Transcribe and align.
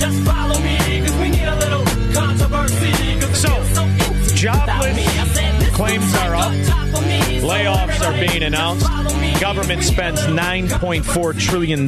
This 0.00 0.16
looks 0.16 0.26
like 0.26 0.36
a 0.36 0.50
job 0.50 0.50
so 0.50 0.56
just 0.56 0.56
follow 0.56 0.60
me, 0.60 1.00
cause 1.00 1.16
we 1.18 1.28
need 1.28 1.44
a 1.44 1.56
little 1.56 1.84
controversy. 2.14 2.92
So, 3.34 3.48
it 3.48 3.64
feels 3.64 3.74
so 3.74 3.82
empty 3.82 4.34
jobless 4.34 4.86
without 4.86 4.96
me. 4.96 5.04
I 5.04 5.26
said, 5.26 5.60
this 5.60 5.76
claims 5.76 6.14
are 6.14 6.34
up. 6.34 6.52
a 6.52 6.64
job 6.64 6.96
for 6.96 7.02
me, 7.02 7.40
so 7.40 7.46
Layoffs 7.46 8.00
are 8.06 8.26
being 8.26 8.42
announced. 8.42 8.86
just 8.86 9.06
follow 9.06 9.20
me, 9.20 9.40
Government 9.40 9.82
spends 9.82 10.20
need 10.22 10.26
a 10.26 10.30
little 10.30 11.02
$9.4 11.02 11.38
trillion 11.38 11.80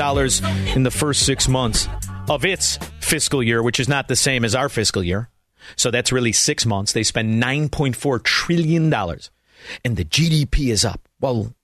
in 0.76 0.82
the 0.82 0.90
first 0.90 1.24
six 1.26 1.48
months 1.48 1.88
of 2.28 2.44
its 2.44 2.78
fiscal 3.00 3.42
year, 3.42 3.62
which 3.62 3.80
is 3.80 3.88
not 3.88 4.08
the 4.08 4.16
same 4.16 4.44
as 4.44 4.54
our 4.54 4.68
fiscal 4.68 5.02
year. 5.02 5.28
So 5.76 5.90
that's 5.90 6.12
really 6.12 6.32
six 6.32 6.66
months. 6.66 6.92
They 6.92 7.02
spend 7.02 7.42
$9.4 7.42 8.22
trillion, 8.22 8.92
and 8.92 9.96
the 9.96 10.04
GDP 10.04 10.70
is 10.70 10.84
up. 10.84 11.08
Well, 11.20 11.54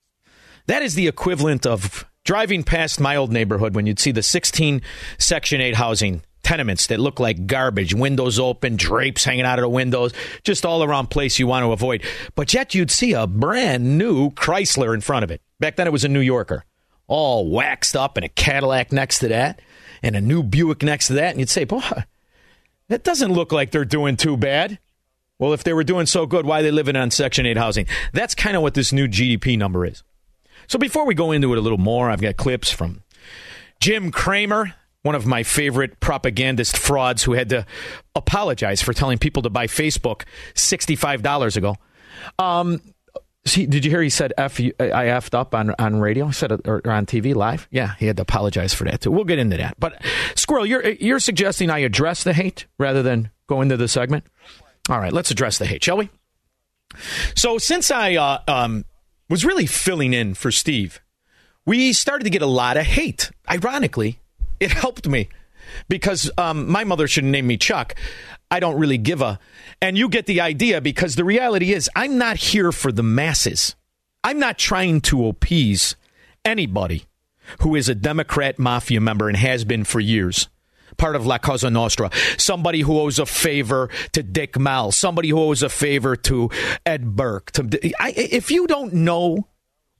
that 0.67 0.81
is 0.81 0.95
the 0.95 1.07
equivalent 1.07 1.65
of 1.65 2.05
driving 2.23 2.63
past 2.63 2.99
my 2.99 3.15
old 3.15 3.31
neighborhood 3.31 3.75
when 3.75 3.85
you'd 3.85 3.99
see 3.99 4.11
the 4.11 4.23
16 4.23 4.81
Section 5.17 5.61
8 5.61 5.75
housing 5.75 6.21
tenements 6.43 6.87
that 6.87 6.99
look 6.99 7.19
like 7.19 7.47
garbage, 7.47 7.93
windows 7.93 8.39
open, 8.39 8.75
drapes 8.75 9.23
hanging 9.23 9.45
out 9.45 9.59
of 9.59 9.63
the 9.63 9.69
windows, 9.69 10.13
just 10.43 10.65
all 10.65 10.83
around 10.83 11.07
place 11.07 11.39
you 11.39 11.47
want 11.47 11.63
to 11.63 11.71
avoid. 11.71 12.03
But 12.35 12.53
yet 12.53 12.73
you'd 12.73 12.91
see 12.91 13.13
a 13.13 13.27
brand 13.27 13.97
new 13.97 14.31
Chrysler 14.31 14.93
in 14.93 15.01
front 15.01 15.23
of 15.23 15.31
it. 15.31 15.41
Back 15.59 15.75
then 15.75 15.87
it 15.87 15.91
was 15.93 16.03
a 16.03 16.09
New 16.09 16.21
Yorker, 16.21 16.63
all 17.07 17.49
waxed 17.49 17.95
up 17.95 18.17
and 18.17 18.25
a 18.25 18.29
Cadillac 18.29 18.91
next 18.91 19.19
to 19.19 19.27
that 19.27 19.61
and 20.01 20.15
a 20.15 20.21
new 20.21 20.43
Buick 20.43 20.83
next 20.83 21.07
to 21.07 21.13
that. 21.13 21.31
And 21.31 21.39
you'd 21.39 21.49
say, 21.49 21.63
boy, 21.63 22.03
that 22.87 23.03
doesn't 23.03 23.33
look 23.33 23.51
like 23.51 23.71
they're 23.71 23.85
doing 23.85 24.17
too 24.17 24.37
bad. 24.37 24.79
Well, 25.37 25.53
if 25.53 25.63
they 25.63 25.73
were 25.73 25.85
doing 25.85 26.05
so 26.05 26.25
good, 26.25 26.45
why 26.45 26.59
are 26.59 26.63
they 26.63 26.71
living 26.71 26.97
on 26.97 27.11
Section 27.11 27.45
8 27.45 27.57
housing? 27.57 27.85
That's 28.11 28.35
kind 28.35 28.57
of 28.57 28.61
what 28.61 28.73
this 28.73 28.91
new 28.91 29.07
GDP 29.07 29.57
number 29.57 29.85
is. 29.85 30.03
So 30.67 30.77
before 30.77 31.05
we 31.05 31.15
go 31.15 31.31
into 31.31 31.53
it 31.53 31.57
a 31.57 31.61
little 31.61 31.77
more, 31.77 32.09
I've 32.09 32.21
got 32.21 32.37
clips 32.37 32.69
from 32.69 33.03
Jim 33.79 34.11
Cramer, 34.11 34.75
one 35.01 35.15
of 35.15 35.25
my 35.25 35.43
favorite 35.43 35.99
propagandist 35.99 36.77
frauds 36.77 37.23
who 37.23 37.33
had 37.33 37.49
to 37.49 37.65
apologize 38.15 38.81
for 38.81 38.93
telling 38.93 39.17
people 39.17 39.43
to 39.43 39.49
buy 39.49 39.67
Facebook 39.67 40.23
$65 40.55 41.55
ago. 41.55 41.75
Um, 42.37 42.81
see, 43.45 43.65
did 43.65 43.85
you 43.85 43.91
hear 43.91 44.01
he 44.01 44.09
said 44.09 44.33
F, 44.37 44.59
I 44.59 44.63
effed 45.07 45.33
up 45.33 45.55
on, 45.55 45.73
on 45.79 45.99
radio? 45.99 46.27
He 46.27 46.33
said 46.33 46.51
or, 46.51 46.81
or 46.83 46.91
on 46.91 47.05
TV 47.05 47.33
live? 47.33 47.67
Yeah, 47.71 47.95
he 47.97 48.07
had 48.07 48.17
to 48.17 48.23
apologize 48.23 48.73
for 48.73 48.83
that 48.85 49.01
too. 49.01 49.11
We'll 49.11 49.23
get 49.23 49.39
into 49.39 49.57
that. 49.57 49.79
But 49.79 50.03
Squirrel, 50.35 50.65
you're, 50.65 50.85
you're 50.85 51.19
suggesting 51.19 51.69
I 51.69 51.79
address 51.79 52.23
the 52.23 52.33
hate 52.33 52.65
rather 52.77 53.01
than 53.01 53.31
go 53.47 53.61
into 53.61 53.77
the 53.77 53.87
segment? 53.87 54.25
All 54.89 54.99
right, 54.99 55.13
let's 55.13 55.31
address 55.31 55.57
the 55.57 55.65
hate, 55.65 55.83
shall 55.83 55.97
we? 55.97 56.09
So 57.35 57.57
since 57.57 57.91
I 57.91 58.15
uh, 58.15 58.39
um, 58.47 58.85
was 59.29 59.45
really 59.45 59.65
filling 59.65 60.13
in 60.13 60.33
for 60.33 60.51
Steve, 60.51 60.99
we 61.65 61.93
started 61.93 62.23
to 62.23 62.29
get 62.29 62.41
a 62.41 62.47
lot 62.47 62.77
of 62.77 62.85
hate. 62.85 63.31
Ironically, 63.49 64.19
it 64.59 64.71
helped 64.71 65.07
me 65.07 65.29
because 65.87 66.31
um, 66.37 66.69
my 66.69 66.83
mother 66.83 67.07
shouldn't 67.07 67.31
name 67.31 67.47
me 67.47 67.57
Chuck. 67.57 67.95
I 68.51 68.59
don't 68.59 68.79
really 68.79 68.97
give 68.97 69.21
a. 69.21 69.39
And 69.81 69.97
you 69.97 70.09
get 70.09 70.25
the 70.25 70.41
idea 70.41 70.81
because 70.81 71.15
the 71.15 71.23
reality 71.23 71.73
is, 71.73 71.89
I'm 71.95 72.17
not 72.17 72.37
here 72.37 72.71
for 72.71 72.91
the 72.91 73.03
masses. 73.03 73.75
I'm 74.23 74.39
not 74.39 74.57
trying 74.57 75.01
to 75.01 75.27
appease 75.27 75.95
anybody 76.43 77.05
who 77.61 77.75
is 77.75 77.89
a 77.89 77.95
Democrat 77.95 78.59
mafia 78.59 79.01
member 79.01 79.27
and 79.27 79.37
has 79.37 79.65
been 79.65 79.83
for 79.83 79.99
years. 79.99 80.49
Part 80.97 81.15
of 81.15 81.25
La 81.25 81.37
Cosa 81.37 81.69
Nostra. 81.69 82.09
Somebody 82.37 82.81
who 82.81 82.99
owes 82.99 83.19
a 83.19 83.25
favor 83.25 83.89
to 84.11 84.21
Dick 84.21 84.59
Mell. 84.59 84.91
Somebody 84.91 85.29
who 85.29 85.39
owes 85.39 85.63
a 85.63 85.69
favor 85.69 86.15
to 86.17 86.49
Ed 86.85 87.15
Burke. 87.15 87.51
To, 87.51 87.91
I, 87.99 88.11
if 88.15 88.51
you 88.51 88.67
don't 88.67 88.93
know 88.93 89.47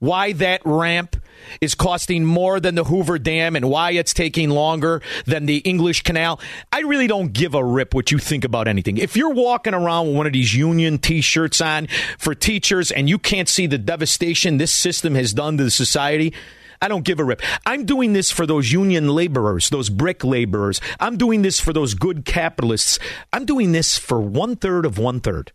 why 0.00 0.32
that 0.32 0.62
ramp 0.64 1.16
is 1.60 1.74
costing 1.74 2.24
more 2.24 2.58
than 2.58 2.74
the 2.74 2.84
Hoover 2.84 3.18
Dam 3.18 3.54
and 3.54 3.68
why 3.70 3.92
it's 3.92 4.12
taking 4.12 4.50
longer 4.50 5.02
than 5.26 5.46
the 5.46 5.58
English 5.58 6.02
Canal. 6.02 6.40
I 6.72 6.80
really 6.80 7.06
don't 7.06 7.32
give 7.32 7.54
a 7.54 7.64
rip 7.64 7.94
what 7.94 8.10
you 8.10 8.18
think 8.18 8.44
about 8.44 8.66
anything. 8.66 8.98
If 8.98 9.16
you're 9.16 9.32
walking 9.32 9.74
around 9.74 10.08
with 10.08 10.16
one 10.16 10.26
of 10.26 10.32
these 10.32 10.54
union 10.54 10.98
t 10.98 11.20
shirts 11.20 11.60
on 11.60 11.86
for 12.18 12.34
teachers 12.34 12.90
and 12.90 13.08
you 13.08 13.18
can't 13.18 13.48
see 13.48 13.66
the 13.66 13.78
devastation 13.78 14.58
this 14.58 14.74
system 14.74 15.14
has 15.14 15.32
done 15.32 15.56
to 15.58 15.64
the 15.64 15.70
society, 15.70 16.34
I 16.82 16.88
don't 16.88 17.04
give 17.04 17.20
a 17.20 17.24
rip. 17.24 17.42
I'm 17.66 17.84
doing 17.84 18.14
this 18.14 18.30
for 18.30 18.46
those 18.46 18.72
union 18.72 19.08
laborers, 19.08 19.68
those 19.68 19.90
brick 19.90 20.24
laborers. 20.24 20.80
I'm 20.98 21.18
doing 21.18 21.42
this 21.42 21.60
for 21.60 21.74
those 21.74 21.92
good 21.92 22.24
capitalists. 22.24 22.98
I'm 23.34 23.44
doing 23.44 23.72
this 23.72 23.98
for 23.98 24.18
one 24.20 24.56
third 24.56 24.86
of 24.86 24.96
one 24.96 25.20
third. 25.20 25.52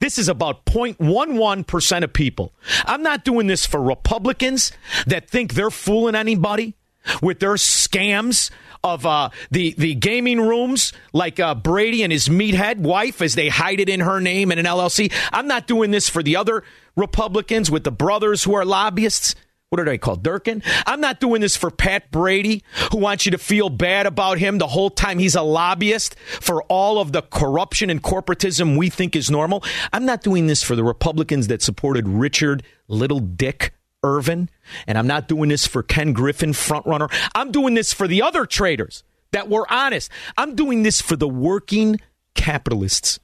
This 0.00 0.18
is 0.18 0.28
about 0.28 0.66
0.11% 0.66 2.04
of 2.04 2.12
people. 2.12 2.52
I'm 2.84 3.02
not 3.02 3.24
doing 3.24 3.46
this 3.46 3.66
for 3.66 3.80
Republicans 3.80 4.72
that 5.06 5.28
think 5.28 5.54
they're 5.54 5.70
fooling 5.70 6.14
anybody 6.14 6.74
with 7.22 7.40
their 7.40 7.54
scams 7.54 8.50
of 8.84 9.06
uh, 9.06 9.30
the, 9.50 9.74
the 9.78 9.94
gaming 9.94 10.40
rooms 10.40 10.92
like 11.12 11.40
uh, 11.40 11.54
Brady 11.54 12.02
and 12.02 12.12
his 12.12 12.28
meathead 12.28 12.78
wife 12.78 13.20
as 13.22 13.34
they 13.34 13.48
hide 13.48 13.80
it 13.80 13.88
in 13.88 14.00
her 14.00 14.20
name 14.20 14.52
in 14.52 14.58
an 14.58 14.66
LLC. 14.66 15.12
I'm 15.32 15.48
not 15.48 15.66
doing 15.66 15.90
this 15.90 16.08
for 16.08 16.22
the 16.22 16.36
other 16.36 16.62
Republicans 16.94 17.70
with 17.70 17.84
the 17.84 17.90
brothers 17.90 18.44
who 18.44 18.54
are 18.54 18.64
lobbyists 18.64 19.34
what 19.70 19.80
are 19.80 19.84
they 19.84 19.98
called? 19.98 20.22
Durkin? 20.22 20.62
I'm 20.86 21.00
not 21.00 21.18
doing 21.18 21.40
this 21.40 21.56
for 21.56 21.70
Pat 21.70 22.10
Brady, 22.10 22.62
who 22.92 22.98
wants 22.98 23.26
you 23.26 23.32
to 23.32 23.38
feel 23.38 23.68
bad 23.68 24.06
about 24.06 24.38
him 24.38 24.58
the 24.58 24.66
whole 24.68 24.90
time 24.90 25.18
he's 25.18 25.34
a 25.34 25.42
lobbyist 25.42 26.16
for 26.18 26.62
all 26.64 27.00
of 27.00 27.12
the 27.12 27.22
corruption 27.22 27.90
and 27.90 28.02
corporatism 28.02 28.78
we 28.78 28.90
think 28.90 29.16
is 29.16 29.30
normal. 29.30 29.64
I'm 29.92 30.06
not 30.06 30.22
doing 30.22 30.46
this 30.46 30.62
for 30.62 30.76
the 30.76 30.84
Republicans 30.84 31.48
that 31.48 31.62
supported 31.62 32.08
Richard 32.08 32.62
Little 32.86 33.18
Dick 33.20 33.74
Irvin. 34.04 34.48
And 34.86 34.96
I'm 34.96 35.08
not 35.08 35.26
doing 35.26 35.48
this 35.48 35.66
for 35.66 35.82
Ken 35.82 36.12
Griffin, 36.12 36.52
frontrunner. 36.52 37.12
I'm 37.34 37.50
doing 37.50 37.74
this 37.74 37.92
for 37.92 38.06
the 38.06 38.22
other 38.22 38.46
traders 38.46 39.02
that 39.32 39.48
were 39.48 39.66
honest. 39.70 40.10
I'm 40.36 40.54
doing 40.54 40.84
this 40.84 41.00
for 41.00 41.16
the 41.16 41.28
working 41.28 42.00
capitalists. 42.34 43.18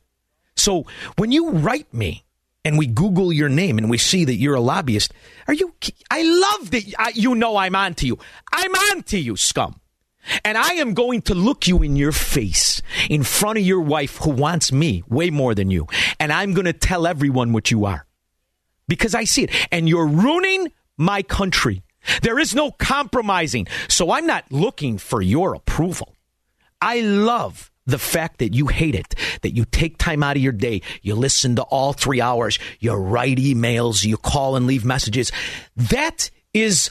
So 0.57 0.87
when 1.17 1.31
you 1.31 1.51
write 1.51 1.93
me, 1.95 2.25
and 2.65 2.79
we 2.79 2.87
Google 2.87 3.33
your 3.33 3.49
name 3.49 3.79
and 3.79 3.91
we 3.91 3.99
see 3.99 4.25
that 4.25 4.37
you're 4.37 4.55
a 4.55 4.61
lobbyist, 4.61 5.13
are 5.49 5.55
you? 5.55 5.75
I 6.11 6.23
love 6.23 6.71
that 6.71 6.95
I, 6.99 7.13
you 7.15 7.35
know 7.35 7.57
I'm 7.57 7.75
on 7.75 7.95
to 7.95 8.07
you. 8.07 8.19
I'm 8.53 8.73
on 8.73 9.03
to 9.05 9.19
you, 9.19 9.37
scum. 9.37 9.81
And 10.45 10.57
I 10.57 10.75
am 10.75 10.95
going 10.95 11.23
to 11.23 11.35
look 11.35 11.67
you 11.67 11.83
in 11.83 11.97
your 11.97 12.13
face 12.13 12.81
in 13.11 13.25
front 13.25 13.59
of 13.59 13.65
your 13.65 13.81
wife 13.81 14.19
who 14.19 14.31
wants 14.31 14.71
me 14.71 15.03
way 15.09 15.31
more 15.31 15.55
than 15.55 15.71
you. 15.71 15.89
And 16.21 16.33
I'm 16.33 16.53
going 16.53 16.67
to 16.67 16.73
tell 16.73 17.09
everyone 17.09 17.53
what 17.53 17.73
you 17.73 17.85
are 17.87 18.07
because 18.87 19.17
I 19.17 19.25
see 19.25 19.45
it. 19.45 19.51
And 19.73 19.89
you're 19.89 20.07
ruining 20.07 20.71
my 20.97 21.23
country. 21.23 21.83
There 22.23 22.39
is 22.39 22.55
no 22.55 22.71
compromising. 22.71 23.67
So 23.89 24.13
I'm 24.13 24.27
not 24.27 24.45
looking 24.53 24.99
for 24.99 25.21
your 25.21 25.55
approval. 25.55 26.15
I 26.81 27.01
love 27.01 27.72
the 27.87 27.99
fact 27.99 28.39
that 28.39 28.55
you 28.55 28.69
hate 28.69 28.95
it, 28.95 29.15
that 29.43 29.55
you 29.57 29.65
take 29.65 29.99
time 29.99 30.23
out 30.23 30.37
of 30.37 30.43
your 30.43 30.53
day, 30.53 30.83
you 31.03 31.15
listen 31.15 31.57
to 31.57 31.63
all 31.63 31.93
three 31.93 32.21
hours, 32.21 32.59
you 32.81 32.93
write 32.93 33.39
emails, 33.39 34.05
you 34.05 34.17
call 34.17 34.57
and 34.57 34.67
leave 34.67 34.85
messages. 34.85 35.33
That 35.77 36.31
is 36.55 36.91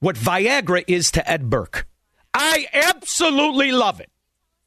what 0.00 0.16
Viagra 0.16 0.84
is 0.86 1.10
to 1.12 1.30
Ed 1.30 1.50
Burke. 1.50 1.86
I 2.34 2.66
absolutely 2.72 3.72
love 3.72 4.00
it. 4.00 4.10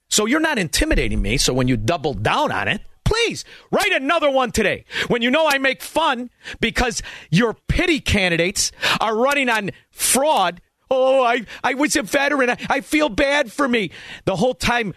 So 0.08 0.26
you're 0.26 0.40
not 0.40 0.60
intimidating 0.60 1.22
me. 1.22 1.38
So 1.38 1.54
when 1.54 1.68
you 1.68 1.78
double 1.78 2.14
down 2.14 2.52
on 2.52 2.68
it, 2.68 2.82
please 3.04 3.44
write 3.72 3.92
another 3.92 4.30
one 4.30 4.52
today. 4.52 4.86
When 5.08 5.22
you 5.22 5.32
know 5.32 5.48
I 5.48 5.58
make 5.58 5.82
fun 5.82 6.30
because 6.60 7.02
your 7.32 7.56
pity 7.68 8.00
candidates 8.00 8.72
are 9.00 9.16
running 9.16 9.50
on 9.50 9.72
fraud 9.92 10.62
Oh, 10.90 11.24
I, 11.24 11.46
I 11.64 11.74
was 11.74 11.96
a 11.96 12.04
veteran. 12.04 12.52
I, 12.52 12.58
I 12.70 12.82
feel 12.82 13.10
bad 13.10 13.52
for 13.52 13.68
me. 13.68 13.92
The 14.26 14.36
whole 14.36 14.54
time 14.54 14.94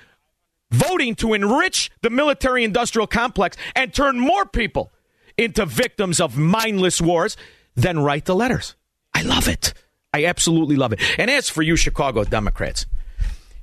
voting 0.70 1.14
to 1.16 1.34
enrich 1.34 1.90
the 2.02 2.10
military 2.10 2.64
industrial 2.64 3.06
complex 3.06 3.56
and 3.74 3.92
turn 3.92 4.18
more 4.18 4.44
people 4.44 4.92
into 5.36 5.64
victims 5.64 6.20
of 6.20 6.36
mindless 6.36 7.00
wars 7.00 7.36
than 7.74 8.00
write 8.00 8.24
the 8.24 8.34
letters. 8.34 8.74
I 9.14 9.22
love 9.22 9.48
it. 9.48 9.72
I 10.12 10.24
absolutely 10.24 10.76
love 10.76 10.92
it. 10.92 11.00
And 11.18 11.30
as 11.30 11.48
for 11.48 11.62
you, 11.62 11.76
Chicago 11.76 12.24
Democrats, 12.24 12.86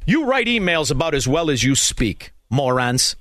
you 0.06 0.25
write 0.25 0.48
emails 0.48 0.92
about 0.92 1.13
as 1.13 1.28
well 1.28 1.50
as 1.50 1.63
you 1.63 1.75
speak, 1.75 2.34
morons. 2.50 3.16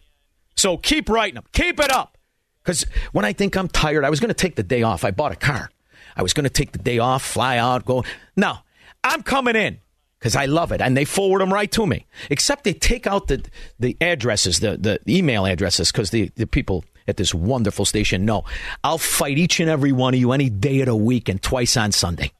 So 0.57 0.77
keep 0.77 1.09
writing 1.09 1.35
them. 1.35 1.45
Keep 1.53 1.81
it 1.81 1.91
up. 1.91 2.17
Because 2.63 2.87
when 3.13 3.25
I 3.25 3.33
think 3.33 3.57
I'm 3.57 3.69
tired, 3.69 4.05
I 4.05 4.11
was 4.11 4.21
going 4.21 4.29
to 4.29 4.35
take 4.35 4.55
the 4.55 4.63
day 4.63 4.83
off. 4.83 5.05
I 5.05 5.11
bought 5.11 5.33
a 5.33 5.37
car. 5.37 5.71
I 6.17 6.23
was 6.23 6.33
going 6.33 6.45
to 6.45 6.51
take 6.51 6.73
the 6.73 6.79
day 6.79 6.99
off, 6.99 7.23
fly 7.23 7.59
out, 7.59 7.85
go. 7.85 8.05
No, 8.37 8.59
I'm 9.03 9.23
coming 9.23 9.57
in 9.57 9.81
because 10.25 10.37
I 10.37 10.47
love 10.47 10.73
it, 10.73 10.81
and 10.81 10.97
they 10.97 11.05
forward 11.05 11.43
them 11.43 11.53
right 11.53 11.71
to 11.73 11.87
me. 11.87 12.06
Except 12.31 12.65
they 12.65 12.73
take 12.73 13.06
out 13.06 13.29
the 13.29 13.44
the 13.79 13.94
addresses, 14.00 14.61
the 14.61 14.79
the 14.79 14.99
email 15.06 15.44
addresses, 15.44 15.93
because 15.93 16.09
the 16.09 16.31
the 16.37 16.47
people 16.47 16.82
at 17.06 17.19
this 17.19 17.35
wonderful 17.35 17.85
station 17.85 18.25
know 18.25 18.43
I'll 18.82 18.97
fight 18.97 19.37
each 19.37 19.61
and 19.61 19.69
every 19.69 19.93
one 19.93 20.15
of 20.15 20.21
you 20.21 20.32
any 20.32 20.49
day 20.49 20.81
of 20.81 20.87
the 20.87 20.97
week 20.97 21.29
and 21.29 21.43
twice 21.43 21.76
on 21.76 21.93
Sunday. 21.93 22.32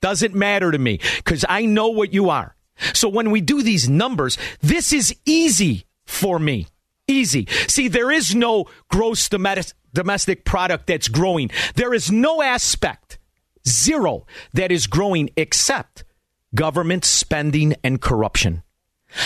Doesn't 0.00 0.32
matter 0.32 0.70
to 0.70 0.78
me 0.78 1.00
because 1.16 1.44
I 1.48 1.66
know 1.66 1.88
what 1.88 2.14
you 2.14 2.30
are. 2.30 2.54
So 2.94 3.08
when 3.08 3.32
we 3.32 3.40
do 3.40 3.64
these 3.64 3.88
numbers, 3.88 4.38
this 4.60 4.92
is 4.92 5.12
easy 5.26 5.86
for 6.06 6.38
me. 6.38 6.68
Easy. 7.08 7.48
See, 7.66 7.88
there 7.88 8.12
is 8.12 8.32
no 8.32 8.66
gross 8.88 9.28
domestic 9.28 10.44
product 10.44 10.86
that's 10.86 11.08
growing. 11.08 11.50
There 11.74 11.92
is 11.92 12.12
no 12.12 12.42
aspect, 12.42 13.18
zero, 13.66 14.24
that 14.52 14.70
is 14.70 14.86
growing 14.86 15.30
except 15.36 16.04
government 16.54 17.04
spending 17.04 17.74
and 17.84 18.00
corruption. 18.00 18.62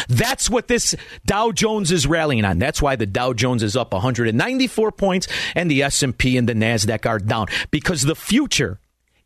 That's 0.09 0.49
what 0.49 0.69
this 0.69 0.95
Dow 1.27 1.51
Jones 1.51 1.91
is 1.91 2.07
rallying 2.07 2.45
on. 2.45 2.59
That's 2.59 2.81
why 2.81 2.97
the 2.97 3.07
Dow 3.07 3.33
Jones 3.33 3.63
is 3.63 3.77
up 3.77 3.93
194 3.93 4.93
points 4.93 5.27
and 5.55 5.71
the 5.71 5.83
S&P 5.83 6.37
and 6.37 6.49
the 6.49 6.55
Nasdaq 6.55 7.07
are 7.07 7.19
down 7.19 7.49
because 7.71 8.03
the 8.03 8.15
future 8.15 8.79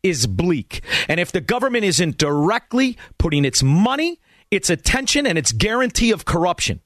is 0.03 0.25
bleak. 0.25 0.81
And 1.07 1.19
if 1.19 1.31
the 1.31 1.41
government 1.41 1.83
isn't 1.83 2.17
directly 2.17 2.97
putting 3.17 3.45
its 3.45 3.61
money, 3.61 4.19
its 4.49 4.69
attention 4.69 5.27
and 5.27 5.37
its 5.37 5.51
guarantee 5.51 6.11
of 6.11 6.25
corruption 6.25 6.81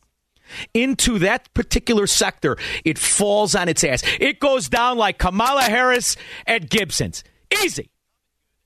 into 0.73 1.19
that 1.19 1.53
particular 1.53 2.07
sector, 2.07 2.57
it 2.83 2.97
falls 2.97 3.55
on 3.55 3.69
its 3.69 3.83
ass. 3.83 4.03
It 4.19 4.39
goes 4.39 4.67
down 4.67 4.97
like 4.97 5.17
Kamala 5.17 5.63
Harris 5.63 6.17
at 6.45 6.69
Gibson's. 6.69 7.23
Easy. 7.63 7.90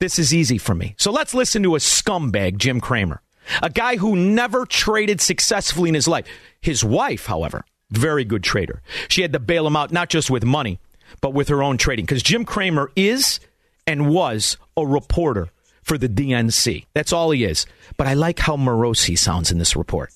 This 0.06 0.20
is 0.20 0.36
easy 0.36 0.60
for 0.60 0.76
me. 0.76 0.94
So 1.00 1.10
let's 1.10 1.34
listen 1.34 1.64
to 1.64 1.74
a 1.76 1.80
scumbag, 1.80 2.58
Jim 2.58 2.80
Cramer, 2.80 3.24
a 3.64 3.72
guy 3.72 3.96
who 3.96 4.16
never 4.16 4.68
traded 4.68 5.20
successfully 5.20 5.90
in 5.90 5.96
his 5.96 6.08
life. 6.08 6.28
His 6.62 6.84
wife, 6.84 7.26
however, 7.26 7.66
very 7.90 8.24
good 8.24 8.44
trader. 8.44 8.84
She 9.08 9.24
had 9.24 9.34
to 9.34 9.40
bail 9.40 9.66
him 9.66 9.76
out, 9.76 9.92
not 9.92 10.10
just 10.10 10.30
with 10.30 10.46
money, 10.46 10.78
but 11.22 11.34
with 11.34 11.48
her 11.48 11.64
own 11.64 11.80
trading, 11.80 12.06
because 12.06 12.22
Jim 12.22 12.46
Cramer 12.46 12.92
is 12.96 13.40
and 13.88 14.14
was 14.14 14.58
a 14.78 14.86
reporter 14.86 15.50
for 15.82 15.98
the 15.98 16.08
DNC. 16.08 16.86
That's 16.94 17.12
all 17.12 17.32
he 17.32 17.44
is. 17.44 17.66
But 17.98 18.06
I 18.06 18.14
like 18.14 18.38
how 18.38 18.58
morose 18.58 19.06
he 19.06 19.16
sounds 19.16 19.50
in 19.50 19.58
this 19.58 19.76
report. 19.76 20.12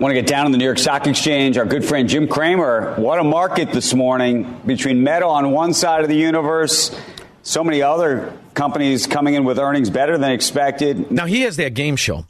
Want 0.00 0.10
to 0.10 0.20
get 0.20 0.26
down 0.26 0.44
on 0.44 0.52
the 0.52 0.58
New 0.58 0.66
York 0.66 0.78
Stock 0.78 1.06
Exchange? 1.06 1.56
Our 1.56 1.64
good 1.64 1.82
friend 1.84 2.10
Jim 2.10 2.28
Cramer. 2.28 2.94
What 2.96 3.20
a 3.20 3.24
market 3.24 3.72
this 3.72 3.94
morning 3.94 4.60
between 4.66 5.02
Meta 5.02 5.24
on 5.24 5.50
one 5.50 5.72
side 5.72 6.02
of 6.02 6.10
the 6.10 6.16
universe 6.16 6.94
so 7.42 7.64
many 7.64 7.82
other 7.82 8.36
companies 8.54 9.06
coming 9.06 9.34
in 9.34 9.44
with 9.44 9.58
earnings 9.58 9.90
better 9.90 10.16
than 10.16 10.30
expected. 10.30 11.10
Now 11.10 11.26
he 11.26 11.42
has 11.42 11.56
that 11.56 11.74
game 11.74 11.96
show 11.96 12.26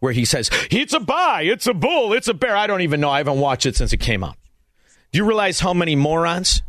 where 0.00 0.12
he 0.12 0.24
says 0.24 0.50
it's 0.70 0.92
a 0.92 1.00
buy, 1.00 1.42
it's 1.42 1.66
a 1.66 1.74
bull, 1.74 2.12
it's 2.12 2.28
a 2.28 2.34
bear. 2.34 2.56
I 2.56 2.66
don't 2.66 2.82
even 2.82 3.00
know. 3.00 3.10
I 3.10 3.18
haven't 3.18 3.40
watched 3.40 3.66
it 3.66 3.76
since 3.76 3.92
it 3.92 3.98
came 3.98 4.22
out. 4.22 4.36
Do 5.10 5.18
you 5.18 5.24
realize 5.24 5.60
how 5.60 5.74
many 5.74 5.96
morons 5.96 6.62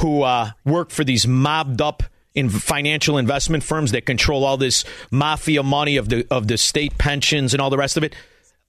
who 0.00 0.22
uh, 0.22 0.50
work 0.64 0.90
for 0.90 1.04
these 1.04 1.26
mobbed 1.26 1.80
up 1.80 2.02
in 2.34 2.48
financial 2.48 3.18
investment 3.18 3.62
firms 3.62 3.92
that 3.92 4.06
control 4.06 4.44
all 4.44 4.56
this 4.56 4.84
mafia 5.10 5.62
money 5.62 5.96
of 5.96 6.08
the 6.08 6.26
of 6.30 6.48
the 6.48 6.56
state 6.56 6.96
pensions 6.98 7.52
and 7.54 7.60
all 7.60 7.70
the 7.70 7.78
rest 7.78 7.96
of 7.96 8.04
it? 8.04 8.14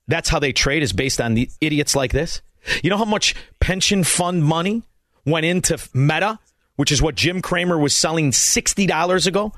That's 0.08 0.30
how 0.30 0.40
they 0.40 0.52
trade 0.52 0.84
is 0.84 0.92
based 0.92 1.22
on 1.22 1.34
the 1.34 1.50
idiots 1.62 1.96
like 1.96 2.12
this. 2.12 2.42
You 2.82 2.90
know 2.90 2.98
how 2.98 3.06
much 3.06 3.36
pension 3.60 4.04
fund 4.04 4.44
money 4.44 4.84
went 5.26 5.46
into 5.46 5.78
Meta 5.94 6.40
which 6.76 6.92
is 6.92 7.02
what 7.02 7.16
Jim 7.16 7.42
Cramer 7.42 7.78
was 7.78 7.96
selling 7.96 8.32
$60 8.32 9.28
ago, 9.28 9.54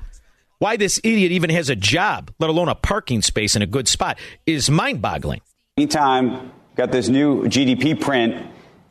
why 0.58 0.76
this 0.76 0.98
idiot 1.04 1.32
even 1.32 1.50
has 1.50 1.68
a 1.68 1.76
job, 1.76 2.30
let 2.38 2.50
alone 2.50 2.68
a 2.68 2.74
parking 2.74 3.22
space 3.22 3.56
in 3.56 3.62
a 3.62 3.66
good 3.66 3.88
spot, 3.88 4.18
is 4.46 4.70
mind 4.70 5.02
boggling. 5.02 5.40
Meantime, 5.76 6.50
got 6.74 6.92
this 6.92 7.08
new 7.08 7.44
GDP 7.44 8.00
print. 8.00 8.46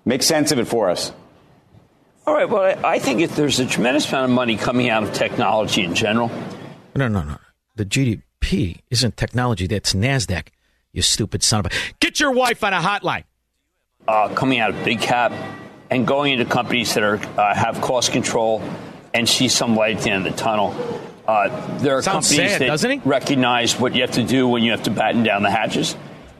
Make 0.05 0.21
sense 0.21 0.51
of 0.51 0.59
it 0.59 0.65
for 0.65 0.89
us. 0.89 1.11
All 2.27 2.33
right. 2.33 2.47
Well, 2.49 2.79
I 2.85 2.99
think 2.99 3.21
if 3.21 3.35
there's 3.35 3.59
a 3.59 3.65
tremendous 3.65 4.07
amount 4.09 4.25
of 4.25 4.35
money 4.35 4.55
coming 4.57 4.89
out 4.89 5.03
of 5.03 5.13
technology 5.13 5.83
in 5.83 5.95
general. 5.95 6.29
No, 6.95 7.07
no, 7.07 7.23
no. 7.23 7.37
The 7.75 7.85
GDP 7.85 8.79
isn't 8.89 9.17
technology. 9.17 9.67
That's 9.67 9.93
NASDAQ, 9.93 10.47
you 10.91 11.01
stupid 11.01 11.43
son 11.43 11.61
of 11.61 11.65
a. 11.67 11.69
Get 11.99 12.19
your 12.19 12.31
wife 12.31 12.63
on 12.63 12.73
a 12.73 12.79
hotline. 12.79 13.23
Uh, 14.07 14.29
coming 14.35 14.59
out 14.59 14.69
of 14.69 14.83
big 14.83 15.01
cap 15.01 15.31
and 15.89 16.07
going 16.07 16.33
into 16.33 16.45
companies 16.45 16.93
that 16.93 17.03
are 17.03 17.17
uh, 17.37 17.53
have 17.53 17.81
cost 17.81 18.11
control 18.11 18.61
and 19.13 19.27
see 19.27 19.47
some 19.47 19.75
light 19.75 19.97
at 19.97 20.03
the 20.03 20.11
end 20.11 20.27
of 20.27 20.33
the 20.33 20.37
tunnel. 20.37 20.75
Uh, 21.27 21.77
there 21.77 21.97
are 21.97 22.01
Sounds 22.01 22.27
companies 22.29 22.57
sad, 22.57 22.79
that 22.79 23.05
recognize 23.05 23.79
what 23.79 23.95
you 23.95 24.01
have 24.01 24.11
to 24.11 24.23
do 24.23 24.47
when 24.47 24.61
you 24.61 24.71
have 24.71 24.83
to 24.83 24.91
batten 24.91 25.23
down 25.23 25.41
the 25.41 25.49
hatches. 25.49 25.95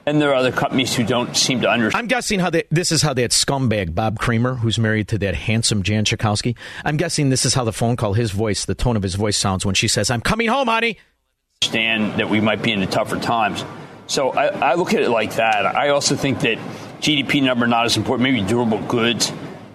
And 0.06 0.22
there 0.22 0.30
are 0.30 0.36
other 0.36 0.52
companies 0.52 0.94
who 0.94 1.04
don't 1.04 1.36
seem 1.36 1.62
to 1.62 1.70
understand. 1.70 2.00
I'm 2.00 2.08
guessing 2.08 2.40
how 2.40 2.52
they, 2.52 2.66
this 2.70 2.92
is 2.92 3.02
how 3.02 3.16
that 3.16 3.32
scumbag 3.32 3.96
Bob 3.96 4.20
Creamer, 4.20 4.54
who's 4.54 4.78
married 4.78 5.08
to 5.08 5.18
that 5.18 5.34
handsome 5.34 5.82
Jan 5.82 6.06
Schakowsky, 6.06 6.56
I'm 6.84 6.98
guessing 6.98 7.32
this 7.32 7.44
is 7.44 7.56
how 7.56 7.64
the 7.64 7.74
phone 7.74 7.96
call, 7.96 8.14
his 8.14 8.30
voice, 8.30 8.66
the 8.66 8.76
tone 8.76 8.96
of 8.96 9.02
his 9.02 9.16
voice 9.16 9.36
sounds 9.36 9.66
when 9.66 9.74
she 9.74 9.88
says, 9.88 10.12
"I'm 10.12 10.22
coming 10.22 10.48
home, 10.48 10.68
honey." 10.68 11.00
Understand 11.64 12.20
that 12.20 12.30
we 12.30 12.40
might 12.40 12.62
be 12.62 12.72
into 12.72 12.86
tougher 12.86 13.18
times. 13.20 13.66
So 14.06 14.30
I, 14.30 14.48
I 14.48 14.74
look 14.76 14.94
at 14.94 15.02
it 15.02 15.10
like 15.10 15.36
that. 15.38 15.66
I 15.66 15.90
also 15.90 16.16
think 16.16 16.42
that 16.42 16.60
GDP 17.06 17.44
number 17.44 17.68
not 17.68 17.86
as 17.86 17.98
important, 17.98 18.24
maybe 18.24 18.42
durable 18.42 18.80
goods. 18.80 19.32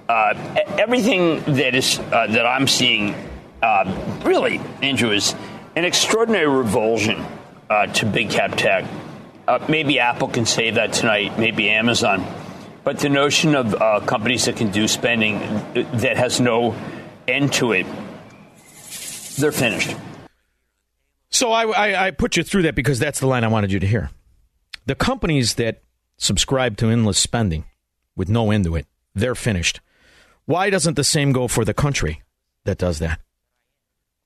Uh, 0.09 0.35
everything 0.77 1.41
that 1.55 1.77
is 1.77 2.01
uh, 2.01 2.27
that 2.27 2.45
I'm 2.45 2.67
seeing, 2.67 3.15
uh, 3.63 4.21
really, 4.25 4.61
Andrew, 4.83 5.13
is 5.13 5.37
an 5.77 5.85
extraordinary 5.85 6.49
revulsion 6.49 7.25
uh, 7.71 7.87
to 7.87 8.07
big 8.07 8.31
cap 8.31 8.57
tech. 8.57 8.85
Uh, 9.47 9.65
maybe 9.69 10.01
Apple 10.01 10.27
can 10.27 10.45
save 10.45 10.75
that 10.75 10.93
tonight, 10.93 11.39
maybe 11.39 11.71
Amazon, 11.71 12.27
but 12.83 12.99
the 12.99 13.09
notion 13.09 13.55
of 13.55 13.77
uh, 13.77 14.01
companies 14.01 14.47
that 14.47 14.57
can 14.57 14.73
do 14.73 14.89
spending 14.89 15.39
that 15.75 16.17
has 16.17 16.41
no 16.41 16.75
end 17.29 17.53
to 17.53 17.71
it, 17.71 17.87
they're 19.39 19.53
finished. 19.53 19.97
So 21.29 21.53
I, 21.53 21.67
I, 21.67 22.07
I 22.07 22.11
put 22.11 22.37
you 22.37 22.43
through 22.43 22.63
that 22.63 22.75
because 22.75 22.99
that's 22.99 23.21
the 23.21 23.29
line 23.29 23.45
I 23.45 23.49
wanted 23.49 23.71
you 23.71 23.79
to 23.79 23.87
hear. 23.87 24.11
The 24.87 24.97
companies 24.97 25.55
that 25.55 25.85
subscribe 26.21 26.77
to 26.77 26.89
endless 26.89 27.19
spending 27.19 27.65
with 28.15 28.29
no 28.29 28.53
end 28.53 28.65
to 28.65 28.77
it, 28.77 28.87
they're 29.15 29.35
finished. 29.35 29.81
Why 30.45 30.71
doesn't 30.71 30.95
the 30.95 31.05
same 31.05 31.33
go 31.33 31.49
for 31.49 31.65
the 31.65 31.75
country 31.75 32.23
that 32.65 32.79
does 32.79 33.01
that? 33.01 33.21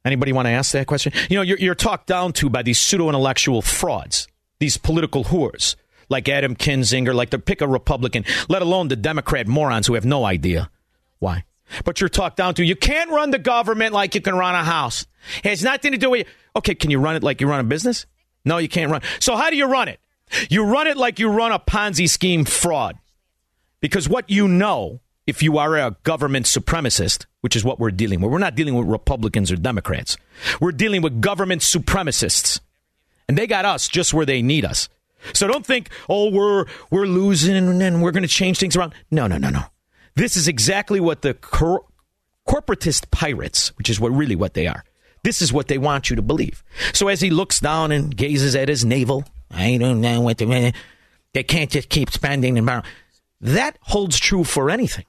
Anybody 0.04 0.32
want 0.32 0.46
to 0.46 0.52
ask 0.52 0.72
that 0.72 0.86
question? 0.86 1.12
You 1.30 1.36
know, 1.36 1.42
you're, 1.42 1.58
you're 1.58 1.74
talked 1.74 2.06
down 2.06 2.34
to 2.34 2.50
by 2.50 2.62
these 2.62 2.78
pseudo 2.78 3.08
intellectual 3.08 3.62
frauds, 3.62 4.28
these 4.58 4.76
political 4.76 5.24
whores 5.24 5.76
like 6.10 6.28
Adam 6.28 6.54
Kinzinger, 6.54 7.14
like 7.14 7.30
the 7.30 7.38
pick 7.38 7.60
a 7.60 7.68
Republican, 7.68 8.24
let 8.48 8.62
alone 8.62 8.88
the 8.88 8.96
Democrat 8.96 9.46
morons 9.46 9.86
who 9.86 9.94
have 9.94 10.04
no 10.04 10.24
idea 10.24 10.70
why. 11.18 11.44
But 11.84 12.00
you're 12.00 12.10
talked 12.10 12.36
down 12.36 12.54
to. 12.54 12.64
You 12.64 12.76
can't 12.76 13.10
run 13.10 13.30
the 13.30 13.38
government 13.38 13.94
like 13.94 14.14
you 14.14 14.20
can 14.20 14.34
run 14.34 14.54
a 14.54 14.62
house. 14.62 15.06
It 15.42 15.48
has 15.48 15.64
nothing 15.64 15.92
to 15.92 15.98
do 15.98 16.10
with. 16.10 16.26
Okay, 16.54 16.74
can 16.74 16.90
you 16.90 16.98
run 16.98 17.16
it 17.16 17.22
like 17.22 17.40
you 17.40 17.48
run 17.48 17.60
a 17.60 17.64
business? 17.64 18.06
No, 18.44 18.58
you 18.58 18.68
can't 18.68 18.90
run. 18.90 19.00
So 19.20 19.34
how 19.34 19.48
do 19.48 19.56
you 19.56 19.66
run 19.66 19.88
it? 19.88 19.98
You 20.48 20.64
run 20.64 20.86
it 20.86 20.96
like 20.96 21.18
you 21.18 21.28
run 21.28 21.52
a 21.52 21.58
Ponzi 21.58 22.08
scheme 22.08 22.44
fraud. 22.44 22.98
Because 23.80 24.08
what 24.08 24.30
you 24.30 24.48
know, 24.48 25.00
if 25.26 25.42
you 25.42 25.58
are 25.58 25.76
a 25.76 25.96
government 26.02 26.46
supremacist, 26.46 27.26
which 27.40 27.56
is 27.56 27.64
what 27.64 27.78
we're 27.78 27.90
dealing 27.90 28.20
with, 28.20 28.32
we're 28.32 28.38
not 28.38 28.54
dealing 28.54 28.74
with 28.74 28.88
Republicans 28.88 29.52
or 29.52 29.56
Democrats. 29.56 30.16
We're 30.60 30.72
dealing 30.72 31.02
with 31.02 31.20
government 31.20 31.62
supremacists. 31.62 32.60
And 33.28 33.38
they 33.38 33.46
got 33.46 33.64
us 33.64 33.88
just 33.88 34.12
where 34.12 34.26
they 34.26 34.42
need 34.42 34.64
us. 34.64 34.88
So 35.32 35.46
don't 35.46 35.64
think, 35.64 35.88
oh, 36.08 36.30
we're 36.30 36.66
we're 36.90 37.06
losing 37.06 37.56
and 37.56 38.02
we're 38.02 38.10
going 38.10 38.22
to 38.22 38.28
change 38.28 38.58
things 38.58 38.76
around. 38.76 38.94
No, 39.10 39.26
no, 39.26 39.38
no, 39.38 39.48
no. 39.48 39.62
This 40.14 40.36
is 40.36 40.48
exactly 40.48 41.00
what 41.00 41.22
the 41.22 41.34
cor- 41.34 41.84
corporatist 42.46 43.10
pirates, 43.10 43.76
which 43.78 43.88
is 43.88 43.98
what 43.98 44.12
really 44.12 44.36
what 44.36 44.54
they 44.54 44.66
are. 44.66 44.84
This 45.22 45.40
is 45.40 45.52
what 45.52 45.68
they 45.68 45.78
want 45.78 46.10
you 46.10 46.16
to 46.16 46.22
believe. 46.22 46.62
So 46.92 47.08
as 47.08 47.22
he 47.22 47.30
looks 47.30 47.58
down 47.58 47.90
and 47.92 48.14
gazes 48.14 48.54
at 48.54 48.68
his 48.68 48.84
navel, 48.84 49.24
I 49.54 49.76
don't 49.76 50.00
know 50.00 50.20
what 50.20 50.38
the. 50.38 50.72
They 51.32 51.42
can't 51.42 51.70
just 51.70 51.88
keep 51.88 52.10
spending 52.10 52.56
and 52.58 52.66
borrowing. 52.66 52.84
That 53.40 53.78
holds 53.82 54.18
true 54.18 54.44
for 54.44 54.70
anything. 54.70 55.04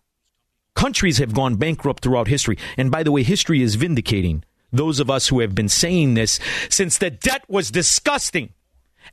Countries 0.76 1.20
have 1.20 1.34
gone 1.34 1.56
bankrupt 1.56 2.04
throughout 2.04 2.28
history. 2.28 2.58
And 2.78 2.92
by 2.92 3.04
the 3.04 3.12
way, 3.12 3.24
history 3.24 3.62
is 3.62 3.76
vindicating 3.76 4.44
those 4.74 5.00
of 5.00 5.10
us 5.10 5.28
who 5.30 5.40
have 5.40 5.56
been 5.56 5.70
saying 5.70 6.16
this 6.16 6.40
since 6.70 6.98
the 6.98 7.10
debt 7.10 7.44
was 7.48 7.72
disgusting 7.72 8.54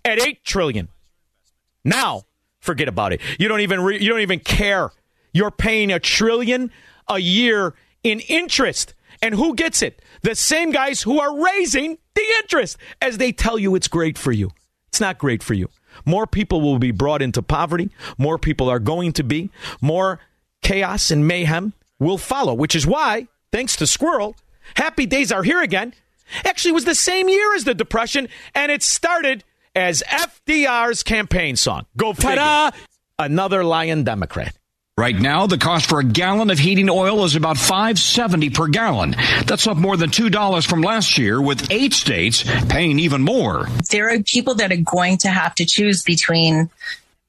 at 0.05 0.21
8 0.21 0.43
trillion. 0.45 0.89
Now, 1.85 2.23
forget 2.61 2.89
about 2.89 3.12
it. 3.12 3.21
You 3.39 3.49
don't 3.49 3.61
even 3.61 3.81
re- 3.81 4.01
you 4.01 4.09
don't 4.09 4.21
even 4.21 4.41
care. 4.41 4.91
You're 5.33 5.51
paying 5.51 5.93
a 5.93 6.01
trillion 6.01 6.71
a 7.09 7.19
year 7.19 7.75
in 8.03 8.21
interest. 8.21 8.95
And 9.21 9.35
who 9.35 9.55
gets 9.55 9.83
it? 9.83 10.03
The 10.23 10.35
same 10.35 10.73
guys 10.73 11.03
who 11.03 11.21
are 11.21 11.45
raising 11.45 11.99
the 12.15 12.25
interest 12.41 12.77
as 13.01 13.19
they 13.19 13.31
tell 13.31 13.59
you 13.59 13.75
it's 13.75 13.89
great 13.89 14.19
for 14.19 14.33
you. 14.33 14.51
It's 14.93 15.01
not 15.01 15.17
great 15.17 15.43
for 15.43 15.55
you. 15.55 15.71
More 16.05 16.27
people 16.27 16.61
will 16.61 16.79
be 16.79 16.91
brought 16.91 17.23
into 17.23 17.41
poverty. 17.41 17.91
More 18.19 18.37
people 18.39 18.69
are 18.69 18.79
going 18.79 19.15
to 19.15 19.23
be. 19.23 19.51
More 19.81 20.21
chaos 20.61 21.11
and 21.11 21.27
mayhem 21.27 21.73
will 21.99 22.19
follow, 22.19 22.53
which 22.53 22.75
is 22.75 22.87
why, 22.87 23.27
thanks 23.51 23.75
to 23.77 23.87
Squirrel, 23.87 24.37
Happy 24.75 25.07
Days 25.07 25.33
Are 25.33 25.43
Here 25.43 25.63
Again 25.63 25.95
actually 26.45 26.73
was 26.73 26.85
the 26.85 26.95
same 26.95 27.31
year 27.31 27.55
as 27.55 27.65
the 27.65 27.73
Depression, 27.73 28.29
and 28.55 28.71
it 28.71 28.83
started 28.83 29.45
as 29.75 30.03
FDR's 30.09 31.03
campaign 31.03 31.57
song. 31.57 31.87
Go 31.97 32.13
figure. 32.13 32.71
Another 33.19 33.65
lying 33.65 34.05
Democrat. 34.05 34.55
Right 35.03 35.19
now, 35.19 35.49
the 35.49 35.59
cost 35.59 35.87
for 35.87 35.99
a 35.99 36.05
gallon 36.05 36.49
of 36.51 36.61
heating 36.61 36.89
oil 36.89 37.25
is 37.25 37.35
about 37.35 37.59
five 37.59 37.99
seventy 37.99 38.51
per 38.51 38.69
gallon. 38.69 39.17
That's 39.47 39.67
up 39.67 39.77
more 39.77 39.97
than 39.97 40.11
two 40.11 40.31
dollars 40.31 40.65
from 40.65 40.81
last 40.81 41.19
year, 41.19 41.43
with 41.43 41.73
eight 41.73 41.93
states 41.93 42.45
paying 42.69 43.01
even 43.01 43.21
more. 43.21 43.67
There 43.91 44.15
are 44.15 44.23
people 44.23 44.55
that 44.55 44.71
are 44.71 44.77
going 44.77 45.19
to 45.19 45.29
have 45.29 45.57
to 45.57 45.67
choose 45.67 46.05
between 46.05 46.71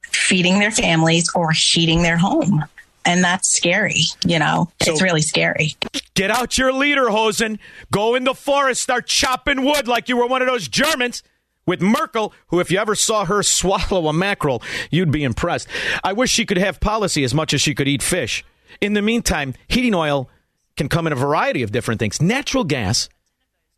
feeding 0.04 0.60
their 0.60 0.70
families 0.70 1.32
or 1.34 1.50
heating 1.52 2.04
their 2.04 2.16
home. 2.16 2.64
And 3.06 3.24
that's 3.24 3.58
scary, 3.58 4.04
you 4.24 4.38
know. 4.38 4.70
it's 4.80 5.02
really 5.02 5.24
scary. 5.24 5.76
Get 6.14 6.30
out 6.30 6.60
your 6.60 6.72
Lederhosen. 6.72 7.58
Go 7.92 8.14
in 8.14 8.24
the 8.24 8.36
forest, 8.36 8.84
start 8.84 9.08
chopping 9.08 9.66
wood 9.66 9.88
like 9.88 10.10
you 10.10 10.18
were 10.18 10.28
one 10.28 10.44
of 10.44 10.48
those 10.48 10.68
Germans. 10.68 11.24
With 11.66 11.82
Merkel, 11.82 12.34
who, 12.48 12.60
if 12.60 12.72
you 12.72 12.78
ever 12.78 12.96
saw 12.96 13.26
her 13.26 13.44
swallow 13.44 14.08
a 14.08 14.14
mackerel, 14.14 14.62
you'd 14.92 15.12
be 15.12 15.24
impressed. 15.24 15.68
I 16.04 16.14
wish 16.14 16.32
she 16.32 16.46
could 16.46 16.58
have 16.58 16.80
policy 16.80 17.24
as 17.24 17.34
much 17.34 17.54
as 17.54 17.62
she 17.62 17.76
could 17.76 17.88
eat 17.88 18.04
fish. 18.04 18.44
In 18.82 18.94
the 18.94 19.02
meantime, 19.02 19.54
heating 19.68 19.94
oil 19.94 20.30
can 20.76 20.90
come 20.90 21.08
in 21.08 21.14
a 21.14 21.18
variety 21.18 21.62
of 21.64 21.72
different 21.72 22.00
things. 22.00 22.22
Natural 22.22 22.64
gas 22.64 23.08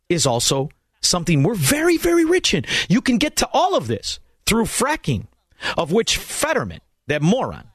is 0.08 0.26
also 0.26 0.70
something 1.00 1.42
we're 1.42 1.54
very, 1.54 1.96
very 1.96 2.24
rich 2.24 2.54
in. 2.54 2.64
You 2.88 3.00
can 3.00 3.18
get 3.18 3.36
to 3.36 3.48
all 3.52 3.76
of 3.76 3.86
this 3.86 4.18
through 4.46 4.64
fracking, 4.64 5.26
of 5.76 5.92
which 5.92 6.16
Fetterman, 6.16 6.80
that 7.06 7.22
moron, 7.22 7.68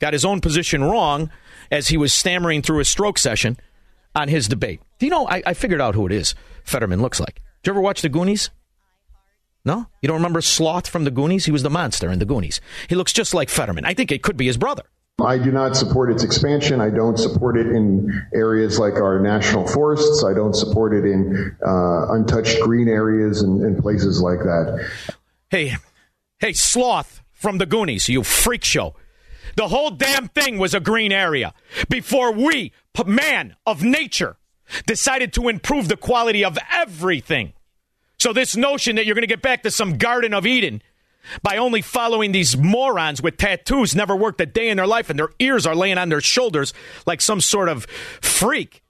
got 0.00 0.12
his 0.12 0.24
own 0.24 0.40
position 0.40 0.82
wrong 0.82 1.30
as 1.70 1.88
he 1.88 1.96
was 1.96 2.12
stammering 2.12 2.62
through 2.62 2.80
a 2.80 2.84
stroke 2.84 3.18
session 3.18 3.58
on 4.14 4.28
his 4.28 4.48
debate. 4.48 4.80
Do 4.98 5.06
you 5.06 5.10
know, 5.10 5.28
I, 5.28 5.42
I 5.46 5.54
figured 5.54 5.80
out 5.80 5.94
who 5.94 6.06
it 6.06 6.12
is 6.12 6.34
Fetterman 6.64 7.02
looks 7.02 7.20
like. 7.20 7.42
Did 7.62 7.70
you 7.70 7.72
ever 7.72 7.80
watch 7.80 8.02
The 8.02 8.08
Goonies? 8.08 8.50
No? 9.66 9.88
You 10.00 10.06
don't 10.06 10.16
remember 10.16 10.40
Sloth 10.40 10.86
from 10.86 11.04
The 11.04 11.10
Goonies? 11.10 11.44
He 11.44 11.50
was 11.50 11.64
the 11.64 11.70
monster 11.70 12.10
in 12.10 12.20
The 12.20 12.24
Goonies. 12.24 12.60
He 12.88 12.94
looks 12.94 13.12
just 13.12 13.34
like 13.34 13.50
Fetterman. 13.50 13.84
I 13.84 13.94
think 13.94 14.12
it 14.12 14.22
could 14.22 14.36
be 14.36 14.46
his 14.46 14.56
brother. 14.56 14.84
I 15.24 15.38
do 15.38 15.50
not 15.50 15.76
support 15.76 16.12
its 16.12 16.22
expansion. 16.22 16.80
I 16.80 16.90
don't 16.90 17.18
support 17.18 17.56
it 17.56 17.66
in 17.66 18.28
areas 18.32 18.78
like 18.78 18.94
our 18.94 19.18
national 19.18 19.66
forests. 19.66 20.24
I 20.24 20.34
don't 20.34 20.54
support 20.54 20.94
it 20.94 21.04
in 21.04 21.56
uh, 21.66 22.12
untouched 22.12 22.60
green 22.60 22.86
areas 22.88 23.42
and, 23.42 23.60
and 23.62 23.82
places 23.82 24.20
like 24.20 24.38
that. 24.40 24.88
Hey, 25.50 25.74
hey, 26.38 26.52
Sloth 26.52 27.22
from 27.32 27.58
The 27.58 27.66
Goonies, 27.66 28.08
you 28.08 28.22
freak 28.22 28.62
show. 28.62 28.94
The 29.56 29.68
whole 29.68 29.90
damn 29.90 30.28
thing 30.28 30.58
was 30.58 30.74
a 30.74 30.80
green 30.80 31.12
area 31.12 31.54
before 31.88 32.30
we, 32.30 32.72
man 33.04 33.56
of 33.66 33.82
nature, 33.82 34.36
decided 34.86 35.32
to 35.32 35.48
improve 35.48 35.88
the 35.88 35.96
quality 35.96 36.44
of 36.44 36.58
everything. 36.72 37.54
So, 38.18 38.32
this 38.32 38.56
notion 38.56 38.96
that 38.96 39.06
you're 39.06 39.14
going 39.14 39.22
to 39.22 39.28
get 39.28 39.42
back 39.42 39.62
to 39.62 39.70
some 39.70 39.98
Garden 39.98 40.34
of 40.34 40.46
Eden 40.46 40.82
by 41.42 41.56
only 41.56 41.82
following 41.82 42.32
these 42.32 42.56
morons 42.56 43.20
with 43.22 43.36
tattoos 43.36 43.94
never 43.94 44.14
worked 44.14 44.40
a 44.40 44.46
day 44.46 44.68
in 44.68 44.76
their 44.76 44.86
life 44.86 45.10
and 45.10 45.18
their 45.18 45.30
ears 45.38 45.66
are 45.66 45.74
laying 45.74 45.98
on 45.98 46.08
their 46.08 46.20
shoulders 46.20 46.72
like 47.04 47.20
some 47.20 47.40
sort 47.40 47.68
of 47.68 47.84
freak 48.20 48.82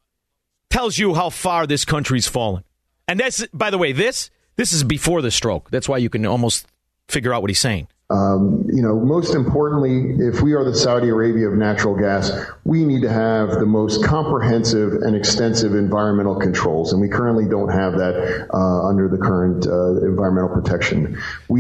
tells 0.71 0.99
you 0.99 1.15
how 1.15 1.31
far 1.31 1.67
this 1.67 1.85
country's 1.85 2.29
fallen. 2.29 2.63
And 3.09 3.19
that's, 3.19 3.47
by 3.49 3.71
the 3.71 3.79
way, 3.79 3.93
this 3.93 4.31
this 4.57 4.73
is 4.73 4.85
before 4.85 5.23
the 5.23 5.31
stroke. 5.31 5.71
That's 5.71 5.89
why 5.89 5.99
you 5.99 6.11
can 6.11 6.25
almost 6.27 6.67
figure 7.09 7.33
out 7.33 7.43
what 7.43 7.51
he's 7.51 7.61
saying. 7.61 7.89
Um, 8.09 8.65
you 8.73 8.83
know, 8.83 9.01
most 9.01 9.35
importantly, 9.35 10.25
if 10.25 10.41
we 10.41 10.53
are 10.55 10.65
the 10.65 10.75
Saudi 10.75 11.09
Arabia 11.09 11.49
of 11.49 11.55
natural 11.55 11.97
gas, 11.97 12.31
we 12.65 12.85
need 12.85 13.03
to 13.03 13.11
have 13.11 13.51
the 13.51 13.67
most 13.67 14.05
comprehensive 14.05 14.93
and 15.03 15.17
extensive 15.17 15.75
environmental 15.75 16.37
controls, 16.37 16.93
and 16.93 17.01
we 17.01 17.09
currently 17.09 17.49
don't 17.49 17.71
have 17.71 17.95
that 17.95 18.49
uh, 18.55 18.87
under 18.87 19.09
the 19.09 19.19
current 19.19 19.67
uh, 19.67 20.07
environmental 20.07 20.51
protection. 20.51 21.21
We 21.49 21.59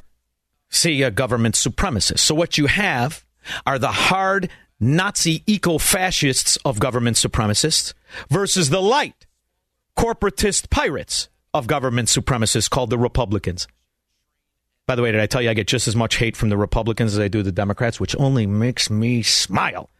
See, 0.68 1.02
a 1.02 1.10
government 1.10 1.54
supremacist. 1.54 2.18
So 2.20 2.34
what 2.34 2.58
you 2.58 2.66
have 2.66 3.24
are 3.66 3.78
the 3.78 3.92
hard 3.92 4.50
Nazi 4.78 5.42
eco 5.46 5.78
fascists 5.78 6.56
of 6.64 6.78
government 6.78 7.16
supremacists 7.16 7.94
versus 8.28 8.70
the 8.70 8.82
light 8.82 9.26
corporatist 9.96 10.68
pirates 10.70 11.28
of 11.54 11.66
government 11.66 12.08
supremacists 12.08 12.68
called 12.68 12.90
the 12.90 12.98
Republicans. 12.98 13.66
By 14.86 14.94
the 14.94 15.02
way, 15.02 15.10
did 15.10 15.20
I 15.20 15.26
tell 15.26 15.42
you 15.42 15.50
I 15.50 15.54
get 15.54 15.66
just 15.66 15.88
as 15.88 15.96
much 15.96 16.16
hate 16.16 16.36
from 16.36 16.48
the 16.48 16.56
Republicans 16.56 17.12
as 17.12 17.18
I 17.18 17.26
do 17.28 17.42
the 17.42 17.52
Democrats, 17.52 17.98
which 17.98 18.14
only 18.18 18.46
makes 18.46 18.88
me 18.88 19.22
smile. 19.22 19.90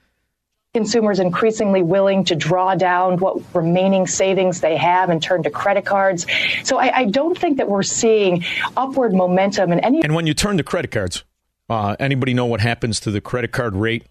consumers 0.74 1.18
increasingly 1.18 1.82
willing 1.82 2.22
to 2.22 2.36
draw 2.36 2.74
down 2.74 3.16
what 3.16 3.40
remaining 3.54 4.06
savings 4.06 4.60
they 4.60 4.76
have 4.76 5.08
and 5.08 5.22
turn 5.22 5.42
to 5.42 5.48
credit 5.48 5.86
cards. 5.86 6.26
So 6.64 6.78
I, 6.78 6.98
I 6.98 7.04
don't 7.06 7.36
think 7.36 7.56
that 7.56 7.68
we're 7.68 7.82
seeing 7.82 8.44
upward 8.76 9.14
momentum 9.14 9.72
in 9.72 9.80
any 9.80 10.02
And 10.02 10.14
when 10.14 10.26
you 10.26 10.34
turn 10.34 10.58
to 10.58 10.62
credit 10.62 10.90
cards, 10.90 11.24
uh, 11.70 11.96
anybody 11.98 12.34
know 12.34 12.44
what 12.44 12.60
happens 12.60 13.00
to 13.00 13.10
the 13.10 13.22
credit 13.22 13.52
card 13.52 13.74
rate 13.74 14.04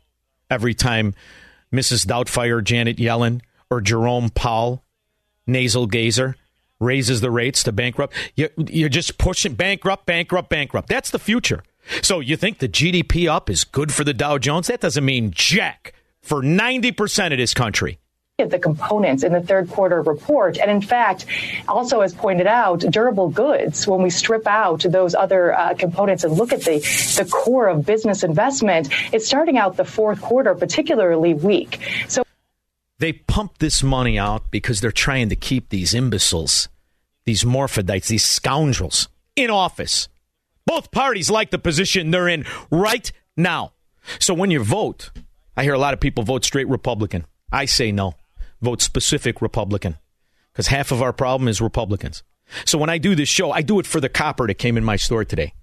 every 0.49 0.73
time 0.73 1.13
Mrs. 1.71 2.05
Doubtfire, 2.05 2.63
Janet 2.63 2.97
Yellen, 2.97 3.41
or 3.69 3.79
Jerome 3.79 4.29
Powell, 4.29 4.83
nasal 5.45 5.85
gazer, 5.85 6.35
raises 6.79 7.21
the 7.21 7.31
rates 7.31 7.63
to 7.63 7.71
bankrupt? 7.71 8.13
You, 8.35 8.49
you're 8.57 8.89
just 8.89 9.17
pushing 9.17 9.55
bankrupt, 9.55 10.05
bankrupt, 10.05 10.49
bankrupt. 10.49 10.89
That's 10.89 11.11
the 11.11 11.19
future. 11.19 11.63
So 12.01 12.19
you 12.19 12.35
think 12.35 12.59
the 12.59 12.69
GDP 12.69 13.29
up 13.29 13.49
is 13.49 13.63
good 13.63 13.93
for 13.93 14.03
the 14.03 14.13
Dow 14.13 14.37
Jones? 14.37 14.67
That 14.67 14.81
doesn't 14.81 15.05
mean 15.05 15.31
jack 15.31 15.93
for 16.21 16.41
90% 16.41 17.31
of 17.31 17.37
this 17.37 17.53
country. 17.53 17.99
of 18.39 18.49
the 18.49 18.59
components 18.59 19.23
in 19.23 19.31
the 19.31 19.39
third 19.39 19.69
quarter 19.69 20.01
report. 20.01 20.57
And 20.57 20.69
in 20.69 20.81
fact, 20.81 21.25
also 21.69 22.01
as 22.01 22.13
pointed 22.13 22.47
out, 22.47 22.79
durable 22.79 23.29
goods, 23.29 23.87
when 23.87 24.01
we 24.01 24.09
strip 24.09 24.45
out 24.45 24.81
those 24.81 25.15
other 25.15 25.53
uh, 25.53 25.73
components 25.75 26.23
and 26.25 26.33
look 26.33 26.51
at 26.51 26.61
the, 26.61 26.79
the 26.79 27.29
core 27.31 27.67
of 27.67 27.85
business 27.85 28.23
investment, 28.23 28.89
it's 29.13 29.25
starting 29.25 29.57
out 29.57 29.77
the 29.77 29.85
fourth 29.85 30.21
quarter 30.21 30.53
particularly 30.53 31.33
weak. 31.33 31.79
So 32.09 32.24
They 32.99 33.13
pump 33.13 33.57
this 33.57 33.83
money 33.83 34.17
out 34.17 34.51
because 34.51 34.79
they're 34.79 34.91
trying 34.91 35.29
to 35.29 35.35
keep 35.35 35.69
these 35.69 35.93
imbeciles, 35.93 36.69
these 37.25 37.43
morphidites, 37.43 38.07
these 38.07 38.25
scoundrels 38.25 39.09
in 39.35 39.49
office. 39.49 40.07
Both 40.65 40.91
parties 40.91 41.29
like 41.29 41.51
the 41.51 41.59
position 41.59 42.11
they're 42.11 42.27
in 42.27 42.45
right 42.71 43.11
now. 43.35 43.73
So 44.19 44.33
when 44.33 44.51
you 44.51 44.63
vote, 44.63 45.11
I 45.57 45.63
hear 45.63 45.73
a 45.73 45.79
lot 45.79 45.93
of 45.93 45.99
people 45.99 46.23
vote 46.23 46.45
straight 46.45 46.67
Republican. 46.67 47.25
I 47.51 47.65
say 47.65 47.91
no. 47.91 48.15
Vote 48.61 48.81
specific 48.81 49.41
Republican. 49.41 49.97
Because 50.51 50.67
half 50.67 50.91
of 50.91 51.01
our 51.01 51.13
problem 51.13 51.47
is 51.47 51.61
Republicans. 51.61 52.23
So 52.65 52.77
when 52.77 52.89
I 52.89 52.97
do 52.97 53.15
this 53.15 53.29
show, 53.29 53.51
I 53.51 53.61
do 53.61 53.79
it 53.79 53.87
for 53.87 53.99
the 53.99 54.09
copper 54.09 54.47
that 54.47 54.55
came 54.55 54.77
in 54.77 54.83
my 54.83 54.95
store 54.95 55.25
today. 55.25 55.53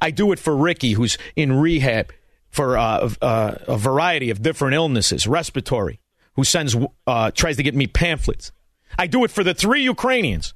I 0.00 0.10
do 0.10 0.32
it 0.32 0.38
for 0.38 0.56
Ricky, 0.56 0.92
who's 0.92 1.18
in 1.36 1.52
rehab 1.52 2.12
for 2.50 2.76
uh, 2.78 3.10
uh, 3.20 3.54
a 3.66 3.76
variety 3.76 4.30
of 4.30 4.42
different 4.42 4.74
illnesses, 4.74 5.26
respiratory, 5.26 6.00
who 6.36 6.44
sends 6.44 6.76
uh, 7.06 7.30
tries 7.30 7.56
to 7.56 7.62
get 7.62 7.74
me 7.74 7.86
pamphlets. 7.86 8.52
I 8.98 9.06
do 9.06 9.24
it 9.24 9.30
for 9.30 9.44
the 9.44 9.54
three 9.54 9.82
Ukrainians 9.82 10.54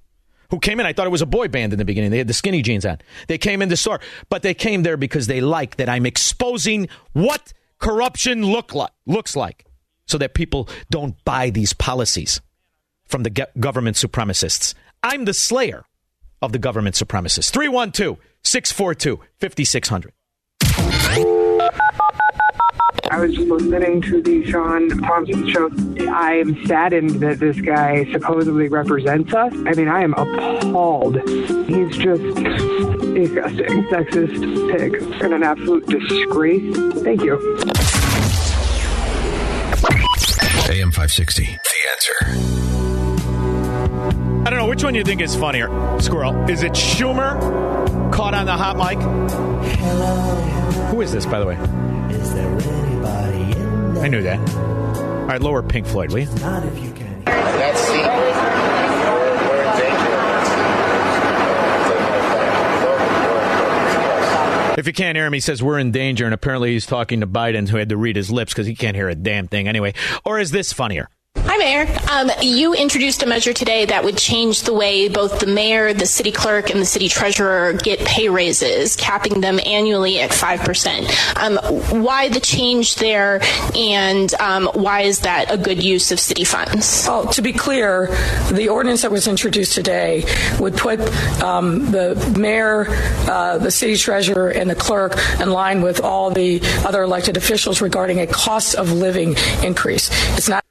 who 0.50 0.58
came 0.58 0.80
in. 0.80 0.86
I 0.86 0.92
thought 0.92 1.06
it 1.06 1.10
was 1.10 1.22
a 1.22 1.26
boy 1.26 1.48
band 1.48 1.72
in 1.72 1.78
the 1.78 1.84
beginning. 1.84 2.10
They 2.10 2.18
had 2.18 2.28
the 2.28 2.34
skinny 2.34 2.62
jeans 2.62 2.86
on. 2.86 2.98
They 3.26 3.38
came 3.38 3.62
in 3.62 3.68
the 3.68 3.76
store, 3.76 4.00
but 4.28 4.42
they 4.42 4.54
came 4.54 4.82
there 4.82 4.96
because 4.96 5.26
they 5.26 5.40
like 5.40 5.76
that 5.76 5.88
I'm 5.88 6.06
exposing 6.06 6.88
what 7.12 7.52
corruption 7.78 8.44
look 8.44 8.74
like, 8.74 8.92
looks 9.06 9.36
like, 9.36 9.66
so 10.06 10.18
that 10.18 10.34
people 10.34 10.68
don't 10.90 11.22
buy 11.24 11.50
these 11.50 11.72
policies 11.72 12.40
from 13.06 13.22
the 13.22 13.48
government 13.58 13.96
supremacists. 13.96 14.74
I'm 15.02 15.24
the 15.24 15.34
slayer 15.34 15.84
of 16.42 16.52
the 16.52 16.58
government 16.58 16.94
supremacists. 16.94 17.50
312 17.50 18.18
642 18.42 19.20
5600. 19.38 21.37
I 23.10 23.20
was 23.20 23.38
listening 23.38 24.02
to 24.02 24.20
the 24.20 24.44
Shaun 24.44 24.90
Thompson 24.90 25.48
show. 25.48 25.70
I 26.10 26.34
am 26.34 26.66
saddened 26.66 27.20
that 27.20 27.38
this 27.38 27.58
guy 27.60 28.04
supposedly 28.12 28.68
represents 28.68 29.32
us. 29.32 29.52
I 29.54 29.72
mean, 29.72 29.88
I 29.88 30.02
am 30.02 30.12
appalled. 30.14 31.16
He's 31.66 31.96
just 31.96 32.22
disgusting, 32.22 33.84
sexist 33.84 34.76
pig, 34.76 35.02
and 35.22 35.32
an 35.32 35.42
absolute 35.42 35.86
disgrace. 35.86 36.76
Thank 37.02 37.22
you. 37.22 37.38
AM 40.70 40.90
560. 40.92 41.44
The 41.44 41.88
answer. 41.90 42.16
I 44.46 44.50
don't 44.50 44.58
know 44.58 44.68
which 44.68 44.84
one 44.84 44.94
you 44.94 45.02
think 45.02 45.22
is 45.22 45.34
funnier, 45.34 45.68
Squirrel. 45.98 46.34
Is 46.48 46.62
it 46.62 46.72
Schumer 46.72 48.12
caught 48.12 48.34
on 48.34 48.44
the 48.44 48.52
hot 48.52 48.76
mic? 48.76 48.98
Hello. 49.78 50.34
Who 50.90 51.00
is 51.00 51.10
this, 51.12 51.24
by 51.24 51.38
the 51.38 51.46
way? 51.46 51.97
I 54.00 54.08
knew 54.08 54.22
that. 54.22 54.38
All 54.56 55.26
right, 55.26 55.40
lower 55.40 55.62
Pink 55.62 55.86
Floyd, 55.86 56.12
will 56.12 56.20
you? 56.20 56.26
That's 56.26 57.78
secret. 57.80 58.28
If 64.78 64.86
you 64.86 64.92
can't 64.92 65.16
hear 65.16 65.26
him, 65.26 65.32
he 65.32 65.40
says 65.40 65.60
we're 65.60 65.80
in 65.80 65.90
danger, 65.90 66.24
and 66.24 66.32
apparently 66.32 66.70
he's 66.70 66.86
talking 66.86 67.18
to 67.20 67.26
Biden, 67.26 67.68
who 67.68 67.78
had 67.78 67.88
to 67.88 67.96
read 67.96 68.14
his 68.14 68.30
lips 68.30 68.52
because 68.52 68.68
he 68.68 68.76
can't 68.76 68.94
hear 68.94 69.08
a 69.08 69.14
damn 69.16 69.48
thing 69.48 69.66
anyway. 69.66 69.92
Or 70.24 70.38
is 70.38 70.52
this 70.52 70.72
funnier? 70.72 71.08
Hi, 71.46 71.56
Mayor. 71.56 71.86
Um, 72.10 72.30
you 72.42 72.74
introduced 72.74 73.22
a 73.22 73.26
measure 73.26 73.52
today 73.52 73.84
that 73.86 74.04
would 74.04 74.16
change 74.16 74.62
the 74.62 74.72
way 74.72 75.08
both 75.08 75.40
the 75.40 75.46
mayor, 75.46 75.92
the 75.92 76.06
city 76.06 76.30
clerk, 76.30 76.70
and 76.70 76.80
the 76.80 76.86
city 76.86 77.08
treasurer 77.08 77.72
get 77.72 78.00
pay 78.00 78.28
raises, 78.28 78.96
capping 78.96 79.40
them 79.40 79.58
annually 79.64 80.20
at 80.20 80.30
5%. 80.30 81.36
Um, 81.36 82.02
why 82.02 82.28
the 82.28 82.40
change 82.40 82.96
there, 82.96 83.40
and 83.74 84.32
um, 84.34 84.68
why 84.74 85.02
is 85.02 85.20
that 85.20 85.52
a 85.52 85.56
good 85.56 85.82
use 85.82 86.12
of 86.12 86.20
city 86.20 86.44
funds? 86.44 87.04
Well, 87.08 87.26
to 87.28 87.42
be 87.42 87.52
clear, 87.52 88.06
the 88.52 88.68
ordinance 88.68 89.02
that 89.02 89.10
was 89.10 89.26
introduced 89.26 89.74
today 89.74 90.24
would 90.60 90.76
put 90.76 91.00
um, 91.42 91.90
the 91.90 92.14
mayor, 92.38 92.86
uh, 93.28 93.58
the 93.58 93.70
city 93.70 93.96
treasurer, 93.96 94.50
and 94.50 94.68
the 94.68 94.76
clerk 94.76 95.16
in 95.40 95.50
line 95.50 95.82
with 95.82 96.00
all 96.00 96.30
the 96.30 96.60
other 96.86 97.02
elected 97.02 97.36
officials 97.36 97.80
regarding 97.80 98.20
a 98.20 98.26
cost 98.26 98.74
of 98.74 98.92
living 98.92 99.34
increase. 99.62 100.10
It's 100.36 100.48
not 100.48 100.64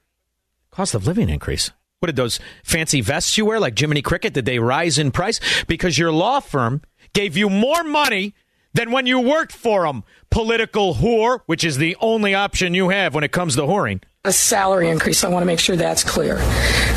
Cost 0.78 0.94
of 0.94 1.08
living 1.08 1.28
increase. 1.28 1.72
What 1.98 2.06
did 2.06 2.14
those 2.14 2.38
fancy 2.62 3.00
vests 3.00 3.36
you 3.36 3.44
wear, 3.44 3.58
like 3.58 3.76
Jiminy 3.76 4.00
Cricket, 4.00 4.32
did 4.32 4.44
they 4.44 4.60
rise 4.60 4.96
in 4.96 5.10
price? 5.10 5.40
Because 5.64 5.98
your 5.98 6.12
law 6.12 6.38
firm 6.38 6.82
gave 7.14 7.36
you 7.36 7.50
more 7.50 7.82
money 7.82 8.32
than 8.74 8.92
when 8.92 9.04
you 9.04 9.18
worked 9.18 9.50
for 9.50 9.84
them. 9.84 10.04
Political 10.30 10.94
whore, 10.94 11.40
which 11.46 11.64
is 11.64 11.78
the 11.78 11.96
only 12.00 12.32
option 12.32 12.74
you 12.74 12.90
have 12.90 13.12
when 13.12 13.24
it 13.24 13.32
comes 13.32 13.56
to 13.56 13.62
whoring. 13.62 14.04
a 14.24 14.30
salary 14.32 14.88
increase. 14.88 15.24
I 15.24 15.28
want 15.30 15.42
to 15.42 15.46
make 15.46 15.58
sure 15.58 15.74
that's 15.74 16.04
clear. 16.04 16.38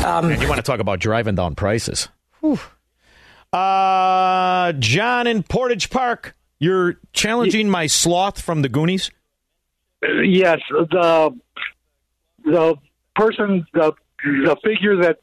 Um, 0.06 0.28
Man, 0.28 0.40
you 0.40 0.46
want 0.46 0.58
to 0.58 0.62
talk 0.62 0.78
about 0.78 1.00
driving 1.00 1.34
down 1.34 1.56
prices? 1.56 2.06
Whew. 2.38 2.60
Uh, 3.52 4.74
John 4.74 5.26
in 5.26 5.42
Portage 5.42 5.90
Park, 5.90 6.36
you're 6.60 7.00
challenging 7.14 7.68
my 7.68 7.88
sloth 7.88 8.40
from 8.40 8.62
the 8.62 8.68
Goonies. 8.68 9.10
Yes, 10.02 10.60
the 10.70 11.36
the 12.44 12.76
person, 13.14 13.66
the 13.74 13.92
the 14.24 14.56
figure 14.64 14.96
that 15.02 15.18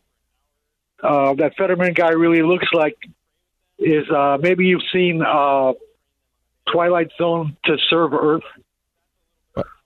uh, 1.04 1.34
that 1.36 1.54
Fetterman 1.58 1.94
guy 1.94 2.10
really 2.12 2.42
looks 2.42 2.68
like 2.74 2.98
is 3.78 4.10
uh, 4.10 4.38
maybe 4.42 4.66
you've 4.66 4.82
seen 4.92 5.22
uh, 5.22 5.74
Twilight 6.72 7.10
Zone 7.18 7.56
to 7.66 7.78
Serve 7.90 8.14
Earth. 8.14 8.44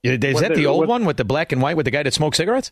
Is 0.03 0.39
that 0.41 0.50
the- 0.50 0.55
the 0.55 0.65
old 0.65 0.79
what- 0.81 0.88
one 0.89 1.05
with 1.05 1.17
the 1.17 1.24
black 1.25 1.51
and 1.51 1.62
white 1.62 1.77
with 1.77 1.86
the 1.86 1.91
guy 1.91 2.03
that 2.03 2.13
smokes 2.13 2.38
cigarettes? 2.38 2.72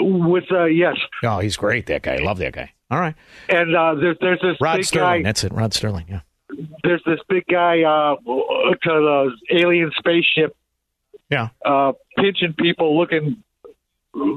With 0.00 0.44
uh, 0.50 0.64
yes, 0.64 0.96
Oh, 1.22 1.40
he's 1.40 1.56
great. 1.58 1.86
That 1.86 2.00
guy. 2.02 2.14
I 2.14 2.18
love 2.18 2.38
that 2.38 2.54
guy. 2.54 2.72
All 2.90 2.98
right. 2.98 3.14
and 3.50 3.76
uh, 3.76 3.94
there's 3.96 4.16
there's 4.20 4.40
this 4.40 4.56
Rod 4.62 4.76
big 4.76 4.86
Sterling. 4.86 5.22
guy. 5.22 5.28
That's 5.28 5.44
it. 5.44 5.52
Rod 5.52 5.74
Sterling. 5.74 6.06
Yeah. 6.08 6.20
There's 6.82 7.02
this 7.04 7.20
big 7.28 7.44
guy 7.50 7.82
uh, 7.82 8.16
to 8.16 8.76
the 8.84 9.30
alien 9.54 9.92
spaceship. 9.98 10.56
Yeah. 11.28 11.48
Uh, 11.62 11.92
pinching 12.16 12.54
people, 12.54 12.96
looking, 12.98 13.44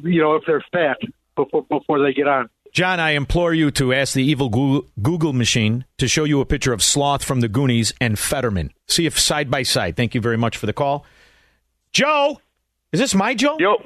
you 0.04 0.22
know, 0.22 0.36
if 0.36 0.44
they're 0.46 0.64
fat 0.72 0.98
before 1.36 1.64
before 1.64 2.04
they 2.04 2.14
get 2.14 2.28
on. 2.28 2.50
John, 2.72 3.02
I 3.02 3.12
implore 3.12 3.54
you 3.54 3.70
to 3.72 3.94
ask 3.94 4.14
the 4.14 4.24
evil 4.24 4.48
Google, 4.48 4.90
Google 5.02 5.34
machine 5.34 5.84
to 5.98 6.08
show 6.08 6.24
you 6.24 6.40
a 6.40 6.46
picture 6.46 6.72
of 6.72 6.82
Sloth 6.82 7.22
from 7.22 7.42
the 7.42 7.50
Goonies 7.50 7.94
and 8.00 8.18
Fetterman. 8.18 8.72
See 8.88 9.06
if 9.06 9.20
side 9.20 9.52
by 9.52 9.64
side. 9.64 9.98
Thank 9.98 10.16
you 10.16 10.22
very 10.22 10.38
much 10.38 10.56
for 10.56 10.68
the 10.68 10.74
call. 10.74 11.06
Joe, 11.92 12.40
is 12.94 13.02
this 13.02 13.14
my 13.14 13.34
Joe? 13.36 13.58
Yo, 13.60 13.84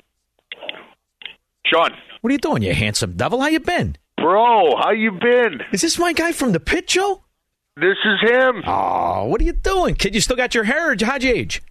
Shaun. 1.65 1.91
What 2.21 2.29
are 2.29 2.33
you 2.33 2.37
doing, 2.39 2.61
you 2.61 2.73
handsome 2.73 3.13
devil? 3.13 3.41
How 3.41 3.47
you 3.47 3.59
been? 3.59 3.97
Bro, 4.17 4.77
how 4.77 4.91
you 4.91 5.11
been? 5.11 5.61
Is 5.71 5.81
this 5.81 5.99
my 5.99 6.13
guy 6.13 6.31
from 6.31 6.51
the 6.51 6.59
pit, 6.59 6.87
Joe? 6.87 7.23
This 7.75 7.97
is 8.05 8.29
him. 8.29 8.63
Oh, 8.65 9.25
what 9.25 9.41
are 9.41 9.43
you 9.43 9.53
doing, 9.53 9.95
kid? 9.95 10.15
You 10.15 10.21
still 10.21 10.37
got 10.37 10.55
your 10.55 10.63
hair? 10.63 10.91
Or 10.91 10.95
how'd 11.01 11.23
you 11.23 11.33
age? 11.33 11.61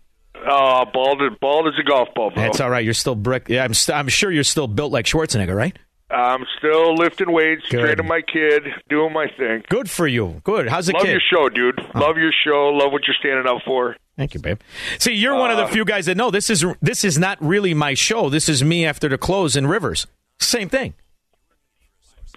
Uh, 0.46 0.84
bald, 0.92 1.20
bald 1.40 1.66
as 1.68 1.74
a 1.78 1.82
golf 1.82 2.08
ball, 2.14 2.30
bro. 2.30 2.42
That's 2.42 2.60
all 2.60 2.68
right. 2.70 2.84
You're 2.84 2.92
still 2.94 3.14
brick. 3.14 3.48
Yeah, 3.48 3.64
I'm. 3.64 3.72
St- 3.74 3.96
I'm 3.96 4.08
sure 4.08 4.30
you're 4.30 4.44
still 4.44 4.66
built 4.66 4.92
like 4.92 5.06
Schwarzenegger, 5.06 5.56
right? 5.56 5.76
I'm 6.10 6.44
still 6.58 6.94
lifting 6.94 7.32
weights, 7.32 7.62
Good. 7.70 7.80
training 7.80 8.06
my 8.06 8.20
kid, 8.20 8.62
doing 8.88 9.12
my 9.12 9.26
thing. 9.36 9.64
Good 9.68 9.90
for 9.90 10.06
you. 10.06 10.42
Good. 10.44 10.68
How's 10.68 10.86
the 10.86 10.92
kid? 10.92 10.98
Love 10.98 11.06
kid? 11.06 11.10
your 11.12 11.20
show, 11.32 11.48
dude. 11.48 11.80
Love 11.94 12.18
your 12.18 12.30
show. 12.44 12.68
Love 12.68 12.92
what 12.92 13.02
you're 13.06 13.16
standing 13.18 13.46
up 13.48 13.62
for. 13.64 13.96
Thank 14.16 14.34
you, 14.34 14.40
babe. 14.40 14.60
See, 14.98 15.12
you're 15.12 15.34
one 15.34 15.50
of 15.50 15.56
the 15.56 15.64
Uh, 15.64 15.68
few 15.68 15.84
guys 15.84 16.06
that 16.06 16.16
know 16.16 16.30
this 16.30 16.50
is 16.50 16.64
this 16.82 17.02
is 17.04 17.18
not 17.18 17.38
really 17.40 17.74
my 17.74 17.94
show. 17.94 18.28
This 18.28 18.48
is 18.48 18.62
me 18.62 18.84
after 18.86 19.08
the 19.08 19.18
close 19.18 19.56
in 19.56 19.66
Rivers. 19.66 20.06
Same 20.38 20.68
thing. 20.68 20.94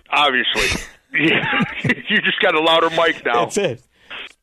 Obviously, 0.09 0.81
you 1.13 2.21
just 2.21 2.39
got 2.41 2.55
a 2.55 2.59
louder 2.61 2.89
mic 2.91 3.23
now. 3.25 3.45
That's 3.45 3.57
it. 3.57 3.83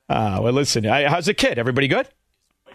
Uh, 0.08 0.38
well, 0.42 0.52
listen. 0.52 0.86
I, 0.86 1.08
how's 1.08 1.26
the 1.26 1.34
kid? 1.34 1.58
Everybody 1.58 1.88
good? 1.88 2.06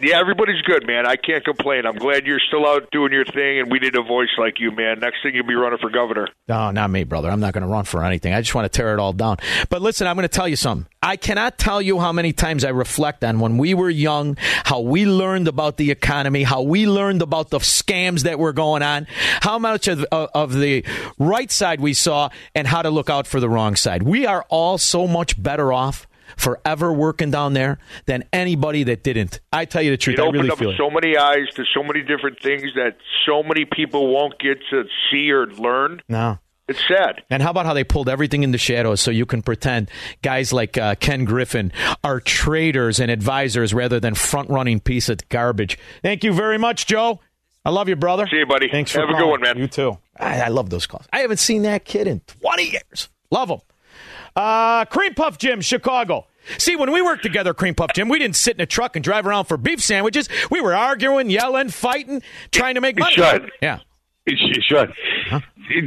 Yeah, 0.01 0.17
everybody's 0.19 0.61
good, 0.61 0.87
man. 0.87 1.05
I 1.05 1.17
can't 1.17 1.43
complain. 1.43 1.85
I'm 1.85 1.97
glad 1.97 2.25
you're 2.25 2.39
still 2.39 2.65
out 2.65 2.89
doing 2.91 3.11
your 3.11 3.25
thing, 3.25 3.59
and 3.59 3.71
we 3.71 3.79
need 3.79 3.95
a 3.97 4.01
voice 4.01 4.29
like 4.37 4.59
you, 4.59 4.71
man. 4.71 4.99
Next 4.99 5.21
thing 5.21 5.35
you'll 5.35 5.45
be 5.45 5.55
running 5.55 5.79
for 5.79 5.89
governor. 5.89 6.29
No, 6.47 6.71
not 6.71 6.89
me, 6.89 7.03
brother. 7.03 7.29
I'm 7.29 7.41
not 7.41 7.53
going 7.53 7.63
to 7.63 7.67
run 7.67 7.83
for 7.83 8.03
anything. 8.03 8.33
I 8.33 8.39
just 8.39 8.55
want 8.55 8.65
to 8.65 8.69
tear 8.69 8.93
it 8.93 8.99
all 8.99 9.11
down. 9.11 9.37
But 9.69 9.81
listen, 9.81 10.07
I'm 10.07 10.15
going 10.15 10.27
to 10.27 10.33
tell 10.33 10.47
you 10.47 10.55
something. 10.55 10.87
I 11.03 11.17
cannot 11.17 11.57
tell 11.57 11.81
you 11.81 11.99
how 11.99 12.13
many 12.13 12.31
times 12.31 12.63
I 12.63 12.69
reflect 12.69 13.23
on 13.23 13.39
when 13.39 13.57
we 13.57 13.73
were 13.73 13.89
young, 13.89 14.37
how 14.63 14.79
we 14.79 15.05
learned 15.05 15.49
about 15.49 15.77
the 15.77 15.91
economy, 15.91 16.43
how 16.43 16.61
we 16.61 16.87
learned 16.87 17.21
about 17.21 17.49
the 17.49 17.59
scams 17.59 18.23
that 18.23 18.39
were 18.39 18.53
going 18.53 18.83
on, 18.83 19.07
how 19.41 19.59
much 19.59 19.87
of, 19.87 20.03
of, 20.11 20.29
of 20.33 20.53
the 20.53 20.85
right 21.17 21.51
side 21.51 21.81
we 21.81 21.93
saw, 21.93 22.29
and 22.55 22.67
how 22.67 22.81
to 22.81 22.89
look 22.89 23.09
out 23.09 23.27
for 23.27 23.39
the 23.39 23.49
wrong 23.49 23.75
side. 23.75 24.03
We 24.03 24.25
are 24.25 24.45
all 24.49 24.77
so 24.77 25.07
much 25.07 25.41
better 25.41 25.73
off 25.73 26.07
forever 26.37 26.91
working 26.91 27.31
down 27.31 27.53
there 27.53 27.79
than 28.05 28.23
anybody 28.33 28.83
that 28.83 29.03
didn't. 29.03 29.39
I 29.51 29.65
tell 29.65 29.81
you 29.81 29.91
the 29.91 29.97
truth. 29.97 30.19
It 30.19 30.21
I 30.21 30.25
opened 30.25 30.35
really 30.43 30.51
up 30.51 30.59
feel 30.59 30.71
it. 30.71 30.77
so 30.77 30.89
many 30.89 31.17
eyes 31.17 31.47
to 31.55 31.63
so 31.73 31.83
many 31.83 32.01
different 32.01 32.41
things 32.41 32.63
that 32.75 32.97
so 33.25 33.43
many 33.43 33.65
people 33.65 34.13
won't 34.13 34.39
get 34.39 34.59
to 34.71 34.85
see 35.11 35.31
or 35.31 35.47
learn. 35.47 36.01
No. 36.09 36.39
It's 36.67 36.87
sad. 36.87 37.23
And 37.31 37.41
how 37.41 37.49
about 37.49 37.65
how 37.65 37.73
they 37.73 37.83
pulled 37.83 38.07
everything 38.07 38.43
in 38.43 38.51
the 38.51 38.59
shadows 38.59 39.01
so 39.01 39.09
you 39.09 39.25
can 39.25 39.41
pretend 39.41 39.89
guys 40.21 40.53
like 40.53 40.77
uh, 40.77 40.93
Ken 40.99 41.25
Griffin 41.25 41.71
are 42.03 42.19
traders 42.19 42.99
and 42.99 43.09
advisors 43.09 43.73
rather 43.73 43.99
than 43.99 44.13
front 44.13 44.51
running 44.51 44.79
piece 44.79 45.09
of 45.09 45.27
garbage? 45.29 45.79
Thank 46.03 46.23
you 46.23 46.31
very 46.31 46.59
much, 46.59 46.85
Joe. 46.85 47.21
I 47.65 47.71
love 47.71 47.89
you, 47.89 47.95
brother. 47.95 48.27
See 48.29 48.37
you, 48.37 48.45
buddy. 48.45 48.69
Thanks 48.69 48.91
for 48.91 48.99
Have 48.99 49.09
a 49.09 49.13
good 49.13 49.27
one, 49.27 49.41
man. 49.41 49.57
You 49.57 49.67
too. 49.67 49.97
I, 50.19 50.41
I 50.41 50.47
love 50.49 50.69
those 50.69 50.85
calls. 50.85 51.07
I 51.11 51.19
haven't 51.21 51.37
seen 51.37 51.63
that 51.63 51.85
kid 51.85 52.05
in 52.07 52.19
20 52.41 52.63
years. 52.71 53.09
Love 53.31 53.49
him. 53.49 53.59
Uh, 54.35 54.85
Cream 54.85 55.13
Puff 55.13 55.37
Jim, 55.37 55.61
Chicago. 55.61 56.27
See, 56.57 56.75
when 56.75 56.91
we 56.91 57.01
worked 57.01 57.23
together, 57.23 57.53
Cream 57.53 57.75
Puff 57.75 57.91
Jim, 57.93 58.09
we 58.09 58.17
didn't 58.19 58.35
sit 58.35 58.55
in 58.55 58.61
a 58.61 58.65
truck 58.65 58.95
and 58.95 59.03
drive 59.03 59.27
around 59.27 59.45
for 59.45 59.57
beef 59.57 59.81
sandwiches. 59.81 60.29
We 60.49 60.61
were 60.61 60.75
arguing, 60.75 61.29
yelling, 61.29 61.69
fighting, 61.69 62.21
trying 62.51 62.75
to 62.75 62.81
make 62.81 62.97
money. 62.97 63.13
Shut. 63.13 63.43
Yeah. 63.61 63.79
Sh- 64.27 64.59
Shut. 64.61 64.89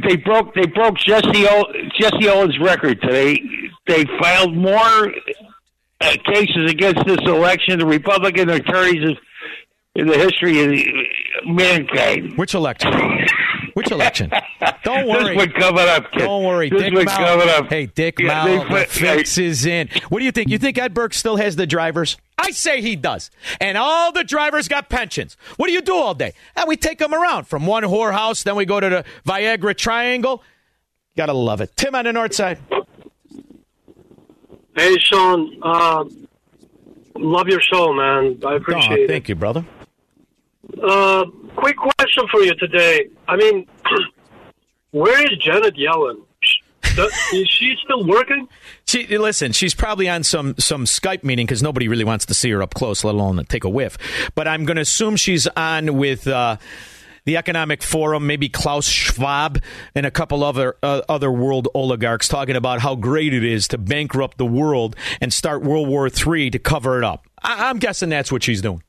They 0.07 0.15
broke. 0.17 0.53
They 0.53 0.65
broke 0.65 0.97
Jesse 0.97 1.47
o- 1.47 1.73
Jesse 1.99 2.29
Owens' 2.29 2.57
record 2.59 3.01
today. 3.01 3.39
They 3.87 4.05
filed 4.21 4.55
more 4.55 5.13
uh, 6.01 6.15
cases 6.25 6.71
against 6.71 7.05
this 7.05 7.19
election. 7.25 7.79
The 7.79 7.85
Republican 7.85 8.49
attorneys 8.49 9.17
in 9.95 10.07
the 10.07 10.17
history 10.17 10.63
of 10.63 10.69
the, 10.69 11.03
mankind. 11.45 12.37
Which 12.37 12.53
election? 12.53 12.91
Which 13.73 13.91
election? 13.91 14.29
Don't 14.83 15.07
This 15.07 15.23
worry. 15.23 15.35
one 15.35 15.51
coming 15.51 15.87
up. 15.87 16.11
Kid. 16.11 16.19
Don't 16.19 16.43
worry, 16.43 16.69
This 16.69 16.81
Dick 16.83 16.93
one 16.93 17.05
Mal. 17.05 17.17
coming 17.17 17.49
up. 17.49 17.67
Hey, 17.67 17.85
Dick 17.87 18.19
Yeah, 18.19 18.27
Mal, 18.27 18.45
they 18.45 18.57
the 18.59 18.65
put- 18.65 18.87
fix 18.89 19.37
is 19.37 19.65
in. 19.65 19.89
What 20.09 20.19
do 20.19 20.25
you 20.25 20.31
think? 20.31 20.49
You 20.49 20.57
think 20.57 20.77
Ed 20.77 20.93
Burke 20.93 21.13
still 21.13 21.37
has 21.37 21.55
the 21.55 21.65
drivers? 21.65 22.17
I 22.37 22.51
say 22.51 22.81
he 22.81 22.95
does. 22.95 23.31
And 23.61 23.77
all 23.77 24.11
the 24.11 24.23
drivers 24.23 24.67
got 24.67 24.89
pensions. 24.89 25.37
What 25.57 25.67
do 25.67 25.73
you 25.73 25.81
do 25.81 25.95
all 25.95 26.13
day? 26.13 26.33
And 26.55 26.67
we 26.67 26.75
take 26.77 26.99
them 26.99 27.13
around 27.13 27.45
from 27.47 27.65
one 27.65 27.83
whorehouse, 27.83 28.43
then 28.43 28.55
we 28.55 28.65
go 28.65 28.79
to 28.79 28.89
the 28.89 29.05
Viagra 29.25 29.75
Triangle. 29.77 30.43
Gotta 31.15 31.33
love 31.33 31.61
it. 31.61 31.75
Tim 31.75 31.95
on 31.95 32.05
the 32.05 32.13
north 32.13 32.33
side. 32.33 32.57
Hey, 34.75 34.95
Shaun. 34.99 35.57
Uh, 35.61 36.03
love 37.15 37.47
your 37.47 37.61
show, 37.61 37.93
man. 37.93 38.39
I 38.45 38.55
appreciate 38.55 38.99
Oh, 38.99 39.03
it. 39.03 39.07
thank 39.07 39.29
you, 39.29 39.35
brother. 39.35 39.63
Uh, 40.81 41.25
quick 41.55 41.75
question 41.77 42.25
for 42.31 42.41
you 42.41 42.53
today. 42.55 43.07
I 43.27 43.35
mean, 43.35 43.67
where 44.91 45.21
is 45.31 45.37
Janet 45.39 45.75
Yellen? 45.75 46.23
Is 47.33 47.49
she 47.49 47.75
still 47.83 48.05
working? 48.05 48.47
She 48.85 49.17
listen. 49.17 49.51
She's 49.51 49.73
probably 49.73 50.07
on 50.07 50.21
some 50.21 50.53
some 50.59 50.85
Skype 50.85 51.23
meeting 51.23 51.47
because 51.47 51.63
nobody 51.63 51.87
really 51.87 52.03
wants 52.03 52.27
to 52.27 52.35
see 52.35 52.51
her 52.51 52.61
up 52.61 52.75
close, 52.75 53.03
let 53.03 53.15
alone 53.15 53.43
take 53.45 53.63
a 53.63 53.69
whiff. 53.69 53.97
But 54.35 54.47
I'm 54.47 54.63
going 54.65 54.75
to 54.75 54.81
assume 54.83 55.15
she's 55.15 55.47
on 55.57 55.97
with 55.97 56.27
uh, 56.27 56.57
the 57.25 57.37
Economic 57.37 57.81
Forum, 57.81 58.27
maybe 58.27 58.47
Klaus 58.47 58.85
Schwab 58.87 59.59
and 59.95 60.05
a 60.05 60.11
couple 60.11 60.43
other 60.43 60.75
uh, 60.83 61.01
other 61.09 61.31
world 61.31 61.67
oligarchs 61.73 62.27
talking 62.27 62.55
about 62.55 62.79
how 62.81 62.95
great 62.95 63.33
it 63.33 63.43
is 63.43 63.67
to 63.69 63.79
bankrupt 63.79 64.37
the 64.37 64.45
world 64.45 64.95
and 65.19 65.33
start 65.33 65.63
World 65.63 65.87
War 65.87 66.07
III 66.09 66.51
to 66.51 66.59
cover 66.59 66.99
it 66.99 67.03
up. 67.03 67.25
I- 67.41 67.69
I'm 67.71 67.79
guessing 67.79 68.09
that's 68.09 68.31
what 68.31 68.43
she's 68.43 68.61
doing. 68.61 68.83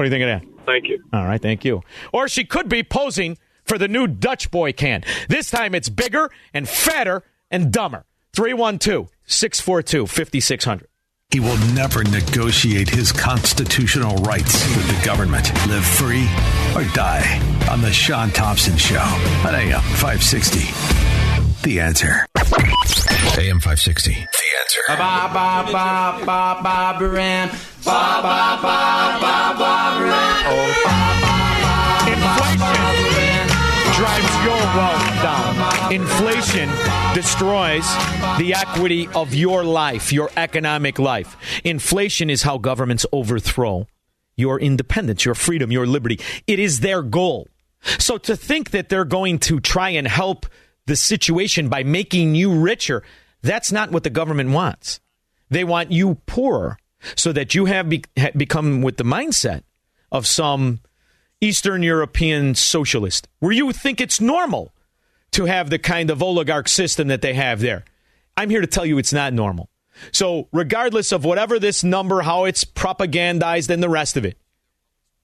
What 0.00 0.08
do 0.08 0.16
you 0.16 0.18
think 0.18 0.30
of 0.30 0.40
that? 0.56 0.64
Thank 0.64 0.88
you. 0.88 1.04
All 1.12 1.26
right, 1.26 1.42
thank 1.42 1.62
you. 1.62 1.82
Or 2.10 2.26
she 2.26 2.46
could 2.46 2.70
be 2.70 2.82
posing 2.82 3.36
for 3.64 3.76
the 3.76 3.86
new 3.86 4.06
Dutch 4.06 4.50
boy 4.50 4.72
can. 4.72 5.04
This 5.28 5.50
time 5.50 5.74
it's 5.74 5.90
bigger 5.90 6.30
and 6.54 6.66
fatter 6.66 7.22
and 7.50 7.70
dumber. 7.70 8.06
312 8.32 9.10
642 9.26 10.06
5600. 10.06 10.88
He 11.28 11.38
will 11.38 11.58
never 11.74 12.02
negotiate 12.04 12.88
his 12.88 13.12
constitutional 13.12 14.16
rights 14.22 14.74
with 14.74 14.88
the 14.88 15.04
government. 15.04 15.52
Live 15.68 15.84
free 15.84 16.26
or 16.74 16.84
die 16.94 17.38
on 17.70 17.82
the 17.82 17.92
Shaun 17.92 18.30
Thompson 18.30 18.78
Show 18.78 19.02
on 19.46 19.54
AM 19.54 19.82
560. 19.82 20.60
The 21.62 21.78
answer. 21.78 22.24
AM 23.40 23.58
560. 23.58 24.12
The 24.12 24.18
answer. 24.60 24.82
Ba 24.88 25.30
ba 25.32 25.64
ba 25.72 26.24
ba 26.26 26.60
ba 26.62 26.98
Baran. 27.00 27.48
Ba 27.82 28.20
ba 28.20 28.60
ba 28.60 29.16
ba 29.16 29.36
ba 29.56 29.74
Baran. 29.96 30.44
Oh 30.44 30.68
ba 30.84 30.98
ba 31.00 32.36
ba 32.36 32.56
ba 32.58 32.80
drives 33.96 34.34
your 34.44 34.60
wealth 34.76 35.08
down. 35.22 35.92
Inflation 35.92 36.68
destroys 37.14 37.86
the 38.38 38.54
equity 38.56 39.08
of 39.14 39.34
your 39.34 39.64
life, 39.64 40.12
your 40.12 40.30
economic 40.36 40.98
life. 40.98 41.36
Inflation 41.64 42.30
is 42.30 42.42
how 42.42 42.58
governments 42.58 43.04
overthrow 43.12 43.86
your 44.36 44.58
independence, 44.58 45.24
your 45.24 45.34
freedom, 45.34 45.70
your 45.70 45.86
liberty. 45.86 46.18
It 46.46 46.58
is 46.58 46.80
their 46.80 47.02
goal. 47.02 47.48
So 47.98 48.18
to 48.18 48.36
think 48.36 48.70
that 48.70 48.88
they're 48.88 49.04
going 49.04 49.38
to 49.40 49.60
try 49.60 49.90
and 49.90 50.06
help 50.06 50.46
the 50.86 50.96
situation 50.96 51.68
by 51.68 51.84
making 51.84 52.34
you 52.34 52.52
richer, 52.52 53.02
that's 53.42 53.72
not 53.72 53.90
what 53.90 54.04
the 54.04 54.10
government 54.10 54.50
wants. 54.50 55.00
They 55.48 55.64
want 55.64 55.92
you 55.92 56.16
poorer 56.26 56.78
so 57.16 57.32
that 57.32 57.54
you 57.54 57.66
have 57.66 57.88
be- 57.88 58.04
become 58.36 58.82
with 58.82 58.96
the 58.96 59.04
mindset 59.04 59.62
of 60.12 60.26
some 60.26 60.80
Eastern 61.40 61.82
European 61.82 62.54
socialist, 62.54 63.28
where 63.38 63.52
you 63.52 63.72
think 63.72 64.00
it's 64.00 64.20
normal 64.20 64.72
to 65.32 65.46
have 65.46 65.70
the 65.70 65.78
kind 65.78 66.10
of 66.10 66.22
oligarch 66.22 66.68
system 66.68 67.08
that 67.08 67.22
they 67.22 67.34
have 67.34 67.60
there. 67.60 67.84
I'm 68.36 68.50
here 68.50 68.60
to 68.60 68.66
tell 68.66 68.84
you 68.84 68.98
it's 68.98 69.12
not 69.12 69.32
normal. 69.32 69.70
So, 70.12 70.48
regardless 70.52 71.12
of 71.12 71.24
whatever 71.24 71.58
this 71.58 71.84
number, 71.84 72.22
how 72.22 72.44
it's 72.44 72.64
propagandized, 72.64 73.70
and 73.70 73.82
the 73.82 73.88
rest 73.88 74.16
of 74.16 74.24
it, 74.24 74.38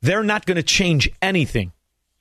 they're 0.02 0.22
not 0.22 0.46
going 0.46 0.56
to 0.56 0.62
change 0.62 1.08
anything 1.22 1.72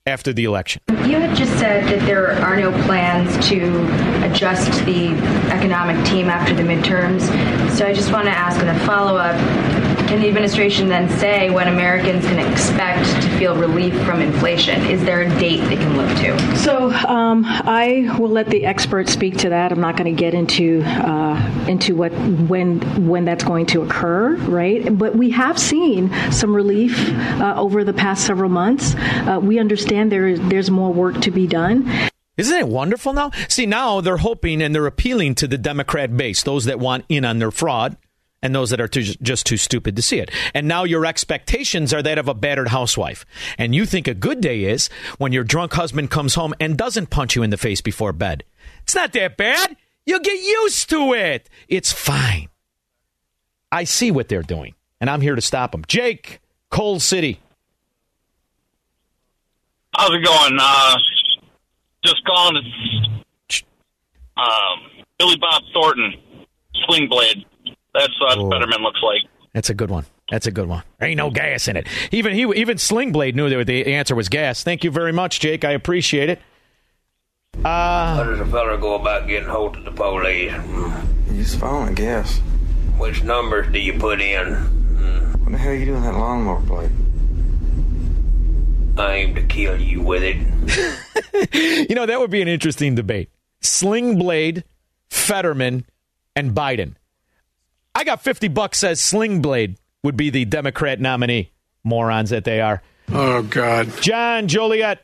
after 0.07 0.31
the 0.31 0.43
election. 0.43 0.83
You 0.89 1.19
had 1.19 1.35
just 1.35 1.51
said 1.57 1.85
that 1.85 2.05
there 2.05 2.31
are 2.33 2.55
no 2.55 2.71
plans 2.83 3.47
to 3.49 3.83
adjust 4.23 4.85
the 4.85 5.07
economic 5.51 5.95
team 6.05 6.29
after 6.29 6.53
the 6.53 6.61
midterms. 6.61 7.21
So 7.75 7.87
I 7.87 7.93
just 7.93 8.11
want 8.11 8.25
to 8.25 8.31
ask 8.31 8.61
in 8.61 8.67
a 8.67 8.79
follow 8.85 9.17
up 9.17 9.35
can 10.07 10.21
the 10.21 10.27
administration 10.27 10.87
then 10.87 11.09
say 11.17 11.49
when 11.49 11.67
Americans 11.67 12.23
can 12.25 12.39
expect 12.51 13.05
to 13.23 13.29
feel 13.37 13.55
relief 13.55 13.93
from 14.05 14.21
inflation? 14.21 14.81
Is 14.85 15.03
there 15.03 15.21
a 15.21 15.29
date 15.39 15.61
they 15.67 15.75
can 15.75 15.97
look 15.97 16.09
to? 16.19 16.57
So 16.57 16.91
um, 17.07 17.43
I 17.45 18.15
will 18.19 18.29
let 18.29 18.47
the 18.47 18.65
experts 18.65 19.11
speak 19.11 19.37
to 19.37 19.49
that. 19.49 19.71
I'm 19.71 19.81
not 19.81 19.97
going 19.97 20.15
to 20.15 20.19
get 20.19 20.33
into 20.33 20.83
uh, 20.83 21.65
into 21.67 21.95
what 21.95 22.11
when 22.47 23.07
when 23.07 23.25
that's 23.25 23.43
going 23.43 23.65
to 23.67 23.81
occur, 23.81 24.35
right? 24.35 24.95
But 24.97 25.15
we 25.15 25.31
have 25.31 25.57
seen 25.57 26.11
some 26.31 26.55
relief 26.55 26.97
uh, 27.41 27.55
over 27.57 27.83
the 27.83 27.93
past 27.93 28.25
several 28.25 28.49
months. 28.49 28.95
Uh, 28.95 29.39
we 29.41 29.57
understand 29.59 30.11
there 30.11 30.27
is 30.27 30.39
there's 30.49 30.69
more 30.69 30.93
work 30.93 31.19
to 31.21 31.31
be 31.31 31.47
done. 31.47 31.89
Isn't 32.37 32.57
it 32.57 32.67
wonderful 32.67 33.13
now? 33.13 33.31
See, 33.47 33.65
now 33.65 34.01
they're 34.01 34.17
hoping 34.17 34.61
and 34.61 34.75
they're 34.75 34.85
appealing 34.85 35.35
to 35.35 35.47
the 35.47 35.57
Democrat 35.57 36.15
base, 36.15 36.43
those 36.43 36.65
that 36.65 36.79
want 36.79 37.05
in 37.07 37.23
on 37.23 37.39
their 37.39 37.51
fraud 37.51 37.97
and 38.45 38.53
those 38.53 38.69
that 38.69 38.79
are 38.79 38.87
too, 38.87 39.01
just 39.01 39.47
too 39.47 39.57
stupid 39.57 39.95
to 39.95 40.03
see 40.03 40.19
it. 40.19 40.29
And 40.53 40.67
now 40.67 40.83
your 40.83 41.03
expectations 41.03 41.91
are 41.95 42.03
that 42.03 42.19
of 42.19 42.27
a 42.27 42.35
battered 42.35 42.67
housewife. 42.67 43.25
And 43.57 43.73
you 43.73 43.87
think 43.87 44.07
a 44.07 44.13
good 44.13 44.39
day 44.39 44.65
is 44.65 44.87
when 45.17 45.31
your 45.31 45.43
drunk 45.43 45.73
husband 45.73 46.11
comes 46.11 46.35
home 46.35 46.53
and 46.59 46.77
doesn't 46.77 47.09
punch 47.09 47.35
you 47.35 47.41
in 47.41 47.49
the 47.49 47.57
face 47.57 47.81
before 47.81 48.13
bed. 48.13 48.43
It's 48.83 48.93
not 48.93 49.13
that 49.13 49.35
bad. 49.35 49.75
You'll 50.05 50.19
get 50.19 50.39
used 50.39 50.91
to 50.91 51.13
it. 51.13 51.49
It's 51.67 51.91
fine. 51.91 52.49
I 53.71 53.83
see 53.83 54.11
what 54.11 54.29
they're 54.29 54.43
doing, 54.43 54.75
and 55.01 55.09
I'm 55.09 55.21
here 55.21 55.33
to 55.33 55.41
stop 55.41 55.71
them. 55.71 55.83
Jake, 55.87 56.39
Coal 56.69 56.99
City. 56.99 57.39
How's 59.95 60.11
it 60.11 60.23
going? 60.23 60.57
Uh, 60.61 60.95
just 62.05 62.23
calling. 62.25 62.61
Um, 64.37 65.03
Billy 65.17 65.37
Bob 65.37 65.63
Thornton, 65.73 66.13
Sling 66.85 67.09
Blade. 67.09 67.43
That's 67.95 68.19
what 68.19 68.37
Oh. 68.37 68.49
Fetterman 68.51 68.81
looks 68.83 69.01
like. 69.01 69.21
That's 69.53 69.69
a 69.69 69.73
good 69.73 69.89
one. 69.89 70.05
That's 70.29 70.47
a 70.47 70.51
good 70.51 70.67
one. 70.67 70.83
There 70.99 71.07
ain't 71.07 71.17
no 71.17 71.29
gas 71.29 71.67
in 71.67 71.77
it. 71.77 71.87
Even 72.11 72.33
he, 72.33 72.41
even 72.55 72.77
Sling 72.77 73.11
Blade 73.11 73.35
knew 73.35 73.47
that 73.49 73.65
the 73.67 73.93
answer 73.93 74.13
was 74.15 74.27
gas. 74.27 74.63
Thank 74.63 74.83
you 74.83 74.91
very 74.91 75.13
much, 75.13 75.39
Jake. 75.39 75.63
I 75.63 75.71
appreciate 75.71 76.29
it. 76.29 76.41
Uh, 77.63 78.15
How 78.17 78.23
does 78.25 78.39
a 78.41 78.45
fella 78.45 78.77
go 78.77 78.95
about 78.95 79.27
getting 79.27 79.47
hold 79.47 79.77
of 79.77 79.85
the 79.85 79.91
police? 79.91 80.51
You 81.31 81.41
just 81.41 81.57
phone, 81.57 81.87
I 81.89 81.93
guess. 81.93 82.39
Which 82.97 83.23
numbers 83.23 83.71
do 83.71 83.79
you 83.79 83.93
put 83.97 84.19
in? 84.19 84.53
What 85.43 85.51
the 85.51 85.57
hell 85.57 85.71
are 85.71 85.75
you 85.75 85.85
doing 85.85 86.01
that 86.01 86.15
lawnmower 86.15 86.59
blade? 86.59 86.91
I 88.97 89.13
aim 89.15 89.35
to 89.35 89.43
kill 89.43 89.79
you 89.79 90.01
with 90.01 90.23
it. 90.23 91.87
you 91.89 91.95
know, 91.95 92.05
that 92.05 92.19
would 92.19 92.31
be 92.31 92.41
an 92.41 92.47
interesting 92.47 92.95
debate. 92.95 93.29
Sling 93.61 94.17
Blade, 94.17 94.63
Fetterman, 95.09 95.85
and 96.35 96.51
Biden. 96.53 96.95
I 97.95 98.03
got 98.03 98.21
50 98.21 98.49
bucks 98.49 98.79
says 98.79 98.99
Sling 98.99 99.41
Blade 99.41 99.77
would 100.03 100.17
be 100.17 100.29
the 100.29 100.45
Democrat 100.45 100.99
nominee. 100.99 101.51
Morons 101.83 102.31
that 102.31 102.43
they 102.43 102.59
are. 102.59 102.81
Oh, 103.11 103.41
God. 103.41 103.89
John 104.01 104.47
Joliet. 104.47 104.99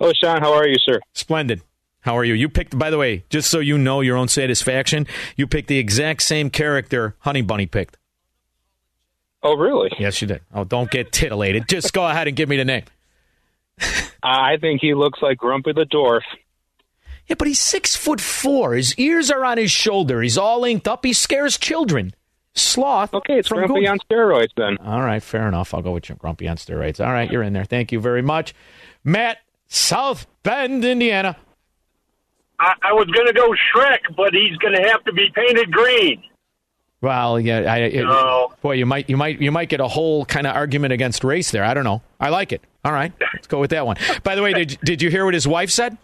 Oh, 0.00 0.12
Shaun, 0.14 0.40
how 0.40 0.54
are 0.54 0.66
you, 0.66 0.78
sir? 0.78 0.98
Splendid. 1.12 1.60
How 2.00 2.16
are 2.16 2.24
you? 2.24 2.32
You 2.32 2.48
picked, 2.48 2.78
by 2.78 2.88
the 2.88 2.96
way, 2.96 3.24
just 3.28 3.50
so 3.50 3.58
you 3.58 3.76
know 3.76 4.00
your 4.00 4.16
own 4.16 4.28
satisfaction, 4.28 5.06
you 5.36 5.46
picked 5.46 5.68
the 5.68 5.78
exact 5.78 6.22
same 6.22 6.48
character 6.48 7.14
Honey 7.18 7.42
Bunny 7.42 7.66
picked. 7.66 7.98
Oh, 9.42 9.56
really? 9.56 9.90
Yes, 9.98 10.22
you 10.22 10.28
did. 10.28 10.40
Oh, 10.54 10.64
don't 10.64 10.90
get 10.90 11.12
titillated. 11.12 11.68
Just 11.68 11.92
go 11.92 12.06
ahead 12.06 12.28
and 12.28 12.36
give 12.36 12.48
me 12.48 12.56
the 12.56 12.64
name. 12.64 12.84
I 14.22 14.56
think 14.58 14.80
he 14.80 14.94
looks 14.94 15.20
like 15.20 15.36
Grumpy 15.38 15.72
the 15.72 15.84
Dwarf. 15.84 16.22
Yeah, 17.30 17.36
but 17.38 17.46
he's 17.46 17.60
six 17.60 17.94
foot 17.94 18.20
four. 18.20 18.74
His 18.74 18.92
ears 18.98 19.30
are 19.30 19.44
on 19.44 19.56
his 19.56 19.70
shoulder. 19.70 20.20
He's 20.20 20.36
all 20.36 20.64
inked 20.64 20.88
up. 20.88 21.04
He 21.04 21.12
scares 21.12 21.56
children. 21.56 22.12
Sloth. 22.54 23.14
Okay, 23.14 23.38
it's 23.38 23.46
from 23.46 23.58
Grumpy 23.58 23.74
Goonies. 23.74 23.88
on 23.90 23.98
steroids 24.00 24.48
then. 24.56 24.76
All 24.84 25.00
right, 25.02 25.22
fair 25.22 25.46
enough. 25.46 25.72
I'll 25.72 25.80
go 25.80 25.92
with 25.92 26.08
you, 26.08 26.16
Grumpy 26.16 26.48
on 26.48 26.56
steroids. 26.56 26.98
All 26.98 27.12
right, 27.12 27.30
you're 27.30 27.44
in 27.44 27.52
there. 27.52 27.64
Thank 27.64 27.92
you 27.92 28.00
very 28.00 28.20
much. 28.20 28.52
Matt, 29.04 29.38
South 29.68 30.26
Bend, 30.42 30.84
Indiana. 30.84 31.36
I, 32.58 32.74
I 32.82 32.92
was 32.94 33.06
going 33.06 33.28
to 33.28 33.32
go 33.32 33.48
Shrek, 33.50 34.16
but 34.16 34.34
he's 34.34 34.56
going 34.56 34.74
to 34.74 34.82
have 34.88 35.04
to 35.04 35.12
be 35.12 35.30
painted 35.32 35.70
green. 35.70 36.24
Well, 37.00 37.38
yeah, 37.38 37.60
I, 37.72 37.78
it, 37.78 38.02
No. 38.02 38.52
boy, 38.60 38.72
you 38.72 38.86
might, 38.86 39.08
you 39.08 39.16
might, 39.16 39.40
you 39.40 39.52
might 39.52 39.68
get 39.68 39.78
a 39.78 39.86
whole 39.88 40.24
kind 40.24 40.48
of 40.48 40.56
argument 40.56 40.92
against 40.92 41.22
race 41.22 41.52
there. 41.52 41.62
I 41.64 41.72
don't 41.74 41.84
know. 41.84 42.02
I 42.18 42.30
like 42.30 42.50
it. 42.52 42.62
All 42.84 42.92
right, 42.92 43.12
let's 43.34 43.46
go 43.46 43.60
with 43.60 43.70
that 43.70 43.86
one. 43.86 43.96
By 44.24 44.34
the 44.34 44.42
way, 44.42 44.52
did 44.54 44.78
did 44.82 45.02
you 45.02 45.10
hear 45.10 45.24
what 45.26 45.34
his 45.34 45.46
wife 45.46 45.70
said? 45.70 45.96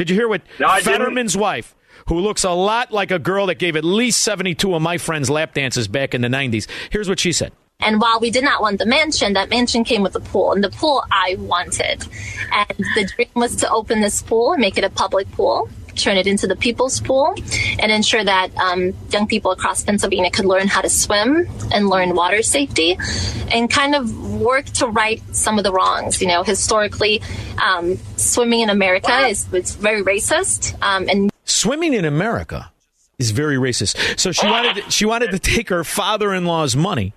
Did 0.00 0.08
you 0.08 0.16
hear 0.16 0.28
what 0.28 0.40
No, 0.58 0.66
I 0.66 0.80
didn't. 0.80 0.92
Fetterman's 0.94 1.36
wife, 1.36 1.74
who 2.08 2.20
looks 2.20 2.42
a 2.42 2.52
lot 2.52 2.90
like 2.90 3.10
a 3.10 3.18
girl 3.18 3.44
that 3.48 3.56
gave 3.56 3.76
at 3.76 3.84
least 3.84 4.22
seventy 4.22 4.54
two 4.54 4.74
of 4.74 4.80
my 4.80 4.96
friends 4.96 5.28
lap 5.28 5.52
dances 5.52 5.88
back 5.88 6.14
in 6.14 6.22
the 6.22 6.28
nineties? 6.30 6.66
Here's 6.88 7.06
what 7.06 7.20
she 7.20 7.32
said. 7.32 7.52
And 7.80 8.00
while 8.00 8.18
we 8.18 8.30
did 8.30 8.42
not 8.42 8.62
want 8.62 8.78
the 8.78 8.86
mansion, 8.86 9.34
that 9.34 9.50
mansion 9.50 9.84
came 9.84 10.02
with 10.02 10.16
a 10.16 10.20
pool, 10.20 10.52
and 10.52 10.64
the 10.64 10.70
pool 10.70 11.04
I 11.10 11.36
wanted. 11.38 12.02
And 12.50 12.78
the 12.94 13.10
dream 13.14 13.28
was 13.34 13.56
to 13.56 13.70
open 13.70 14.00
this 14.00 14.22
pool 14.22 14.52
and 14.52 14.60
make 14.62 14.78
it 14.78 14.84
a 14.84 14.90
public 14.90 15.30
pool, 15.32 15.68
turn 16.02 16.16
it 16.16 16.26
into 16.26 16.46
the 16.46 16.56
people's 16.56 17.00
pool, 17.00 17.34
and 17.78 17.92
ensure 17.92 18.24
that 18.24 18.54
um, 18.56 18.92
young 19.10 19.26
people 19.26 19.50
across 19.50 19.82
Pennsylvania 19.82 20.30
could 20.30 20.46
learn 20.46 20.68
how 20.68 20.80
to 20.80 20.88
swim 20.88 21.48
and 21.72 21.88
learn 21.88 22.14
water 22.14 22.42
safety, 22.42 22.98
and 23.52 23.70
kind 23.70 23.94
of 23.94 24.40
work 24.40 24.66
to 24.66 24.86
right 24.86 25.22
some 25.34 25.58
of 25.58 25.64
the 25.64 25.72
wrongs. 25.72 26.20
You 26.20 26.28
know, 26.28 26.42
historically, 26.42 27.22
um, 27.62 27.98
swimming 28.16 28.60
in 28.60 28.70
America 28.70 29.26
is 29.26 29.46
it's 29.52 29.74
very 29.74 30.02
racist, 30.02 30.80
um, 30.82 31.08
and 31.08 31.30
Swimming 31.44 31.94
in 31.94 32.04
America 32.04 32.70
is 33.18 33.32
very 33.32 33.56
racist. 33.56 34.18
So 34.18 34.32
she 34.32 34.46
wanted 34.46 34.92
she 34.92 35.04
wanted 35.04 35.32
to 35.32 35.38
take 35.38 35.68
her 35.68 35.84
father 35.84 36.32
in 36.32 36.44
law's 36.46 36.76
money. 36.76 37.12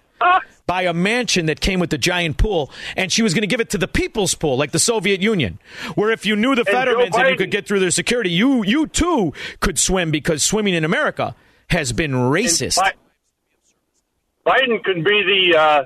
Buy 0.66 0.84
a 0.84 0.94
mansion 0.94 1.48
that 1.48 1.60
came 1.60 1.80
with 1.82 1.90
the 1.90 1.98
giant 1.98 2.38
pool, 2.38 2.72
and 2.96 3.12
she 3.12 3.22
was 3.22 3.34
going 3.34 3.42
to 3.42 3.48
give 3.48 3.60
it 3.60 3.70
to 3.72 3.78
the 3.78 3.88
people's 3.88 4.34
pool, 4.34 4.58
like 4.58 4.72
the 4.72 4.80
Soviet 4.80 5.22
Union, 5.22 5.60
where 5.96 6.10
if 6.10 6.26
you 6.26 6.38
knew 6.38 6.56
the 6.56 6.64
And 6.66 6.70
Fettermans 6.70 7.16
and 7.18 7.30
you 7.30 7.36
could 7.36 7.52
get 7.52 7.68
through 7.68 7.82
their 7.82 7.92
security, 7.92 8.30
you 8.30 8.64
you 8.64 8.88
too 8.88 9.34
could 9.60 9.78
swim 9.78 10.10
because 10.10 10.42
swimming 10.42 10.74
in 10.74 10.86
America 10.86 11.36
has 11.70 11.92
been 11.92 12.12
racist. 12.12 12.78
Bi- 12.78 12.94
Biden 14.46 14.84
can 14.84 15.04
be 15.04 15.52
the 15.52 15.58
uh, 15.58 15.84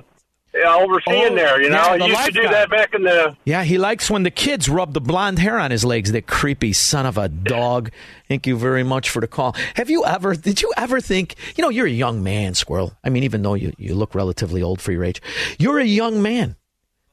yeah, 0.53 0.73
overseeing 0.75 1.33
Oh, 1.33 1.35
there. 1.35 1.61
You 1.61 1.69
know, 1.69 1.75
yeah, 1.75 1.85
I 1.87 1.97
the 1.97 2.07
used 2.07 2.25
to 2.25 2.31
do 2.31 2.43
guy. 2.43 2.51
that 2.51 2.69
back 2.69 2.93
in 2.93 3.03
the. 3.03 3.35
Yeah, 3.45 3.63
he 3.63 3.77
likes 3.77 4.09
when 4.09 4.23
the 4.23 4.31
kids 4.31 4.67
rub 4.69 4.93
the 4.93 5.01
blonde 5.01 5.39
hair 5.39 5.59
on 5.59 5.71
his 5.71 5.85
legs. 5.85 6.11
That 6.11 6.25
creepy 6.27 6.73
son 6.73 7.05
of 7.05 7.17
a 7.17 7.27
dog. 7.29 7.91
Thank 8.27 8.47
you 8.47 8.57
very 8.57 8.83
much 8.83 9.09
for 9.09 9.19
the 9.19 9.27
call. 9.27 9.55
Have 9.75 9.89
you 9.89 10.03
ever, 10.05 10.35
did 10.35 10.61
you 10.61 10.73
ever 10.77 10.99
think, 11.01 11.35
you 11.55 11.61
know, 11.61 11.69
you're 11.69 11.85
a 11.87 11.91
young 11.91 12.23
man, 12.23 12.53
Squirrel. 12.55 12.93
I 13.03 13.09
mean, 13.09 13.23
even 13.23 13.41
though 13.43 13.53
you, 13.53 13.73
you 13.77 13.93
look 13.95 14.15
relatively 14.15 14.61
old 14.63 14.81
for 14.81 14.91
your 14.91 15.03
age, 15.03 15.21
you're 15.59 15.79
a 15.79 15.85
young 15.85 16.21
man. 16.21 16.55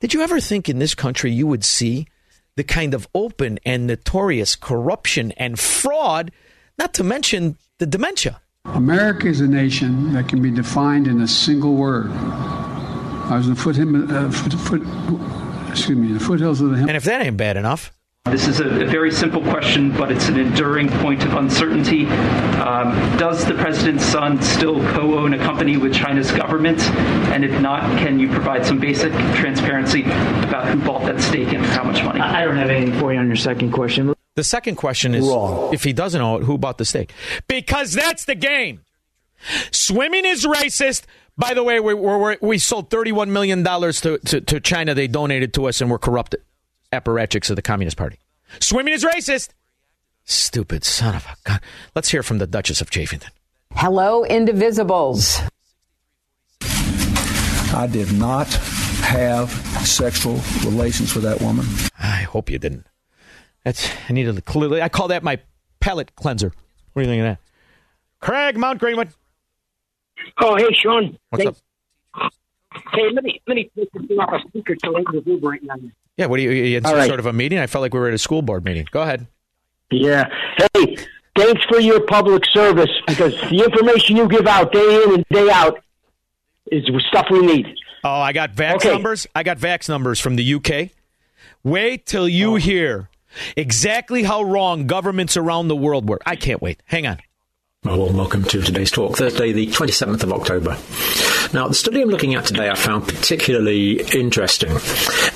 Did 0.01 0.13
you 0.15 0.23
ever 0.23 0.41
think 0.41 0.69
in 0.69 0.79
this 0.79 0.95
country 0.95 1.31
you 1.33 1.47
would 1.47 1.65
see 1.65 2.07
the 2.57 2.65
kind 2.65 2.95
of 2.95 3.09
open 3.15 3.59
and 3.65 3.87
notorious 3.87 4.55
corruption 4.57 5.33
and 5.33 5.59
fraud, 5.59 6.31
not 6.79 6.95
to 6.95 7.05
mention 7.05 7.57
the 7.79 7.87
dementia? 7.87 8.41
America 8.67 9.27
is 9.27 9.41
a 9.41 9.47
nation 9.49 10.13
that 10.15 10.29
can 10.29 10.41
be 10.41 10.51
defined 10.51 11.07
in 11.07 11.21
a 11.21 11.29
single 11.29 11.75
word. 11.75 12.11
I 13.31 13.37
was 13.39 13.47
in 13.49 13.55
the 13.55 13.61
foot, 13.61 13.79
uh, 13.79 14.31
foot, 14.31 14.53
foot 14.83 15.71
excuse 15.71 15.99
me, 15.99 16.13
the 16.13 16.21
foothills 16.21 16.61
of 16.61 16.71
the 16.71 16.77
Himalayas. 16.77 16.89
And 16.89 16.97
if 16.97 17.05
that 17.05 17.23
ain't 17.25 17.37
bad 17.37 17.57
enough, 17.57 17.93
This 18.27 18.47
is 18.49 18.61
a, 18.61 18.67
a 18.69 18.87
very 18.87 19.11
simple 19.11 19.43
question, 19.43 19.93
but 19.97 20.11
it's 20.13 20.29
an 20.29 20.39
enduring 20.39 20.89
point 20.89 21.25
of 21.25 21.35
uncertainty. 21.35 22.07
Um, 22.07 22.93
does 23.19 23.45
the 23.45 23.55
president's 23.55 24.05
son 24.05 24.41
still 24.43 24.79
co 24.95 25.19
own 25.19 25.35
a 25.35 25.39
company 25.39 25.77
with 25.77 25.95
China's 25.95 26.31
government? 26.33 26.81
And 27.33 27.45
if 27.45 27.61
not, 27.61 27.81
can 27.99 28.19
you 28.19 28.29
provide 28.31 28.65
some 28.65 28.79
basic 28.79 29.13
transparency 29.35 30.03
about 30.03 30.69
who 30.69 30.81
bought 30.81 31.03
that 31.05 31.21
stake 31.21 31.53
and 31.53 31.65
for 31.65 31.73
how 31.73 31.85
much 31.85 32.03
money? 32.05 32.21
I 32.21 32.45
don't 32.45 32.57
have 32.57 32.71
anything 32.71 32.99
for 32.99 33.13
you 33.13 33.19
on 33.19 33.27
your 33.27 33.37
second 33.37 33.73
question. 33.73 34.15
The 34.37 34.45
second 34.45 34.77
question 34.77 35.15
is 35.15 35.27
Wrong. 35.27 35.73
if 35.73 35.85
he 35.85 35.93
doesn't 35.93 36.19
know 36.21 36.37
it, 36.39 36.45
who 36.45 36.57
bought 36.59 36.79
the 36.79 36.85
stake? 36.85 37.13
Because 37.47 37.93
that's 37.93 38.25
the 38.25 38.35
game. 38.35 38.81
Swimming 39.71 40.25
is 40.25 40.45
racist. 40.45 41.03
By 41.37 41.55
the 41.55 41.65
way, 41.65 41.81
we, 41.81 41.95
we 41.95 42.37
we 42.41 42.59
sold 42.59 42.91
$31 42.91 43.29
million 43.29 43.65
to, 43.65 44.19
to, 44.19 44.41
to 44.41 44.61
China. 44.61 44.95
They 44.95 45.09
donated 45.09 45.53
to 45.55 45.67
us 45.67 45.81
and 45.81 45.91
we're 45.91 45.99
corrupted 45.99 46.43
apparatchiks 46.93 47.51
of 47.51 47.57
the 47.57 47.63
Communist 47.63 47.97
Party. 47.97 48.19
Swimming 48.61 48.95
is 48.95 49.05
racist. 49.05 49.51
Stupid 50.25 50.85
son 50.85 51.15
of 51.15 51.27
a 51.27 51.37
gun. 51.45 51.61
Let's 51.95 52.11
hear 52.11 52.23
from 52.23 52.39
the 52.39 52.47
Duchess 52.47 52.81
of 52.81 52.91
Chafington. 52.91 53.31
Hello, 53.73 54.25
Indivisibles. 54.25 55.47
I 57.75 57.89
did 57.91 58.13
not 58.13 58.47
have 59.03 59.51
sexual 59.85 60.41
relations 60.65 61.15
with 61.15 61.25
that 61.25 61.41
woman. 61.41 61.67
I 61.99 62.23
hope 62.23 62.49
you 62.49 62.59
didn't. 62.59 62.87
That's 63.65 63.91
I 64.09 64.13
needed 64.13 64.37
to 64.37 64.43
clearly. 64.43 64.81
I 64.81 64.89
call 64.89 65.09
that 65.09 65.23
my 65.23 65.41
palate 65.81 66.15
cleanser. 66.15 66.53
What 66.93 67.03
do 67.03 67.09
you 67.09 67.13
think 67.13 67.21
of 67.21 67.27
that? 67.27 67.39
Craig 68.21 68.57
Mount 68.57 68.79
Greenwood. 68.79 69.09
Oh, 70.39 70.57
hey, 70.57 70.73
Shaun. 70.75 71.19
What's 71.31 71.45
hey, 71.45 71.49
up? 71.49 71.57
Hey, 72.93 73.11
let 73.13 73.25
me 73.25 73.41
let 73.47 73.55
me 73.55 73.71
take 73.77 73.91
this 73.93 74.07
thing 74.09 74.19
off 74.19 74.33
a 74.33 74.49
speaker 74.49 74.75
so 74.85 74.97
I 74.97 75.03
can 75.05 75.41
right 75.41 75.63
now. 75.63 75.77
Yeah, 76.17 76.27
what 76.27 76.37
do 76.37 76.43
you, 76.43 76.51
you 76.51 76.75
had 76.75 76.87
some 76.87 76.97
right. 76.97 77.09
sort 77.09 77.21
of 77.21 77.27
a 77.27 77.33
meeting? 77.33 77.59
I 77.59 77.67
felt 77.67 77.83
like 77.83 77.93
we 77.95 78.01
were 78.01 78.09
at 78.09 78.15
a 78.15 78.19
school 78.19 78.43
board 78.43 78.65
meeting. 78.65 78.87
Go 78.91 79.03
ahead. 79.03 79.27
Yeah. 79.91 80.29
Hey, 80.75 80.97
thanks 81.37 81.63
for 81.65 81.81
your 81.81 82.01
public 82.01 82.45
service 82.47 82.91
because 83.07 83.33
the 83.51 83.65
information 83.65 84.17
you 84.17 84.29
give 84.29 84.47
out 84.47 84.73
day 84.73 85.03
in 85.05 85.15
and 85.15 85.25
day 85.31 85.51
out 85.51 85.83
is 86.71 86.85
stuff 87.09 87.27
we 87.31 87.41
need. 87.41 87.67
Oh, 88.03 88.21
I 88.21 88.33
got 88.33 88.55
Vax 88.55 88.77
Okay. 88.77 88.93
numbers. 88.93 89.27
I 89.35 89.43
got 89.43 89.59
Vax 89.59 89.89
numbers 89.89 90.21
from 90.21 90.37
the 90.37 90.55
UK. 90.55 90.91
Wait 91.63 92.07
till 92.07 92.25
Oh. 92.25 92.27
you 92.27 92.55
hear 92.57 93.09
exactly 93.57 94.23
how 94.23 94.43
wrong 94.43 94.87
governments 94.87 95.37
around 95.37 95.69
the 95.69 95.77
world 95.77 96.09
were. 96.09 96.21
I 96.27 96.37
can't 96.37 96.63
wait. 96.63 96.83
Hang 96.87 97.07
on. 97.07 97.19
Well, 97.85 98.11
welcome 98.15 98.45
to 98.45 98.63
today's 98.63 98.91
talk, 98.91 99.19
Thursday, 99.19 99.53
the 99.53 99.67
27th 99.67 100.23
of 100.23 100.33
October. 100.33 100.79
Now, 101.55 101.69
the 101.69 101.75
study 101.75 102.03
I'm 102.03 102.09
looking 102.09 102.35
at 102.35 102.47
today 102.47 102.69
I 102.69 102.75
found 102.75 103.07
particularly 103.07 104.01
interesting. 104.13 104.71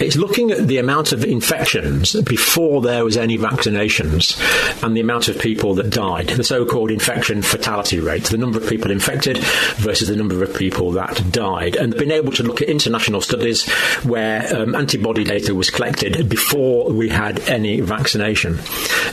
It's 0.04 0.16
looking 0.16 0.50
at 0.50 0.66
the 0.66 0.78
amount 0.78 1.12
of 1.12 1.24
infections 1.24 2.20
before 2.22 2.83
there 2.83 3.04
was 3.04 3.16
any 3.16 3.38
vaccinations 3.38 4.37
and 4.83 4.96
the 4.96 5.00
amount 5.00 5.28
of 5.28 5.38
people 5.38 5.74
that 5.76 5.90
died, 5.90 6.26
the 6.26 6.42
so 6.42 6.66
called 6.66 6.90
infection 6.90 7.40
fatality 7.40 8.00
rate, 8.00 8.24
the 8.24 8.37
number 8.37 8.59
of 8.59 8.68
people 8.68 8.90
infected 8.90 9.38
versus 9.76 10.09
the 10.09 10.16
number 10.16 10.42
of 10.42 10.57
people 10.57 10.90
that 10.90 11.22
died. 11.31 11.76
And 11.76 11.96
been 11.96 12.11
able 12.11 12.33
to 12.33 12.42
look 12.42 12.62
at 12.62 12.68
international 12.68 13.20
studies 13.20 13.70
where 14.02 14.57
um, 14.57 14.74
antibody 14.74 15.22
data 15.22 15.54
was 15.54 15.70
collected 15.70 16.28
before 16.28 16.90
we 16.90 17.09
had 17.09 17.38
any 17.48 17.81
vaccination. 17.81 18.59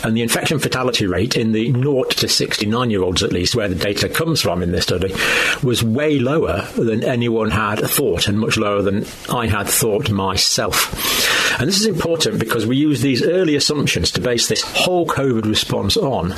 And 0.04 0.18
the 0.18 0.24
infection 0.24 0.58
fatality 0.58 1.06
rate 1.06 1.38
in 1.38 1.52
the 1.52 1.72
0 1.72 2.06
to 2.06 2.28
69 2.28 2.90
year 2.90 3.04
olds, 3.04 3.22
at 3.22 3.32
least, 3.32 3.54
where 3.54 3.68
the 3.68 3.76
data 3.76 4.10
comes 4.10 4.42
from 4.42 4.64
in 4.64 4.72
this 4.72 4.86
study, 4.86 5.14
was 5.62 5.84
way 5.84 6.18
lower 6.18 6.68
than 6.76 6.95
anyone 7.04 7.52
had 7.52 7.80
thought 7.80 8.28
and 8.28 8.40
much 8.40 8.58
lower 8.58 8.82
than 8.82 9.06
I 9.30 9.48
had 9.48 9.68
thought 9.68 10.10
myself. 10.10 11.60
And 11.60 11.68
this 11.68 11.80
is 11.80 11.86
important 11.86 12.40
because 12.40 12.66
we 12.66 12.78
use 12.78 13.02
these 13.02 13.24
early 13.24 13.56
assumptions 13.56 14.12
to 14.12 14.22
base 14.22 14.48
this 14.48 14.62
whole 14.62 15.06
COVID 15.06 15.46
response 15.46 15.96
on. 15.98 16.34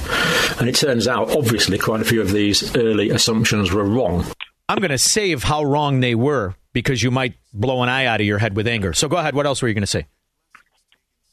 And 0.60 0.70
it 0.70 0.76
turns 0.76 1.08
out, 1.08 1.36
obviously, 1.36 1.78
quite 1.78 2.02
a 2.02 2.06
few 2.06 2.22
of 2.22 2.32
these 2.32 2.76
early 2.76 3.10
assumptions 3.10 3.72
were 3.72 3.84
wrong. 3.84 4.26
I'm 4.70 4.80
going 4.80 4.92
to 4.92 4.98
save 4.98 5.44
how 5.44 5.64
wrong 5.64 6.02
they 6.02 6.14
were 6.16 6.56
because 6.74 7.02
you 7.02 7.10
might 7.10 7.36
blow 7.54 7.82
an 7.82 7.90
eye 7.90 8.06
out 8.06 8.20
of 8.22 8.28
your 8.28 8.38
head 8.38 8.56
with 8.56 8.68
anger. 8.68 8.94
So 8.94 9.08
go 9.08 9.18
ahead. 9.18 9.34
What 9.34 9.46
else 9.46 9.62
were 9.62 9.68
you 9.68 9.74
going 9.74 9.82
to 9.82 9.88
say? 9.88 10.06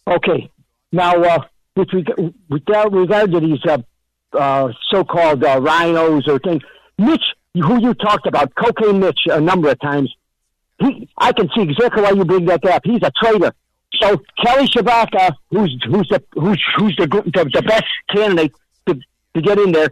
Okay. 0.06 0.50
Now, 0.92 1.22
uh, 1.22 1.40
with, 1.76 1.92
reg- 1.92 2.34
with 2.48 2.62
regard 2.68 3.32
to 3.32 3.40
these 3.40 3.64
uh, 3.66 3.78
uh, 4.32 4.72
so-called 4.90 5.44
uh, 5.44 5.60
rhinos 5.60 6.28
or 6.28 6.38
things, 6.38 6.62
Mitch, 6.96 7.24
who 7.54 7.80
you 7.80 7.94
talked 7.94 8.26
about, 8.26 8.54
cocaine 8.54 9.00
Mitch, 9.00 9.20
a 9.26 9.40
number 9.40 9.70
of 9.70 9.80
times, 9.80 10.12
he, 10.80 11.08
I 11.16 11.32
can 11.32 11.48
see 11.54 11.62
exactly 11.62 12.02
why 12.02 12.10
you 12.10 12.24
bring 12.24 12.46
that 12.46 12.64
up. 12.64 12.82
He's 12.84 13.02
a 13.02 13.12
traitor. 13.22 13.52
So 14.00 14.20
Kelly 14.44 14.66
Tshibaka, 14.66 15.34
who's 15.50 15.76
who's 15.86 16.08
the 16.08 16.22
who's 16.32 16.60
who's 16.76 16.96
the 16.96 17.06
the, 17.06 17.50
the 17.52 17.62
best 17.62 17.84
candidate 18.10 18.52
to, 18.86 18.98
to 19.34 19.40
get 19.40 19.58
in 19.58 19.70
there, 19.70 19.88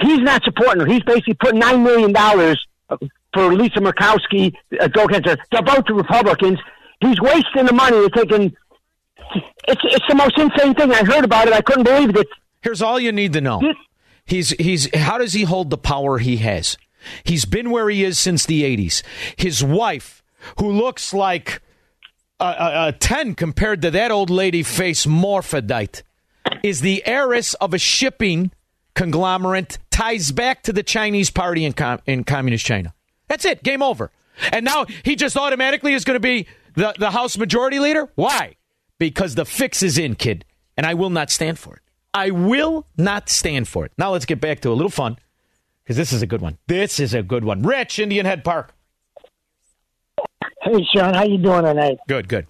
he's 0.00 0.20
not 0.20 0.42
supporting 0.44 0.80
her. 0.80 0.86
He's 0.86 1.02
basically 1.02 1.34
putting 1.34 1.60
nine 1.60 1.82
million 1.82 2.12
dollars 2.12 2.66
for 2.88 3.52
Lisa 3.52 3.80
Murkowski, 3.80 4.54
uh, 4.80 4.88
go 4.88 5.06
her. 5.08 5.20
They're 5.20 5.62
both 5.62 5.84
Republicans. 5.90 6.58
He's 7.00 7.20
wasting 7.20 7.66
the 7.66 7.72
money. 7.74 7.98
They're 7.98 8.24
taking. 8.24 8.56
It's 9.68 9.82
it's 9.84 10.06
the 10.08 10.14
most 10.14 10.38
insane 10.38 10.74
thing. 10.74 10.92
I 10.92 11.04
heard 11.04 11.24
about 11.24 11.48
it. 11.48 11.52
I 11.52 11.60
couldn't 11.60 11.84
believe 11.84 12.16
it. 12.16 12.28
Here's 12.62 12.80
all 12.80 12.98
you 12.98 13.12
need 13.12 13.34
to 13.34 13.42
know. 13.42 13.60
He's 14.26 14.50
he's 14.50 14.94
how 14.94 15.18
does 15.18 15.32
he 15.32 15.42
hold 15.42 15.70
the 15.70 15.78
power 15.78 16.18
he 16.18 16.38
has? 16.38 16.76
He's 17.24 17.44
been 17.44 17.70
where 17.70 17.88
he 17.90 18.02
is 18.02 18.18
since 18.18 18.46
the 18.46 18.62
80s. 18.62 19.02
His 19.36 19.62
wife, 19.62 20.22
who 20.58 20.70
looks 20.70 21.12
like 21.12 21.60
a, 22.40 22.44
a, 22.44 22.88
a 22.88 22.92
10 22.92 23.34
compared 23.34 23.82
to 23.82 23.90
that 23.90 24.10
old 24.10 24.30
lady 24.30 24.62
face 24.62 25.04
morphodite, 25.04 26.02
is 26.62 26.80
the 26.80 27.06
heiress 27.06 27.54
of 27.54 27.74
a 27.74 27.78
shipping 27.78 28.52
conglomerate 28.94 29.78
ties 29.90 30.32
back 30.32 30.62
to 30.62 30.72
the 30.72 30.82
Chinese 30.82 31.30
party 31.30 31.64
in, 31.64 31.72
com- 31.72 32.00
in 32.06 32.24
communist 32.24 32.64
China. 32.64 32.94
That's 33.28 33.44
it. 33.44 33.62
Game 33.62 33.82
over. 33.82 34.10
And 34.52 34.64
now 34.64 34.86
he 35.02 35.16
just 35.16 35.36
automatically 35.36 35.94
is 35.94 36.04
going 36.04 36.16
to 36.16 36.20
be 36.20 36.46
the, 36.74 36.94
the 36.98 37.10
House 37.10 37.38
Majority 37.38 37.78
Leader? 37.78 38.08
Why? 38.14 38.56
Because 38.98 39.34
the 39.34 39.44
fix 39.44 39.82
is 39.82 39.98
in, 39.98 40.14
kid. 40.14 40.44
And 40.76 40.86
I 40.86 40.94
will 40.94 41.10
not 41.10 41.30
stand 41.30 41.58
for 41.58 41.76
it. 41.76 41.82
I 42.14 42.30
will 42.30 42.86
not 42.96 43.28
stand 43.28 43.66
for 43.66 43.84
it. 43.84 43.92
Now 43.98 44.12
let's 44.12 44.24
get 44.24 44.40
back 44.40 44.60
to 44.60 44.70
a 44.70 44.72
little 44.72 44.90
fun 44.90 45.18
because 45.82 45.96
this 45.96 46.12
is 46.12 46.22
a 46.22 46.26
good 46.26 46.40
one. 46.40 46.58
This 46.68 47.00
is 47.00 47.12
a 47.12 47.22
good 47.22 47.44
one. 47.44 47.62
Rich, 47.62 47.98
Indian 47.98 48.24
Head 48.24 48.44
Park. 48.44 48.72
Hey, 50.62 50.86
Shaun, 50.94 51.12
how 51.12 51.24
you 51.24 51.38
doing 51.38 51.64
tonight? 51.64 51.98
Good, 52.08 52.28
good. 52.28 52.46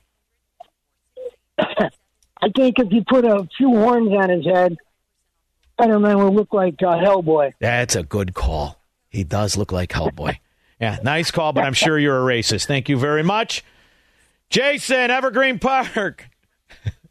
I 1.59 2.51
think 2.55 2.79
if 2.79 2.93
you 2.93 3.03
put 3.09 3.25
a 3.25 3.49
few 3.57 3.71
horns 3.71 4.13
on 4.13 4.29
his 4.29 4.45
head, 4.45 4.77
Spider-Man 5.73 6.19
will 6.19 6.35
look 6.35 6.53
like 6.53 6.75
uh, 6.83 6.97
Hellboy. 6.97 7.55
That's 7.59 7.97
a 7.97 8.03
good 8.03 8.35
call. 8.35 8.81
He 9.09 9.25
does 9.25 9.57
look 9.57 9.73
like 9.73 9.91
Hellboy. 9.91 10.39
Yeah, 10.81 10.99
nice 11.03 11.31
call, 11.31 11.53
but 11.53 11.65
I'm 11.65 11.73
sure 11.73 11.99
you're 11.99 12.31
a 12.31 12.35
racist. 12.35 12.67
Thank 12.67 12.89
you 12.89 12.99
very 12.99 13.23
much. 13.23 13.65
Jason, 14.51 15.11
Evergreen 15.11 15.59
Park. 15.59 16.29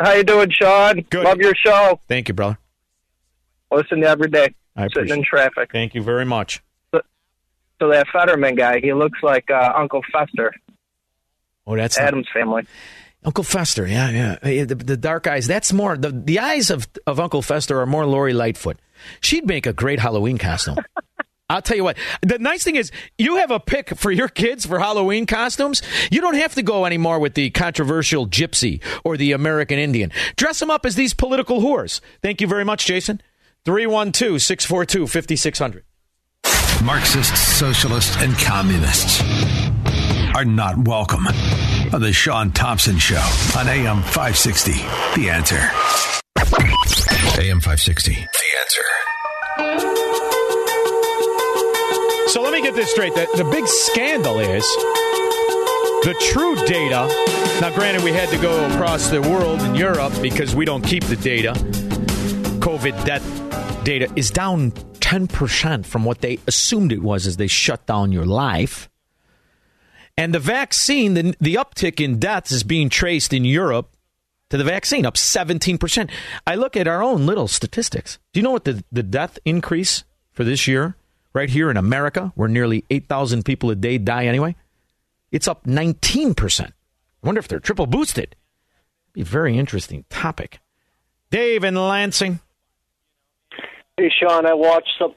How 0.00 0.12
you 0.14 0.24
doing, 0.24 0.48
Shaun? 0.50 1.02
Good. 1.10 1.24
Love 1.24 1.38
your 1.38 1.54
show. 1.54 2.00
Thank 2.08 2.28
you, 2.28 2.34
brother. 2.34 2.58
Listen 3.70 4.00
to 4.00 4.08
every 4.08 4.28
day. 4.30 4.54
I 4.76 4.84
sitting 4.84 4.92
appreciate 5.02 5.18
in 5.18 5.24
traffic. 5.24 5.70
Thank 5.72 5.94
you 5.94 6.02
very 6.02 6.24
much. 6.24 6.62
So 6.92 7.88
that 7.88 8.06
Fetterman 8.12 8.56
guy, 8.56 8.80
he 8.80 8.92
looks 8.92 9.18
like 9.22 9.50
uh, 9.50 9.72
Uncle 9.76 10.02
Fester, 10.12 10.52
Oh, 11.66 11.76
that's 11.76 11.96
not- 11.98 12.08
Addams 12.08 12.26
Family. 12.32 12.66
Uncle 13.24 13.44
Fester. 13.44 13.86
Yeah, 13.86 14.38
yeah. 14.42 14.64
The, 14.64 14.74
the 14.74 14.96
dark 14.96 15.26
eyes. 15.26 15.46
That's 15.46 15.72
more 15.74 15.96
the 15.96 16.10
the 16.10 16.38
eyes 16.38 16.70
of 16.70 16.88
of 17.06 17.20
Uncle 17.20 17.42
Fester 17.42 17.78
are 17.80 17.86
more 17.86 18.06
Lori 18.06 18.32
Lightfoot. 18.32 18.78
She'd 19.20 19.46
make 19.46 19.66
a 19.66 19.74
great 19.74 19.98
Halloween 19.98 20.38
costume. 20.38 20.76
I'll 21.50 21.60
tell 21.60 21.76
you 21.76 21.82
what. 21.82 21.96
The 22.22 22.38
nice 22.38 22.62
thing 22.62 22.76
is, 22.76 22.92
you 23.18 23.36
have 23.36 23.50
a 23.50 23.58
pick 23.58 23.96
for 23.96 24.12
your 24.12 24.28
kids 24.28 24.64
for 24.64 24.78
Halloween 24.78 25.26
costumes. 25.26 25.82
You 26.10 26.20
don't 26.20 26.36
have 26.36 26.54
to 26.54 26.62
go 26.62 26.86
anymore 26.86 27.18
with 27.18 27.34
the 27.34 27.50
controversial 27.50 28.28
gypsy 28.28 28.80
or 29.04 29.16
the 29.16 29.32
American 29.32 29.78
Indian. 29.78 30.12
Dress 30.36 30.60
them 30.60 30.70
up 30.70 30.86
as 30.86 30.94
these 30.94 31.12
political 31.12 31.60
whores. 31.60 32.00
Thank 32.22 32.40
you 32.40 32.46
very 32.46 32.64
much, 32.64 32.86
Jason. 32.86 33.20
312 33.64 34.40
642 34.40 35.08
5600. 35.08 35.84
Marxists, 36.84 37.40
socialists, 37.40 38.16
and 38.18 38.38
communists. 38.38 39.20
are 40.34 40.44
not 40.44 40.86
welcome 40.86 41.26
on 41.92 42.00
the 42.00 42.12
Shaun 42.12 42.52
Thompson 42.52 42.96
Show 42.96 43.20
on 43.58 43.68
AM 43.68 44.02
560. 44.02 44.72
The 45.20 45.30
answer. 45.30 45.58
AM 47.40 47.60
560. 47.60 48.14
The 48.14 48.60
answer. 48.60 48.84
So 52.30 52.42
let 52.42 52.52
me 52.52 52.62
get 52.62 52.76
this 52.76 52.92
straight. 52.92 53.12
The, 53.16 53.26
the 53.36 53.42
big 53.42 53.66
scandal 53.66 54.38
is 54.38 54.62
the 56.04 56.14
true 56.30 56.54
data. 56.64 57.08
Now, 57.60 57.74
granted, 57.74 58.04
we 58.04 58.12
had 58.12 58.28
to 58.28 58.38
go 58.38 58.66
across 58.66 59.08
the 59.08 59.20
world 59.20 59.60
in 59.62 59.74
Europe 59.74 60.12
because 60.22 60.54
we 60.54 60.64
don't 60.64 60.84
keep 60.84 61.02
the 61.06 61.16
data. 61.16 61.54
COVID 62.60 63.04
death 63.04 63.84
data 63.84 64.08
is 64.14 64.30
down 64.30 64.70
10% 64.70 65.84
from 65.84 66.04
what 66.04 66.20
they 66.20 66.38
assumed 66.46 66.92
it 66.92 67.02
was 67.02 67.26
as 67.26 67.36
they 67.36 67.48
shut 67.48 67.84
down 67.86 68.12
your 68.12 68.26
life. 68.26 68.88
And 70.16 70.32
the 70.32 70.38
vaccine, 70.38 71.14
the, 71.14 71.34
the 71.40 71.56
uptick 71.56 71.98
in 71.98 72.20
deaths 72.20 72.52
is 72.52 72.62
being 72.62 72.90
traced 72.90 73.32
in 73.32 73.44
Europe 73.44 73.96
to 74.50 74.56
the 74.56 74.62
vaccine, 74.62 75.04
up 75.04 75.14
17%. 75.14 76.08
I 76.46 76.54
look 76.54 76.76
at 76.76 76.86
our 76.86 77.02
own 77.02 77.26
little 77.26 77.48
statistics. 77.48 78.20
Do 78.32 78.38
you 78.38 78.44
know 78.44 78.52
what 78.52 78.66
the, 78.66 78.84
the 78.92 79.02
death 79.02 79.36
increase 79.44 80.04
for 80.30 80.44
this 80.44 80.68
year, 80.68 80.94
right 81.32 81.50
here 81.50 81.70
in 81.70 81.76
America, 81.76 82.32
where 82.34 82.48
nearly 82.48 82.84
8,000 82.90 83.44
people 83.44 83.70
a 83.70 83.74
day 83.74 83.98
die 83.98 84.26
anyway? 84.26 84.56
It's 85.30 85.46
up 85.46 85.64
19%. 85.64 86.60
I 86.60 86.72
wonder 87.22 87.38
if 87.38 87.48
they're 87.48 87.60
triple 87.60 87.86
boosted. 87.86 88.36
Be 89.12 89.22
a 89.22 89.24
very 89.24 89.58
interesting 89.58 90.04
topic. 90.08 90.60
Dave 91.30 91.64
in 91.64 91.74
Lansing. 91.74 92.40
Hey, 93.96 94.10
Shaun, 94.10 94.46
I 94.46 94.54
watched 94.54 94.90
some 94.98 95.14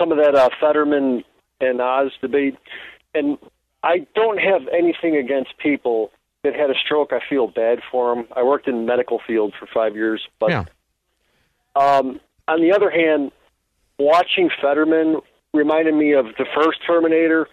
some 0.00 0.10
of 0.10 0.18
that 0.18 0.34
uh, 0.34 0.48
Fetterman 0.60 1.22
and 1.60 1.80
Oz 1.80 2.10
debate, 2.20 2.56
and 3.14 3.38
I 3.82 4.06
don't 4.14 4.38
have 4.38 4.62
anything 4.68 5.16
against 5.16 5.56
people 5.58 6.10
that 6.42 6.54
had 6.54 6.70
a 6.70 6.74
stroke. 6.74 7.12
I 7.12 7.20
feel 7.28 7.46
bad 7.46 7.78
for 7.90 8.14
them. 8.14 8.26
I 8.34 8.42
worked 8.42 8.66
in 8.66 8.76
the 8.76 8.82
medical 8.82 9.20
field 9.26 9.54
for 9.58 9.66
five 9.72 9.94
years, 9.94 10.20
but 10.40 10.50
yeah. 10.50 10.64
um, 11.76 12.20
on 12.48 12.60
the 12.60 12.72
other 12.72 12.90
hand, 12.90 13.30
watching 13.98 14.50
Fetterman 14.60 15.20
reminded 15.52 15.94
me 15.94 16.12
of 16.12 16.26
the 16.38 16.46
first 16.54 16.78
Terminator, 16.86 17.48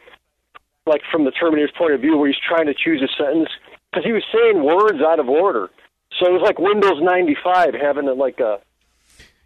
like 0.85 1.01
from 1.12 1.25
the 1.25 1.31
Terminator's 1.31 1.73
point 1.77 1.93
of 1.93 2.01
view, 2.01 2.17
where 2.17 2.27
he's 2.27 2.39
trying 2.47 2.67
to 2.67 2.73
choose 2.73 3.01
a 3.01 3.12
sentence 3.21 3.49
because 3.91 4.05
he 4.05 4.12
was 4.12 4.23
saying 4.33 4.63
words 4.63 4.99
out 5.01 5.19
of 5.19 5.29
order. 5.29 5.69
So 6.19 6.27
it 6.27 6.33
was 6.33 6.41
like 6.41 6.59
Windows 6.59 7.01
95 7.01 7.73
having 7.73 8.07
a, 8.07 8.13
like 8.13 8.39
a 8.39 8.59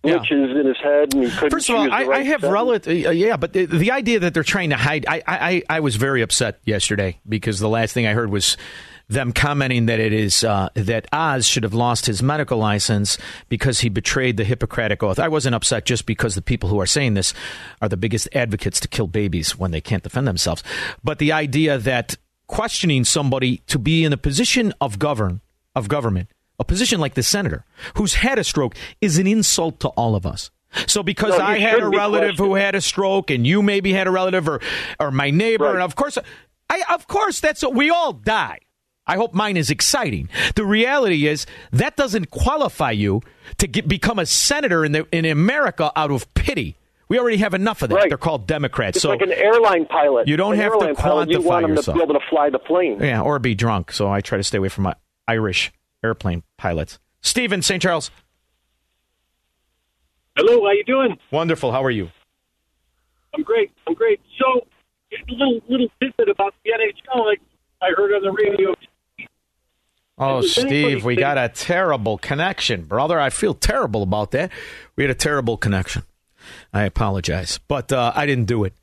glitches 0.03 0.59
in 0.59 0.67
his 0.67 0.77
head, 0.77 1.13
and 1.13 1.23
he 1.23 1.29
couldn't. 1.29 1.51
First 1.51 1.69
of 1.69 1.75
all, 1.75 1.91
I, 1.91 2.03
right 2.03 2.19
I 2.21 2.23
have 2.23 2.43
relative, 2.43 3.05
uh, 3.05 3.09
yeah, 3.11 3.37
but 3.37 3.53
the, 3.53 3.65
the 3.65 3.91
idea 3.91 4.19
that 4.19 4.33
they're 4.33 4.43
trying 4.43 4.71
to 4.71 4.77
hide, 4.77 5.05
I, 5.07 5.21
I, 5.25 5.63
I 5.69 5.79
was 5.79 5.95
very 5.95 6.21
upset 6.21 6.59
yesterday 6.65 7.19
because 7.27 7.59
the 7.59 7.69
last 7.69 7.93
thing 7.93 8.05
I 8.05 8.13
heard 8.13 8.29
was 8.29 8.57
them 9.09 9.31
commenting 9.33 9.85
that 9.87 9.99
it 9.99 10.13
is 10.13 10.43
uh, 10.43 10.69
that 10.75 11.07
Oz 11.11 11.45
should 11.45 11.63
have 11.63 11.73
lost 11.73 12.05
his 12.05 12.23
medical 12.23 12.57
license 12.57 13.17
because 13.49 13.81
he 13.81 13.89
betrayed 13.89 14.37
the 14.37 14.43
Hippocratic 14.43 15.03
oath. 15.03 15.19
I 15.19 15.27
wasn't 15.27 15.55
upset 15.55 15.85
just 15.85 16.05
because 16.05 16.35
the 16.35 16.41
people 16.41 16.69
who 16.69 16.79
are 16.79 16.85
saying 16.85 17.13
this 17.13 17.33
are 17.81 17.89
the 17.89 17.97
biggest 17.97 18.27
advocates 18.33 18.79
to 18.81 18.87
kill 18.87 19.07
babies 19.07 19.57
when 19.57 19.71
they 19.71 19.81
can't 19.81 20.03
defend 20.03 20.27
themselves, 20.27 20.63
but 21.03 21.19
the 21.19 21.31
idea 21.31 21.77
that 21.77 22.17
questioning 22.47 23.03
somebody 23.03 23.57
to 23.67 23.79
be 23.79 24.03
in 24.03 24.13
a 24.13 24.17
position 24.17 24.73
of 24.79 24.99
govern 24.99 25.41
of 25.75 25.87
government, 25.87 26.29
a 26.59 26.63
position 26.63 26.99
like 26.99 27.15
the 27.15 27.23
senator 27.23 27.65
who's 27.95 28.15
had 28.15 28.37
a 28.37 28.43
stroke, 28.43 28.75
is 29.01 29.17
an 29.17 29.27
insult 29.27 29.79
to 29.79 29.89
all 29.89 30.15
of 30.15 30.25
us. 30.25 30.51
So 30.87 31.03
because 31.03 31.37
No, 31.37 31.43
I 31.43 31.59
had 31.59 31.79
a 31.79 31.87
relative 31.89 32.37
who 32.37 32.55
had 32.55 32.75
a 32.75 32.81
stroke 32.81 33.29
and 33.29 33.45
you 33.45 33.61
maybe 33.61 33.93
had 33.93 34.07
a 34.07 34.11
relative 34.11 34.47
or 34.47 34.59
or 34.99 35.11
my 35.11 35.29
neighbor 35.29 35.71
and 35.71 35.81
of 35.81 35.95
course 35.95 36.17
I 36.69 36.83
of 36.91 37.07
course 37.07 37.39
that's 37.39 37.61
what 37.61 37.75
we 37.75 37.89
all 37.89 38.13
die. 38.13 38.59
I 39.05 39.17
hope 39.17 39.33
mine 39.33 39.57
is 39.57 39.69
exciting. 39.69 40.29
The 40.55 40.63
reality 40.65 41.27
is 41.27 41.45
that 41.71 41.97
doesn't 41.97 42.29
qualify 42.29 42.91
you 42.91 43.21
to 43.57 43.67
get, 43.67 43.87
become 43.87 44.17
a 44.17 44.25
senator 44.25 44.85
in 44.85 44.93
the 44.93 45.07
in 45.11 45.25
America 45.25 45.91
out 45.95 46.09
of 46.11 46.33
pity. 46.35 46.77
We 47.09 47.19
already 47.19 47.37
have 47.37 47.53
enough 47.53 47.81
of 47.81 47.89
that. 47.89 48.05
They're 48.07 48.17
called 48.17 48.47
Democrats. 48.47 48.95
It's 48.97 49.01
so 49.03 49.09
like 49.09 49.21
an 49.21 49.31
airline 49.33 49.85
pilot. 49.85 50.27
You 50.27 50.37
don't 50.37 50.53
An 50.53 50.59
have 50.61 50.71
to 50.71 50.77
airline 50.79 50.95
pilot, 50.95 51.29
you 51.29 51.41
want 51.41 51.65
him 51.65 51.71
yourself. 51.71 51.95
to 51.97 51.99
be 51.99 52.03
able 52.03 52.13
to 52.19 52.25
fly 52.29 52.49
the 52.49 52.59
plane. 52.59 52.99
yeah, 53.01 53.21
or 53.21 53.37
be 53.39 53.53
drunk. 53.55 53.91
So 53.91 54.09
I 54.09 54.21
try 54.21 54.37
to 54.37 54.43
stay 54.43 54.57
away 54.57 54.69
from 54.69 54.85
my 54.85 54.95
Irish 55.27 55.71
airplane 56.03 56.43
pilots. 56.57 56.97
Stephen 57.21 57.61
St. 57.61 57.81
Charles. 57.81 58.09
Hello, 60.37 60.61
how 60.61 60.67
are 60.67 60.73
you 60.73 60.83
doing? 60.85 61.17
Wonderful. 61.31 61.71
How 61.71 61.83
are 61.83 61.91
you? 61.91 62.09
I'm 63.35 63.43
great. 63.43 63.71
I'm 63.87 63.93
great. 63.93 64.19
So, 64.39 64.65
a 65.11 65.31
little 65.31 65.59
little 65.69 65.87
tidbit 66.01 66.29
about 66.29 66.53
the 66.63 66.71
NHL. 66.71 67.25
Like 67.25 67.41
I 67.81 67.89
heard 67.95 68.11
on 68.13 68.23
the 68.23 68.31
radio. 68.31 68.73
Oh, 70.17 70.41
Steve, 70.41 71.04
we 71.04 71.15
got 71.15 71.38
a 71.38 71.49
terrible 71.49 72.17
connection, 72.17 72.84
brother. 72.84 73.19
I 73.19 73.30
feel 73.30 73.54
terrible 73.54 74.04
about 74.04 74.32
that. 74.32 74.52
We 74.95 75.04
had 75.04 75.12
a 75.12 75.15
terrible 75.15 75.58
connection. 75.58 76.04
I 76.71 76.84
apologize, 76.84 77.60
but 77.67 77.91
uh, 77.91 78.12
I 78.15 78.26
didn't 78.26 78.45
do 78.45 78.63
it. 78.63 78.73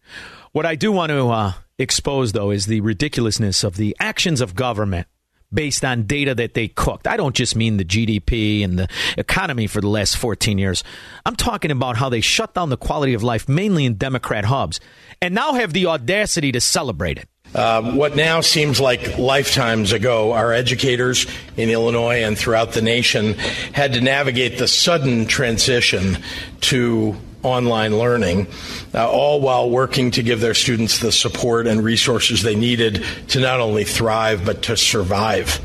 What 0.53 0.67
I 0.67 0.75
do 0.75 0.91
want 0.91 1.11
to 1.11 1.29
uh, 1.29 1.53
expose, 1.79 2.33
though, 2.33 2.51
is 2.51 2.67
the 2.67 2.81
ridiculousness 2.81 3.63
of 3.63 3.77
the 3.77 3.97
actions 4.01 4.41
of 4.41 4.55
government 4.55 5.07
based 5.53 5.85
on 5.85 6.05
data 6.05 6.35
that 6.35 6.55
they 6.55 6.69
cooked. 6.69 7.07
I 7.07 7.17
don't 7.17 7.35
just 7.35 7.57
mean 7.57 7.77
the 7.77 7.85
GDP 7.85 8.65
and 8.65 8.79
the 8.79 8.89
economy 9.17 9.67
for 9.67 9.81
the 9.81 9.89
last 9.89 10.17
14 10.17 10.59
years. 10.59 10.85
I'm 11.27 11.37
talking 11.37 11.71
about 11.71 11.97
how 11.97 12.09
they 12.09 12.21
shut 12.21 12.55
down 12.55 12.71
the 12.71 12.77
quality 12.77 13.15
of 13.15 13.23
life, 13.23 13.49
mainly 13.49 13.85
in 13.85 13.95
Democrat 13.95 14.45
hubs, 14.45 14.81
and 15.21 15.35
now 15.35 15.55
have 15.55 15.73
the 15.73 15.87
audacity 15.87 16.53
to 16.53 16.61
celebrate 16.61 17.19
it. 17.19 17.29
Um, 17.55 17.97
what 17.97 18.15
now 18.15 18.41
seems 18.41 18.81
like 18.81 19.19
lifetimes 19.19 19.93
ago, 19.93 20.33
our 20.33 20.53
educators 20.53 21.27
in 21.57 21.69
Illinois 21.69 22.23
and 22.23 22.39
throughout 22.39 22.73
the 22.73 22.83
nation 22.83 23.35
had 23.73 23.95
to 23.95 24.01
navigate 24.01 24.59
the 24.59 24.69
sudden 24.69 25.27
transition 25.27 26.19
to 26.63 27.17
online 27.43 27.99
learning, 27.99 28.47
uh, 28.95 29.11
all 29.11 29.41
while 29.41 29.69
working 29.69 30.11
to 30.13 30.23
give 30.23 30.41
their 30.41 30.55
students 30.55 30.99
the 30.99 31.11
support 31.11 31.67
and 31.67 31.83
resources 31.83 32.43
they 32.43 32.55
needed 32.55 33.05
to 33.29 33.41
not 33.41 33.61
only 33.61 33.85
thrive 33.85 34.45
but 34.45 34.63
to 34.63 34.77
survive. 34.77 35.59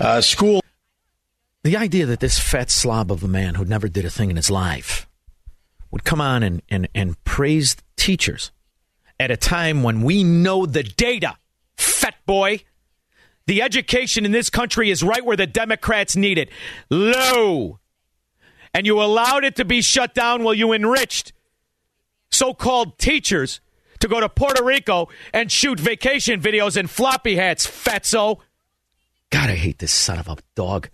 Uh, 0.00 0.20
school. 0.20 0.60
The 1.62 1.76
idea 1.76 2.06
that 2.06 2.20
this 2.20 2.38
fat 2.38 2.70
slob 2.70 3.12
of 3.12 3.22
a 3.22 3.28
man 3.28 3.54
who 3.54 3.64
never 3.64 3.88
did 3.88 4.04
a 4.04 4.10
thing 4.10 4.30
in 4.30 4.36
his 4.36 4.50
life 4.50 5.06
would 5.90 6.02
come 6.02 6.20
on 6.20 6.42
and, 6.42 6.62
and, 6.68 6.88
and 6.94 7.22
praise 7.24 7.76
teachers 7.96 8.50
at 9.18 9.30
a 9.30 9.36
time 9.36 9.82
when 9.82 10.02
we 10.02 10.24
know 10.24 10.66
the 10.66 10.82
data, 10.82 11.36
fat 11.76 12.14
boy. 12.26 12.60
The 13.46 13.62
education 13.62 14.24
in 14.24 14.32
this 14.32 14.50
country 14.50 14.90
is 14.90 15.02
right 15.02 15.24
where 15.24 15.36
the 15.36 15.46
Democrats 15.46 16.14
need 16.14 16.38
it 16.38 16.48
low. 16.90 17.80
And 18.72 18.86
you 18.86 19.02
allowed 19.02 19.44
it 19.44 19.56
to 19.56 19.64
be 19.64 19.82
shut 19.82 20.14
down 20.14 20.42
while 20.42 20.54
you 20.54 20.72
enriched 20.72 21.32
so 22.30 22.54
called 22.54 22.98
teachers 22.98 23.60
to 24.00 24.08
go 24.08 24.20
to 24.20 24.28
Puerto 24.28 24.64
Rico 24.64 25.08
and 25.32 25.50
shoot 25.50 25.78
vacation 25.78 26.40
videos 26.40 26.76
in 26.76 26.86
floppy 26.86 27.36
hats, 27.36 27.66
fatso. 27.66 28.38
God, 29.30 29.50
I 29.50 29.54
hate 29.54 29.78
this 29.78 29.92
son 29.92 30.18
of 30.18 30.28
a 30.28 30.36
dog. 30.54 30.88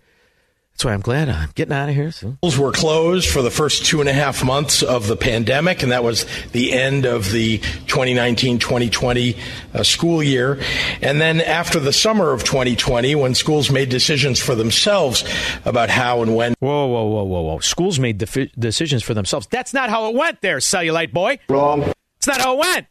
That's 0.79 0.85
why 0.85 0.93
I'm 0.93 1.01
glad 1.01 1.27
I'm 1.27 1.49
getting 1.55 1.73
out 1.73 1.89
of 1.89 1.95
here 1.95 2.09
soon. 2.09 2.37
Schools 2.37 2.57
were 2.57 2.71
closed 2.71 3.27
for 3.27 3.41
the 3.41 3.51
first 3.51 3.85
two 3.85 3.99
and 3.99 4.07
a 4.07 4.13
half 4.13 4.45
months 4.45 4.81
of 4.81 5.07
the 5.07 5.17
pandemic, 5.17 5.83
and 5.83 5.91
that 5.91 6.05
was 6.05 6.25
the 6.53 6.71
end 6.71 7.03
of 7.05 7.33
the 7.33 7.57
2019 7.57 8.59
2020 8.59 9.35
uh, 9.73 9.83
school 9.83 10.23
year. 10.23 10.57
And 11.01 11.19
then 11.19 11.41
after 11.41 11.81
the 11.81 11.91
summer 11.91 12.31
of 12.31 12.45
2020, 12.45 13.13
when 13.15 13.35
schools 13.35 13.69
made 13.69 13.89
decisions 13.89 14.39
for 14.39 14.55
themselves 14.55 15.25
about 15.65 15.89
how 15.89 16.21
and 16.21 16.33
when. 16.33 16.53
Whoa, 16.61 16.87
whoa, 16.87 17.07
whoa, 17.09 17.23
whoa, 17.25 17.41
whoa. 17.41 17.59
Schools 17.59 17.99
made 17.99 18.17
defi- 18.17 18.53
decisions 18.57 19.03
for 19.03 19.13
themselves. 19.13 19.47
That's 19.47 19.73
not 19.73 19.89
how 19.89 20.07
it 20.09 20.15
went 20.15 20.39
there, 20.39 20.59
cellulite 20.59 21.11
boy. 21.11 21.39
Wrong. 21.49 21.91
It's 22.15 22.27
not 22.27 22.39
how 22.39 22.53
it 22.53 22.59
went. 22.59 22.87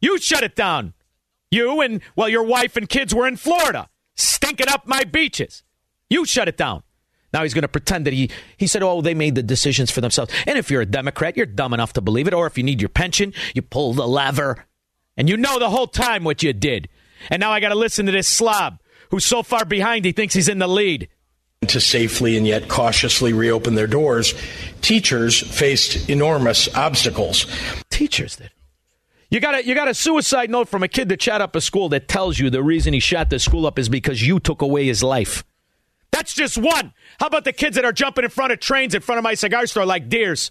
You 0.00 0.16
shut 0.18 0.44
it 0.44 0.54
down. 0.54 0.94
You 1.50 1.80
and, 1.80 2.02
well, 2.14 2.28
your 2.28 2.44
wife 2.44 2.76
and 2.76 2.88
kids 2.88 3.12
were 3.12 3.26
in 3.26 3.34
Florida, 3.34 3.88
stinking 4.14 4.68
up 4.68 4.86
my 4.86 5.02
beaches. 5.02 5.64
You 6.08 6.24
shut 6.24 6.46
it 6.46 6.56
down. 6.56 6.84
Now 7.32 7.42
he's 7.42 7.54
going 7.54 7.62
to 7.62 7.68
pretend 7.68 8.06
that 8.06 8.12
he, 8.12 8.30
he 8.56 8.66
said, 8.66 8.82
oh, 8.82 9.00
they 9.00 9.14
made 9.14 9.34
the 9.34 9.42
decisions 9.42 9.90
for 9.90 10.00
themselves. 10.00 10.32
And 10.46 10.58
if 10.58 10.70
you're 10.70 10.82
a 10.82 10.86
Democrat, 10.86 11.36
you're 11.36 11.46
dumb 11.46 11.72
enough 11.72 11.94
to 11.94 12.00
believe 12.00 12.28
it. 12.28 12.34
Or 12.34 12.46
if 12.46 12.58
you 12.58 12.64
need 12.64 12.80
your 12.80 12.88
pension, 12.88 13.32
you 13.54 13.62
pull 13.62 13.94
the 13.94 14.06
lever. 14.06 14.66
And 15.16 15.28
you 15.28 15.36
know 15.36 15.58
the 15.58 15.70
whole 15.70 15.86
time 15.86 16.24
what 16.24 16.42
you 16.42 16.52
did. 16.52 16.88
And 17.30 17.40
now 17.40 17.50
I 17.50 17.60
got 17.60 17.68
to 17.70 17.74
listen 17.74 18.06
to 18.06 18.12
this 18.12 18.28
slob 18.28 18.80
who's 19.10 19.24
so 19.24 19.42
far 19.42 19.64
behind 19.64 20.04
he 20.04 20.12
thinks 20.12 20.34
he's 20.34 20.48
in 20.48 20.58
the 20.58 20.68
lead. 20.68 21.08
To 21.68 21.80
safely 21.80 22.36
and 22.36 22.46
yet 22.46 22.68
cautiously 22.68 23.32
reopen 23.32 23.76
their 23.76 23.86
doors, 23.86 24.34
teachers 24.80 25.40
faced 25.40 26.08
enormous 26.10 26.74
obstacles. 26.74 27.46
Teachers 27.88 28.36
did. 28.36 28.50
You 29.30 29.38
got 29.40 29.54
a 29.54 29.64
you 29.64 29.74
got 29.74 29.88
a 29.88 29.94
suicide 29.94 30.50
note 30.50 30.68
from 30.68 30.82
a 30.82 30.88
kid 30.88 31.08
that 31.08 31.22
shot 31.22 31.40
up 31.40 31.56
a 31.56 31.60
school 31.60 31.88
that 31.90 32.08
tells 32.08 32.38
you 32.38 32.50
the 32.50 32.62
reason 32.62 32.92
he 32.92 33.00
shot 33.00 33.30
the 33.30 33.38
school 33.38 33.64
up 33.64 33.78
is 33.78 33.88
because 33.88 34.26
you 34.26 34.40
took 34.40 34.60
away 34.60 34.86
his 34.86 35.02
life. 35.02 35.44
That's 36.12 36.34
just 36.34 36.56
one. 36.58 36.92
How 37.18 37.26
about 37.26 37.44
the 37.44 37.52
kids 37.52 37.76
that 37.76 37.84
are 37.84 37.92
jumping 37.92 38.24
in 38.24 38.30
front 38.30 38.52
of 38.52 38.60
trains 38.60 38.94
in 38.94 39.00
front 39.00 39.18
of 39.18 39.24
my 39.24 39.34
cigar 39.34 39.66
store 39.66 39.84
like 39.86 40.08
deers? 40.08 40.50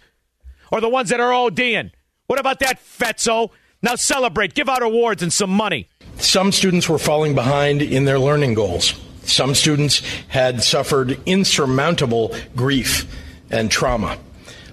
Or 0.71 0.81
the 0.81 0.89
ones 0.89 1.09
that 1.09 1.19
are 1.19 1.31
ODing? 1.31 1.91
What 2.27 2.39
about 2.39 2.59
that, 2.59 2.79
Fetzo? 2.79 3.51
Now 3.81 3.95
celebrate. 3.95 4.53
Give 4.53 4.69
out 4.69 4.83
awards 4.83 5.23
and 5.23 5.31
some 5.31 5.49
money. 5.49 5.89
Some 6.17 6.51
students 6.51 6.89
were 6.89 6.97
falling 6.97 7.35
behind 7.35 7.81
in 7.81 8.05
their 8.05 8.19
learning 8.19 8.53
goals. 8.53 8.93
Some 9.23 9.55
students 9.55 9.99
had 10.27 10.63
suffered 10.63 11.19
insurmountable 11.25 12.35
grief 12.55 13.05
and 13.49 13.69
trauma, 13.69 14.17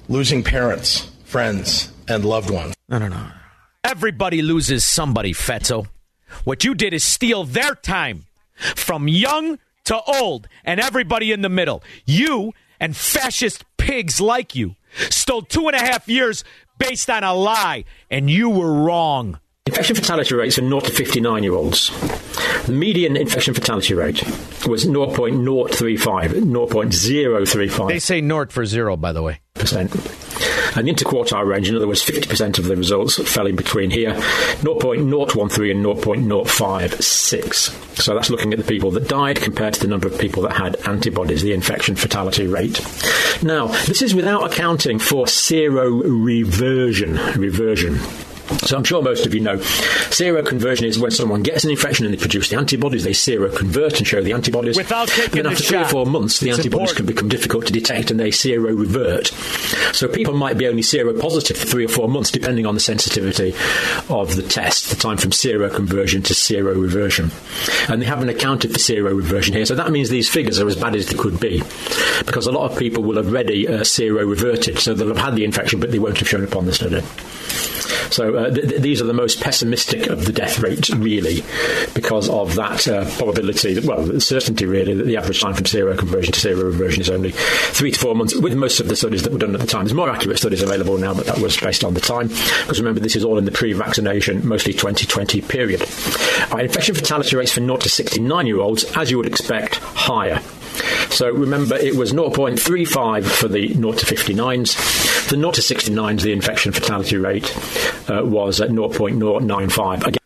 losing 0.09 0.43
parents, 0.43 1.11
friends, 1.25 1.93
and 2.09 2.25
loved 2.25 2.51
ones. 2.51 2.75
I 2.91 2.99
don't 2.99 3.11
know. 3.11 3.31
Everybody 3.85 4.43
loses 4.43 4.85
somebody, 4.85 5.33
Fetzo. 5.33 5.87
What 6.45 6.65
you 6.65 6.75
did 6.75 6.95
is 6.95 7.05
steal 7.05 7.45
their 7.45 7.75
time 7.75 8.27
from 8.75 9.09
young 9.09 9.59
to 9.89 10.01
old 10.03 10.49
and 10.65 10.81
everybody 10.81 11.33
in 11.33 11.41
the 11.41 11.49
middle. 11.49 11.83
You 12.05 12.53
and 12.79 12.97
fascist 12.97 13.65
pigs 13.79 14.21
like 14.21 14.55
you 14.55 14.77
stole 15.11 15.43
two 15.43 15.67
and 15.67 15.77
a 15.77 15.81
half 15.81 16.09
years 16.09 16.45
based 16.79 17.11
on 17.11 17.25
a 17.25 17.35
lie, 17.35 17.85
and 18.11 18.31
you 18.31 18.49
were 18.49 18.73
wrong. 18.73 19.41
Infection 19.69 19.97
fatality 19.97 20.35
rates 20.35 20.55
for 20.55 20.63
0 20.63 20.81
to 20.81 20.91
59 20.91 21.43
year 21.43 21.53
olds. 21.53 21.91
The 22.65 22.73
median 22.73 23.19
infection 23.19 23.53
fatality 23.53 23.93
rate 23.93 24.25
was 24.67 24.87
0.035, 24.87 26.31
0.035. 26.31 27.89
They 27.89 27.99
say 27.99 28.23
Nort 28.23 28.51
for 28.51 28.65
zero, 28.65 28.97
by 28.97 29.13
the 29.13 29.23
way. 29.23 29.41
Percent. 29.53 29.95
And 30.75 30.89
the 30.89 30.95
interquartile 30.95 31.47
range, 31.47 31.69
in 31.69 31.77
other 31.77 31.87
words, 31.87 32.03
50% 32.03 32.59
of 32.59 32.65
the 32.65 32.77
results 32.77 33.23
fell 33.31 33.47
in 33.47 33.57
between 33.57 33.91
here 33.91 34.13
0.013 34.13 35.71
and 35.71 35.85
0.056. 35.85 38.01
So 38.01 38.15
that's 38.15 38.31
looking 38.31 38.55
at 38.55 38.59
the 38.59 38.65
people 38.65 38.91
that 38.93 39.07
died 39.07 39.39
compared 39.39 39.75
to 39.75 39.81
the 39.81 39.89
number 39.89 40.07
of 40.07 40.19
people 40.19 40.45
that 40.45 40.53
had 40.53 40.77
antibodies, 40.87 41.43
the 41.43 41.53
infection 41.53 41.95
fatality 41.95 42.47
rate. 42.47 42.81
Now, 43.43 43.67
this 43.67 44.01
is 44.01 44.15
without 44.15 44.51
accounting 44.51 44.99
for 44.99 45.27
seroreversion. 45.27 47.37
Reversion. 47.37 47.99
So 48.67 48.77
I'm 48.77 48.85
sure 48.85 49.03
most 49.03 49.27
of 49.27 49.35
you 49.35 49.41
know 49.41 49.57
seroconversion 49.59 50.83
is 50.85 50.99
when 50.99 51.11
someone 51.11 51.43
gets 51.43 51.65
an 51.65 51.71
infection 51.71 52.05
and 52.07 52.15
they 52.15 52.19
produce 52.19 52.49
the 52.49 52.57
antibodies, 52.57 53.05
they 53.05 53.13
seroconvert 53.13 53.99
and 53.99 54.07
show 54.07 54.23
the 54.23 54.33
antibodies. 54.33 54.77
Without 54.77 55.09
taking 55.09 55.25
and 55.25 55.33
then 55.35 55.45
the 55.45 55.51
after 55.51 55.65
three 55.65 55.79
or 55.79 55.85
four 55.89 56.07
months, 56.07 56.41
the 56.41 56.49
It's 56.51 56.59
antibodies 56.59 56.91
important. 56.91 56.97
can 56.97 57.07
become 57.07 57.29
difficult 57.29 57.67
to 57.67 57.73
detect 57.73 58.11
and 58.11 58.19
they 58.19 58.31
serorevert. 58.31 59.33
So 59.95 60.09
people 60.09 60.35
might 60.35 60.59
be 60.59 60.67
only 60.67 60.83
seropositive 60.83 61.57
for 61.57 61.67
three 61.67 61.85
or 61.85 61.89
four 61.89 62.09
months, 62.09 62.31
depending 62.31 62.67
on 62.67 62.75
the 62.75 62.81
sensitivity 62.81 63.55
of 64.09 64.37
the 64.37 64.43
test, 64.43 64.91
the 64.91 64.97
time 64.97 65.17
from 65.17 65.31
seroconversion 65.31 66.25
to 66.25 66.35
seroreversion. 66.35 67.31
And 67.91 68.01
they 68.03 68.07
haven't 68.07 68.29
accounted 68.29 68.73
for 68.73 68.79
seroreversion 68.79 69.55
here. 69.55 69.67
So 69.67 69.75
that 69.75 69.91
means 69.91 70.09
these 70.09 70.29
figures 70.29 70.59
are 70.59 70.67
as 70.67 70.77
bad 70.77 70.95
as 70.95 71.07
they 71.07 71.17
could 71.17 71.39
be. 71.41 71.63
Because 72.27 72.47
a 72.47 72.53
lot 72.53 72.71
of 72.71 72.79
people 72.79 73.03
will 73.03 73.17
have 73.17 73.29
already 73.29 73.69
uh, 73.69 73.81
seroreverted, 73.81 74.79
so 74.79 74.95
they'll 74.95 75.09
have 75.09 75.19
had 75.19 75.37
the 75.37 75.45
infection, 75.45 75.81
but 75.81 75.91
they 75.91 75.99
won't 75.99 76.19
have 76.19 76.29
shown 76.29 76.45
up 76.45 76.57
on 76.57 76.67
the 76.67 76.73
study. 76.73 77.03
So 78.11 78.37
uh, 78.37 78.51
th- 78.51 78.69
th- 78.69 78.83
these 78.83 79.03
are 79.03 79.07
the 79.07 79.13
most 79.13 79.41
pessimistic 79.41 80.07
of 80.09 80.25
the 80.25 80.33
death 80.33 80.59
rates, 80.61 80.91
really, 80.91 81.43
because 81.95 82.29
of 82.29 82.55
that 82.57 82.87
uh, 82.89 83.05
probability, 83.17 83.75
that, 83.75 83.85
well, 83.85 84.03
the 84.03 84.21
certainty, 84.21 84.67
really, 84.67 84.95
that 84.95 85.05
the 85.05 85.17
average 85.17 85.41
time 85.41 85.55
from 85.55 85.65
seroconversion 85.65 86.33
to 86.33 86.49
seroreversion 86.49 87.01
is 87.01 87.11
only 87.11 87.33
three 87.33 87.91
to 87.91 87.99
four 87.99 88.15
months, 88.15 88.35
with 88.37 88.55
most 88.55 88.81
of 88.81 88.89
the 88.89 88.97
studies 88.97 89.23
that 89.23 89.33
were 89.33 89.39
done 89.39 89.55
at 89.55 89.61
the 89.61 89.67
time. 89.67 89.85
There's 89.85 89.95
more 89.95 90.11
accurate 90.11 90.39
studies 90.39 90.63
available 90.63 90.99
now, 90.99 91.15
but 91.15 91.27
that 91.27 91.39
was 91.39 91.57
based 91.57 91.85
on 91.85 91.95
the 91.95 92.01
time. 92.01 92.29
Because 92.29 92.81
remember, 92.81 93.01
this 93.01 93.17
is 93.17 93.25
all 93.25 93.39
in 93.39 93.45
the 93.45 93.53
pre-vaccination, 93.53 94.47
mostly 94.47 94.73
2020 94.73 95.41
period. 95.43 95.83
Our 96.51 96.61
infection 96.61 96.95
fatality 96.95 97.37
rates 97.37 97.53
for 97.53 97.61
0 97.61 97.77
to 97.79 97.89
69 97.89 98.47
year 98.47 98.61
olds, 98.61 98.85
as 98.97 99.11
you 99.11 99.19
would 99.19 99.27
expect, 99.27 99.77
higher. 99.77 100.41
So 101.11 101.31
remember, 101.31 101.77
it 101.77 101.97
was 101.97 102.13
0.35 102.13 103.25
for 103.25 103.49
the 103.49 103.73
0 103.73 103.93
to 103.93 104.07
59s. 104.07 105.08
The 105.29 105.37
0 105.37 105.53
to 105.53 105.61
69s, 105.61 106.23
the 106.23 106.33
infection 106.33 106.73
fatality 106.73 107.19
rate 107.19 107.55
uh, 108.09 108.23
was 108.25 108.63
at 108.63 108.71
0.095. 108.71 110.07
Again, 110.07 110.17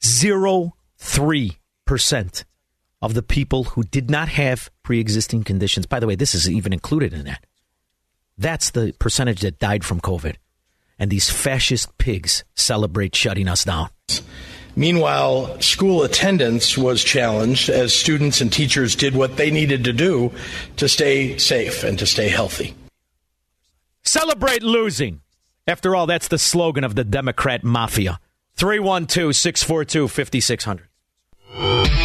0.03% 0.00 2.44
of 3.02 3.12
the 3.12 3.22
people 3.22 3.64
who 3.64 3.82
did 3.82 4.10
not 4.10 4.30
have 4.30 4.70
pre 4.82 4.98
existing 4.98 5.44
conditions. 5.44 5.84
By 5.84 6.00
the 6.00 6.06
way, 6.06 6.14
this 6.14 6.34
is 6.34 6.48
even 6.48 6.72
included 6.72 7.12
in 7.12 7.26
that. 7.26 7.44
That's 8.38 8.70
the 8.70 8.94
percentage 8.98 9.42
that 9.42 9.58
died 9.58 9.84
from 9.84 10.00
COVID. 10.00 10.36
And 10.98 11.10
these 11.10 11.28
fascist 11.28 11.98
pigs 11.98 12.44
celebrate 12.54 13.14
shutting 13.14 13.46
us 13.46 13.64
down. 13.64 13.90
Meanwhile, 14.76 15.60
school 15.60 16.02
attendance 16.02 16.76
was 16.76 17.04
challenged 17.04 17.68
as 17.68 17.94
students 17.94 18.40
and 18.40 18.52
teachers 18.52 18.96
did 18.96 19.14
what 19.14 19.36
they 19.36 19.50
needed 19.50 19.84
to 19.84 19.92
do 19.92 20.32
to 20.76 20.88
stay 20.88 21.38
safe 21.38 21.84
and 21.84 21.98
to 21.98 22.06
stay 22.06 22.28
healthy. 22.28 22.74
Celebrate 24.02 24.62
losing. 24.62 25.20
After 25.66 25.96
all, 25.96 26.06
that's 26.06 26.28
the 26.28 26.38
slogan 26.38 26.84
of 26.84 26.94
the 26.94 27.04
Democrat 27.04 27.64
mafia. 27.64 28.18
312 28.56 29.34
642 29.34 30.08
5600. 30.08 30.88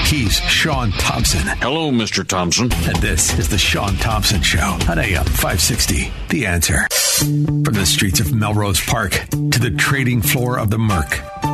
He's 0.05 0.37
Shaun 0.39 0.91
Thompson. 0.93 1.41
Hello, 1.41 1.91
Mr. 1.91 2.27
Thompson. 2.27 2.71
And 2.71 2.95
this 2.95 3.37
is 3.37 3.47
the 3.47 3.59
Shaun 3.59 3.95
Thompson 3.97 4.41
Show 4.41 4.79
on 4.89 4.97
AM 4.97 5.25
560. 5.25 6.11
The 6.29 6.47
answer. 6.47 6.87
From 7.19 7.73
the 7.73 7.85
streets 7.85 8.19
of 8.19 8.33
Melrose 8.33 8.83
Park 8.83 9.11
to 9.11 9.59
the 9.59 9.69
trading 9.77 10.23
floor 10.23 10.57
of 10.57 10.71
the 10.71 10.79
Merc, 10.79 11.21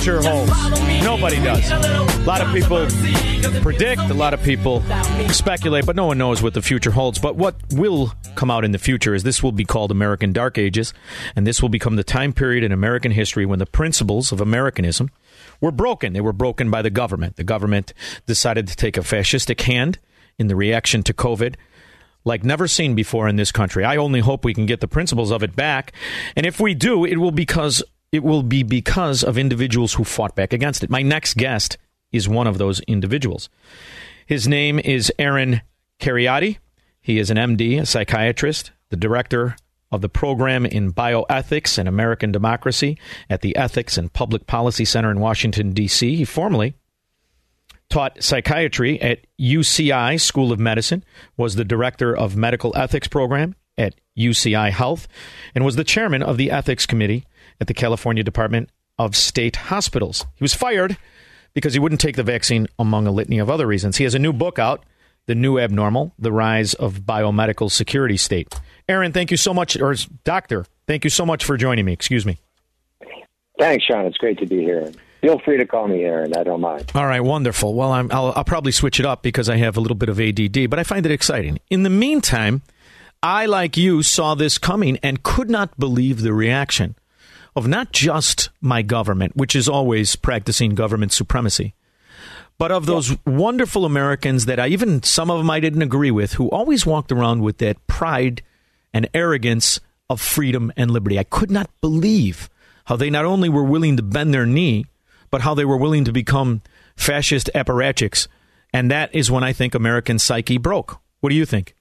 Future 0.00 0.22
holds. 0.22 0.50
Nobody 1.04 1.36
does. 1.36 1.70
A 1.70 2.24
lot 2.24 2.40
of 2.40 2.50
people 2.54 2.86
predict, 3.60 4.00
a 4.00 4.14
lot 4.14 4.32
of 4.32 4.42
people 4.42 4.82
speculate, 5.28 5.84
but 5.84 5.94
no 5.94 6.06
one 6.06 6.16
knows 6.16 6.42
what 6.42 6.54
the 6.54 6.62
future 6.62 6.90
holds. 6.90 7.18
But 7.18 7.36
what 7.36 7.56
will 7.72 8.14
come 8.34 8.50
out 8.50 8.64
in 8.64 8.72
the 8.72 8.78
future 8.78 9.14
is 9.14 9.24
this 9.24 9.42
will 9.42 9.52
be 9.52 9.66
called 9.66 9.90
American 9.90 10.32
Dark 10.32 10.56
Ages, 10.56 10.94
and 11.36 11.46
this 11.46 11.60
will 11.60 11.68
become 11.68 11.96
the 11.96 12.04
time 12.04 12.32
period 12.32 12.64
in 12.64 12.72
American 12.72 13.12
history 13.12 13.44
when 13.44 13.58
the 13.58 13.66
principles 13.66 14.32
of 14.32 14.40
Americanism 14.40 15.10
were 15.60 15.70
broken. 15.70 16.14
They 16.14 16.22
were 16.22 16.32
broken 16.32 16.70
by 16.70 16.80
the 16.80 16.90
government. 16.90 17.36
The 17.36 17.44
government 17.44 17.92
decided 18.24 18.68
to 18.68 18.76
take 18.76 18.96
a 18.96 19.00
fascistic 19.00 19.60
hand 19.60 19.98
in 20.38 20.46
the 20.46 20.56
reaction 20.56 21.02
to 21.02 21.12
COVID 21.12 21.56
like 22.24 22.42
never 22.42 22.66
seen 22.66 22.94
before 22.94 23.28
in 23.28 23.36
this 23.36 23.52
country. 23.52 23.84
I 23.84 23.96
only 23.96 24.20
hope 24.20 24.46
we 24.46 24.54
can 24.54 24.64
get 24.64 24.80
the 24.80 24.88
principles 24.88 25.30
of 25.30 25.42
it 25.42 25.54
back. 25.54 25.92
And 26.36 26.46
if 26.46 26.58
we 26.58 26.72
do, 26.72 27.04
it 27.04 27.18
will 27.18 27.32
because 27.32 27.82
it 28.12 28.22
will 28.22 28.42
be 28.42 28.62
because 28.62 29.22
of 29.22 29.38
individuals 29.38 29.94
who 29.94 30.04
fought 30.04 30.34
back 30.34 30.52
against 30.52 30.82
it. 30.82 30.90
My 30.90 31.02
next 31.02 31.36
guest 31.36 31.78
is 32.12 32.28
one 32.28 32.46
of 32.46 32.58
those 32.58 32.80
individuals. 32.80 33.48
His 34.26 34.48
name 34.48 34.78
is 34.78 35.12
Aaron 35.18 35.62
Kheriaty. 36.00 36.58
He 37.00 37.18
is 37.18 37.30
an 37.30 37.36
MD, 37.36 37.80
a 37.80 37.86
psychiatrist, 37.86 38.72
the 38.90 38.96
director 38.96 39.56
of 39.92 40.00
the 40.00 40.08
program 40.08 40.66
in 40.66 40.92
bioethics 40.92 41.78
and 41.78 41.88
American 41.88 42.30
democracy 42.30 42.98
at 43.28 43.40
the 43.40 43.56
Ethics 43.56 43.96
and 43.98 44.12
Public 44.12 44.46
Policy 44.46 44.84
Center 44.84 45.10
in 45.10 45.20
Washington, 45.20 45.72
D.C. 45.72 46.16
He 46.16 46.24
formerly 46.24 46.74
taught 47.88 48.22
psychiatry 48.22 49.00
at 49.02 49.26
UCI 49.40 50.20
School 50.20 50.52
of 50.52 50.60
Medicine, 50.60 51.04
was 51.36 51.56
the 51.56 51.64
director 51.64 52.16
of 52.16 52.36
medical 52.36 52.72
ethics 52.76 53.08
program 53.08 53.56
at 53.76 53.96
UCI 54.16 54.70
Health, 54.70 55.08
and 55.54 55.64
was 55.64 55.74
the 55.74 55.84
chairman 55.84 56.22
of 56.22 56.36
the 56.36 56.52
ethics 56.52 56.86
committee 56.86 57.24
at 57.60 57.66
the 57.66 57.74
California 57.74 58.22
Department 58.22 58.70
of 58.98 59.16
State 59.16 59.56
Hospitals. 59.56 60.26
He 60.36 60.44
was 60.44 60.54
fired 60.54 60.96
because 61.54 61.74
he 61.74 61.80
wouldn't 61.80 62.00
take 62.00 62.16
the 62.16 62.22
vaccine, 62.22 62.66
among 62.78 63.06
a 63.06 63.10
litany 63.10 63.38
of 63.38 63.50
other 63.50 63.66
reasons. 63.66 63.96
He 63.96 64.04
has 64.04 64.14
a 64.14 64.18
new 64.18 64.32
book 64.32 64.58
out, 64.58 64.84
The 65.26 65.34
New 65.34 65.58
Abnormal 65.58 66.12
The 66.18 66.32
Rise 66.32 66.74
of 66.74 67.00
Biomedical 67.00 67.70
Security 67.70 68.16
State. 68.16 68.54
Aaron, 68.88 69.12
thank 69.12 69.30
you 69.30 69.36
so 69.36 69.52
much, 69.54 69.80
or 69.80 69.94
Doctor, 70.24 70.66
thank 70.86 71.04
you 71.04 71.10
so 71.10 71.26
much 71.26 71.44
for 71.44 71.56
joining 71.56 71.84
me. 71.84 71.92
Excuse 71.92 72.26
me. 72.26 72.38
Thanks, 73.58 73.84
Shaun. 73.84 74.06
It's 74.06 74.16
great 74.16 74.38
to 74.38 74.46
be 74.46 74.60
here. 74.60 74.90
Feel 75.20 75.38
free 75.40 75.58
to 75.58 75.66
call 75.66 75.86
me 75.86 76.02
Aaron. 76.02 76.34
I 76.34 76.44
don't 76.44 76.62
mind. 76.62 76.92
All 76.94 77.04
right, 77.04 77.20
wonderful. 77.20 77.74
Well, 77.74 77.92
I'm, 77.92 78.10
I'll, 78.10 78.32
I'll 78.34 78.44
probably 78.44 78.72
switch 78.72 78.98
it 78.98 79.04
up 79.04 79.22
because 79.22 79.50
I 79.50 79.56
have 79.56 79.76
a 79.76 79.80
little 79.80 79.96
bit 79.96 80.08
of 80.08 80.18
ADD, 80.18 80.70
but 80.70 80.78
I 80.78 80.82
find 80.82 81.04
it 81.04 81.12
exciting. 81.12 81.58
In 81.68 81.82
the 81.82 81.90
meantime, 81.90 82.62
I, 83.22 83.44
like 83.44 83.76
you, 83.76 84.02
saw 84.02 84.34
this 84.34 84.56
coming 84.56 84.98
and 85.02 85.22
could 85.22 85.50
not 85.50 85.78
believe 85.78 86.22
the 86.22 86.32
reaction 86.32 86.94
of 87.56 87.66
not 87.66 87.92
just 87.92 88.50
my 88.60 88.82
government, 88.82 89.36
which 89.36 89.56
is 89.56 89.68
always 89.68 90.16
practicing 90.16 90.74
government 90.74 91.12
supremacy, 91.12 91.74
but 92.58 92.70
of 92.70 92.86
those 92.86 93.16
wonderful 93.24 93.84
Americans 93.84 94.46
that 94.46 94.60
I 94.60 94.68
even 94.68 95.02
some 95.02 95.30
of 95.30 95.38
them 95.38 95.50
I 95.50 95.60
didn't 95.60 95.82
agree 95.82 96.10
with, 96.10 96.34
who 96.34 96.50
always 96.50 96.84
walked 96.84 97.10
around 97.10 97.42
with 97.42 97.58
that 97.58 97.86
pride 97.86 98.42
and 98.92 99.08
arrogance 99.14 99.80
of 100.10 100.20
freedom 100.20 100.72
and 100.76 100.90
liberty. 100.90 101.18
I 101.18 101.24
could 101.24 101.50
not 101.50 101.70
believe 101.80 102.50
how 102.84 102.96
they 102.96 103.08
not 103.08 103.24
only 103.24 103.48
were 103.48 103.64
willing 103.64 103.96
to 103.96 104.02
bend 104.02 104.34
their 104.34 104.46
knee, 104.46 104.84
but 105.30 105.42
how 105.42 105.54
they 105.54 105.64
were 105.64 105.76
willing 105.76 106.04
to 106.04 106.12
become 106.12 106.60
fascist 106.96 107.48
apparatchiks. 107.54 108.26
And 108.72 108.90
that 108.90 109.14
is 109.14 109.30
when 109.30 109.44
I 109.44 109.52
think 109.52 109.74
American 109.74 110.18
psyche 110.18 110.58
broke. 110.58 111.00
What 111.20 111.30
do 111.30 111.36
you 111.36 111.46
think? 111.46 111.74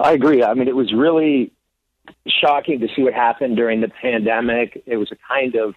I 0.00 0.12
agree. 0.12 0.42
I 0.42 0.54
mean, 0.54 0.66
it 0.66 0.74
was 0.74 0.92
really 0.92 1.52
shocking 2.26 2.80
to 2.80 2.88
see 2.94 3.02
what 3.02 3.14
happened 3.14 3.56
during 3.56 3.80
the 3.80 3.88
pandemic. 3.88 4.82
It 4.86 4.96
was 4.96 5.10
a 5.12 5.16
kind 5.28 5.54
of 5.54 5.74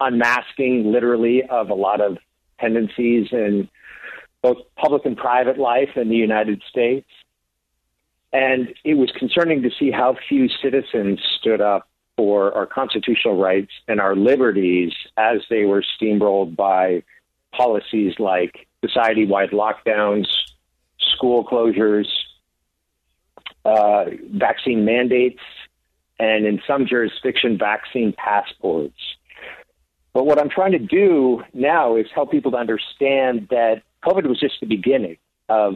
unmasking, 0.00 0.90
literally, 0.92 1.42
of 1.48 1.70
a 1.70 1.74
lot 1.74 2.00
of 2.00 2.18
tendencies 2.60 3.28
in 3.32 3.68
both 4.42 4.58
public 4.76 5.06
and 5.06 5.16
private 5.16 5.58
life 5.58 5.90
in 5.96 6.08
the 6.08 6.16
United 6.16 6.62
States. 6.68 7.08
And 8.32 8.74
it 8.84 8.94
was 8.94 9.10
concerning 9.18 9.62
to 9.62 9.70
see 9.78 9.90
how 9.90 10.16
few 10.28 10.48
citizens 10.62 11.20
stood 11.38 11.60
up 11.60 11.88
for 12.16 12.52
our 12.52 12.66
constitutional 12.66 13.40
rights 13.40 13.72
and 13.88 14.00
our 14.00 14.14
liberties 14.14 14.92
as 15.16 15.38
they 15.50 15.64
were 15.64 15.84
steamrolled 16.00 16.56
by 16.56 17.02
policies 17.52 18.14
like 18.18 18.66
society 18.84 19.24
wide 19.24 19.50
lockdowns, 19.50 20.26
school 20.98 21.44
closures, 21.44 22.06
uh, 23.64 24.04
vaccine 24.32 24.84
mandates, 24.84 25.40
and 26.18 26.46
in 26.46 26.60
some 26.66 26.86
jurisdiction, 26.86 27.58
vaccine 27.58 28.12
passports. 28.16 28.98
But 30.12 30.26
what 30.26 30.38
I'm 30.38 30.48
trying 30.48 30.72
to 30.72 30.78
do 30.78 31.42
now 31.52 31.96
is 31.96 32.06
help 32.14 32.30
people 32.30 32.52
to 32.52 32.56
understand 32.56 33.48
that 33.50 33.82
COVID 34.04 34.26
was 34.26 34.38
just 34.38 34.54
the 34.60 34.66
beginning 34.66 35.16
of 35.48 35.74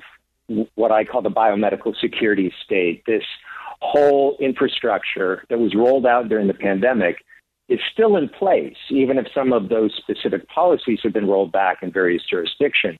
what 0.74 0.92
I 0.92 1.04
call 1.04 1.22
the 1.22 1.30
biomedical 1.30 1.94
security 2.00 2.52
state. 2.64 3.02
This 3.06 3.24
whole 3.80 4.36
infrastructure 4.40 5.44
that 5.50 5.58
was 5.58 5.74
rolled 5.74 6.06
out 6.06 6.28
during 6.28 6.46
the 6.46 6.54
pandemic 6.54 7.16
is 7.68 7.80
still 7.92 8.16
in 8.16 8.28
place, 8.28 8.76
even 8.90 9.18
if 9.18 9.26
some 9.34 9.52
of 9.52 9.68
those 9.68 9.92
specific 9.96 10.48
policies 10.48 11.00
have 11.02 11.12
been 11.12 11.26
rolled 11.26 11.52
back 11.52 11.82
in 11.82 11.92
various 11.92 12.22
jurisdictions. 12.28 12.98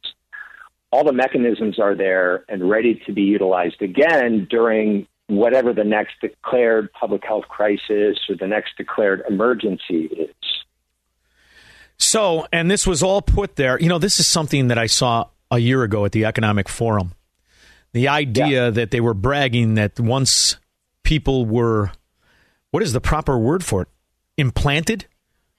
All 0.91 1.05
the 1.05 1.12
mechanisms 1.12 1.78
are 1.78 1.95
there 1.95 2.45
and 2.49 2.68
ready 2.68 3.01
to 3.07 3.12
be 3.12 3.22
utilized 3.22 3.80
again 3.80 4.47
during 4.51 5.07
whatever 5.29 5.72
the 5.72 5.85
next 5.85 6.14
declared 6.20 6.93
public 6.93 7.24
health 7.24 7.45
crisis 7.49 8.18
or 8.29 8.37
the 8.39 8.47
next 8.47 8.76
declared 8.76 9.22
emergency 9.29 10.05
is. 10.07 10.35
So, 11.99 12.47
and 12.53 12.70
this 12.70 12.87
was 12.87 13.03
all 13.03 13.22
put 13.22 13.57
there. 13.57 13.79
You 13.81 13.89
know, 13.89 13.99
this 13.99 14.18
is 14.18 14.26
something 14.26 14.68
that 14.68 14.79
I 14.79 14.87
saw 14.87 15.26
a 15.51 15.59
year 15.59 15.83
ago 15.83 16.05
at 16.05 16.12
the 16.12 16.24
Economic 16.24 16.68
Forum. 16.68 17.14
The 17.93 18.09
idea 18.09 18.64
yeah. 18.64 18.70
that 18.70 18.91
they 18.91 19.01
were 19.01 19.14
bragging 19.14 19.74
that 19.74 19.99
once 19.99 20.57
people 21.03 21.47
were, 21.47 21.91
what 22.70 22.83
is 22.83 22.93
the 22.93 23.01
proper 23.01 23.39
word 23.39 23.64
for 23.64 23.83
it? 23.83 23.89
Implanted 24.37 25.07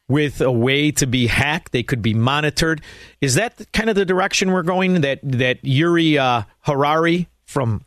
with 0.08 0.42
a 0.42 0.52
way 0.52 0.92
to 0.92 1.06
be 1.06 1.28
hacked, 1.28 1.72
they 1.72 1.84
could 1.84 2.02
be 2.02 2.14
monitored. 2.14 2.82
Is 3.22 3.36
that 3.36 3.72
kind 3.74 3.90
of 3.90 3.96
the 3.96 4.06
direction 4.06 4.52
we're 4.52 4.64
going? 4.64 5.02
That 5.02 5.20
that 5.24 5.60
Yuri 5.64 6.18
uh, 6.18 6.44
Harari 6.62 7.28
from 7.46 7.84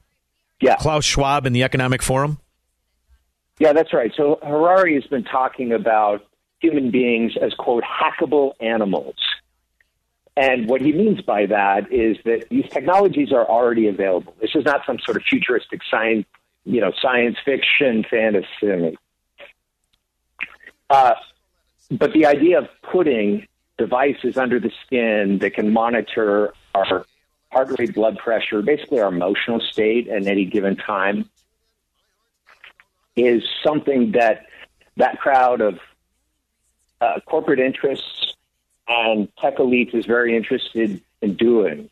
yeah. 0.63 0.77
Klaus 0.77 1.05
Schwab 1.05 1.47
in 1.47 1.53
the 1.53 1.63
Economic 1.63 2.03
Forum? 2.03 2.39
Yeah, 3.59 3.73
that's 3.73 3.93
right. 3.93 4.13
So 4.17 4.39
Harari 4.43 4.95
has 4.95 5.05
been 5.05 5.25
talking 5.25 5.73
about 5.73 6.25
human 6.61 6.91
beings 6.91 7.33
as, 7.41 7.53
quote, 7.55 7.85
hackable 7.85 8.53
animals. 8.61 9.17
And 10.37 10.69
what 10.69 10.81
he 10.81 10.93
means 10.93 11.21
by 11.21 11.47
that 11.47 11.93
is 11.93 12.17
that 12.25 12.49
these 12.49 12.67
technologies 12.71 13.33
are 13.33 13.45
already 13.45 13.89
available. 13.89 14.35
This 14.41 14.53
is 14.55 14.65
not 14.65 14.81
some 14.87 14.99
sort 15.05 15.17
of 15.17 15.25
futuristic 15.29 15.81
science, 15.91 16.27
you 16.65 16.81
know, 16.81 16.93
science 17.03 17.37
fiction 17.45 18.05
fantasy. 18.09 18.97
Uh, 20.89 21.15
but 21.91 22.13
the 22.13 22.25
idea 22.25 22.59
of 22.59 22.69
putting 22.91 23.47
devices 23.77 24.39
under 24.39 24.59
the 24.59 24.71
skin 24.87 25.39
that 25.41 25.55
can 25.55 25.73
monitor 25.73 26.55
our 26.75 27.05
heart 27.53 27.79
rate, 27.79 27.95
blood 27.95 28.19
pressure, 28.19 28.63
basically 28.63 29.01
our 29.01 29.09
emotional 29.09 29.61
state 29.61 30.09
at 30.09 30.27
any 30.27 30.45
given 30.45 30.77
time, 30.77 31.29
is 33.15 33.43
something 33.63 34.13
that 34.13 34.47
that 34.97 35.19
crowd 35.21 35.61
of 35.61 35.79
uh, 37.01 37.21
corporate 37.27 37.61
interests 37.61 38.35
and 38.89 39.29
tech 39.37 39.59
elites 39.59 39.95
is 39.95 40.07
very 40.07 40.37
interested 40.37 41.01
in 41.21 41.35
doing. 41.35 41.89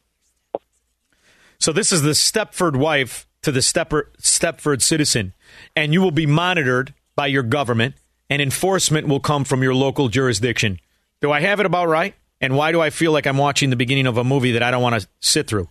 So 1.58 1.72
this 1.72 1.92
is 1.92 2.02
the 2.02 2.10
Stepford 2.10 2.76
wife 2.76 3.26
to 3.42 3.52
the 3.52 3.60
Stepford, 3.60 4.04
Stepford 4.18 4.82
citizen, 4.82 5.34
and 5.76 5.92
you 5.92 6.00
will 6.00 6.10
be 6.10 6.26
monitored 6.26 6.94
by 7.16 7.26
your 7.26 7.42
government, 7.42 7.94
and 8.30 8.40
enforcement 8.40 9.08
will 9.08 9.20
come 9.20 9.44
from 9.44 9.62
your 9.62 9.74
local 9.74 10.08
jurisdiction. 10.08 10.78
Do 11.20 11.30
I 11.30 11.40
have 11.40 11.60
it 11.60 11.66
about 11.66 11.88
right? 11.88 12.14
And 12.40 12.56
why 12.56 12.72
do 12.72 12.80
I 12.80 12.90
feel 12.90 13.12
like 13.12 13.26
I'm 13.26 13.36
watching 13.36 13.70
the 13.70 13.76
beginning 13.76 14.06
of 14.06 14.16
a 14.16 14.24
movie 14.24 14.52
that 14.52 14.62
I 14.62 14.70
don't 14.70 14.82
want 14.82 15.00
to 15.00 15.08
sit 15.20 15.46
through? 15.46 15.68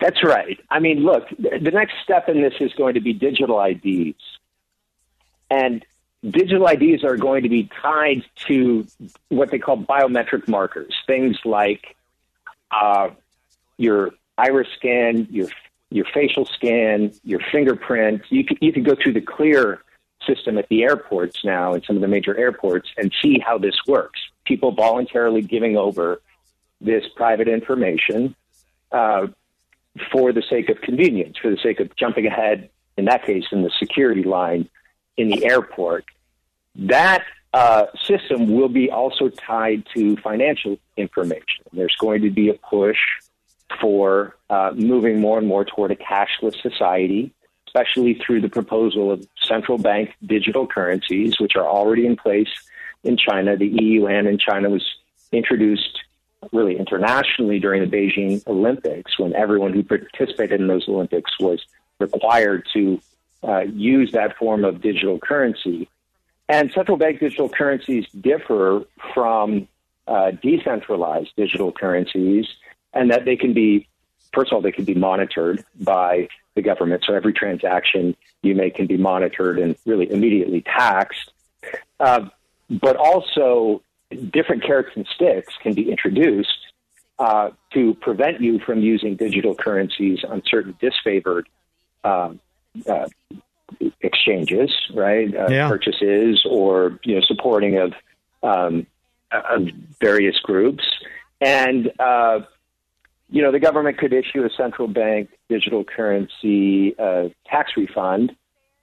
That's 0.00 0.22
right. 0.24 0.58
I 0.70 0.78
mean, 0.78 1.04
look, 1.04 1.28
the 1.38 1.70
next 1.70 1.94
step 2.02 2.28
in 2.28 2.42
this 2.42 2.54
is 2.60 2.72
going 2.74 2.94
to 2.94 3.00
be 3.00 3.12
digital 3.12 3.62
IDs. 3.62 4.18
And 5.50 5.84
digital 6.22 6.66
IDs 6.66 7.04
are 7.04 7.16
going 7.16 7.42
to 7.42 7.48
be 7.48 7.68
tied 7.82 8.22
to 8.48 8.86
what 9.28 9.50
they 9.50 9.58
call 9.58 9.78
biometric 9.78 10.48
markers, 10.48 10.94
things 11.06 11.38
like 11.44 11.96
uh, 12.70 13.10
your 13.76 14.10
iris 14.38 14.68
scan, 14.76 15.28
your 15.30 15.48
your 15.90 16.04
facial 16.12 16.44
scan, 16.46 17.12
your 17.22 17.40
fingerprint. 17.52 18.22
You 18.28 18.44
can, 18.44 18.58
you 18.60 18.72
can 18.72 18.82
go 18.82 18.96
through 19.00 19.12
the 19.12 19.20
clear 19.20 19.82
system 20.26 20.58
at 20.58 20.68
the 20.68 20.82
airports 20.82 21.44
now, 21.44 21.74
in 21.74 21.82
some 21.84 21.96
of 21.96 22.02
the 22.02 22.08
major 22.08 22.36
airports, 22.36 22.88
and 22.96 23.12
see 23.22 23.38
how 23.38 23.56
this 23.56 23.76
works. 23.86 24.20
People 24.46 24.72
voluntarily 24.72 25.42
giving 25.42 25.76
over 25.76 26.20
this 26.80 27.04
private 27.16 27.48
information 27.48 28.34
uh, 28.92 29.26
for 30.12 30.32
the 30.32 30.42
sake 30.48 30.68
of 30.68 30.80
convenience, 30.80 31.36
for 31.38 31.50
the 31.50 31.56
sake 31.62 31.80
of 31.80 31.94
jumping 31.96 32.26
ahead, 32.26 32.70
in 32.96 33.06
that 33.06 33.24
case, 33.24 33.44
in 33.52 33.62
the 33.62 33.70
security 33.78 34.22
line 34.22 34.68
in 35.16 35.28
the 35.28 35.44
airport. 35.44 36.04
That 36.74 37.24
uh, 37.52 37.86
system 38.02 38.52
will 38.54 38.68
be 38.68 38.90
also 38.90 39.28
tied 39.30 39.86
to 39.94 40.16
financial 40.18 40.78
information. 40.96 41.64
There's 41.72 41.96
going 41.98 42.22
to 42.22 42.30
be 42.30 42.50
a 42.50 42.54
push 42.54 42.98
for 43.80 44.36
uh, 44.50 44.72
moving 44.74 45.20
more 45.20 45.38
and 45.38 45.46
more 45.46 45.64
toward 45.64 45.90
a 45.90 45.96
cashless 45.96 46.60
society, 46.60 47.32
especially 47.66 48.14
through 48.14 48.42
the 48.42 48.48
proposal 48.48 49.10
of 49.10 49.26
central 49.42 49.78
bank 49.78 50.14
digital 50.24 50.66
currencies, 50.66 51.40
which 51.40 51.56
are 51.56 51.66
already 51.66 52.06
in 52.06 52.16
place 52.16 52.50
in 53.04 53.16
China. 53.16 53.56
The 53.56 53.68
EU 53.68 54.06
and 54.06 54.26
in 54.26 54.38
China 54.38 54.70
was 54.70 54.84
introduced 55.32 56.00
really 56.52 56.78
internationally 56.78 57.58
during 57.58 57.88
the 57.88 57.96
Beijing 57.96 58.46
Olympics, 58.46 59.18
when 59.18 59.34
everyone 59.34 59.72
who 59.72 59.82
participated 59.82 60.60
in 60.60 60.66
those 60.66 60.88
Olympics 60.88 61.38
was 61.40 61.64
required 61.98 62.66
to 62.72 63.00
uh, 63.42 63.60
use 63.60 64.12
that 64.12 64.36
form 64.36 64.64
of 64.64 64.80
digital 64.80 65.18
currency. 65.18 65.88
And 66.48 66.70
central 66.72 66.96
bank 66.96 67.20
digital 67.20 67.48
currencies 67.48 68.06
differ 68.20 68.84
from 69.14 69.66
uh, 70.06 70.30
decentralized 70.30 71.30
digital 71.36 71.72
currencies, 71.72 72.46
and 72.92 73.10
that 73.10 73.24
they 73.24 73.36
can 73.36 73.52
be, 73.52 73.88
first 74.32 74.52
of 74.52 74.56
all, 74.56 74.62
they 74.62 74.72
can 74.72 74.84
be 74.84 74.94
monitored 74.94 75.64
by 75.80 76.28
the 76.54 76.62
government. 76.62 77.04
So 77.06 77.14
every 77.14 77.32
transaction 77.32 78.16
you 78.42 78.54
make 78.54 78.76
can 78.76 78.86
be 78.86 78.96
monitored 78.96 79.58
and 79.58 79.76
really 79.84 80.10
immediately 80.10 80.62
taxed. 80.62 81.32
Uh, 81.98 82.28
but 82.68 82.96
also, 82.96 83.82
different 84.30 84.62
carrots 84.62 84.90
and 84.94 85.06
sticks 85.14 85.54
can 85.62 85.74
be 85.74 85.90
introduced 85.90 86.48
uh, 87.18 87.50
to 87.72 87.94
prevent 87.94 88.40
you 88.40 88.58
from 88.60 88.80
using 88.80 89.16
digital 89.16 89.54
currencies 89.54 90.20
on 90.28 90.42
certain 90.46 90.76
disfavored 90.82 91.44
um, 92.04 92.40
uh, 92.88 93.06
exchanges, 94.00 94.70
right? 94.94 95.34
Uh, 95.34 95.48
yeah. 95.48 95.68
Purchases 95.68 96.44
or 96.48 96.98
you 97.04 97.14
know 97.14 97.20
supporting 97.22 97.78
of, 97.78 97.92
um, 98.42 98.86
of 99.32 99.68
various 100.00 100.38
groups, 100.40 100.84
and 101.40 101.90
uh, 101.98 102.40
you 103.28 103.42
know 103.42 103.50
the 103.50 103.60
government 103.60 103.98
could 103.98 104.12
issue 104.12 104.44
a 104.44 104.50
central 104.56 104.88
bank 104.88 105.30
digital 105.48 105.84
currency 105.84 106.96
uh, 106.98 107.28
tax 107.46 107.72
refund 107.76 108.36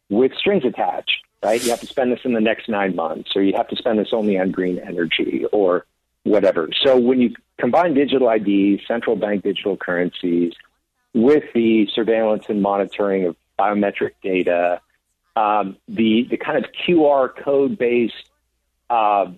with 0.10 0.32
strings 0.38 0.64
attached 0.66 1.23
right? 1.44 1.64
You 1.64 1.72
have 1.72 1.82
to 1.82 1.88
spend 1.88 2.12
this 2.12 2.22
in 2.24 2.34
the 2.34 2.42
next 2.42 2.70
nine 2.70 2.96
months, 2.96 3.36
or 3.36 3.44
you 3.44 3.54
have 3.56 3.68
to 3.68 3.76
spend 3.76 4.00
this 4.00 4.10
only 4.14 4.40
on 4.40 4.52
green 4.52 4.80
energy, 4.80 5.46
or 5.52 5.86
whatever. 6.24 6.70
So 6.84 6.98
when 6.98 7.20
you 7.20 7.36
combine 7.58 7.94
digital 7.94 8.30
IDs, 8.30 8.88
central 8.88 9.16
bank 9.16 9.44
digital 9.44 9.78
currencies, 9.78 10.54
with 11.14 11.44
the 11.54 11.88
surveillance 11.94 12.46
and 12.50 12.62
monitoring 12.62 13.26
of 13.26 13.36
biometric 13.60 14.12
data, 14.22 14.82
um, 15.36 15.78
the 15.88 16.28
the 16.30 16.38
kind 16.38 16.64
of 16.64 16.72
QR 16.72 17.36
code 17.36 17.78
based 17.78 18.30
uh, 18.90 19.32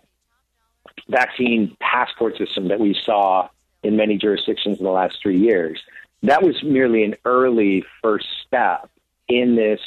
vaccine 1.10 1.76
passport 1.80 2.38
system 2.38 2.68
that 2.70 2.80
we 2.80 2.94
saw 3.04 3.50
in 3.84 3.96
many 3.96 4.18
jurisdictions 4.18 4.80
in 4.80 4.84
the 4.84 4.92
last 4.92 5.18
three 5.22 5.38
years, 5.38 5.80
that 6.24 6.42
was 6.42 6.64
merely 6.64 7.04
an 7.04 7.16
early 7.24 7.84
first 8.02 8.26
step 8.46 8.90
in 9.28 9.56
this 9.56 9.80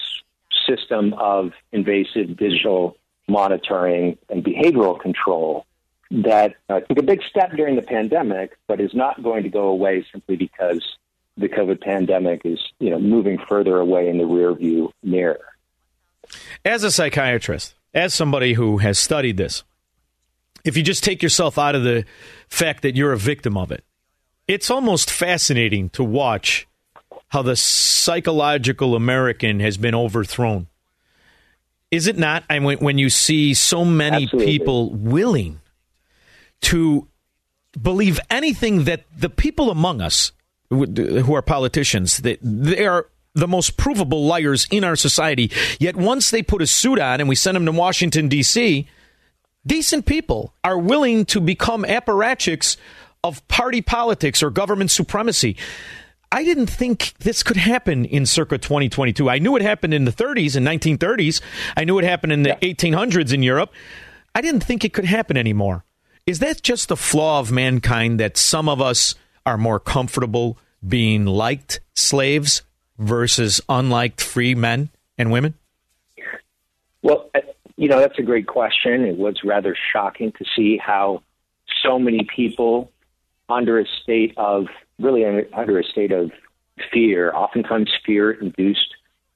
system 0.69 1.15
of 1.15 1.53
invasive 1.73 2.37
digital 2.37 2.97
monitoring 3.29 4.19
and 4.29 4.45
behavioral 4.45 4.99
control 4.99 5.67
that 6.11 6.55
uh, 6.69 6.81
took 6.81 6.99
a 6.99 7.03
big 7.03 7.21
step 7.29 7.53
during 7.53 7.77
the 7.77 7.83
pandemic, 7.83 8.57
but 8.67 8.81
is 8.81 8.95
not 8.95 9.23
going 9.23 9.43
to 9.43 9.49
go 9.49 9.69
away 9.69 10.05
simply 10.11 10.37
because 10.37 10.83
the 11.37 11.49
COVID 11.49 11.81
pandemic 11.81 12.43
is, 12.45 12.59
you 12.79 12.91
know, 12.91 12.99
moving 12.99 13.39
further 13.49 13.79
away 13.79 14.09
in 14.09 14.19
the 14.19 14.25
rearview 14.25 14.91
mirror. 15.03 15.41
As 16.65 16.83
a 16.83 16.91
psychiatrist, 16.91 17.75
as 17.95 18.15
somebody 18.15 18.55
who 18.55 18.79
has 18.79 18.99
studied 18.99 19.37
this, 19.37 19.65
if 20.65 20.77
you 20.77 20.83
just 20.83 21.05
take 21.05 21.23
yourself 21.23 21.59
out 21.59 21.75
of 21.75 21.85
the 21.85 22.05
fact 22.49 22.83
that 22.83 22.97
you're 22.97 23.13
a 23.13 23.19
victim 23.19 23.57
of 23.57 23.71
it, 23.71 23.85
it's 24.47 24.71
almost 24.71 25.11
fascinating 25.11 25.91
to 25.91 26.03
watch 26.03 26.67
how 27.29 27.43
the 27.43 27.57
psychological 27.57 28.95
American 28.95 29.61
has 29.61 29.77
been 29.77 29.95
overthrown. 29.95 30.67
Is 31.91 32.07
it 32.07 32.19
not? 32.19 32.45
I 32.51 32.59
mean, 32.59 32.79
when 32.79 32.99
you 32.99 33.11
see 33.11 33.55
so 33.55 33.85
many 33.85 34.25
Absolutely. 34.25 34.47
people 34.47 34.91
willing 34.91 35.61
to 36.63 37.09
believe 37.81 38.21
anything 38.31 38.85
that 38.85 39.05
the 39.17 39.31
people 39.31 39.71
among 39.71 40.01
us 40.01 40.33
who 40.71 41.35
are 41.35 41.43
politicians 41.43 42.19
that 42.19 42.39
they 42.43 42.87
are 42.87 43.09
the 43.35 43.49
most 43.49 43.77
provable 43.77 44.27
liars 44.27 44.67
in 44.71 44.85
our 44.85 44.97
society. 44.97 45.51
Yet 45.79 45.97
once 45.97 46.31
they 46.31 46.43
put 46.43 46.61
a 46.61 46.67
suit 46.67 46.99
on 46.99 47.21
and 47.21 47.29
we 47.29 47.35
send 47.35 47.55
them 47.57 47.67
to 47.67 47.73
Washington 47.73 48.29
D.C., 48.29 48.87
decent 49.67 50.07
people 50.07 50.53
are 50.65 50.79
willing 50.79 51.25
to 51.27 51.41
become 51.41 51.85
apparatchiks 51.85 52.77
of 53.23 53.47
party 53.49 53.81
politics 53.81 54.43
or 54.43 54.51
government 54.51 54.91
supremacy. 54.91 55.57
I 56.31 56.45
didn't 56.45 56.67
think 56.67 57.15
this 57.21 57.43
could 57.43 57.57
happen 57.57 58.05
in 58.05 58.27
circa 58.27 58.59
2022. 58.59 59.31
I 59.31 59.39
knew 59.39 59.57
it 59.57 59.63
happened 59.63 59.95
in 59.95 60.05
the 60.05 60.13
30s 60.13 60.57
and 60.57 60.67
1930s. 60.67 61.41
I 61.77 61.85
knew 61.85 61.99
it 61.99 62.05
happened 62.05 62.33
in 62.33 62.43
the 62.43 62.57
1800s 62.61 63.33
in 63.33 63.43
Europe. 63.43 63.73
I 64.35 64.43
didn't 64.43 64.61
think 64.61 64.85
it 64.85 64.93
could 64.93 65.07
happen 65.07 65.37
anymore. 65.37 65.85
Is 66.27 66.41
that 66.41 66.63
just 66.63 66.89
the 66.89 66.97
flaw 66.97 67.41
of 67.41 67.51
mankind 67.51 68.21
that 68.21 68.37
some 68.37 68.69
of 68.69 68.83
us 68.83 69.15
are 69.47 69.57
more 69.57 69.81
comfortable 69.81 70.59
being 70.87 71.25
liked 71.25 71.81
slaves 71.95 72.63
versus 72.99 73.63
unliked 73.69 74.21
free 74.21 74.55
men 74.55 74.91
and 75.17 75.33
women? 75.33 75.55
Well, 77.01 77.31
uh, 77.35 77.41
you 77.77 77.89
know, 77.89 78.01
that's 78.01 78.19
a 78.19 78.23
great 78.23 78.47
question. 78.47 79.05
It 79.05 79.17
was 79.17 79.37
rather 79.45 79.75
shocking 79.93 80.33
to 80.33 80.45
see 80.55 80.77
how 80.77 81.23
so 81.83 81.99
many 81.99 82.27
people 82.37 82.93
under 83.49 83.79
a 83.79 83.87
state 84.03 84.35
of 84.37 84.67
really 84.99 85.25
under 85.53 85.79
a 85.79 85.85
state 85.85 86.13
of 86.13 86.31
fear, 86.93 87.33
oftentimes 87.35 87.91
fear 88.05 88.33
induced 88.33 88.95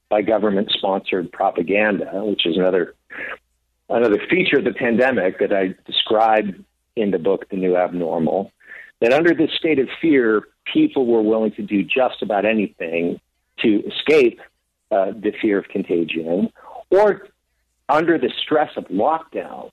by 0.08 0.22
government 0.22 0.70
sponsored 0.70 1.32
propaganda, 1.32 2.10
which 2.24 2.46
is 2.46 2.56
another 2.56 2.94
another 3.88 4.18
feature 4.30 4.58
of 4.58 4.64
the 4.64 4.72
pandemic 4.72 5.38
that 5.38 5.52
I 5.52 5.74
describe 5.86 6.54
in 6.96 7.10
the 7.10 7.18
book 7.18 7.48
The 7.50 7.56
New 7.56 7.76
Abnormal, 7.76 8.50
that 9.00 9.12
under 9.12 9.34
this 9.34 9.50
state 9.58 9.78
of 9.78 9.88
fear, 10.00 10.42
people 10.72 11.06
were 11.06 11.22
willing 11.22 11.52
to 11.52 11.62
do 11.62 11.82
just 11.82 12.22
about 12.22 12.44
anything 12.44 13.20
to 13.60 13.82
escape 13.86 14.40
uh, 14.90 15.12
the 15.12 15.32
fear 15.40 15.58
of 15.58 15.68
contagion, 15.68 16.52
or 16.90 17.28
under 17.88 18.18
the 18.18 18.30
stress 18.42 18.70
of 18.76 18.84
lockdowns, 18.84 19.70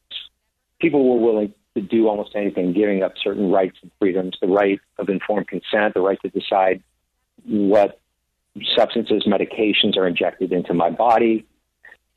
people 0.79 1.09
were 1.09 1.25
willing 1.25 1.53
to 1.79 1.87
do 1.87 2.07
almost 2.07 2.31
anything, 2.35 2.73
giving 2.73 3.03
up 3.03 3.13
certain 3.23 3.51
rights 3.51 3.77
and 3.81 3.91
freedoms, 3.99 4.37
the 4.41 4.47
right 4.47 4.79
of 4.97 5.09
informed 5.09 5.47
consent, 5.47 5.93
the 5.93 6.01
right 6.01 6.19
to 6.21 6.29
decide 6.29 6.83
what 7.45 7.99
substances, 8.75 9.23
medications 9.25 9.97
are 9.97 10.07
injected 10.07 10.51
into 10.51 10.73
my 10.73 10.89
body. 10.89 11.45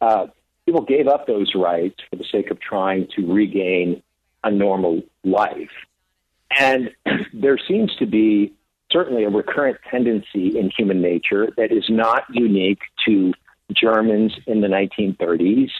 Uh, 0.00 0.26
people 0.66 0.82
gave 0.82 1.06
up 1.06 1.26
those 1.26 1.52
rights 1.54 1.96
for 2.10 2.16
the 2.16 2.24
sake 2.30 2.50
of 2.50 2.60
trying 2.60 3.08
to 3.16 3.32
regain 3.32 4.02
a 4.44 4.50
normal 4.50 5.02
life. 5.24 5.70
And 6.58 6.90
there 7.32 7.58
seems 7.68 7.94
to 7.96 8.06
be 8.06 8.52
certainly 8.90 9.24
a 9.24 9.30
recurrent 9.30 9.78
tendency 9.90 10.58
in 10.58 10.70
human 10.76 11.00
nature 11.00 11.48
that 11.56 11.72
is 11.72 11.84
not 11.88 12.24
unique 12.30 12.80
to 13.06 13.32
Germans 13.72 14.34
in 14.46 14.60
the 14.60 14.68
1930s. 14.68 15.70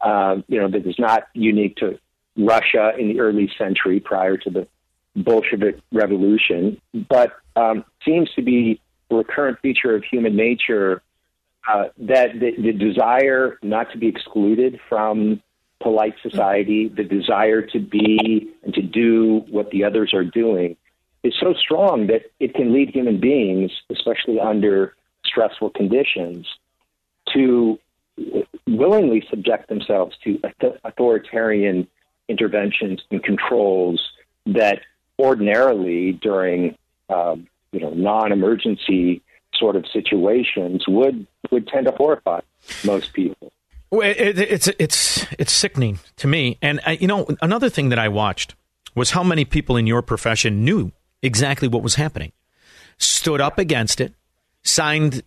Uh, 0.00 0.42
you 0.48 0.60
know, 0.60 0.68
that 0.68 0.86
is 0.86 0.98
not 0.98 1.24
unique 1.34 1.76
to 1.76 1.98
Russia 2.36 2.92
in 2.98 3.08
the 3.08 3.20
early 3.20 3.50
century 3.56 4.00
prior 4.00 4.36
to 4.36 4.50
the 4.50 4.68
Bolshevik 5.16 5.78
Revolution, 5.92 6.80
but 7.08 7.32
um, 7.56 7.84
seems 8.04 8.30
to 8.34 8.42
be 8.42 8.80
a 9.10 9.14
recurrent 9.14 9.60
feature 9.60 9.94
of 9.94 10.02
human 10.04 10.36
nature 10.36 11.02
uh, 11.68 11.84
that 11.98 12.38
the, 12.40 12.52
the 12.60 12.72
desire 12.72 13.58
not 13.62 13.90
to 13.92 13.98
be 13.98 14.08
excluded 14.08 14.80
from 14.88 15.40
polite 15.80 16.14
society, 16.22 16.88
the 16.88 17.04
desire 17.04 17.62
to 17.62 17.78
be 17.78 18.50
and 18.62 18.74
to 18.74 18.82
do 18.82 19.44
what 19.50 19.70
the 19.70 19.84
others 19.84 20.12
are 20.12 20.24
doing, 20.24 20.76
is 21.22 21.34
so 21.40 21.54
strong 21.54 22.06
that 22.08 22.22
it 22.40 22.54
can 22.54 22.72
lead 22.72 22.90
human 22.90 23.20
beings, 23.20 23.70
especially 23.90 24.40
under 24.40 24.94
stressful 25.24 25.70
conditions, 25.70 26.46
to 27.32 27.78
willingly 28.66 29.26
subject 29.30 29.68
themselves 29.68 30.16
to 30.22 30.40
authoritarian 30.84 31.86
interventions 32.28 33.00
and 33.10 33.22
controls 33.22 34.12
that 34.46 34.80
ordinarily 35.18 36.12
during 36.12 36.76
um, 37.08 37.46
you 37.72 37.80
know 37.80 37.90
non-emergency 37.90 39.22
sort 39.54 39.76
of 39.76 39.86
situations 39.92 40.84
would 40.88 41.26
would 41.50 41.68
tend 41.68 41.86
to 41.86 41.92
horrify 41.92 42.40
most 42.84 43.12
people. 43.12 43.52
Well, 43.90 44.02
it, 44.02 44.38
it's 44.38 44.68
it's 44.78 45.26
it's 45.38 45.52
sickening 45.52 46.00
to 46.16 46.26
me. 46.26 46.58
And 46.60 46.80
I, 46.86 46.92
you 46.92 47.06
know, 47.06 47.26
another 47.40 47.68
thing 47.68 47.90
that 47.90 47.98
I 47.98 48.08
watched 48.08 48.54
was 48.94 49.10
how 49.10 49.22
many 49.22 49.44
people 49.44 49.76
in 49.76 49.86
your 49.86 50.02
profession 50.02 50.64
knew 50.64 50.92
exactly 51.22 51.68
what 51.68 51.82
was 51.82 51.94
happening, 51.94 52.32
stood 52.98 53.40
up 53.40 53.58
against 53.58 54.00
it, 54.00 54.14
signed 54.62 55.22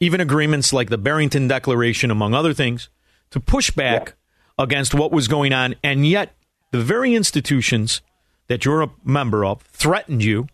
even 0.00 0.20
agreements 0.20 0.72
like 0.72 0.90
the 0.90 0.98
Barrington 0.98 1.46
Declaration, 1.46 2.10
among 2.10 2.34
other 2.34 2.52
things, 2.52 2.88
to 3.30 3.38
push 3.38 3.70
back 3.70 4.08
yeah. 4.08 4.14
Against 4.62 4.94
what 4.94 5.12
was 5.12 5.28
going 5.28 5.52
on, 5.52 5.74
and 5.82 6.06
yet 6.06 6.34
the 6.70 6.80
very 6.80 7.14
institutions 7.14 8.00
that 8.48 8.64
you're 8.64 8.82
a 8.82 8.90
member 9.04 9.44
of 9.44 9.62
threatened 9.62 10.24
you. 10.24 10.46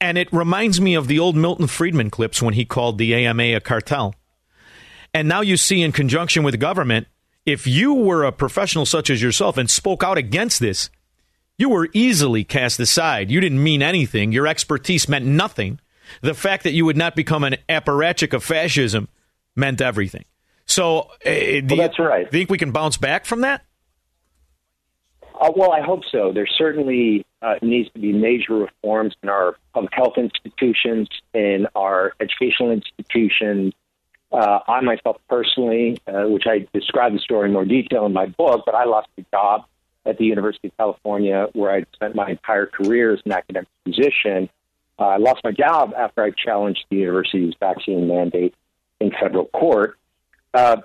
And 0.00 0.16
it 0.16 0.32
reminds 0.32 0.80
me 0.80 0.94
of 0.94 1.08
the 1.08 1.18
old 1.18 1.36
Milton 1.36 1.66
Friedman 1.66 2.10
clips 2.10 2.40
when 2.40 2.54
he 2.54 2.64
called 2.64 2.96
the 2.96 3.14
AMA 3.14 3.42
a 3.42 3.60
cartel. 3.60 4.14
And 5.12 5.28
now 5.28 5.42
you 5.42 5.56
see, 5.56 5.82
in 5.82 5.92
conjunction 5.92 6.42
with 6.42 6.58
government, 6.58 7.06
if 7.44 7.66
you 7.66 7.92
were 7.94 8.24
a 8.24 8.32
professional 8.32 8.86
such 8.86 9.10
as 9.10 9.20
yourself 9.20 9.58
and 9.58 9.68
spoke 9.68 10.02
out 10.02 10.16
against 10.16 10.60
this, 10.60 10.88
you 11.58 11.68
were 11.68 11.90
easily 11.92 12.44
cast 12.44 12.80
aside. 12.80 13.30
You 13.30 13.40
didn't 13.40 13.62
mean 13.62 13.82
anything. 13.82 14.32
Your 14.32 14.46
expertise 14.46 15.08
meant 15.08 15.26
nothing. 15.26 15.80
The 16.22 16.34
fact 16.34 16.64
that 16.64 16.72
you 16.72 16.86
would 16.86 16.96
not 16.96 17.14
become 17.14 17.44
an 17.44 17.56
apparatchik 17.68 18.32
of 18.32 18.42
fascism 18.42 19.08
meant 19.54 19.80
everything. 19.80 20.24
So, 20.70 21.10
uh, 21.26 21.30
do 21.30 21.66
well, 21.70 21.76
that's 21.78 21.98
you 21.98 22.04
right. 22.04 22.30
think 22.30 22.48
we 22.48 22.56
can 22.56 22.70
bounce 22.70 22.96
back 22.96 23.24
from 23.24 23.40
that? 23.40 23.64
Uh, 25.40 25.50
well, 25.56 25.72
I 25.72 25.80
hope 25.80 26.02
so. 26.12 26.32
There 26.32 26.46
certainly 26.46 27.26
uh, 27.42 27.54
needs 27.60 27.90
to 27.92 27.98
be 27.98 28.12
major 28.12 28.54
reforms 28.54 29.14
in 29.22 29.28
our 29.28 29.56
public 29.74 29.92
health 29.92 30.12
institutions, 30.16 31.08
in 31.34 31.66
our 31.74 32.12
educational 32.20 32.70
institutions. 32.70 33.74
Uh, 34.30 34.60
I 34.68 34.80
myself 34.82 35.16
personally, 35.28 35.98
uh, 36.06 36.28
which 36.28 36.44
I 36.46 36.68
describe 36.72 37.14
the 37.14 37.18
story 37.18 37.48
in 37.48 37.52
more 37.52 37.64
detail 37.64 38.06
in 38.06 38.12
my 38.12 38.26
book, 38.26 38.62
but 38.64 38.76
I 38.76 38.84
lost 38.84 39.08
a 39.18 39.24
job 39.32 39.64
at 40.06 40.18
the 40.18 40.24
University 40.24 40.68
of 40.68 40.76
California 40.76 41.48
where 41.52 41.72
I'd 41.72 41.86
spent 41.94 42.14
my 42.14 42.30
entire 42.30 42.66
career 42.66 43.12
as 43.12 43.20
an 43.24 43.32
academic 43.32 43.68
physician. 43.84 44.48
Uh, 45.00 45.04
I 45.04 45.16
lost 45.16 45.40
my 45.42 45.50
job 45.50 45.94
after 45.96 46.22
I 46.22 46.30
challenged 46.30 46.84
the 46.90 46.98
university's 46.98 47.54
vaccine 47.58 48.06
mandate 48.06 48.54
in 49.00 49.10
federal 49.10 49.46
court. 49.46 49.96
Uh, 50.54 50.78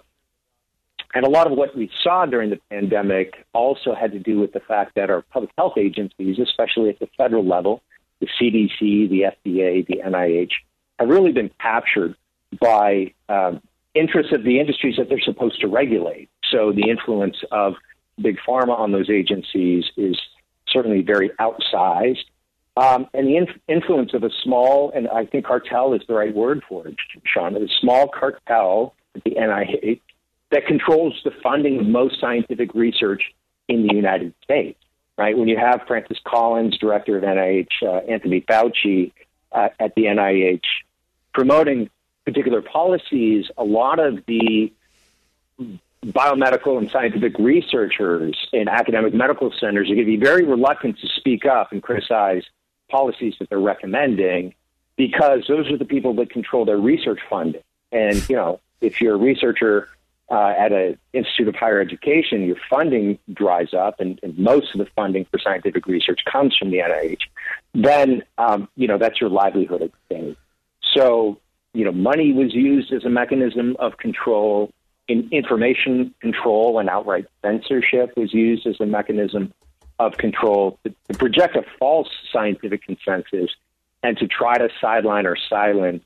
and 1.14 1.26
a 1.26 1.30
lot 1.30 1.48
of 1.48 1.58
what 1.58 1.76
we 1.76 1.90
saw 2.04 2.26
during 2.26 2.50
the 2.50 2.60
pandemic 2.70 3.46
also 3.54 3.96
had 3.96 4.12
to 4.12 4.20
do 4.20 4.40
with 4.40 4.52
the 4.52 4.60
fact 4.60 4.96
that 4.96 5.10
our 5.10 5.22
public 5.22 5.52
health 5.58 5.78
agencies, 5.78 6.38
especially 6.40 6.90
at 6.90 7.00
the 7.00 7.08
federal 7.18 7.46
level, 7.46 7.82
the 8.20 8.28
CDC, 8.28 9.10
the 9.10 9.22
FDA, 9.22 9.88
the 9.88 10.02
NIH, 10.06 10.52
have 11.00 11.08
really 11.08 11.32
been 11.32 11.52
captured 11.60 12.16
by 12.60 13.14
um, 13.30 13.62
interests 13.94 14.34
of 14.34 14.44
the 14.44 14.60
industries 14.60 14.98
that 14.98 15.08
they're 15.08 15.22
supposed 15.22 15.62
to 15.62 15.68
regulate. 15.68 16.30
So 16.52 16.74
the 16.74 16.90
influence 16.90 17.38
of 17.50 17.76
big 18.22 18.38
pharma 18.48 18.78
on 18.78 18.92
those 18.92 19.10
agencies 19.10 19.86
is 19.98 20.20
certainly 20.68 21.02
very 21.02 21.32
outsized. 21.40 22.26
Um, 22.78 23.08
and 23.14 23.28
the 23.28 23.38
inf- 23.38 23.60
influence 23.70 24.14
of 24.14 24.24
a 24.24 24.30
small, 24.44 24.92
and 24.92 25.08
I 25.08 25.26
think 25.26 25.46
cartel 25.46 25.94
is 25.94 26.02
the 26.08 26.14
right 26.14 26.36
word 26.36 26.62
for 26.68 26.88
it, 26.88 26.96
Shaun, 27.24 27.56
a 27.56 27.68
small 27.80 28.10
cartel 28.10 28.94
the 29.24 29.32
NIH 29.32 30.02
that 30.52 30.66
controls 30.66 31.20
the 31.24 31.32
funding 31.44 31.80
of 31.80 31.88
most 31.88 32.20
scientific 32.20 32.74
research 32.74 33.34
in 33.68 33.88
the 33.88 33.94
United 33.94 34.34
States. 34.44 34.80
Right 35.18 35.38
when 35.38 35.48
you 35.48 35.58
have 35.58 35.82
Francis 35.88 36.18
Collins, 36.26 36.78
director 36.78 37.18
of 37.18 37.24
NIH, 37.24 37.68
uh, 37.82 37.98
Anthony 38.12 38.42
Fauci 38.42 39.14
uh, 39.52 39.70
at 39.80 39.96
the 39.96 40.04
NIH, 40.04 40.66
promoting 41.34 41.90
particular 42.26 42.62
policies, 42.62 43.46
a 43.58 43.64
lot 43.64 44.00
of 44.00 44.26
the 44.26 44.74
biomedical 46.06 46.78
and 46.78 46.92
scientific 46.92 47.38
researchers 47.40 48.36
in 48.52 48.68
academic 48.68 49.14
medical 49.14 49.52
centers 49.60 49.90
are 49.90 49.96
going 49.96 50.06
to 50.06 50.18
be 50.18 50.18
very 50.18 50.44
reluctant 50.44 51.00
to 51.00 51.08
speak 51.08 51.46
up 51.46 51.72
and 51.72 51.82
criticize 51.82 52.44
policies 52.90 53.36
that 53.40 53.50
they're 53.50 53.60
recommending 53.60 54.54
because 54.98 55.46
those 55.48 55.70
are 55.72 55.78
the 55.78 55.86
people 55.86 56.14
that 56.16 56.30
control 56.30 56.66
their 56.66 56.78
research 56.78 57.20
funding. 57.30 57.64
And, 57.92 58.28
you 58.30 58.36
know, 58.36 58.60
if 58.82 59.02
you're 59.02 59.16
a 59.16 59.18
researcher 59.18 59.90
uh, 60.30 60.54
at 60.58 60.72
an 60.72 60.98
institute 61.14 61.48
of 61.48 61.56
higher 61.56 61.80
education, 61.80 62.44
your 62.44 62.58
funding 62.70 63.20
dries 63.32 63.74
up, 63.74 64.00
and, 64.00 64.20
and, 64.24 64.38
most 64.38 64.74
of 64.74 64.80
the 64.80 64.88
funding 64.96 65.26
for 65.26 65.38
scientific 65.38 65.86
research 65.86 66.22
comes 66.32 66.56
from 66.58 66.72
the 66.72 66.78
NIH, 66.78 67.20
then, 67.76 68.24
um, 68.38 68.68
you 68.76 68.88
know, 68.88 68.98
that's 68.98 69.22
your 69.22 69.30
livelihood 69.30 69.84
at 69.84 69.92
stake. 70.08 70.38
So, 70.96 71.40
you 71.74 71.86
know, 71.86 71.92
money 71.92 72.32
was 72.32 72.56
used 72.56 72.92
as 72.92 73.04
a 73.06 73.10
mechanism 73.10 73.76
of 73.80 73.98
control. 73.98 74.72
In 75.08 75.30
information 75.32 76.16
control 76.20 76.80
and 76.80 76.90
outright 76.90 77.26
censorship 77.44 78.18
was 78.18 78.34
used 78.34 78.66
as 78.66 78.80
a 78.80 78.88
mechanism 78.88 79.54
of 80.00 80.18
control 80.18 80.80
to, 80.84 80.94
to 81.10 81.18
project 81.18 81.56
a 81.56 81.64
false 81.78 82.10
scientific 82.34 82.82
consensus 82.84 83.52
and 84.02 84.18
to 84.18 84.28
try 84.28 84.58
to 84.58 84.70
sideline 84.82 85.28
or 85.28 85.36
silence 85.50 86.04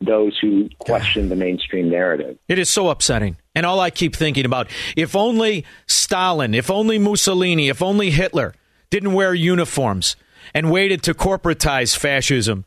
those 0.00 0.38
who 0.40 0.68
question 0.78 1.28
the 1.28 1.36
mainstream 1.36 1.90
narrative. 1.90 2.38
It 2.48 2.58
is 2.58 2.70
so 2.70 2.88
upsetting. 2.88 3.36
And 3.54 3.64
all 3.64 3.80
I 3.80 3.90
keep 3.90 4.16
thinking 4.16 4.44
about 4.44 4.68
if 4.96 5.14
only 5.14 5.64
Stalin, 5.86 6.54
if 6.54 6.70
only 6.70 6.98
Mussolini, 6.98 7.68
if 7.68 7.82
only 7.82 8.10
Hitler 8.10 8.54
didn't 8.90 9.12
wear 9.12 9.34
uniforms 9.34 10.16
and 10.52 10.70
waited 10.70 11.02
to 11.04 11.14
corporatize 11.14 11.96
fascism 11.96 12.64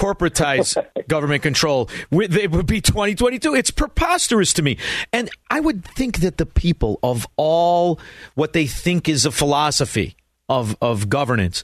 corporatize 0.00 0.82
government 1.08 1.42
control. 1.42 1.90
It 2.10 2.50
would 2.50 2.66
be 2.66 2.80
2022. 2.80 3.54
It's 3.54 3.70
preposterous 3.70 4.54
to 4.54 4.62
me. 4.62 4.78
And 5.12 5.28
I 5.50 5.60
would 5.60 5.84
think 5.84 6.20
that 6.20 6.38
the 6.38 6.46
people 6.46 6.98
of 7.02 7.26
all 7.36 8.00
what 8.34 8.54
they 8.54 8.66
think 8.66 9.08
is 9.08 9.26
a 9.26 9.30
philosophy 9.30 10.16
of, 10.50 10.76
of 10.82 11.08
governance, 11.08 11.62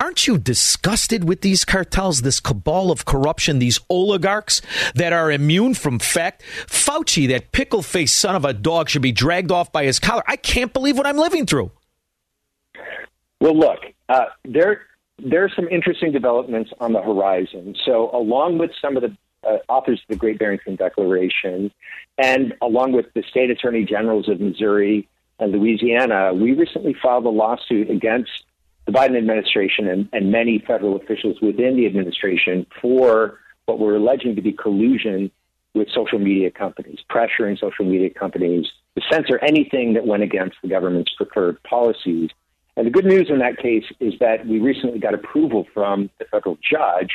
aren't 0.00 0.26
you 0.26 0.38
disgusted 0.38 1.24
with 1.24 1.42
these 1.42 1.64
cartels, 1.64 2.22
this 2.22 2.38
cabal 2.38 2.90
of 2.90 3.04
corruption, 3.04 3.58
these 3.58 3.80
oligarchs 3.90 4.62
that 4.94 5.12
are 5.12 5.30
immune 5.30 5.74
from 5.74 5.98
fact? 5.98 6.42
Fauci, 6.66 7.28
that 7.28 7.52
pickle 7.52 7.82
faced 7.82 8.16
son 8.16 8.36
of 8.36 8.44
a 8.44 8.54
dog, 8.54 8.88
should 8.88 9.02
be 9.02 9.12
dragged 9.12 9.50
off 9.50 9.72
by 9.72 9.84
his 9.84 9.98
collar. 9.98 10.22
I 10.26 10.36
can't 10.36 10.72
believe 10.72 10.96
what 10.96 11.06
I'm 11.06 11.18
living 11.18 11.44
through. 11.44 11.72
Well, 13.40 13.58
look, 13.58 13.80
uh, 14.08 14.26
there 14.44 14.82
there 15.20 15.44
are 15.44 15.50
some 15.54 15.68
interesting 15.68 16.12
developments 16.12 16.70
on 16.78 16.92
the 16.92 17.02
horizon. 17.02 17.74
So, 17.84 18.10
along 18.12 18.58
with 18.58 18.70
some 18.80 18.96
of 18.96 19.02
the 19.02 19.16
uh, 19.44 19.58
authors 19.68 20.00
of 20.00 20.08
the 20.08 20.16
Great 20.16 20.38
Barrington 20.38 20.76
Declaration, 20.76 21.72
and 22.18 22.54
along 22.62 22.92
with 22.92 23.06
the 23.14 23.24
state 23.28 23.50
attorney 23.50 23.84
generals 23.84 24.28
of 24.28 24.40
Missouri 24.40 25.08
Louisiana, 25.46 26.32
we 26.34 26.52
recently 26.52 26.94
filed 27.00 27.24
a 27.26 27.30
lawsuit 27.30 27.90
against 27.90 28.30
the 28.86 28.92
Biden 28.92 29.16
administration 29.16 29.86
and, 29.86 30.08
and 30.12 30.32
many 30.32 30.58
federal 30.66 30.96
officials 30.96 31.40
within 31.40 31.76
the 31.76 31.86
administration 31.86 32.66
for 32.80 33.38
what 33.66 33.78
we're 33.78 33.96
alleging 33.96 34.34
to 34.36 34.42
be 34.42 34.52
collusion 34.52 35.30
with 35.74 35.88
social 35.90 36.18
media 36.18 36.50
companies, 36.50 36.98
pressuring 37.10 37.58
social 37.58 37.84
media 37.84 38.10
companies 38.10 38.66
to 38.96 39.02
censor 39.12 39.38
anything 39.38 39.92
that 39.94 40.06
went 40.06 40.22
against 40.22 40.56
the 40.62 40.68
government's 40.68 41.12
preferred 41.14 41.62
policies. 41.62 42.30
And 42.76 42.86
the 42.86 42.90
good 42.90 43.04
news 43.04 43.28
in 43.28 43.38
that 43.40 43.58
case 43.58 43.84
is 44.00 44.14
that 44.20 44.46
we 44.46 44.58
recently 44.58 44.98
got 44.98 45.14
approval 45.14 45.66
from 45.74 46.10
the 46.18 46.24
federal 46.24 46.58
judge 46.62 47.10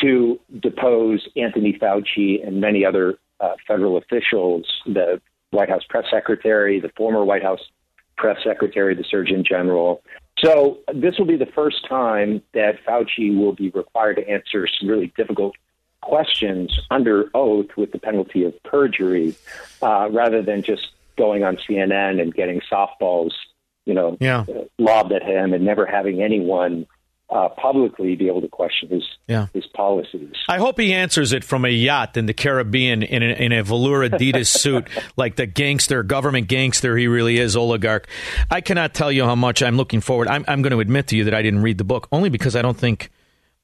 to 0.00 0.40
depose 0.60 1.28
Anthony 1.36 1.78
Fauci 1.78 2.46
and 2.46 2.60
many 2.60 2.84
other 2.84 3.18
uh, 3.40 3.52
federal 3.66 3.96
officials, 3.96 4.66
the 4.86 5.20
White 5.52 5.68
House 5.68 5.84
press 5.88 6.04
secretary, 6.10 6.80
the 6.80 6.90
former 6.96 7.24
White 7.24 7.42
House 7.42 7.60
press 8.16 8.38
secretary, 8.44 8.94
the 8.94 9.04
Surgeon 9.04 9.44
General. 9.44 10.02
So 10.38 10.78
this 10.92 11.18
will 11.18 11.26
be 11.26 11.36
the 11.36 11.46
first 11.46 11.86
time 11.88 12.42
that 12.52 12.84
Fauci 12.84 13.36
will 13.36 13.52
be 13.52 13.70
required 13.70 14.16
to 14.16 14.28
answer 14.28 14.66
some 14.66 14.88
really 14.88 15.12
difficult 15.16 15.54
questions 16.00 16.76
under 16.90 17.30
oath 17.34 17.68
with 17.76 17.92
the 17.92 17.98
penalty 17.98 18.44
of 18.44 18.60
perjury, 18.64 19.36
uh, 19.80 20.08
rather 20.10 20.42
than 20.42 20.62
just 20.62 20.88
going 21.16 21.44
on 21.44 21.56
CNN 21.68 22.20
and 22.20 22.34
getting 22.34 22.60
softballs 22.70 23.32
you 23.84 23.94
know, 23.94 24.16
yeah. 24.20 24.44
lobbed 24.78 25.12
at 25.12 25.22
him 25.22 25.52
and 25.52 25.64
never 25.64 25.86
having 25.86 26.22
anyone 26.22 26.86
uh, 27.32 27.48
publicly 27.48 28.14
be 28.14 28.28
able 28.28 28.42
to 28.42 28.48
question 28.48 28.90
his 28.90 29.02
yeah. 29.26 29.46
his 29.54 29.66
policies. 29.74 30.34
I 30.48 30.58
hope 30.58 30.78
he 30.78 30.92
answers 30.92 31.32
it 31.32 31.44
from 31.44 31.64
a 31.64 31.68
yacht 31.68 32.16
in 32.16 32.26
the 32.26 32.34
Caribbean 32.34 33.02
in 33.02 33.22
a, 33.22 33.26
in 33.26 33.52
a 33.52 33.62
velour 33.62 34.08
Adidas 34.08 34.46
suit, 34.60 34.88
like 35.16 35.36
the 35.36 35.46
gangster, 35.46 36.02
government 36.02 36.48
gangster 36.48 36.96
he 36.96 37.06
really 37.06 37.38
is, 37.38 37.56
oligarch. 37.56 38.06
I 38.50 38.60
cannot 38.60 38.92
tell 38.92 39.10
you 39.10 39.24
how 39.24 39.34
much 39.34 39.62
I'm 39.62 39.76
looking 39.76 40.00
forward. 40.00 40.28
I'm, 40.28 40.44
I'm 40.46 40.62
going 40.62 40.72
to 40.72 40.80
admit 40.80 41.08
to 41.08 41.16
you 41.16 41.24
that 41.24 41.34
I 41.34 41.42
didn't 41.42 41.62
read 41.62 41.78
the 41.78 41.84
book 41.84 42.08
only 42.12 42.28
because 42.28 42.54
I 42.54 42.62
don't 42.62 42.76
think. 42.76 43.10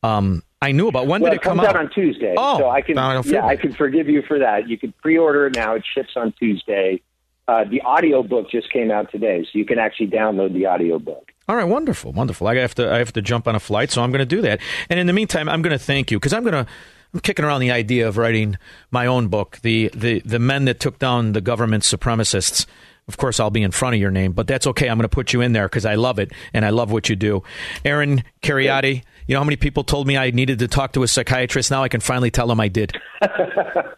Um, 0.03 0.43
I 0.61 0.73
knew 0.73 0.89
about 0.89 1.07
when 1.07 1.21
well, 1.21 1.31
did 1.31 1.37
it, 1.37 1.43
it 1.43 1.45
come 1.45 1.61
out? 1.61 1.66
out 1.66 1.77
on 1.77 1.91
Tuesday? 1.91 2.35
Oh, 2.37 2.59
so 2.59 2.71
I 2.71 2.81
can 2.81 2.97
yeah, 2.97 3.45
I 3.45 3.57
can 3.57 3.75
forgive 3.75 4.09
you 4.09 4.23
for 4.23 4.39
that. 4.41 4.69
You 4.69 4.79
can 4.79 4.93
pre-order 5.03 5.47
it 5.47 5.55
now. 5.55 5.75
It 5.75 5.85
ships 5.95 6.11
on 6.16 6.33
Tuesday. 6.33 7.01
Uh, 7.47 7.64
the 7.64 7.81
audio 7.83 8.23
book 8.23 8.51
just 8.51 8.71
came 8.73 8.91
out 8.91 9.11
today, 9.11 9.43
so 9.45 9.51
you 9.59 9.64
can 9.64 9.79
actually 9.79 10.09
download 10.09 10.53
the 10.53 10.66
audio 10.66 10.99
book. 10.99 11.33
All 11.49 11.57
right, 11.57 11.64
wonderful, 11.64 12.12
wonderful. 12.12 12.46
I 12.46 12.57
have 12.57 12.74
to 12.74 12.92
I 12.92 12.99
have 12.99 13.12
to 13.14 13.22
jump 13.22 13.49
on 13.49 13.55
a 13.55 13.61
flight, 13.61 13.90
so 13.90 14.03
I'm 14.03 14.11
going 14.11 14.18
to 14.20 14.26
do 14.26 14.42
that. 14.42 14.61
And 14.90 15.01
in 15.01 15.07
the 15.07 15.14
meantime, 15.14 15.49
I'm 15.49 15.62
going 15.62 15.76
to 15.76 15.82
thank 15.82 16.11
you 16.11 16.18
because 16.18 16.34
I'm 16.34 16.42
going 16.42 16.64
to 16.64 16.70
I'm 17.14 17.20
kicking 17.20 17.44
around 17.44 17.61
the 17.61 17.70
idea 17.70 18.07
of 18.07 18.18
writing 18.18 18.59
my 18.90 19.07
own 19.07 19.28
book, 19.28 19.59
the 19.62 19.90
the 19.94 20.20
the 20.20 20.38
men 20.38 20.66
that 20.66 20.78
took 20.78 20.99
down 20.99 21.32
the 21.32 21.40
government 21.40 21.84
supremacists. 21.84 22.66
Of 23.07 23.16
course, 23.16 23.40
I'll 23.40 23.49
be 23.49 23.62
in 23.62 23.70
front 23.70 23.94
of 23.94 24.01
your 24.03 24.11
name, 24.11 24.32
but 24.32 24.46
that's 24.46 24.66
okay. 24.66 24.90
I'm 24.90 24.99
going 24.99 25.05
to 25.05 25.09
put 25.09 25.32
you 25.32 25.40
in 25.40 25.53
there 25.53 25.66
because 25.66 25.86
I 25.86 25.94
love 25.94 26.18
it 26.18 26.30
and 26.53 26.66
I 26.66 26.70
love 26.70 26.92
what 26.92 27.09
you 27.09 27.16
do. 27.16 27.42
Aaron 27.82 28.22
Kheriaty, 28.42 29.03
you 29.26 29.32
know 29.32 29.40
how 29.40 29.44
many 29.44 29.57
people 29.57 29.82
told 29.82 30.07
me 30.07 30.18
I 30.18 30.30
needed 30.30 30.59
to 30.59 30.68
talk 30.68 30.92
to 30.92 31.03
a 31.03 31.09
psychiatrist? 31.09 31.70
Now 31.70 31.82
I 31.82 31.88
can 31.88 32.03
finally 32.03 32.30
tell 32.30 32.46
them 32.46 32.61
I 32.61 32.68
did. 32.68 32.92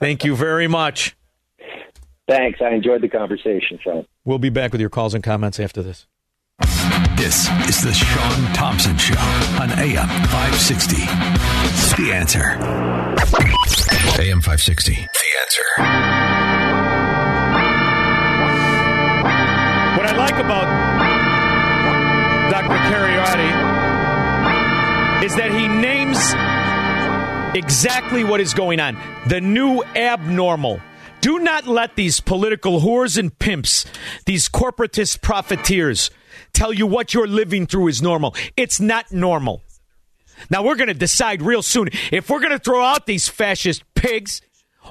Thank 0.00 0.24
you 0.24 0.36
very 0.36 0.68
much. 0.68 1.16
Thanks. 2.28 2.60
I 2.62 2.70
enjoyed 2.70 3.02
the 3.02 3.08
conversation, 3.08 3.80
Shaun. 3.82 4.06
We'll 4.24 4.38
be 4.38 4.50
back 4.50 4.70
with 4.70 4.80
your 4.80 4.90
calls 4.90 5.14
and 5.14 5.24
comments 5.24 5.58
after 5.58 5.82
this. 5.82 6.06
This 7.20 7.50
is 7.68 7.82
the 7.82 7.92
Shaun 7.92 8.54
Thompson 8.54 8.96
Show 8.96 9.20
on 9.60 9.70
AM 9.72 10.08
560. 10.08 10.96
The 12.02 12.12
answer. 12.14 12.56
AM 14.18 14.40
560. 14.40 14.94
The 14.94 15.28
answer. 15.42 15.66
What 19.98 20.06
I 20.06 20.16
like 20.16 20.36
about 20.42 20.64
Dr. 22.50 22.78
Kheriaty 22.88 23.50
is 25.22 25.36
that 25.36 25.50
he 25.52 25.68
names 25.68 26.18
exactly 27.54 28.24
what 28.24 28.40
is 28.40 28.54
going 28.54 28.80
on 28.80 28.96
the 29.26 29.42
new 29.42 29.84
abnormal. 29.94 30.80
Do 31.20 31.38
not 31.38 31.66
let 31.66 31.96
these 31.96 32.18
political 32.18 32.80
whores 32.80 33.18
and 33.18 33.38
pimps, 33.38 33.84
these 34.24 34.48
corporatist 34.48 35.20
profiteers, 35.20 36.10
tell 36.52 36.72
you 36.72 36.86
what 36.86 37.14
you're 37.14 37.26
living 37.26 37.66
through 37.66 37.88
is 37.88 38.02
normal. 38.02 38.34
It's 38.56 38.80
not 38.80 39.12
normal. 39.12 39.62
Now, 40.48 40.62
we're 40.62 40.76
going 40.76 40.88
to 40.88 40.94
decide 40.94 41.42
real 41.42 41.62
soon 41.62 41.88
if 42.10 42.30
we're 42.30 42.40
going 42.40 42.52
to 42.52 42.58
throw 42.58 42.82
out 42.82 43.06
these 43.06 43.28
fascist 43.28 43.82
pigs 43.94 44.40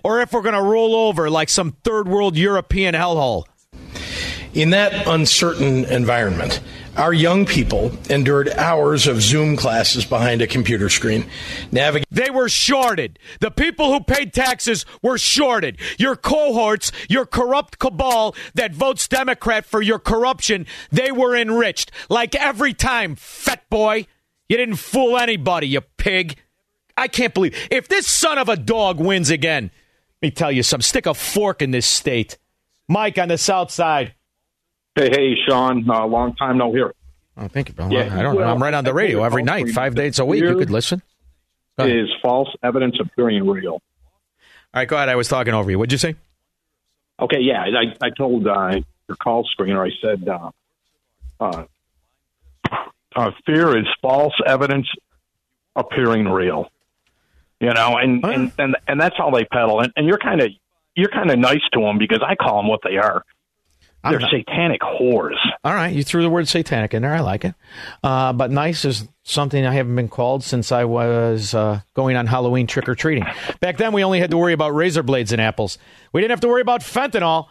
or 0.04 0.22
if 0.22 0.32
we're 0.32 0.42
going 0.42 0.56
to 0.56 0.62
roll 0.62 0.96
over 0.96 1.30
like 1.30 1.50
some 1.50 1.76
third 1.84 2.08
world 2.08 2.38
European 2.38 2.94
hellhole. 2.94 3.46
In 4.54 4.72
that 4.72 5.08
uncertain 5.08 5.86
environment, 5.86 6.60
our 6.98 7.14
young 7.14 7.46
people 7.46 7.92
endured 8.10 8.50
hours 8.50 9.06
of 9.06 9.22
Zoom 9.22 9.56
classes 9.56 10.06
behind 10.06 10.42
a 10.42 10.48
computer 10.48 10.90
screen. 10.90 11.30
Navigate. 11.72 12.08
They 12.10 12.32
were 12.32 12.50
shorted. 12.50 13.20
The 13.42 13.52
people 13.52 13.94
who 13.94 14.02
paid 14.02 14.34
taxes 14.34 14.86
were 15.04 15.20
shorted. 15.20 15.78
Your 16.00 16.16
cohorts, 16.16 16.92
your 17.08 17.28
corrupt 17.28 17.78
cabal 17.78 18.36
that 18.56 18.74
votes 18.74 19.08
Democrat 19.08 19.66
for 19.66 19.84
your 19.84 20.00
corruption, 20.00 20.66
they 20.92 21.12
were 21.12 21.36
enriched. 21.36 21.92
Like 22.10 22.36
every 22.36 22.74
time, 22.74 23.16
fat 23.16 23.70
boy. 23.70 24.08
You 24.50 24.58
didn't 24.58 24.78
fool 24.78 25.18
anybody, 25.18 25.68
you 25.68 25.82
pig. 25.82 26.38
I 26.98 27.08
can't 27.08 27.36
believe. 27.36 27.56
If 27.70 27.88
this 27.88 28.08
son 28.08 28.40
of 28.40 28.50
a 28.50 28.58
dog 28.58 29.00
wins 29.00 29.30
again, 29.30 29.72
let 30.22 30.28
me 30.28 30.32
tell 30.32 30.52
you 30.52 30.64
something. 30.64 30.84
Stick 30.84 31.06
a 31.06 31.14
fork 31.14 31.62
in 31.62 31.70
this 31.70 31.86
state. 31.86 32.38
Mike 32.88 33.20
on 33.20 33.28
the 33.28 33.38
south 33.38 33.70
side. 33.70 34.16
Hey, 34.96 35.10
hey, 35.12 35.36
Shaun. 35.48 35.90
Uh, 35.90 36.06
long 36.06 36.36
time 36.36 36.58
no 36.58 36.74
hear. 36.74 36.94
Oh, 37.38 37.48
thank 37.48 37.70
you, 37.70 37.74
bro. 37.74 37.90
Yeah, 37.90 38.14
I 38.14 38.22
don't 38.22 38.36
well, 38.36 38.46
know. 38.46 38.54
I'm 38.54 38.62
right 38.62 38.74
on 38.74 38.84
the 38.84 38.94
radio 38.94 39.24
every 39.24 39.44
night, 39.44 39.70
five 39.70 39.96
days 39.96 40.20
a 40.20 40.26
week. 40.26 40.44
You 40.44 40.58
could 40.58 40.70
listen. 40.70 41.02
Is 41.78 42.10
false 42.22 42.50
evidence 42.62 42.98
appearing 43.00 43.48
real? 43.48 43.74
All 43.74 43.82
right, 44.74 44.88
go 44.88 44.98
ahead. 44.98 45.08
I 45.08 45.16
was 45.16 45.30
talking 45.30 45.54
over 45.54 45.72
you. 45.72 45.80
What'd 45.80 45.94
you 45.94 45.98
say? 45.98 46.16
Okay, 47.20 47.40
yeah. 47.40 47.64
I, 47.64 48.06
I 48.06 48.10
told 48.10 48.46
uh, 48.46 48.82
your 49.08 49.16
call 49.16 49.48
screener, 49.58 49.90
I 49.90 49.96
said, 50.02 50.28
uh, 50.28 50.52
uh, 51.40 51.66
uh, 53.16 53.32
fear 53.46 53.78
is 53.78 53.86
false 54.02 54.34
evidence 54.46 54.88
appearing 55.76 56.28
real. 56.28 56.70
You 57.62 57.74
know, 57.74 57.98
and, 57.98 58.24
and, 58.26 58.52
and, 58.58 58.76
and 58.88 59.02
that's 59.02 59.18
how 59.18 59.32
they 59.32 59.46
peddle. 59.46 59.82
And, 59.82 59.92
and 59.96 60.08
you're 60.08 60.18
kind 60.18 60.42
of 60.42 60.50
you're 60.96 61.10
kind 61.10 61.32
of 61.32 61.40
nice 61.40 61.62
to 61.74 61.80
them 61.80 61.98
because 61.98 62.22
I 62.26 62.36
call 62.36 62.58
them 62.58 62.68
what 62.68 62.82
they 62.84 62.98
are. 62.98 63.24
They're 64.04 64.20
not- 64.20 64.32
satanic 64.32 64.82
whores. 64.82 65.36
All 65.64 65.74
right, 65.74 65.94
you 65.94 66.04
threw 66.04 66.22
the 66.22 66.30
word 66.30 66.48
satanic 66.48 66.94
in 66.94 67.02
there. 67.02 67.14
I 67.14 67.20
like 67.20 67.44
it. 67.44 67.54
Uh, 68.04 68.32
but 68.34 68.50
nice 68.50 68.86
is 68.86 69.08
something 69.24 69.66
I 69.66 69.74
haven't 69.74 69.96
been 69.96 70.08
called 70.08 70.44
since 70.44 70.72
I 70.72 70.86
was 70.86 71.54
uh, 71.54 71.82
going 71.96 72.16
on 72.16 72.26
Halloween 72.26 72.66
trick 72.66 72.88
or 72.88 72.96
treating. 72.96 73.26
Back 73.60 73.78
then, 73.78 73.92
we 73.92 74.04
only 74.04 74.20
had 74.20 74.32
to 74.32 74.38
worry 74.38 74.54
about 74.54 74.74
razor 74.74 75.04
blades 75.04 75.32
and 75.34 75.42
apples. 75.42 75.78
We 76.14 76.22
didn't 76.22 76.32
have 76.32 76.42
to 76.42 76.48
worry 76.48 76.62
about 76.62 76.82
fentanyl 76.82 77.48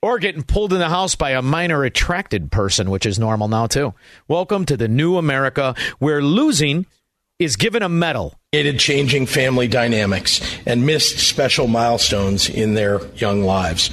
or 0.00 0.20
getting 0.20 0.44
pulled 0.44 0.72
in 0.72 0.78
the 0.78 0.88
house 0.88 1.16
by 1.16 1.30
a 1.32 1.42
minor 1.42 1.82
attracted 1.82 2.52
person, 2.52 2.90
which 2.90 3.04
is 3.04 3.18
normal 3.18 3.48
now, 3.48 3.66
too. 3.66 3.92
Welcome 4.28 4.64
to 4.66 4.76
the 4.76 4.86
new 4.86 5.16
America 5.16 5.74
where 5.98 6.22
losing 6.22 6.86
is 7.38 7.56
given 7.56 7.82
a 7.82 7.88
medal. 7.88 8.34
Created 8.52 8.78
changing 8.78 9.26
family 9.26 9.68
dynamics 9.68 10.40
and 10.66 10.84
missed 10.84 11.18
special 11.18 11.68
milestones 11.68 12.48
in 12.48 12.74
their 12.74 13.04
young 13.14 13.42
lives. 13.42 13.90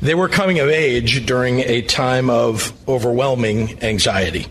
They 0.00 0.14
were 0.14 0.28
coming 0.28 0.60
of 0.60 0.68
age 0.68 1.26
during 1.26 1.60
a 1.60 1.82
time 1.82 2.30
of 2.30 2.72
overwhelming 2.88 3.82
anxiety, 3.82 4.46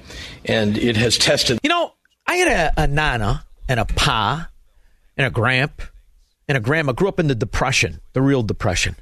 and 0.46 0.78
it 0.78 0.98
has 0.98 1.18
tested. 1.18 1.60
You 1.64 1.70
know, 1.70 1.94
I 2.28 2.36
had 2.36 2.74
a, 2.78 2.84
a 2.84 2.88
nana 2.88 3.46
and 3.70 3.80
a 3.80 3.86
pa 3.86 4.50
and 5.16 5.28
a 5.28 5.30
gramp 5.30 5.82
and 6.48 6.58
a 6.58 6.62
grandma 6.62 6.92
grew 6.92 7.08
up 7.08 7.20
in 7.20 7.28
the 7.28 7.36
Depression, 7.36 8.02
the 8.14 8.22
real 8.22 8.44
Depression. 8.44 8.96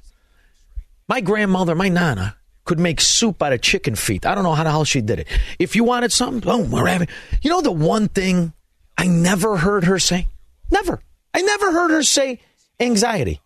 My 1.08 1.22
grandmother, 1.22 1.74
my 1.76 1.90
nana, 1.90 2.36
could 2.66 2.80
make 2.80 3.02
soup 3.02 3.42
out 3.42 3.54
of 3.54 3.62
chicken 3.62 3.96
feet. 3.96 4.26
I 4.26 4.36
don't 4.36 4.44
know 4.44 4.54
how 4.54 4.64
the 4.64 4.70
hell 4.70 4.86
she 4.86 5.02
did 5.02 5.20
it. 5.20 5.28
If 5.58 5.76
you 5.76 5.84
wanted 5.84 6.12
something, 6.12 6.50
oh, 6.50 6.64
we're 6.64 6.86
having. 6.86 7.08
You 7.42 7.50
know 7.50 7.62
the 7.62 7.72
one 7.72 8.08
thing 8.08 8.54
I 8.98 9.08
never 9.08 9.58
heard 9.58 9.86
her 9.86 10.00
say? 10.00 10.28
Never. 10.70 11.02
I 11.34 11.42
never 11.42 11.72
heard 11.72 11.92
her 11.92 12.04
say 12.04 12.40
anxiety. 12.80 13.42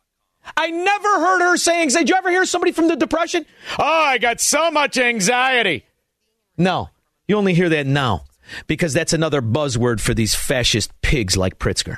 I 0.55 0.69
never 0.69 1.19
heard 1.19 1.41
her 1.41 1.57
say 1.57 1.81
anxiety. 1.81 2.05
Did 2.05 2.09
you 2.09 2.17
ever 2.17 2.29
hear 2.29 2.45
somebody 2.45 2.71
from 2.71 2.87
the 2.87 2.95
Depression? 2.95 3.45
Oh, 3.79 3.83
I 3.83 4.17
got 4.17 4.39
so 4.39 4.69
much 4.71 4.97
anxiety. 4.97 5.85
No, 6.57 6.89
you 7.27 7.35
only 7.35 7.53
hear 7.53 7.69
that 7.69 7.87
now 7.87 8.25
because 8.67 8.93
that's 8.93 9.13
another 9.13 9.41
buzzword 9.41 9.99
for 9.99 10.13
these 10.13 10.35
fascist 10.35 10.91
pigs 11.01 11.35
like 11.35 11.57
Pritzker. 11.57 11.97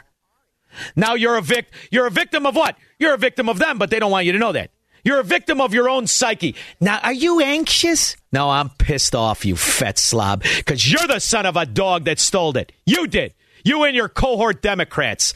Now 0.95 1.15
you're 1.15 1.35
a 1.35 1.41
vic- 1.41 1.73
you're 1.91 2.07
a 2.07 2.11
victim 2.11 2.45
of 2.45 2.55
what? 2.55 2.77
You're 2.99 3.13
a 3.13 3.17
victim 3.17 3.49
of 3.49 3.59
them, 3.59 3.77
but 3.77 3.89
they 3.89 3.99
don't 3.99 4.11
want 4.11 4.25
you 4.25 4.31
to 4.31 4.39
know 4.39 4.51
that. 4.53 4.71
You're 5.03 5.19
a 5.19 5.23
victim 5.23 5.61
of 5.61 5.73
your 5.73 5.89
own 5.89 6.05
psyche. 6.07 6.55
Now, 6.81 6.99
are 6.99 7.13
you 7.13 7.39
anxious? 7.41 8.17
No, 8.31 8.49
I'm 8.49 8.69
pissed 8.69 9.15
off, 9.15 9.45
you 9.45 9.55
fat 9.55 9.97
slob, 9.97 10.43
because 10.57 10.91
you're 10.91 11.07
the 11.07 11.19
son 11.19 11.45
of 11.45 11.55
a 11.55 11.65
dog 11.65 12.05
that 12.05 12.19
stole 12.19 12.57
it. 12.57 12.71
You 12.85 13.07
did. 13.07 13.33
You 13.67 13.83
and 13.83 13.93
your 13.93 14.07
cohort 14.07 14.61
Democrats. 14.61 15.33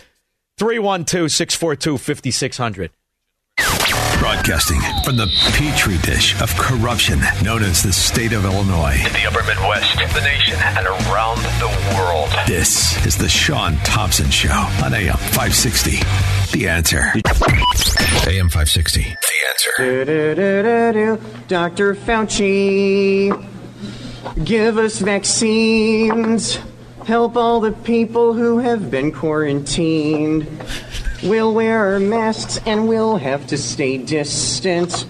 312 0.58 1.30
642 1.30 1.98
5600. 1.98 2.92
Broadcasting 4.20 4.80
from 5.04 5.18
the 5.18 5.28
petri 5.52 5.98
dish 5.98 6.40
of 6.40 6.56
corruption 6.56 7.20
known 7.44 7.62
as 7.62 7.84
the 7.84 7.92
state 7.92 8.32
of 8.32 8.46
Illinois. 8.46 8.96
In 9.06 9.12
the 9.12 9.26
upper 9.28 9.44
Midwest, 9.44 9.98
the 9.98 10.22
nation, 10.22 10.56
and 10.62 10.88
around 10.88 11.40
the 11.60 11.68
world. 11.98 12.30
This 12.48 13.06
is 13.06 13.18
the 13.18 13.28
Shaun 13.28 13.76
Thompson 13.84 14.30
Show 14.30 14.54
on 14.82 14.94
AM 14.94 15.18
560. 15.18 15.98
The 16.58 16.70
answer. 16.70 17.12
AM 18.30 18.48
560. 18.48 19.02
The 19.02 19.42
answer. 19.50 21.18
Dr. 21.50 21.96
Fauci, 21.96 23.46
give 24.46 24.78
us 24.78 25.00
vaccines. 25.00 26.60
Help 27.06 27.36
all 27.36 27.60
the 27.60 27.72
people 27.72 28.34
who 28.34 28.60
have 28.60 28.92
been 28.92 29.12
quarantined. 29.12 30.48
We'll 31.24 31.54
wear 31.54 31.94
our 31.94 32.00
masks 32.00 32.60
and 32.66 32.88
we'll 32.88 33.18
have 33.18 33.48
to 33.48 33.58
stay 33.58 33.98
distant. 33.98 35.08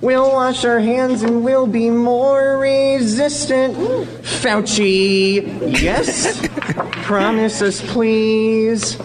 We'll 0.00 0.32
wash 0.32 0.64
our 0.64 0.80
hands 0.80 1.22
and 1.22 1.44
we'll 1.44 1.66
be 1.66 1.90
more 1.90 2.58
resistant. 2.58 3.74
Fauci, 4.22 5.80
yes? 5.80 6.46
Promise 7.04 7.62
us, 7.62 7.92
please. 7.92 8.98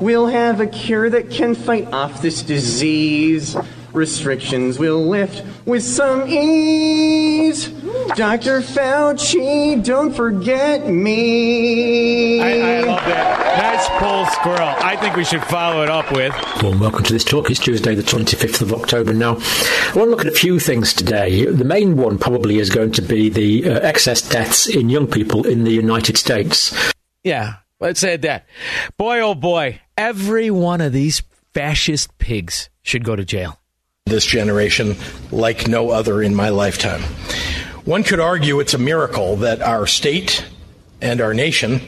We'll 0.00 0.28
have 0.28 0.60
a 0.60 0.66
cure 0.66 1.10
that 1.10 1.30
can 1.30 1.54
fight 1.54 1.92
off 1.92 2.22
this 2.22 2.42
disease. 2.42 3.56
Restrictions 3.92 4.78
will 4.78 5.04
lift 5.04 5.44
with 5.66 5.82
some 5.82 6.28
ease. 6.28 7.68
Dr. 8.14 8.60
Fauci, 8.60 9.84
don't 9.84 10.12
forget 10.12 10.88
me. 10.88 12.40
I, 12.40 12.78
I 12.78 12.80
love 12.82 13.04
that. 13.04 13.40
Nice 13.58 13.88
pull, 13.98 14.26
squirrel. 14.26 14.74
I 14.78 14.96
think 14.96 15.16
we 15.16 15.24
should 15.24 15.42
follow 15.44 15.82
it 15.82 15.90
up 15.90 16.12
with. 16.12 16.32
Well, 16.62 16.78
welcome 16.78 17.02
to 17.04 17.12
this 17.12 17.24
talk. 17.24 17.50
It's 17.50 17.58
Tuesday, 17.58 17.94
the 17.94 18.02
25th 18.02 18.62
of 18.62 18.72
October 18.72 19.12
now. 19.12 19.36
I 19.36 19.92
want 19.94 20.06
to 20.06 20.10
look 20.10 20.20
at 20.20 20.28
a 20.28 20.32
few 20.32 20.58
things 20.60 20.92
today. 20.92 21.46
The 21.46 21.64
main 21.64 21.96
one 21.96 22.18
probably 22.18 22.58
is 22.58 22.70
going 22.70 22.92
to 22.92 23.02
be 23.02 23.28
the 23.28 23.70
uh, 23.70 23.80
excess 23.80 24.28
deaths 24.28 24.68
in 24.68 24.88
young 24.88 25.08
people 25.08 25.46
in 25.46 25.64
the 25.64 25.72
United 25.72 26.16
States. 26.16 26.92
Yeah, 27.24 27.56
let's 27.80 28.00
say 28.00 28.16
that. 28.18 28.46
Boy, 28.96 29.20
oh 29.20 29.34
boy, 29.34 29.80
every 29.96 30.50
one 30.50 30.80
of 30.80 30.92
these 30.92 31.22
fascist 31.54 32.16
pigs 32.18 32.70
should 32.82 33.04
go 33.04 33.16
to 33.16 33.24
jail. 33.24 33.59
This 34.06 34.26
generation, 34.26 34.96
like 35.30 35.68
no 35.68 35.90
other 35.90 36.22
in 36.22 36.34
my 36.34 36.48
lifetime. 36.48 37.02
One 37.84 38.02
could 38.02 38.20
argue 38.20 38.60
it's 38.60 38.74
a 38.74 38.78
miracle 38.78 39.36
that 39.36 39.62
our 39.62 39.86
state 39.86 40.44
and 41.00 41.20
our 41.20 41.32
nation 41.32 41.80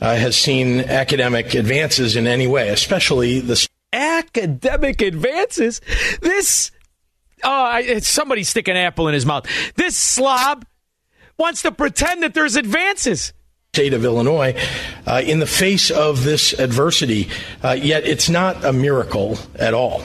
uh, 0.00 0.16
has 0.16 0.36
seen 0.36 0.80
academic 0.80 1.54
advances 1.54 2.16
in 2.16 2.26
any 2.26 2.46
way, 2.46 2.68
especially 2.68 3.40
the 3.40 3.66
Academic 3.92 5.00
advances. 5.00 5.80
This, 6.20 6.70
oh, 7.42 7.78
it's 7.78 8.08
somebody 8.08 8.44
stick 8.44 8.68
an 8.68 8.76
apple 8.76 9.08
in 9.08 9.14
his 9.14 9.24
mouth. 9.24 9.46
This 9.76 9.96
slob 9.96 10.66
wants 11.38 11.62
to 11.62 11.72
pretend 11.72 12.22
that 12.22 12.34
there's 12.34 12.56
advances. 12.56 13.32
state 13.72 13.94
of 13.94 14.04
Illinois 14.04 14.54
uh, 15.06 15.22
in 15.24 15.38
the 15.38 15.46
face 15.46 15.90
of 15.90 16.22
this 16.22 16.52
adversity, 16.52 17.30
uh, 17.64 17.72
yet 17.72 18.04
it's 18.04 18.28
not 18.28 18.62
a 18.64 18.72
miracle 18.72 19.38
at 19.54 19.72
all. 19.72 20.02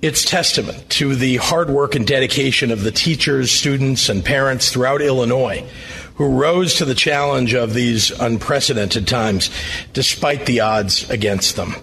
It's 0.00 0.24
testament 0.24 0.88
to 0.90 1.16
the 1.16 1.36
hard 1.36 1.70
work 1.70 1.96
and 1.96 2.06
dedication 2.06 2.70
of 2.70 2.84
the 2.84 2.92
teachers, 2.92 3.50
students, 3.50 4.08
and 4.08 4.24
parents 4.24 4.70
throughout 4.70 5.02
Illinois 5.02 5.68
who 6.14 6.28
rose 6.28 6.74
to 6.76 6.84
the 6.84 6.94
challenge 6.94 7.52
of 7.52 7.74
these 7.74 8.12
unprecedented 8.12 9.08
times 9.08 9.50
despite 9.92 10.46
the 10.46 10.60
odds 10.60 11.10
against 11.10 11.56
them. 11.56 11.74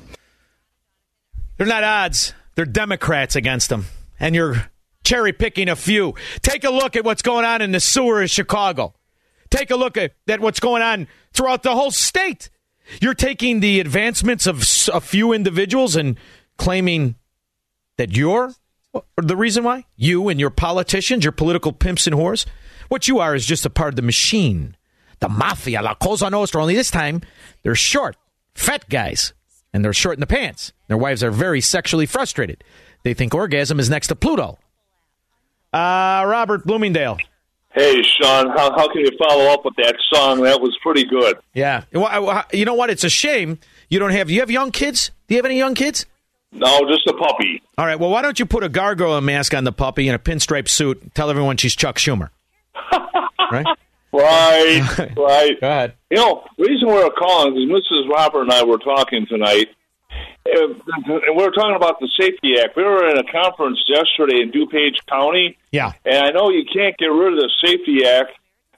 They're 1.57 1.67
not 1.67 1.83
odds. 1.83 2.33
They're 2.55 2.65
Democrats 2.65 3.35
against 3.35 3.67
them. 3.67 3.85
And 4.17 4.33
you're 4.33 4.71
cherry 5.03 5.33
picking 5.33 5.67
a 5.67 5.75
few. 5.75 6.15
Take 6.41 6.63
a 6.63 6.69
look 6.69 6.95
at 6.95 7.03
what's 7.03 7.21
going 7.21 7.43
on 7.43 7.61
in 7.61 7.73
the 7.73 7.81
sewer 7.81 8.21
of 8.21 8.29
Chicago. 8.29 8.93
Take 9.49 9.71
a 9.71 9.75
look 9.75 9.97
at, 9.97 10.13
at 10.27 10.39
what's 10.39 10.61
going 10.61 10.81
on 10.81 11.07
throughout 11.33 11.63
the 11.63 11.75
whole 11.75 11.91
state. 11.91 12.49
You're 13.01 13.13
taking 13.13 13.59
the 13.59 13.81
advancements 13.81 14.47
of 14.47 14.63
a 14.93 15.01
few 15.01 15.33
individuals 15.33 15.97
and 15.97 16.17
claiming 16.57 17.15
that 17.97 18.15
you're 18.15 18.53
the 19.17 19.35
reason 19.35 19.63
why? 19.63 19.85
You 19.97 20.29
and 20.29 20.39
your 20.39 20.49
politicians, 20.49 21.23
your 21.25 21.31
political 21.33 21.73
pimps 21.73 22.07
and 22.07 22.15
whores? 22.15 22.45
What 22.87 23.07
you 23.07 23.19
are 23.19 23.35
is 23.35 23.45
just 23.45 23.65
a 23.65 23.69
part 23.69 23.89
of 23.89 23.95
the 23.95 24.01
machine. 24.01 24.75
The 25.19 25.27
mafia, 25.29 25.81
la 25.81 25.95
cosa 25.95 26.29
nostra. 26.29 26.61
Only 26.61 26.75
this 26.75 26.91
time, 26.91 27.21
they're 27.63 27.75
short, 27.75 28.15
fat 28.53 28.87
guys, 28.89 29.33
and 29.73 29.83
they're 29.83 29.91
short 29.93 30.15
in 30.15 30.19
the 30.21 30.27
pants. 30.27 30.71
Their 30.87 30.97
wives 30.97 31.23
are 31.23 31.31
very 31.31 31.61
sexually 31.61 32.05
frustrated. 32.05 32.63
They 33.03 33.13
think 33.13 33.33
orgasm 33.35 33.79
is 33.79 33.89
next 33.89 34.07
to 34.07 34.15
Pluto. 34.15 34.59
Uh, 35.73 36.23
Robert 36.25 36.65
Bloomingdale. 36.65 37.17
Hey, 37.73 38.01
Shaun, 38.03 38.47
how, 38.55 38.71
how 38.77 38.87
can 38.87 39.01
you 39.01 39.11
follow 39.17 39.51
up 39.51 39.65
with 39.65 39.75
that 39.75 39.95
song? 40.13 40.41
That 40.43 40.61
was 40.61 40.77
pretty 40.81 41.03
good. 41.05 41.35
Yeah. 41.53 41.83
Well, 41.91 42.05
I- 42.29 42.45
You 42.53 42.63
know 42.63 42.75
what? 42.75 42.89
It's 42.89 43.03
a 43.03 43.09
shame 43.09 43.59
you 43.89 43.99
don't 43.99 44.11
have. 44.11 44.29
You 44.29 44.39
have 44.39 44.49
young 44.49 44.71
kids? 44.71 45.11
Do 45.27 45.35
you 45.35 45.39
have 45.39 45.45
any 45.45 45.57
young 45.57 45.75
kids? 45.75 46.05
No, 46.55 46.87
just 46.87 47.05
a 47.07 47.13
puppy. 47.13 47.61
All 47.77 47.85
right. 47.85 47.99
Well, 47.99 48.09
why 48.09 48.21
don't 48.21 48.39
you 48.39 48.45
put 48.45 48.63
a 48.63 48.69
gargoyle 48.69 49.19
mask 49.21 49.53
on 49.53 49.63
the 49.65 49.71
puppy 49.71 50.07
and 50.07 50.15
a 50.15 50.19
pinstripe 50.19 50.67
suit? 50.69 51.01
And 51.01 51.13
tell 51.13 51.29
everyone 51.29 51.57
she's 51.57 51.75
Chuck 51.75 51.97
Schumer. 51.97 52.29
right. 53.51 53.65
Right, 54.13 54.81
right. 54.99 55.15
Go 55.15 55.67
ahead. 55.67 55.93
You 56.09 56.17
know, 56.17 56.43
the 56.57 56.63
reason 56.65 56.87
we're 56.87 57.09
calling 57.11 57.53
is 57.57 57.69
Mrs. 57.69 58.09
Robert 58.09 58.43
and 58.43 58.51
I 58.51 58.63
were 58.63 58.77
talking 58.77 59.25
tonight, 59.27 59.67
and 60.45 60.75
and 60.87 61.35
we 61.35 61.43
were 61.43 61.51
talking 61.51 61.75
about 61.75 61.99
the 61.99 62.07
Safety 62.17 62.53
Act. 62.63 62.77
We 62.77 62.83
were 62.83 63.09
in 63.09 63.17
a 63.17 63.29
conference 63.29 63.83
yesterday 63.87 64.41
in 64.41 64.51
DuPage 64.53 65.05
County, 65.09 65.57
Yeah. 65.71 65.91
and 66.05 66.17
I 66.17 66.29
know 66.31 66.49
you 66.49 66.63
can't 66.71 66.97
get 66.97 67.07
rid 67.07 67.33
of 67.33 67.39
the 67.39 67.51
Safety 67.65 68.05
Act, 68.05 68.31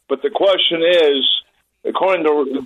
but 0.09 0.23
the 0.23 0.31
question 0.31 0.81
is, 0.81 1.23
according 1.87 2.25
to 2.25 2.65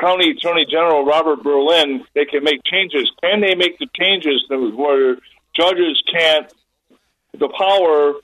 County 0.00 0.30
Attorney 0.30 0.66
General 0.70 1.04
Robert 1.04 1.42
Berlin, 1.42 2.04
they 2.14 2.24
can 2.24 2.44
make 2.44 2.60
changes. 2.64 3.10
Can 3.22 3.40
they 3.40 3.54
make 3.54 3.78
the 3.78 3.86
changes 3.94 4.44
where 4.48 5.16
judges 5.54 6.02
can't 6.12 6.52
the 7.38 7.48
power 7.48 8.14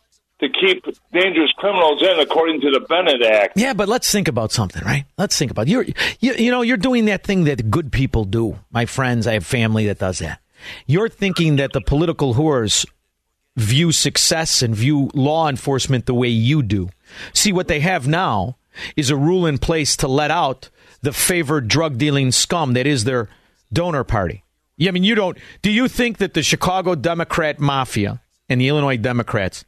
to 0.41 0.49
keep 0.49 0.85
dangerous 1.13 1.51
criminals 1.57 2.03
in, 2.03 2.21
according 2.21 2.61
to 2.61 2.71
the 2.71 2.81
Bennett 2.81 3.23
Act? 3.23 3.57
Yeah, 3.57 3.73
but 3.73 3.89
let's 3.89 4.11
think 4.11 4.29
about 4.29 4.53
something, 4.53 4.83
right? 4.85 5.05
Let's 5.17 5.37
think 5.39 5.51
about 5.51 5.69
you're 5.69 5.85
you, 6.21 6.35
you 6.35 6.51
know 6.51 6.63
you're 6.63 6.77
doing 6.77 7.07
that 7.07 7.25
thing 7.25 7.45
that 7.45 7.71
good 7.71 7.93
people 7.93 8.25
do. 8.25 8.59
My 8.71 8.87
friends, 8.87 9.27
I 9.27 9.35
have 9.35 9.47
family 9.47 9.87
that 9.87 9.99
does 9.99 10.21
that. 10.21 10.41
You're 10.87 11.09
thinking 11.09 11.57
that 11.57 11.73
the 11.73 11.81
political 11.81 12.35
whores 12.35 12.87
view 13.57 13.91
success 13.91 14.63
and 14.63 14.75
view 14.75 15.11
law 15.15 15.49
enforcement 15.49 16.07
the 16.07 16.15
way 16.15 16.29
you 16.29 16.63
do. 16.63 16.91
See, 17.33 17.53
what 17.53 17.69
they 17.69 17.81
have 17.81 18.07
now 18.07 18.57
is 18.97 19.11
a 19.11 19.17
rule 19.17 19.47
in 19.47 19.59
place 19.59 19.97
to 19.99 20.09
let 20.09 20.31
out 20.31 20.69
the 21.03 21.13
favored 21.13 21.69
drug 21.69 21.99
dealing 21.99 22.33
scum 22.33 22.73
that 22.75 22.87
is 22.87 23.05
their 23.05 23.29
donor 23.73 24.05
party. 24.05 24.45
Yeah, 24.77 24.89
I 24.89 24.93
mean, 24.93 25.05
you 25.05 25.15
don't. 25.15 25.37
Do 25.63 25.71
you 25.71 25.89
think 25.89 26.19
that 26.19 26.35
the 26.35 26.43
Chicago 26.43 26.95
Democrat 26.95 27.59
mafia 27.61 28.21
and 28.49 28.61
the 28.61 28.69
Illinois 28.69 28.97
Democrats 28.97 29.65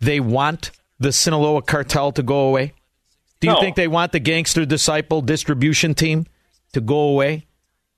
they 0.00 0.20
want 0.20 0.70
the 1.00 1.12
Sinaloa 1.12 1.62
cartel 1.62 2.12
to 2.12 2.22
go 2.22 2.48
away? 2.48 2.72
Do 3.40 3.48
you 3.48 3.54
No. 3.54 3.60
think 3.60 3.76
they 3.76 3.88
want 3.88 4.12
the 4.12 4.20
gangster 4.20 4.64
disciple 4.64 5.20
distribution 5.22 5.94
team 5.94 6.26
to 6.72 6.80
go 6.80 6.98
away? 6.98 7.46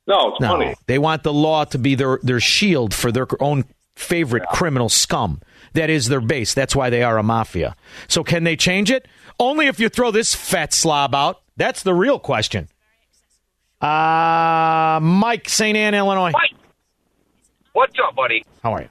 No, 0.07 0.31
it's 0.33 0.41
No, 0.41 0.49
money. 0.57 0.75
they 0.87 0.99
want 0.99 1.23
the 1.23 1.33
law 1.33 1.65
to 1.65 1.79
be 1.79 1.95
their, 1.95 2.19
their 2.23 2.41
shield 2.41 2.93
for 2.95 3.13
their 3.13 3.27
own 3.41 3.65
favorite 3.95 4.45
criminal 4.53 4.89
scum. 4.89 5.41
That 5.75 5.89
is 5.91 6.09
their 6.09 6.21
base. 6.21 6.53
That's 6.55 6.75
why 6.75 6.91
they 6.91 7.03
are 7.03 7.17
a 7.19 7.23
mafia. 7.23 7.77
So 8.09 8.25
can 8.25 8.45
they 8.45 8.57
change 8.57 8.91
it? 8.91 9.07
Only 9.41 9.67
if 9.67 9.81
you 9.81 9.89
throw 9.89 10.11
this 10.11 10.35
fat 10.35 10.75
slob 10.75 11.15
out. 11.15 11.41
That's 11.57 11.83
the 11.83 11.95
real 11.95 12.19
question. 12.19 12.69
Uh, 13.81 15.01
Mike, 15.03 15.49
St. 15.49 15.77
Anne, 15.77 15.95
Illinois. 15.95 16.33
What's 17.73 17.95
up, 18.07 18.15
buddy? 18.15 18.45
How 18.63 18.75
are 18.75 18.83
you? 18.83 18.89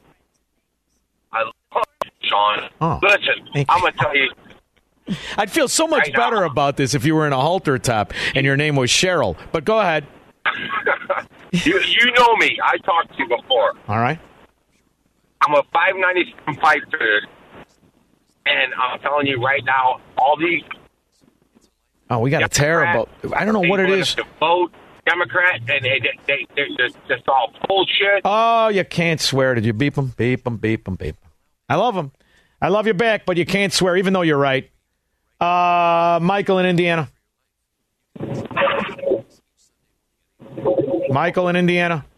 I 1.31 1.43
love 1.43 1.53
Shaun. 2.21 2.69
Oh. 2.81 2.99
Listen, 3.03 3.65
I'm 3.69 3.81
gonna 3.81 3.91
tell 3.99 4.15
you. 4.15 4.31
I'd 5.37 5.51
feel 5.51 5.67
so 5.67 5.87
much 5.87 6.11
better 6.13 6.43
about 6.43 6.77
this 6.77 6.95
if 6.95 7.05
you 7.05 7.13
were 7.13 7.27
in 7.27 7.33
a 7.33 7.39
halter 7.39 7.77
top 7.77 8.13
and 8.35 8.45
your 8.45 8.57
name 8.57 8.75
was 8.75 8.89
Cheryl. 8.89 9.37
But 9.51 9.65
go 9.65 9.79
ahead. 9.79 10.07
you 11.51 11.79
you 11.79 12.11
know 12.13 12.35
me. 12.37 12.57
I 12.63 12.77
talked 12.77 13.11
to 13.13 13.17
you 13.19 13.27
before. 13.27 13.73
All 13.87 13.99
right. 13.99 14.19
I'm 15.41 15.53
a 15.53 15.63
597 15.71 16.61
fighter, 16.61 17.21
and 18.45 18.73
I'm 18.73 18.99
telling 18.99 19.27
you 19.27 19.41
right 19.43 19.63
now, 19.65 19.99
all 20.17 20.37
these 20.37 20.63
Oh, 22.11 22.19
we 22.19 22.31
got 22.31 22.43
a 22.43 22.49
terrible. 22.49 23.07
I 23.35 23.45
don't 23.45 23.53
know 23.53 23.69
what 23.69 23.79
it 23.79 23.89
is. 23.91 24.15
people 24.15 24.23
is. 24.23 24.29
that 24.31 24.39
vote 24.39 24.71
Democrat, 25.05 25.59
and 25.59 25.85
they 25.85 25.99
they 25.99 26.19
they 26.27 26.47
they're 26.55 26.67
just, 26.77 26.97
just 27.07 27.27
all 27.29 27.53
bullshit. 27.67 28.21
Oh, 28.25 28.69
you 28.69 28.83
can't 28.83 29.21
swear. 29.21 29.53
Did 29.53 29.65
you 29.65 29.73
beep 29.73 29.93
them? 29.95 30.13
Beep 30.17 30.43
them, 30.43 30.57
beep 30.57 30.85
them, 30.85 30.95
beep 30.95 31.19
them. 31.21 31.31
I 31.69 31.75
love 31.75 31.93
them. 31.95 32.11
I 32.61 32.69
love 32.69 32.87
you 32.87 32.93
back, 32.95 33.25
but 33.25 33.37
you 33.37 33.45
can't 33.45 33.71
swear, 33.71 33.95
even 33.95 34.13
though 34.13 34.23
you're 34.23 34.37
right. 34.39 34.69
Uh, 35.39 36.19
Michael 36.21 36.57
in 36.57 36.65
Indiana. 36.65 37.09
Michael 41.09 41.47
in 41.47 41.55
Indiana. 41.55 42.05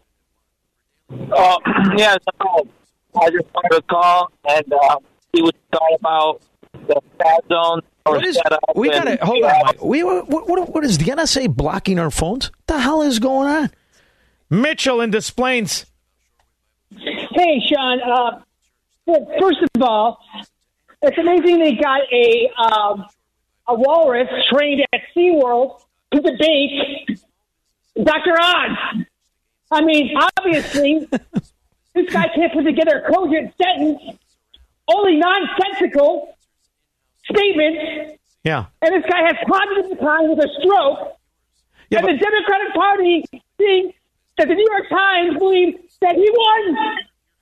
Oh, 1.34 1.58
yes. 1.96 2.16
I 2.40 3.28
just 3.30 3.44
wanted 3.54 3.76
to 3.76 3.82
call 3.82 4.32
and 4.48 4.72
uh, 4.72 4.96
see 5.34 5.42
what 5.42 5.54
you 5.54 5.60
thought 5.78 5.98
about 5.98 6.42
the 6.86 7.00
fat 7.18 7.44
zone 7.48 7.80
or 8.06 8.14
What 8.16 8.26
is, 8.26 8.36
setup. 8.36 8.60
we 8.74 8.90
got 8.90 9.04
to 9.04 9.16
hold 9.24 9.44
on. 9.44 9.52
Mike. 9.66 9.82
We, 9.82 10.02
what, 10.02 10.28
what, 10.48 10.74
what 10.74 10.84
is 10.84 10.98
the 10.98 11.06
NSA 11.06 11.54
blocking 11.54 11.98
our 11.98 12.10
phones? 12.10 12.50
What 12.50 12.66
the 12.66 12.80
hell 12.80 13.02
is 13.02 13.18
going 13.18 13.48
on? 13.48 13.70
Mitchell 14.50 15.00
in 15.00 15.10
Des 15.10 15.30
Plaines. 15.34 15.86
Hey, 16.98 17.60
Shaun. 17.68 18.00
Uh, 18.02 18.40
well, 19.06 19.26
first 19.40 19.58
of 19.74 19.82
all, 19.82 20.18
it's 21.00 21.16
amazing 21.18 21.58
they 21.58 21.72
got 21.74 22.00
a 22.12 22.50
um, 22.60 23.06
a 23.68 23.74
walrus 23.74 24.28
trained 24.52 24.84
at 24.92 25.00
SeaWorld 25.16 25.80
to 26.12 26.20
debate 26.20 27.18
Dr. 28.02 28.34
Oz. 28.40 29.04
I 29.70 29.80
mean, 29.82 30.14
obviously, 30.38 31.08
this 31.94 32.12
guy 32.12 32.28
can't 32.34 32.52
put 32.52 32.64
together 32.64 33.04
a 33.08 33.12
cogent 33.12 33.54
sentence, 33.56 34.18
only 34.88 35.16
nonsensical 35.16 36.36
statements, 37.24 38.18
Yeah. 38.44 38.66
and 38.82 38.94
this 38.94 39.04
guy 39.10 39.22
has 39.22 39.36
cognitive 39.48 39.98
time 40.00 40.28
with 40.30 40.38
a 40.44 40.48
stroke. 40.60 41.18
Yeah, 41.90 41.98
and 42.00 42.08
the 42.08 42.18
Democratic 42.18 42.74
Party 42.74 43.24
thinks 43.58 43.98
that 44.38 44.48
the 44.48 44.54
New 44.54 44.66
York 44.70 44.88
Times 44.88 45.38
believes 45.38 45.78
that 46.00 46.14
he 46.16 46.28
won. 46.30 46.76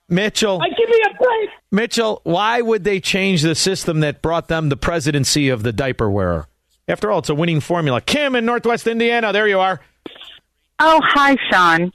Mitchell. 0.09 0.57
Like, 0.57 0.75
give 0.77 0.89
me 0.89 1.01
a 1.09 1.17
break. 1.23 1.49
Mitchell, 1.71 2.19
why 2.25 2.61
would 2.61 2.83
they 2.83 2.99
change 2.99 3.43
the 3.43 3.55
system 3.55 4.01
that 4.01 4.21
brought 4.21 4.49
them 4.49 4.67
the 4.69 4.75
presidency 4.75 5.47
of 5.47 5.63
the 5.63 5.71
diaper 5.71 6.09
wearer? 6.09 6.47
After 6.87 7.09
all, 7.09 7.19
it's 7.19 7.29
a 7.29 7.35
winning 7.35 7.61
formula. 7.61 8.01
Kim 8.01 8.35
in 8.35 8.43
Northwest 8.45 8.87
Indiana, 8.87 9.31
there 9.31 9.47
you 9.47 9.59
are. 9.61 9.79
Oh, 10.79 10.99
hi, 11.03 11.37
Shaun. 11.49 11.93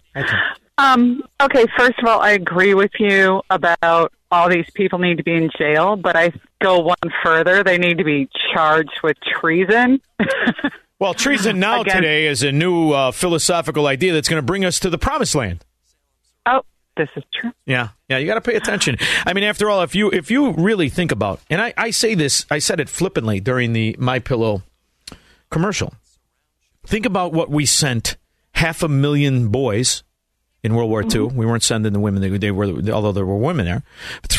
Um, 0.79 1.23
okay, 1.41 1.65
first 1.77 1.99
of 2.01 2.07
all, 2.07 2.21
I 2.21 2.33
agree 2.33 2.75
with 2.75 2.91
you 2.99 3.43
about 3.51 4.13
all 4.31 4.49
these 4.49 4.69
people 4.75 4.99
need 4.99 5.17
to 5.17 5.23
be 5.23 5.33
in 5.33 5.51
jail, 5.57 5.97
but 5.97 6.17
I 6.17 6.33
go 6.61 6.81
one 6.81 6.97
further. 7.23 7.63
They 7.65 7.79
need 7.79 7.99
to 7.99 8.05
be 8.05 8.29
charged 8.53 9.01
with 9.03 9.17
treason. 9.21 10.01
Well, 10.99 11.13
treason 11.13 11.61
now 11.61 11.83
Again- 11.83 11.97
today 11.97 12.27
is 12.27 12.43
a 12.43 12.51
new 12.53 12.93
uh, 12.93 13.11
philosophical 13.13 13.87
idea 13.87 14.15
that's 14.15 14.31
going 14.31 14.41
to 14.41 14.47
bring 14.47 14.65
us 14.65 14.81
to 14.81 14.89
the 14.89 14.97
promised 14.97 15.35
land. 15.35 15.63
Oh, 16.47 16.63
this 16.97 17.11
is 17.17 17.23
true. 17.35 17.53
Yeah, 17.67 17.89
yeah, 18.09 18.17
you 18.17 18.27
got 18.27 18.37
to 18.37 18.41
pay 18.41 18.55
attention. 18.57 18.97
I 19.27 19.35
mean, 19.35 19.45
after 19.45 19.69
all, 19.69 19.83
if 19.83 19.95
you 19.95 20.11
if 20.11 20.31
you 20.31 20.53
really 20.53 20.89
think 20.89 21.13
about, 21.13 21.41
and 21.51 21.61
I, 21.61 21.75
I 21.77 21.91
say 21.91 22.15
this, 22.15 22.47
I 22.51 22.61
said 22.61 22.81
it 22.81 22.89
flippantly 22.89 23.41
during 23.41 23.75
the 23.75 23.95
My 23.99 24.21
Pillow 24.21 24.63
commercial. 25.51 25.93
Think 26.87 27.05
about 27.05 27.35
what 27.35 27.51
we 27.51 27.67
sent 27.67 28.17
half 28.53 28.83
a 28.83 28.89
million 28.89 29.49
boys 29.49 30.03
in 30.63 30.75
World 30.75 30.91
War 30.91 31.03
II. 31.03 31.09
Mm-hmm. 31.09 31.37
We 31.37 31.47
weren't 31.47 31.63
sending 31.63 31.93
the 31.93 32.01
women; 32.01 32.23
they, 32.23 32.37
they 32.37 32.51
were, 32.51 32.67
although 32.91 33.13
there 33.13 33.27
were 33.27 33.37
women 33.37 33.67
there, 33.67 33.83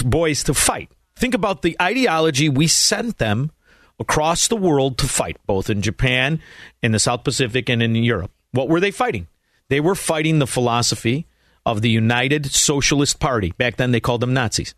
boys 0.03 0.43
to 0.43 0.53
fight. 0.53 0.91
Think 1.15 1.33
about 1.33 1.61
the 1.61 1.75
ideology 1.81 2.49
we 2.49 2.67
sent 2.67 3.17
them 3.17 3.51
across 3.99 4.47
the 4.47 4.55
world 4.55 4.97
to 4.99 5.07
fight, 5.07 5.37
both 5.47 5.69
in 5.69 5.81
Japan, 5.81 6.41
in 6.83 6.91
the 6.91 6.99
South 6.99 7.23
Pacific, 7.23 7.69
and 7.69 7.81
in 7.81 7.95
Europe. 7.95 8.31
What 8.51 8.69
were 8.69 8.79
they 8.79 8.91
fighting? 8.91 9.27
They 9.69 9.79
were 9.79 9.95
fighting 9.95 10.39
the 10.39 10.47
philosophy 10.47 11.25
of 11.65 11.81
the 11.81 11.89
United 11.89 12.45
Socialist 12.45 13.19
Party. 13.19 13.51
Back 13.57 13.77
then, 13.77 13.91
they 13.91 13.99
called 13.99 14.21
them 14.21 14.33
Nazis. 14.33 14.75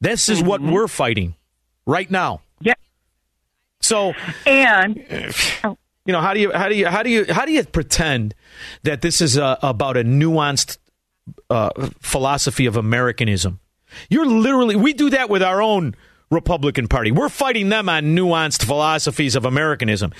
This 0.00 0.28
is 0.28 0.42
what 0.42 0.60
mm-hmm. 0.60 0.72
we're 0.72 0.88
fighting 0.88 1.34
right 1.86 2.10
now. 2.10 2.42
Yeah. 2.60 2.74
So, 3.80 4.14
and 4.46 5.04
oh, 5.64 5.76
you 6.06 6.12
know, 6.12 6.20
how 6.20 6.34
do 6.34 6.40
you 6.40 6.52
how 6.52 6.68
do 6.68 6.74
you 6.74 6.86
how 6.86 7.02
do 7.02 7.10
you 7.10 7.26
how 7.28 7.44
do 7.44 7.52
you 7.52 7.64
pretend 7.64 8.34
that 8.84 9.02
this 9.02 9.20
is 9.20 9.36
a, 9.36 9.58
about 9.62 9.96
a 9.96 10.04
nuanced 10.04 10.78
uh, 11.50 11.70
philosophy 12.00 12.66
of 12.66 12.76
Americanism? 12.76 13.60
You're 14.08 14.26
literally 14.26 14.76
we 14.76 14.92
do 14.92 15.10
that 15.10 15.28
with 15.28 15.42
our 15.42 15.60
own 15.60 15.94
Republican 16.30 16.88
Party. 16.88 17.10
We're 17.10 17.28
fighting 17.28 17.68
them 17.68 17.88
on 17.88 18.04
nuanced 18.16 18.64
philosophies 18.64 19.36
of 19.36 19.44
Americanism. 19.44 20.12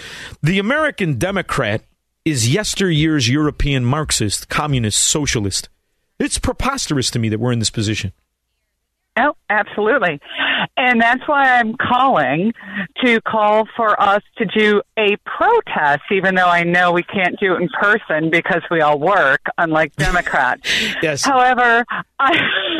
The 0.42 0.58
American 0.58 1.18
Democrat 1.18 1.82
is 2.24 2.52
yesteryear's 2.52 3.28
European 3.28 3.84
Marxist, 3.84 4.48
communist, 4.48 5.00
socialist. 5.00 5.68
It's 6.18 6.38
preposterous 6.38 7.10
to 7.12 7.18
me 7.18 7.28
that 7.28 7.38
we're 7.38 7.52
in 7.52 7.58
this 7.58 7.70
position. 7.70 8.12
Oh, 9.18 9.34
absolutely. 9.48 10.20
And 10.76 11.00
that's 11.00 11.26
why 11.26 11.58
I'm 11.58 11.74
calling 11.76 12.52
to 13.02 13.20
call 13.22 13.66
for 13.74 13.98
us 14.00 14.22
to 14.36 14.44
do 14.44 14.82
a 14.98 15.16
protest, 15.24 16.02
even 16.10 16.34
though 16.34 16.48
I 16.48 16.64
know 16.64 16.92
we 16.92 17.02
can't 17.02 17.38
do 17.40 17.54
it 17.54 17.62
in 17.62 17.68
person 17.70 18.28
because 18.30 18.62
we 18.70 18.82
all 18.82 18.98
work, 18.98 19.40
unlike 19.56 19.96
Democrats. 19.96 20.70
yes. 21.02 21.24
However, 21.24 21.84
I, 22.18 22.38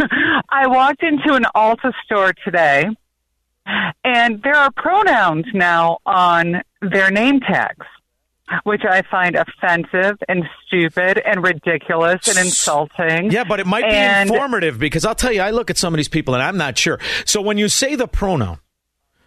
I 0.51 0.66
walked 0.66 1.03
into 1.03 1.34
an 1.34 1.45
Ulta 1.55 1.93
store 2.05 2.34
today, 2.45 2.87
and 4.05 4.43
there 4.43 4.57
are 4.57 4.70
pronouns 4.72 5.47
now 5.55 5.99
on 6.05 6.62
their 6.82 7.11
name 7.11 7.41
tags. 7.41 7.87
Which 8.63 8.83
I 8.89 9.03
find 9.03 9.35
offensive 9.35 10.19
and 10.29 10.45
stupid 10.67 11.21
and 11.27 11.43
ridiculous 11.43 12.29
and 12.29 12.39
insulting. 12.39 13.33
Yeah, 13.33 13.43
but 13.43 13.59
it 13.59 13.67
might 13.67 13.83
be 13.85 13.91
And- 13.91 14.31
informative 14.31 14.79
because 14.79 15.05
I'll 15.05 15.17
tell 15.17 15.33
you, 15.33 15.41
I 15.43 15.51
look 15.51 15.69
at 15.69 15.77
some 15.77 15.93
of 15.93 15.97
these 15.99 16.09
people 16.09 16.35
and 16.35 16.43
I'm 16.43 16.57
not 16.57 16.79
sure. 16.79 17.01
So 17.25 17.41
when 17.41 17.59
you 17.59 17.69
say 17.69 17.97
the 17.97 18.07
pronoun, 18.07 18.59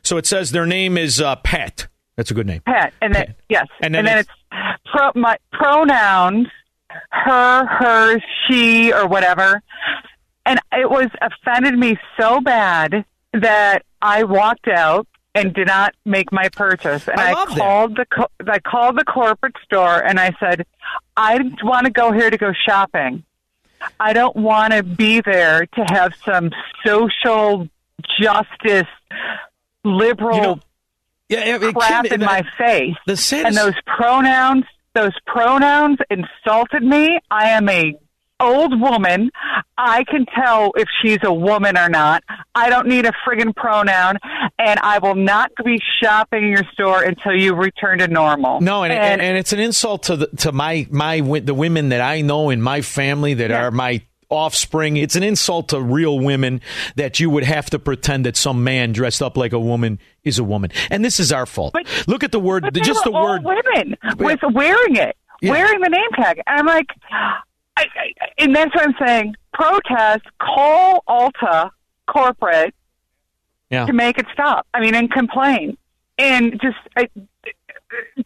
so 0.04 0.16
it 0.18 0.26
says 0.26 0.52
their 0.52 0.66
name 0.66 0.98
is 0.98 1.20
uh, 1.20 1.36
Pat. 1.38 1.88
That's 2.16 2.32
a 2.32 2.34
good 2.34 2.48
name. 2.48 2.62
Pat, 2.66 2.94
and 3.02 3.14
then 3.14 3.36
yes, 3.50 3.68
And 3.82 3.94
and 3.94 3.96
then 3.96 4.06
then, 4.06 4.18
it's, 4.20 4.30
pro, 4.86 5.12
my 5.16 5.38
pronouns, 5.52 6.48
her, 7.12 7.66
hers, 7.66 8.22
she, 8.48 8.94
or 8.94 9.06
whatever, 9.08 9.62
and 10.46 10.60
it 10.72 10.90
was 10.90 11.08
offended 11.22 11.78
me 11.78 11.98
so 12.18 12.40
bad 12.40 13.04
that 13.34 13.84
I 14.02 14.24
walked 14.24 14.68
out 14.70 15.08
and 15.36 15.54
did 15.54 15.68
not 15.68 15.94
make 16.06 16.32
my 16.32 16.50
purchase. 16.50 17.08
And 17.08 17.20
I 17.20 17.32
I, 17.32 17.46
that. 17.46 17.58
called 17.58 17.96
the 17.98 18.06
co- 18.06 18.32
I 18.48 18.60
called 18.60 18.98
the 18.98 19.06
corporate 19.06 19.56
store 19.64 20.00
and 20.04 20.20
I 20.20 20.36
said, 20.40 20.66
I 21.16 21.40
want 21.64 21.86
to 21.86 21.92
go 21.92 22.12
here 22.12 22.30
to 22.30 22.38
go 22.38 22.52
shopping. 22.68 23.24
I 24.00 24.14
don't 24.14 24.36
want 24.36 24.74
to 24.74 24.84
be 24.84 25.22
there 25.22 25.66
to 25.66 25.86
have 25.90 26.14
some 26.26 26.52
social 26.86 27.70
justice 28.22 28.88
liberal 29.84 30.60
yeah, 31.30 31.46
yeah, 31.46 31.68
it 31.68 31.76
crap 31.76 32.06
can- 32.06 32.22
in 32.22 32.26
my 32.26 32.44
face. 32.58 32.96
The 33.06 33.44
and 33.46 33.56
those 33.56 33.76
pronouns, 33.86 34.66
those 34.94 35.14
pronouns 35.28 36.00
insulted 36.10 36.84
me. 36.84 37.20
I 37.30 37.50
am 37.50 37.70
a 37.70 37.96
old 38.40 38.80
woman. 38.80 39.32
I 39.78 40.04
can 40.06 40.26
tell 40.26 40.72
if 40.76 40.88
she's 41.02 41.20
a 41.24 41.34
woman 41.34 41.78
or 41.78 41.90
not. 41.90 42.24
I 42.56 42.70
don't 42.70 42.88
need 42.88 43.06
a 43.06 43.12
friggin' 43.26 43.56
pronoun, 43.56 44.18
and 44.58 44.80
I 44.82 45.00
will 45.00 45.16
not 45.16 45.52
be 45.64 45.80
shopping 46.02 46.44
in 46.44 46.50
your 46.50 46.64
store 46.74 47.04
until 47.04 47.34
you 47.34 47.56
return 47.56 48.00
to 48.00 48.08
normal. 48.08 48.60
No, 48.62 48.84
and, 48.84 48.92
and, 48.94 49.22
and 49.22 49.38
it's 49.38 49.54
an 49.54 49.60
insult 49.60 50.04
to 50.04 50.16
the, 50.18 50.28
to 50.38 50.52
my 50.52 50.88
my 50.90 51.20
the 51.22 51.54
women 51.54 51.90
that 51.90 52.02
I 52.02 52.22
know 52.22 52.50
in 52.50 52.62
my 52.62 52.82
family 52.82 53.34
that 53.36 53.52
are 53.52 53.72
my 53.72 54.02
offspring. 54.30 54.96
It's 54.98 55.16
an 55.16 55.24
insult 55.24 55.70
to 55.70 55.82
real 55.82 56.20
women 56.20 56.62
that 56.96 57.20
you 57.20 57.30
would 57.32 57.44
have 57.44 57.70
to 57.72 57.80
pretend 57.80 58.26
that 58.28 58.38
some 58.38 58.64
man 58.64 58.92
dressed 58.92 59.24
up 59.24 59.36
like 59.38 59.54
a 59.54 59.60
woman 59.60 59.98
is 60.24 60.38
a 60.38 60.44
woman. 60.44 60.72
And 60.92 61.04
this 61.04 61.20
is 61.20 61.32
our 61.32 61.46
fault. 61.48 61.74
But, 61.74 61.88
Look 62.08 62.24
at 62.24 62.32
the 62.32 62.40
word, 62.40 62.70
just 62.76 63.04
the 63.04 63.12
word. 63.12 63.44
women 63.44 63.98
with 64.20 64.40
wearing 64.54 64.98
it, 64.98 65.18
Yeah. 65.42 65.52
wearing 65.52 65.80
the 65.82 65.90
name 65.90 66.10
tag. 66.16 66.42
I'm 66.46 66.68
like, 66.68 66.90
I, 67.96 68.14
I, 68.22 68.28
and 68.40 68.56
that's 68.56 68.74
what 68.76 68.84
I'm 68.88 68.96
saying. 69.06 69.36
Protest, 69.54 70.26
call 70.42 71.04
Ulta 71.08 71.72
corporate 72.08 72.74
Yeah. 73.70 73.86
to 73.86 73.94
make 73.94 74.18
it 74.18 74.26
stop. 74.34 74.66
I 74.74 74.80
mean, 74.80 74.96
and 74.96 75.12
complain, 75.12 75.78
and 76.18 76.60
just 76.62 76.78
I, 76.98 77.08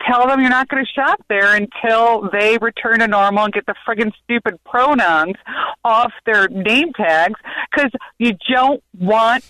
tell 0.08 0.28
them 0.28 0.42
you're 0.42 0.50
not 0.50 0.68
going 0.68 0.84
to 0.86 0.92
shop 0.92 1.24
there 1.30 1.56
until 1.56 2.30
they 2.32 2.58
return 2.60 3.00
to 3.00 3.08
normal 3.08 3.46
and 3.46 3.54
get 3.54 3.66
the 3.66 3.76
friggin' 3.88 4.12
stupid 4.24 4.60
pronouns 4.66 5.36
off 5.86 6.12
their 6.26 6.48
name 6.50 6.92
tags 6.94 7.40
because 7.72 7.92
you 8.20 8.34
don't 8.54 8.84
want 8.98 9.44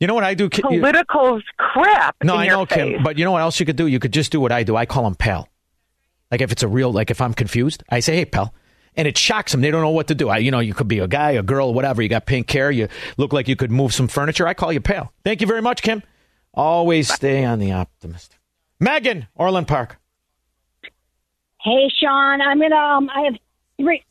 You 0.00 0.06
know 0.06 0.14
what 0.14 0.24
I 0.24 0.34
do? 0.34 0.48
Ki- 0.48 0.62
you- 0.70 0.80
political 0.80 1.40
crap 1.58 2.16
No, 2.22 2.36
I 2.36 2.46
know, 2.48 2.64
face. 2.66 2.76
Kim. 2.94 3.02
But 3.02 3.18
you 3.18 3.24
know 3.24 3.32
what 3.32 3.42
else 3.42 3.58
you 3.60 3.66
could 3.66 3.76
do? 3.76 3.86
You 3.86 3.98
could 3.98 4.12
just 4.12 4.32
do 4.32 4.40
what 4.40 4.52
I 4.52 4.62
do. 4.62 4.76
I 4.76 4.86
call 4.86 5.06
him 5.06 5.14
pal. 5.14 5.48
Like 6.30 6.40
if 6.40 6.50
it's 6.52 6.62
a 6.62 6.68
real, 6.68 6.92
like 6.92 7.10
if 7.10 7.20
I'm 7.20 7.32
confused, 7.34 7.84
I 7.88 8.00
say, 8.00 8.16
"Hey, 8.16 8.24
pal," 8.24 8.52
and 8.96 9.06
it 9.06 9.16
shocks 9.18 9.52
them. 9.52 9.60
They 9.60 9.70
don't 9.70 9.82
know 9.82 9.90
what 9.90 10.08
to 10.08 10.14
do. 10.14 10.28
I, 10.28 10.38
you 10.38 10.50
know, 10.50 10.58
you 10.60 10.74
could 10.74 10.88
be 10.88 10.98
a 11.00 11.08
guy, 11.08 11.32
a 11.32 11.42
girl, 11.42 11.74
whatever. 11.74 12.02
You 12.02 12.08
got 12.08 12.26
pink 12.26 12.50
hair. 12.50 12.70
You 12.70 12.88
look 13.16 13.32
like 13.32 13.48
you 13.48 13.56
could 13.56 13.70
move 13.70 13.92
some 13.92 14.08
furniture. 14.08 14.46
I 14.46 14.54
call 14.54 14.72
you 14.72 14.80
pal. 14.80 15.12
Thank 15.24 15.40
you 15.40 15.46
very 15.46 15.62
much, 15.62 15.82
Kim. 15.82 16.02
Always 16.54 17.12
stay 17.12 17.44
on 17.44 17.58
the 17.58 17.72
optimist. 17.72 18.36
Megan, 18.80 19.26
Orland 19.34 19.68
Park. 19.68 19.98
Hey, 21.60 21.90
Shaun, 22.00 22.40
I'm 22.40 22.60
gonna. 22.60 22.76
Um, 22.76 23.10
I 23.14 23.22
have 23.22 23.34
three. 23.78 24.04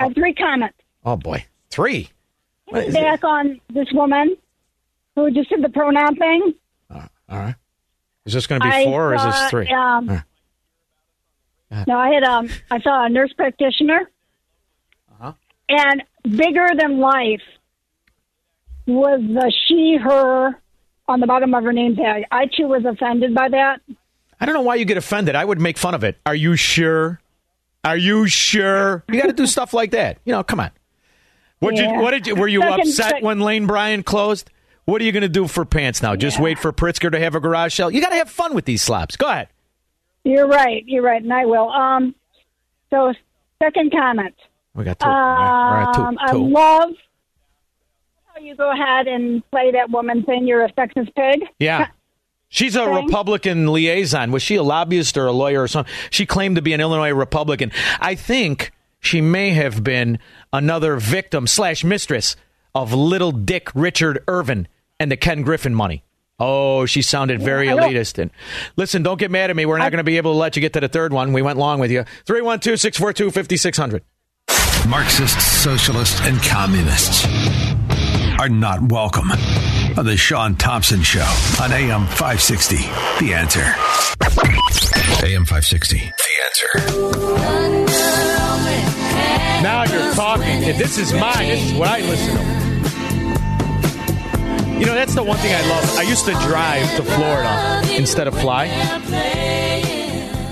I 0.00 0.04
have 0.04 0.14
three 0.14 0.34
comments. 0.34 0.78
Oh 1.04 1.16
boy, 1.16 1.44
three. 1.70 2.08
Is 2.74 2.94
it? 2.94 3.00
Back 3.00 3.22
on 3.24 3.60
this 3.72 3.88
woman 3.92 4.36
who 5.14 5.30
just 5.30 5.50
did 5.50 5.62
the 5.62 5.68
pronoun 5.68 6.16
thing. 6.16 6.54
All 6.90 7.38
right. 7.38 7.54
Is 8.26 8.32
this 8.32 8.46
going 8.46 8.60
to 8.60 8.66
be 8.66 8.72
I 8.72 8.84
four 8.84 9.12
or 9.12 9.14
is 9.14 9.22
this 9.22 9.50
three? 9.50 9.68
Um, 9.68 10.08
Uh, 10.08 10.20
No, 11.86 11.98
I 11.98 12.10
had. 12.10 12.22
Um, 12.24 12.48
I 12.70 12.80
saw 12.80 13.04
a 13.04 13.08
nurse 13.08 13.32
practitioner, 13.32 14.10
Uh-huh. 15.12 15.32
and 15.68 16.02
bigger 16.36 16.68
than 16.78 16.98
life 17.00 17.42
was 18.86 19.20
the 19.20 19.52
she 19.66 19.96
her 20.02 20.60
on 21.08 21.20
the 21.20 21.26
bottom 21.26 21.54
of 21.54 21.64
her 21.64 21.72
name 21.72 21.96
tag. 21.96 22.24
I 22.30 22.46
too 22.46 22.66
was 22.66 22.84
offended 22.84 23.34
by 23.34 23.48
that. 23.48 23.80
I 24.40 24.46
don't 24.46 24.54
know 24.54 24.62
why 24.62 24.74
you 24.76 24.84
get 24.84 24.96
offended. 24.96 25.34
I 25.36 25.44
would 25.44 25.60
make 25.60 25.78
fun 25.78 25.94
of 25.94 26.04
it. 26.04 26.18
Are 26.26 26.34
you 26.34 26.56
sure? 26.56 27.20
Are 27.84 27.96
you 27.96 28.26
sure? 28.26 29.04
You 29.08 29.20
got 29.20 29.28
to 29.28 29.32
do 29.32 29.46
stuff 29.46 29.72
like 29.74 29.90
that. 29.92 30.18
You 30.24 30.32
know, 30.32 30.42
come 30.42 30.60
on. 30.60 30.70
What 31.60 31.76
Yeah. 31.76 31.94
you? 31.96 32.00
What 32.02 32.10
did 32.10 32.26
you? 32.26 32.34
Were 32.34 32.48
you 32.48 32.60
Second- 32.60 32.80
upset 32.80 33.10
sec- 33.10 33.22
when 33.22 33.40
Lane 33.40 33.66
Bryant 33.66 34.04
closed? 34.06 34.50
What 34.86 35.00
are 35.00 35.04
you 35.04 35.12
going 35.12 35.22
to 35.22 35.28
do 35.30 35.46
for 35.46 35.64
pants 35.64 36.02
now? 36.02 36.14
Just 36.14 36.38
wait 36.38 36.58
for 36.58 36.70
Pritzker 36.72 37.10
to 37.10 37.18
have 37.18 37.34
a 37.34 37.40
garage 37.40 37.74
sale. 37.74 37.90
You 37.90 38.02
got 38.02 38.10
to 38.10 38.16
have 38.16 38.28
fun 38.28 38.54
with 38.54 38.66
these 38.66 38.82
slops. 38.82 39.16
Go 39.16 39.26
ahead. 39.28 39.48
You're 40.24 40.48
right. 40.48 40.82
You're 40.86 41.02
right, 41.02 41.22
and 41.22 41.32
I 41.32 41.44
will. 41.44 41.68
Um, 41.70 42.14
so 42.90 43.12
second 43.62 43.92
comment. 43.92 44.34
We 44.74 44.84
got 44.84 44.98
two. 44.98 45.06
All 45.06 45.12
right, 45.12 45.92
two, 45.94 46.02
Um, 46.02 46.18
I 46.20 46.32
love 46.32 46.90
how 48.32 48.40
you 48.40 48.56
go 48.56 48.70
ahead 48.72 49.06
and 49.06 49.48
play 49.50 49.70
that 49.72 49.90
woman 49.90 50.24
saying 50.26 50.46
you're 50.46 50.64
a 50.64 50.72
sexist 50.72 51.14
pig. 51.14 51.48
Yeah. 51.58 51.88
She's 52.48 52.76
a. 52.76 52.88
Republican 52.88 53.72
liaison. 53.72 54.30
Was 54.30 54.42
she 54.42 54.54
a 54.56 54.62
lobbyist 54.62 55.16
or 55.16 55.26
a 55.26 55.32
lawyer 55.32 55.62
or 55.62 55.68
something? 55.68 55.92
She 56.10 56.24
claimed 56.24 56.56
to 56.56 56.62
be 56.62 56.72
an 56.72 56.80
Illinois 56.80 57.10
Republican. 57.12 57.72
I 58.00 58.14
think 58.14 58.72
she 59.00 59.20
may 59.20 59.50
have 59.50 59.82
been 59.82 60.18
another 60.52 60.96
victim 60.96 61.46
slash 61.46 61.82
mistress 61.84 62.36
of 62.74 62.92
little 62.92 63.32
Dick 63.32 63.70
Richard 63.74 64.22
Irvin 64.28 64.68
and 65.00 65.10
the 65.10 65.16
Ken 65.16 65.42
Griffin 65.42 65.74
money. 65.74 66.04
Oh, 66.46 66.84
she 66.86 67.00
sounded 67.02 67.40
very 67.40 67.70
I 67.70 67.74
don't- 67.76 67.90
elitist. 67.92 68.18
And 68.18 68.30
listen, 68.76 69.02
don't 69.02 69.18
get 69.18 69.30
mad 69.30 69.48
at 69.50 69.56
me. 69.56 69.64
We're 69.66 69.78
not 69.78 69.90
going 69.90 69.98
to 69.98 70.04
be 70.04 70.16
able 70.18 70.32
to 70.32 70.38
let 70.38 70.56
you 70.56 70.60
get 70.60 70.72
to 70.74 70.80
the 70.80 70.88
third 70.88 71.12
one. 71.12 71.32
We 71.32 71.40
went 71.42 71.58
long 71.58 71.80
with 71.80 71.90
you. 71.90 72.04
312 72.26 72.78
642 72.80 73.30
5600. 73.30 74.02
Marxists, 74.88 75.42
socialists, 75.42 76.20
and 76.22 76.38
communists 76.42 77.24
are 78.38 78.50
not 78.50 78.92
welcome 78.92 79.30
on 79.96 80.04
the 80.04 80.16
Shaun 80.18 80.56
Thompson 80.56 81.02
Show 81.02 81.24
on 81.62 81.72
AM 81.72 82.06
560. 82.06 82.76
The 83.24 83.32
answer. 83.32 83.62
AM 85.24 85.46
560. 85.46 85.96
The 85.98 86.32
answer. 86.44 88.04
Now 89.62 89.84
you're 89.84 90.12
talking. 90.12 90.60
This 90.76 90.98
is 90.98 91.12
mine. 91.14 91.48
This 91.48 91.64
is 91.64 91.72
what 91.78 91.88
I 91.88 92.00
listen 92.00 92.36
to. 92.36 92.63
You 94.78 94.86
know, 94.86 94.94
that's 94.94 95.14
the 95.14 95.22
one 95.22 95.38
thing 95.38 95.54
I 95.54 95.68
love. 95.68 95.98
I 95.98 96.02
used 96.02 96.24
to 96.24 96.32
drive 96.32 96.96
to 96.96 97.02
Florida 97.04 97.82
instead 97.96 98.26
of 98.26 98.38
fly. 98.38 98.66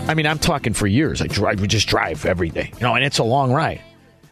I 0.09 0.15
mean, 0.15 0.27
I'm 0.27 0.39
talking 0.39 0.75
for 0.75 0.87
years. 0.87 1.21
I 1.21 1.27
drive, 1.27 1.61
we 1.61 1.67
just 1.67 1.89
drive 1.89 2.25
every 2.25 2.49
day, 2.49 2.71
you 2.73 2.81
know, 2.81 2.95
and 2.95 3.05
it's 3.05 3.19
a 3.19 3.25
long 3.25 3.53
ride. 3.53 3.83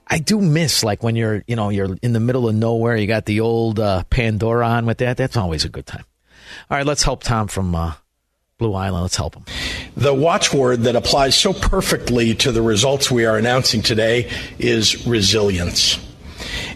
I 0.07 0.19
do 0.19 0.41
miss 0.41 0.85
like 0.85 1.03
when 1.03 1.17
you're, 1.17 1.43
you 1.47 1.57
know, 1.57 1.71
you're 1.71 1.97
in 2.03 2.13
the 2.13 2.21
middle 2.21 2.49
of 2.49 2.55
nowhere. 2.55 2.97
You 2.97 3.07
got 3.07 3.27
the 3.27 3.41
old 3.41 3.81
uh, 3.81 4.05
Pandora 4.11 4.67
on 4.67 4.87
with 4.87 4.99
that. 4.99 5.17
That's 5.17 5.37
always 5.37 5.65
a 5.65 5.69
good 5.69 5.87
time. 5.87 6.05
All 6.71 6.77
right, 6.77 6.87
let's 6.87 7.03
help 7.03 7.23
Tom 7.23 7.49
from 7.49 7.75
uh, 7.75 7.95
Blue 8.59 8.75
Island. 8.75 9.03
Let's 9.03 9.17
help 9.17 9.35
him. 9.35 9.45
The 9.97 10.15
watchword 10.15 10.83
that 10.83 10.97
applies 10.97 11.37
so 11.37 11.53
perfectly 11.53 12.35
to 12.37 12.53
the 12.53 12.63
results 12.63 13.11
we 13.11 13.25
are 13.25 13.37
announcing 13.37 13.83
today 13.83 14.31
is 14.59 15.07
resilience. 15.07 15.99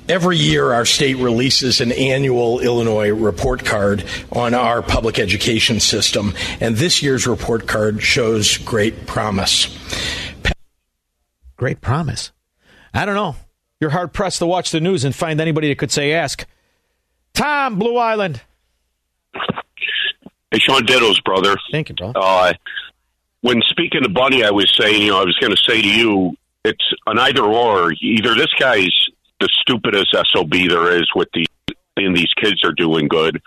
Every 0.06 0.36
year, 0.36 0.72
our 0.72 0.84
state 0.84 1.16
releases 1.16 1.80
an 1.80 1.90
annual 1.90 2.60
Illinois 2.60 3.08
report 3.08 3.64
card 3.64 4.04
on 4.30 4.52
our 4.52 4.82
public 4.82 5.18
education 5.18 5.80
system, 5.80 6.34
and 6.60 6.76
this 6.76 7.02
year's 7.02 7.26
report 7.26 7.66
card 7.66 8.02
shows 8.02 8.58
great 8.58 9.06
promise. 9.06 9.66
Great 11.56 11.80
promise. 11.80 12.32
I 12.92 13.06
don't 13.06 13.14
know. 13.14 13.36
You're 13.80 13.90
hard 13.90 14.12
pressed 14.12 14.40
to 14.40 14.46
watch 14.46 14.70
the 14.72 14.80
news 14.80 15.04
and 15.04 15.14
find 15.14 15.40
anybody 15.40 15.68
that 15.68 15.78
could 15.78 15.90
say 15.90 16.12
ask. 16.12 16.44
Tom, 17.32 17.78
Blue 17.78 17.96
Island. 17.96 18.42
Hey, 19.32 20.58
Shaun 20.58 20.84
Ditto's 20.84 21.20
brother. 21.20 21.56
Thank 21.72 21.88
you, 21.88 21.94
bro. 21.94 22.12
Uh, 22.14 22.52
when 23.40 23.62
speaking 23.70 24.02
to 24.02 24.10
Bunny, 24.10 24.44
I 24.44 24.50
was 24.50 24.70
saying, 24.78 25.00
you 25.00 25.08
know, 25.08 25.20
I 25.20 25.24
was 25.24 25.36
going 25.40 25.50
to 25.50 25.62
say 25.66 25.80
to 25.80 25.88
you, 25.88 26.36
it's 26.64 26.92
an 27.06 27.18
either 27.18 27.42
or. 27.42 27.92
Either 28.00 28.34
this 28.34 28.52
guy's 28.58 28.92
the 29.44 29.48
stupidest 29.60 30.14
SOB 30.32 30.50
there 30.68 30.96
is 30.96 31.08
with 31.14 31.28
the, 31.34 31.46
and 31.96 32.16
these 32.16 32.32
kids 32.42 32.64
are 32.64 32.72
doing 32.72 33.08
good, 33.08 33.40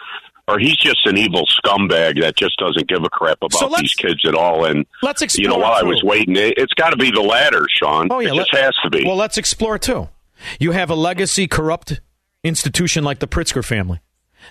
or 0.47 0.59
he's 0.59 0.77
just 0.77 1.05
an 1.05 1.17
evil 1.17 1.43
scumbag 1.59 2.21
that 2.21 2.37
just 2.37 2.55
doesn't 2.57 2.87
give 2.87 3.03
a 3.03 3.09
crap 3.09 3.37
about 3.41 3.71
let's- 3.71 3.81
these 3.81 3.93
kids 3.95 4.25
at 4.25 4.35
all. 4.35 4.65
And, 4.65 4.85
Let's 5.01 5.21
you 5.37 5.47
know, 5.47 5.55
explore 5.55 5.59
while 5.59 5.73
I 5.73 5.83
was 5.83 6.01
waiting, 6.03 6.35
it, 6.35 6.53
it's 6.57 6.73
got 6.73 6.91
to 6.91 6.97
be 6.97 7.09
the 7.11 7.21
latter, 7.21 7.65
Shaun. 7.69 8.07
Oh 8.11 8.19
yeah, 8.19 8.31
it 8.31 8.35
just 8.35 8.53
let- 8.53 8.63
has 8.63 8.75
to 8.83 8.89
be. 8.89 9.03
Well, 9.05 9.15
let's 9.15 9.37
explore 9.37 9.77
too. 9.79 10.09
You 10.59 10.71
have 10.71 10.89
a 10.91 10.95
legacy 10.95 11.47
corrupt 11.47 11.99
institution 12.43 13.03
like 13.03 13.19
the 13.19 13.27
Pritzker 13.27 13.65
family 13.65 13.99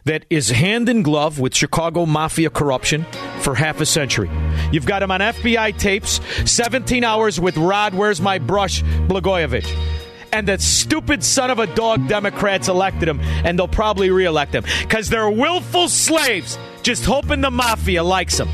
that 0.04 0.26
is 0.28 0.50
hand 0.50 0.88
in 0.88 1.02
glove 1.02 1.38
with 1.38 1.54
Chicago 1.54 2.04
mafia 2.04 2.50
corruption 2.50 3.06
for 3.40 3.54
half 3.54 3.80
a 3.80 3.86
century. 3.86 4.28
You've 4.72 4.84
got 4.84 5.02
him 5.02 5.10
on 5.12 5.20
FBI 5.20 5.78
tapes, 5.78 6.20
17 6.50 7.04
hours 7.04 7.40
with 7.40 7.56
Rod, 7.56 7.94
where's 7.94 8.20
my 8.20 8.38
brush, 8.38 8.82
Blagojevich. 8.82 9.95
And 10.36 10.48
that 10.48 10.60
stupid 10.60 11.24
son 11.24 11.50
of 11.50 11.58
a 11.58 11.66
dog 11.66 12.08
Democrats 12.08 12.68
elected 12.68 13.08
him, 13.08 13.20
and 13.22 13.58
they'll 13.58 13.66
probably 13.66 14.10
reelect 14.10 14.54
him 14.54 14.64
because 14.82 15.08
they're 15.08 15.30
willful 15.30 15.88
slaves, 15.88 16.58
just 16.82 17.06
hoping 17.06 17.40
the 17.40 17.50
mafia 17.50 18.04
likes 18.04 18.36
them. 18.36 18.50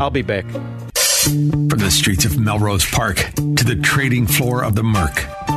I'll 0.00 0.08
be 0.08 0.22
back. 0.22 0.46
From 0.46 1.68
the 1.68 1.90
streets 1.90 2.24
of 2.24 2.38
Melrose 2.38 2.86
Park 2.86 3.16
to 3.34 3.62
the 3.62 3.78
trading 3.82 4.26
floor 4.26 4.64
of 4.64 4.74
the 4.74 4.82
Merc, 4.82 5.26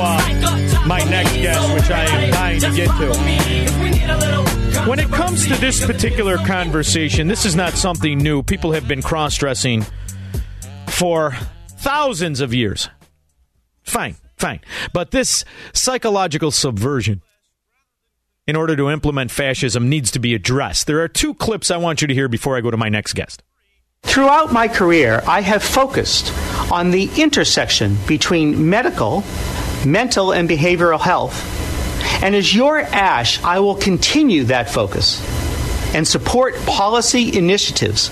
uh, 0.00 0.86
my 0.86 1.00
next 1.04 1.32
guest, 1.34 1.74
which 1.74 1.90
I 1.90 2.04
am 2.04 2.30
dying 2.30 2.60
to 2.60 2.70
get 2.74 2.88
to. 2.88 4.86
When 4.88 4.98
it 4.98 5.08
comes 5.08 5.46
to 5.48 5.56
this 5.56 5.84
particular 5.84 6.36
conversation, 6.38 7.26
this 7.26 7.44
is 7.44 7.56
not 7.56 7.72
something 7.72 8.18
new. 8.18 8.42
People 8.42 8.72
have 8.72 8.86
been 8.86 9.02
cross 9.02 9.36
dressing 9.36 9.84
for 10.86 11.36
thousands 11.78 12.40
of 12.40 12.54
years. 12.54 12.88
Fine, 13.82 14.16
fine. 14.36 14.60
But 14.92 15.10
this 15.10 15.44
psychological 15.72 16.50
subversion 16.50 17.22
in 18.46 18.54
order 18.54 18.76
to 18.76 18.90
implement 18.90 19.30
fascism 19.30 19.88
needs 19.88 20.10
to 20.12 20.18
be 20.18 20.34
addressed. 20.34 20.86
There 20.86 21.00
are 21.00 21.08
two 21.08 21.34
clips 21.34 21.70
I 21.70 21.78
want 21.78 22.00
you 22.00 22.08
to 22.08 22.14
hear 22.14 22.28
before 22.28 22.56
I 22.56 22.60
go 22.60 22.70
to 22.70 22.76
my 22.76 22.88
next 22.88 23.14
guest. 23.14 23.42
Throughout 24.02 24.52
my 24.52 24.68
career, 24.68 25.22
I 25.26 25.40
have 25.40 25.62
focused 25.62 26.32
on 26.70 26.92
the 26.92 27.10
intersection 27.16 27.96
between 28.06 28.70
medical 28.70 29.24
mental, 29.86 30.32
and 30.32 30.48
behavioral 30.48 31.00
health. 31.00 31.52
And 32.22 32.34
as 32.34 32.54
your 32.54 32.78
ASH, 32.78 33.42
I 33.42 33.60
will 33.60 33.74
continue 33.74 34.44
that 34.44 34.70
focus 34.70 35.20
and 35.94 36.06
support 36.06 36.54
policy 36.66 37.36
initiatives 37.36 38.10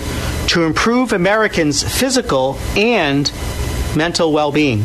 to 0.48 0.64
improve 0.64 1.12
Americans' 1.12 1.82
physical 1.82 2.56
and 2.76 3.30
mental 3.96 4.32
well 4.32 4.52
being. 4.52 4.84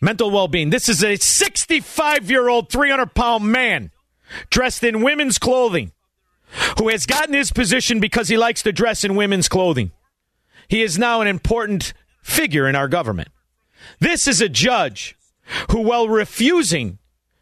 Mental 0.00 0.30
well 0.30 0.48
being. 0.48 0.70
This 0.70 0.88
is 0.88 1.02
a 1.02 1.16
65 1.16 2.30
year 2.30 2.48
old, 2.48 2.70
300 2.70 3.14
pound 3.14 3.50
man 3.50 3.90
dressed 4.50 4.82
in 4.84 5.02
women's 5.02 5.38
clothing 5.38 5.92
who 6.78 6.88
has 6.88 7.06
gotten 7.06 7.34
his 7.34 7.52
position 7.52 8.00
because 8.00 8.28
he 8.28 8.36
likes 8.36 8.62
to 8.62 8.72
dress 8.72 9.04
in 9.04 9.16
women's 9.16 9.48
clothing. 9.48 9.92
He 10.68 10.82
is 10.82 10.98
now 10.98 11.20
an 11.20 11.26
important 11.26 11.92
figure 12.22 12.68
in 12.68 12.76
our 12.76 12.88
government. 12.88 13.28
This 13.98 14.26
is 14.28 14.40
a 14.40 14.48
judge 14.48 15.16
who, 15.70 15.80
while 15.80 16.08
refusing 16.08 16.98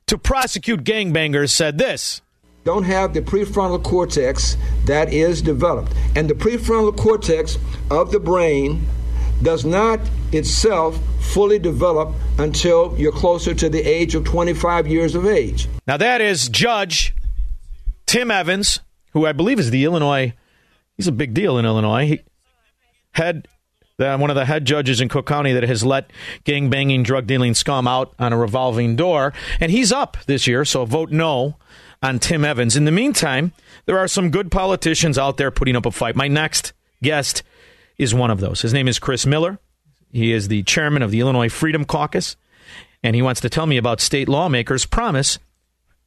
to 0.07 0.19
prosecute 0.19 0.85
gangbangers, 0.85 1.51
said 1.51 1.79
this. 1.79 2.20
Don't 2.65 2.85
have 2.85 3.12
the 3.12 3.20
prefrontal 3.20 3.83
cortex 3.83 4.57
that 4.87 5.12
is 5.12 5.43
developed. 5.43 5.93
And 6.15 6.31
the 6.31 6.35
prefrontal 6.35 6.97
cortex 6.97 7.59
of 7.91 8.12
the 8.12 8.20
brain 8.20 8.87
does 9.43 9.65
not 9.65 9.99
itself 10.31 10.99
fully 11.20 11.59
develop 11.59 12.15
until 12.39 12.95
you're 12.97 13.12
closer 13.12 13.55
to 13.55 13.69
the 13.69 13.81
age 13.81 14.15
of 14.15 14.24
25 14.24 14.87
years 14.87 15.15
of 15.15 15.27
age. 15.27 15.69
Now, 15.87 15.97
that 15.97 16.20
is 16.20 16.49
Judge 16.49 17.15
Tim 18.07 18.31
Evans, 18.31 18.81
who 19.12 19.27
I 19.27 19.33
believe 19.33 19.59
is 19.59 19.70
the 19.70 19.85
Illinois, 19.85 20.35
he's 20.97 21.09
a 21.09 21.12
big 21.12 21.35
deal 21.35 21.59
in 21.59 21.65
Illinois. 21.65 22.07
He 22.07 22.20
had 23.12 23.49
one 24.03 24.31
of 24.31 24.37
the 24.37 24.45
head 24.45 24.65
judges 24.65 25.01
in 25.01 25.09
Cook 25.09 25.27
County 25.27 25.53
that 25.53 25.62
has 25.62 25.85
let 25.85 26.11
gang 26.45 26.70
banging, 26.70 27.03
drug 27.03 27.27
dealing 27.27 27.55
scum 27.55 27.89
out 27.89 28.15
on 28.19 28.33
a 28.33 28.39
revolving 28.39 28.97
door. 28.97 29.33
And 29.61 29.70
he's 29.70 29.93
up 29.93 30.16
this 30.27 30.47
year, 30.47 30.65
so 30.65 30.85
vote 30.85 31.11
no 31.11 31.57
on 32.03 32.19
Tim 32.19 32.45
Evans. 32.45 32.77
In 32.77 32.85
the 32.85 32.91
meantime, 32.91 33.53
there 33.87 33.99
are 33.99 34.09
some 34.09 34.31
good 34.31 34.51
politicians 34.51 35.19
out 35.19 35.37
there 35.37 35.51
putting 35.51 35.77
up 35.77 35.87
a 35.87 35.91
fight. 35.91 36.16
My 36.16 36.29
next 36.29 36.73
guest 37.03 37.43
is 37.99 38.15
one 38.15 38.31
of 38.31 38.41
those. 38.41 38.62
His 38.62 38.73
name 38.73 38.89
is 38.89 38.99
Chris 38.99 39.24
Miller. 39.27 39.59
He 40.11 40.33
is 40.33 40.49
the 40.49 40.62
chairman 40.65 41.03
of 41.03 41.11
the 41.11 41.20
Illinois 41.20 41.49
Freedom 41.49 41.85
Caucus, 41.85 42.37
and 43.03 43.16
he 43.16 43.23
wants 43.23 43.41
to 43.41 43.49
tell 43.49 43.66
me 43.66 43.77
about 43.77 44.01
state 44.01 44.29
lawmakers' 44.29 44.85
promise 44.85 45.39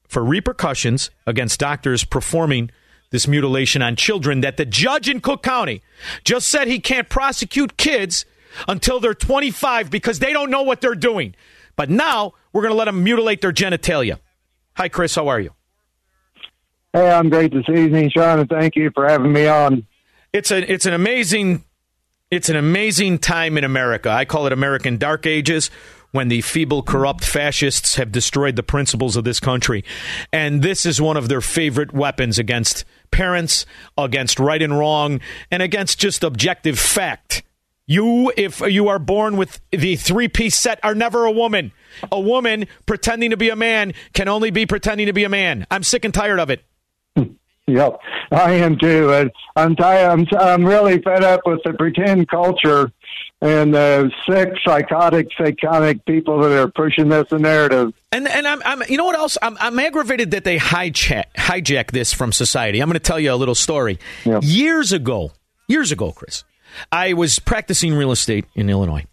for 0.07 0.23
repercussions 0.23 1.09
against 1.25 1.59
doctors 1.59 2.03
performing 2.03 2.69
this 3.11 3.27
mutilation 3.27 3.81
on 3.81 3.95
children 3.95 4.41
that 4.41 4.57
the 4.57 4.65
judge 4.65 5.09
in 5.09 5.21
Cook 5.21 5.43
County 5.43 5.81
just 6.23 6.47
said 6.47 6.67
he 6.67 6.79
can't 6.79 7.09
prosecute 7.09 7.77
kids 7.77 8.25
until 8.67 8.99
they're 8.99 9.13
25 9.13 9.89
because 9.89 10.19
they 10.19 10.33
don't 10.33 10.49
know 10.49 10.63
what 10.63 10.81
they're 10.81 10.95
doing. 10.95 11.35
But 11.75 11.89
now 11.89 12.33
we're 12.53 12.61
going 12.61 12.73
to 12.73 12.77
let 12.77 12.85
them 12.85 13.03
mutilate 13.03 13.41
their 13.41 13.51
genitalia. 13.51 14.19
Hi, 14.77 14.89
Chris. 14.89 15.15
How 15.15 15.27
are 15.27 15.39
you? 15.39 15.51
Hey, 16.93 17.11
I'm 17.11 17.29
great 17.29 17.51
this 17.51 17.67
evening, 17.67 18.09
Shaun, 18.09 18.39
and 18.39 18.49
thank 18.49 18.75
you 18.75 18.89
for 18.93 19.05
having 19.07 19.33
me 19.33 19.47
on. 19.47 19.85
It's 20.31 20.51
a 20.51 20.71
it's 20.71 20.85
an 20.85 20.93
amazing 20.93 21.65
it's 22.31 22.49
an 22.49 22.55
amazing 22.55 23.19
time 23.19 23.57
in 23.57 23.63
America. 23.63 24.09
I 24.09 24.25
call 24.25 24.47
it 24.47 24.53
American 24.53 24.97
Dark 24.97 25.25
Ages 25.25 25.69
when 26.15 26.29
the 26.29 26.41
feeble, 26.41 26.81
corrupt 26.81 27.25
fascists 27.25 27.95
have 27.95 28.11
destroyed 28.11 28.55
the 28.55 28.63
principles 28.63 29.17
of 29.17 29.25
this 29.25 29.41
country. 29.41 29.83
And 30.31 30.61
this 30.61 30.85
is 30.85 31.01
one 31.01 31.17
of 31.17 31.27
their 31.27 31.41
favorite 31.41 31.93
weapons 31.93 32.39
against 32.39 32.85
parents, 33.11 33.65
against 33.97 34.39
right 34.39 34.61
and 34.61 34.77
wrong, 34.77 35.19
and 35.51 35.61
against 35.61 35.99
just 35.99 36.23
objective 36.23 36.79
fact. 36.79 37.43
You, 37.85 38.31
if 38.35 38.61
you 38.61 38.87
are 38.87 38.97
born 38.97 39.37
with 39.37 39.59
the 39.71 39.97
three 39.97 40.27
piece 40.27 40.55
set, 40.55 40.79
are 40.83 40.95
never 40.95 41.25
a 41.25 41.31
woman. 41.31 41.71
A 42.11 42.19
woman 42.19 42.67
pretending 42.85 43.29
to 43.31 43.37
be 43.37 43.49
a 43.49 43.55
man 43.55 43.93
can 44.13 44.27
only 44.27 44.49
be 44.51 44.65
pretending 44.65 45.07
to 45.07 45.13
be 45.13 45.25
a 45.25 45.29
man. 45.29 45.67
I'm 45.69 45.83
sick 45.83 46.05
and 46.05 46.13
tired 46.13 46.39
of 46.39 46.49
it. 46.49 46.63
Hmm. 47.15 47.33
Yep, 47.67 47.99
I 48.31 48.51
am 48.53 48.77
too. 48.77 49.11
And 49.11 49.31
I'm 49.55 49.75
tired. 49.75 50.11
I'm 50.11 50.27
I'm 50.39 50.65
really 50.65 51.01
fed 51.01 51.23
up 51.23 51.41
with 51.45 51.61
the 51.63 51.73
pretend 51.73 52.27
culture 52.27 52.91
and 53.41 53.73
the 53.73 54.11
sick, 54.29 54.49
psychotic, 54.63 55.29
psychotic 55.37 56.05
people 56.05 56.39
that 56.41 56.51
are 56.51 56.67
pushing 56.67 57.09
this 57.09 57.31
narrative. 57.31 57.93
And 58.11 58.27
and 58.27 58.47
I'm, 58.47 58.61
I'm 58.63 58.83
you 58.87 58.97
know 58.97 59.05
what 59.05 59.17
else? 59.17 59.37
I'm, 59.41 59.57
I'm 59.59 59.79
aggravated 59.79 60.31
that 60.31 60.43
they 60.43 60.57
hijack 60.57 61.25
hijack 61.35 61.91
this 61.91 62.13
from 62.13 62.31
society. 62.31 62.81
I'm 62.81 62.87
going 62.87 62.93
to 62.93 62.99
tell 62.99 63.19
you 63.19 63.33
a 63.33 63.35
little 63.35 63.55
story. 63.55 63.99
Years 64.41 64.91
ago, 64.91 65.31
years 65.67 65.91
ago, 65.91 66.11
Chris, 66.11 66.43
I 66.91 67.13
was 67.13 67.39
practicing 67.39 67.95
real 67.95 68.11
estate 68.11 68.45
in 68.53 68.69
Illinois, 68.69 69.05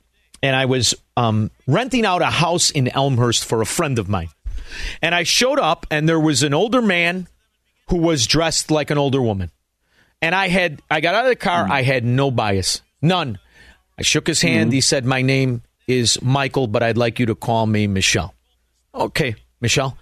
and 0.43 0.55
I 0.55 0.67
was 0.67 0.95
um, 1.17 1.51
renting 1.67 2.05
out 2.05 2.21
a 2.21 2.27
house 2.27 2.71
in 2.71 2.89
Elmhurst 2.89 3.47
for 3.47 3.63
a 3.63 3.67
friend 3.67 3.99
of 3.99 4.11
mine. 4.11 4.29
And 5.01 5.15
I 5.15 5.23
showed 5.23 5.59
up, 5.59 5.87
and 5.91 6.09
there 6.09 6.21
was 6.21 6.43
an 6.43 6.55
older 6.55 6.81
man 6.83 7.29
who 7.93 7.99
was 7.99 8.27
dressed 8.27 8.71
like 8.71 8.91
an 8.91 8.97
older 8.97 9.21
woman. 9.21 9.51
And 10.23 10.35
I 10.35 10.49
had 10.49 10.81
I 10.91 11.01
got 11.01 11.15
out 11.15 11.25
of 11.25 11.29
the 11.29 11.37
car, 11.37 11.67
mm. 11.67 11.71
I 11.71 11.83
had 11.83 12.07
no 12.07 12.31
bias. 12.31 12.81
None. 13.03 13.39
I 13.99 14.03
shook 14.03 14.27
his 14.27 14.41
hand. 14.41 14.71
Mm. 14.71 14.75
He 14.75 14.81
said, 14.81 15.05
My 15.05 15.21
name 15.21 15.61
is 15.87 16.21
Michael, 16.23 16.69
but 16.69 16.83
I'd 16.83 16.97
like 16.97 17.19
you 17.19 17.27
to 17.27 17.35
call 17.35 17.67
me 17.67 17.87
Michelle. 17.87 18.35
Okay, 18.95 19.35
Michelle. 19.61 19.99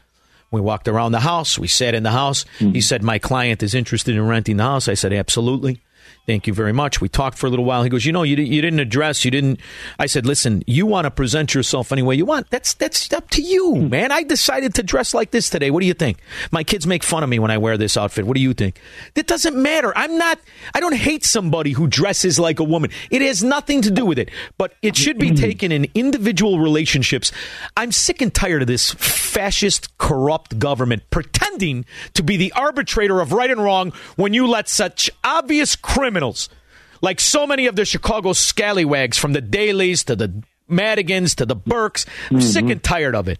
We 0.53 0.61
walked 0.61 0.87
around 0.87 1.11
the 1.11 1.21
house. 1.21 1.59
We 1.59 1.67
sat 1.67 1.97
in 1.97 2.05
the 2.05 2.13
house. 2.13 2.45
He 2.61 2.67
mm. 2.67 2.83
said, 2.83 3.03
My 3.03 3.19
client 3.19 3.61
is 3.61 3.75
interested 3.75 4.15
in 4.15 4.25
renting 4.25 4.59
the 4.59 4.63
house. 4.63 4.87
I 4.87 4.95
said, 4.95 5.13
Absolutely. 5.13 5.81
Thank 6.27 6.47
you 6.47 6.55
very 6.55 6.73
much. 6.73 7.01
We 7.01 7.09
talked 7.09 7.39
for 7.39 7.47
a 7.47 7.51
little 7.51 7.65
while. 7.65 7.83
He 7.83 7.89
goes, 7.89 8.07
you 8.07 8.13
know, 8.13 8.23
you, 8.23 8.37
you 8.37 8.63
didn't 8.63 8.79
address, 8.79 9.25
you 9.25 9.31
didn't. 9.31 9.59
I 9.99 10.07
said, 10.07 10.27
listen, 10.27 10.63
you 10.67 10.87
want 10.87 11.07
to 11.07 11.11
present 11.11 11.55
yourself 11.55 11.91
any 11.93 12.03
way 12.03 12.15
you 12.15 12.25
want. 12.25 12.51
That's 12.51 12.75
that's 12.75 13.13
up 13.13 13.31
to 13.31 13.43
you, 13.43 13.75
hmm. 13.75 13.89
man. 13.89 14.13
I 14.13 14.23
decided 14.23 14.75
to 14.75 14.83
dress 14.83 15.15
like 15.15 15.31
this 15.31 15.51
today. 15.51 15.71
What 15.71 15.81
do 15.81 15.87
you 15.87 15.95
think? 15.95 16.19
My 16.51 16.63
kids 16.63 16.87
make 16.87 17.03
fun 17.03 17.23
of 17.23 17.29
me 17.29 17.39
when 17.39 17.51
I 17.51 17.59
wear 17.59 17.77
this 17.77 17.97
outfit. 17.97 18.27
What 18.27 18.37
do 18.37 18.41
you 18.43 18.55
think? 18.55 18.81
It 19.15 19.27
doesn't 19.27 19.57
matter. 19.57 19.93
I'm 19.97 20.19
not. 20.19 20.39
I 20.75 20.81
don't 20.81 20.95
hate 20.95 21.25
somebody 21.25 21.73
who 21.73 21.87
dresses 21.87 22.39
like 22.39 22.61
a 22.61 22.65
woman. 22.65 22.91
It 23.11 23.23
has 23.23 23.43
nothing 23.43 23.83
to 23.83 23.91
do 23.91 24.05
with 24.05 24.19
it. 24.19 24.31
But 24.59 24.75
it 24.83 24.97
should 24.97 25.19
be 25.19 25.31
hmm. 25.31 25.37
taken 25.37 25.73
in 25.73 25.89
individual 25.95 26.61
relationships. 26.61 27.33
I'm 27.77 27.93
sick 27.93 28.21
and 28.21 28.33
tired 28.33 28.63
of 28.63 28.69
this 28.69 28.91
fascist, 28.93 29.97
corrupt 29.99 30.59
government 30.59 31.03
pretending 31.11 31.85
to 32.15 32.23
be 32.23 32.37
the 32.37 32.53
arbitrator 32.53 33.21
of 33.21 33.33
right 33.33 33.51
and 33.51 33.63
wrong 33.63 33.93
when 34.17 34.35
you 34.35 34.47
let 34.47 34.69
such 34.69 35.11
obvious 35.25 35.77
criminals, 35.77 36.10
like 37.03 37.21
so 37.21 37.47
many 37.47 37.67
of 37.67 37.77
the 37.77 37.85
Chicago 37.85 38.33
scallywags, 38.33 39.19
from 39.19 39.33
the 39.33 39.43
Daleys 39.43 40.05
to 40.05 40.17
the 40.17 40.43
Madigans 40.71 41.35
to 41.37 41.47
the 41.47 41.57
Burkes, 41.57 42.07
I'm 42.31 42.39
mm-hmm. 42.39 42.47
sick 42.47 42.69
and 42.69 42.83
tired 42.83 43.15
of 43.15 43.29
it. 43.29 43.39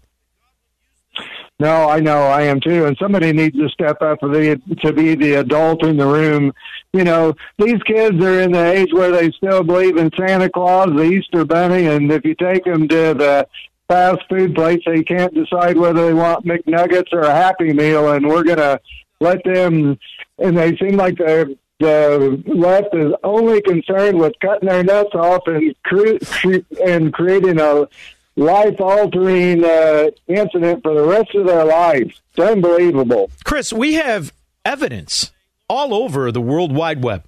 No, 1.61 1.91
I 1.91 2.01
know 2.01 2.23
I 2.23 2.45
am 2.45 2.59
too, 2.59 2.87
and 2.87 2.97
somebody 2.97 3.35
needs 3.35 3.55
to 3.59 3.69
step 3.69 4.01
up 4.01 4.21
for 4.21 4.31
the 4.31 4.59
to 4.81 4.93
be 4.95 5.15
the 5.15 5.35
adult 5.35 5.85
in 5.85 5.99
the 5.99 6.07
room. 6.07 6.55
You 6.95 7.05
know, 7.05 7.35
these 7.59 7.83
kids 7.83 8.17
are 8.25 8.41
in 8.41 8.53
the 8.53 8.73
age 8.73 8.95
where 8.95 9.13
they 9.13 9.31
still 9.33 9.63
believe 9.63 9.99
in 9.99 10.11
Santa 10.19 10.49
Claus, 10.49 10.89
the 10.97 11.03
Easter 11.03 11.45
Bunny, 11.45 11.87
and 11.87 12.11
if 12.11 12.25
you 12.25 12.35
take 12.35 12.65
them 12.65 12.89
to 12.89 13.13
the 13.13 13.47
fast 13.89 14.21
food 14.31 14.55
place, 14.55 14.81
they 14.87 15.03
can't 15.03 15.35
decide 15.35 15.77
whether 15.77 16.07
they 16.07 16.15
want 16.15 16.47
McNuggets 16.47 17.13
or 17.13 17.21
a 17.21 17.35
Happy 17.35 17.75
Meal, 17.75 18.11
and 18.11 18.27
we're 18.27 18.43
gonna 18.43 18.81
let 19.21 19.45
them. 19.45 19.99
And 20.39 20.57
they 20.57 20.75
seem 20.79 20.97
like 20.97 21.19
the 21.19 21.59
the 21.81 22.43
left 22.47 22.95
is 22.95 23.13
only 23.25 23.63
concerned 23.63 24.19
with 24.19 24.35
cutting 24.41 24.69
their 24.69 24.85
nuts 24.85 25.15
off 25.15 25.43
and 25.47 25.75
cre- 25.83 26.59
and 26.85 27.13
creating 27.13 27.59
a 27.59 27.89
life 28.37 28.81
altering 28.81 29.65
uh, 29.65 30.11
incident 30.29 30.83
for 30.83 30.95
the 30.95 31.03
rest 31.03 31.35
of 31.35 31.47
their 31.47 31.65
lives. 31.65 32.21
It's 32.31 32.39
unbelievable. 32.39 33.31
Chris, 33.45 33.73
we 33.73 33.95
have 33.95 34.33
evidence 34.65 35.33
all 35.69 35.95
over 35.95 36.31
the 36.31 36.41
World 36.41 36.73
Wide 36.73 37.03
Web. 37.03 37.25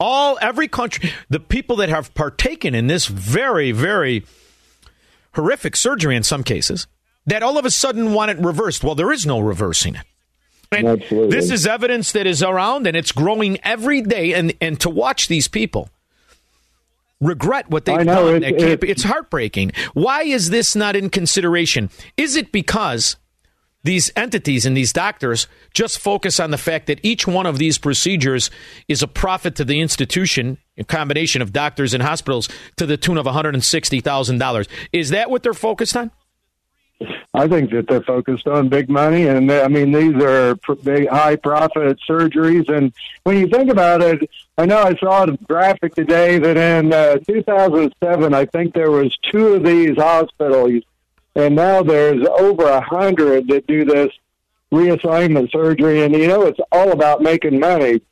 All 0.00 0.36
every 0.42 0.66
country, 0.66 1.12
the 1.30 1.38
people 1.38 1.76
that 1.76 1.88
have 1.88 2.12
partaken 2.14 2.74
in 2.74 2.88
this 2.88 3.06
very, 3.06 3.70
very 3.70 4.24
horrific 5.34 5.76
surgery 5.76 6.16
in 6.16 6.24
some 6.24 6.42
cases, 6.42 6.88
that 7.24 7.44
all 7.44 7.56
of 7.56 7.64
a 7.64 7.70
sudden 7.70 8.12
want 8.12 8.32
it 8.32 8.38
reversed. 8.38 8.82
Well, 8.82 8.96
there 8.96 9.12
is 9.12 9.24
no 9.24 9.38
reversing 9.38 9.94
it. 9.94 10.04
And 10.72 10.88
Absolutely. 10.88 11.30
this 11.36 11.50
is 11.50 11.66
evidence 11.66 12.12
that 12.12 12.26
is 12.26 12.42
around 12.42 12.86
and 12.86 12.96
it's 12.96 13.12
growing 13.12 13.58
every 13.62 14.00
day. 14.02 14.32
And, 14.34 14.52
and 14.60 14.78
to 14.80 14.90
watch 14.90 15.28
these 15.28 15.48
people 15.48 15.88
regret 17.20 17.70
what 17.70 17.84
they've 17.84 18.04
know, 18.04 18.32
done, 18.32 18.42
it's- 18.42 18.62
it's- 18.62 18.90
it's 18.90 19.02
heartbreaking. 19.04 19.72
Why 19.94 20.22
is 20.22 20.50
this 20.50 20.74
not 20.74 20.96
in 20.96 21.08
consideration? 21.10 21.90
Is 22.16 22.34
it 22.36 22.50
because 22.52 23.16
these 23.84 24.10
entities 24.16 24.64
and 24.66 24.76
these 24.76 24.92
doctors 24.92 25.46
just 25.74 25.98
focus 25.98 26.38
on 26.40 26.50
the 26.52 26.58
fact 26.58 26.86
that 26.86 27.00
each 27.02 27.26
one 27.26 27.46
of 27.46 27.58
these 27.58 27.78
procedures 27.78 28.50
is 28.88 29.02
a 29.02 29.08
profit 29.08 29.56
to 29.56 29.64
the 29.64 29.80
institution, 29.80 30.58
a 30.78 30.84
combination 30.84 31.42
of 31.42 31.52
doctors 31.52 31.92
and 31.94 32.02
hospitals, 32.02 32.48
to 32.76 32.86
the 32.86 32.96
tune 32.96 33.18
of 33.18 33.26
$160,000. 33.26 34.68
Is 34.92 35.10
that 35.10 35.30
what 35.30 35.42
they're 35.42 35.52
focused 35.54 35.96
on? 35.96 36.10
I 37.34 37.48
think 37.48 37.70
that 37.70 37.88
they're 37.88 38.02
focused 38.02 38.46
on 38.46 38.68
big 38.68 38.88
money, 38.88 39.26
and 39.26 39.50
I 39.50 39.68
mean 39.68 39.92
these 39.92 40.22
are 40.22 40.56
pr- 40.56 40.74
big, 40.74 41.08
high 41.08 41.36
profit 41.36 41.98
surgeries. 42.08 42.68
And 42.68 42.92
when 43.24 43.38
you 43.38 43.48
think 43.48 43.70
about 43.70 44.02
it, 44.02 44.28
I 44.58 44.66
know 44.66 44.78
I 44.78 44.94
saw 44.96 45.24
a 45.24 45.36
graphic 45.36 45.94
today 45.94 46.38
that 46.38 46.56
in 46.56 46.92
uh, 46.92 47.18
2007, 47.26 48.34
I 48.34 48.44
think 48.46 48.74
there 48.74 48.90
was 48.90 49.16
two 49.30 49.54
of 49.54 49.64
these 49.64 49.96
hospitals, 49.96 50.82
and 51.34 51.56
now 51.56 51.82
there's 51.82 52.26
over 52.38 52.64
a 52.64 52.80
hundred 52.80 53.48
that 53.48 53.66
do 53.66 53.84
this 53.84 54.12
reassignment 54.72 55.50
surgery. 55.52 56.02
And 56.02 56.14
you 56.14 56.26
know, 56.26 56.42
it's 56.42 56.60
all 56.70 56.92
about 56.92 57.22
making 57.22 57.60
money. 57.60 58.02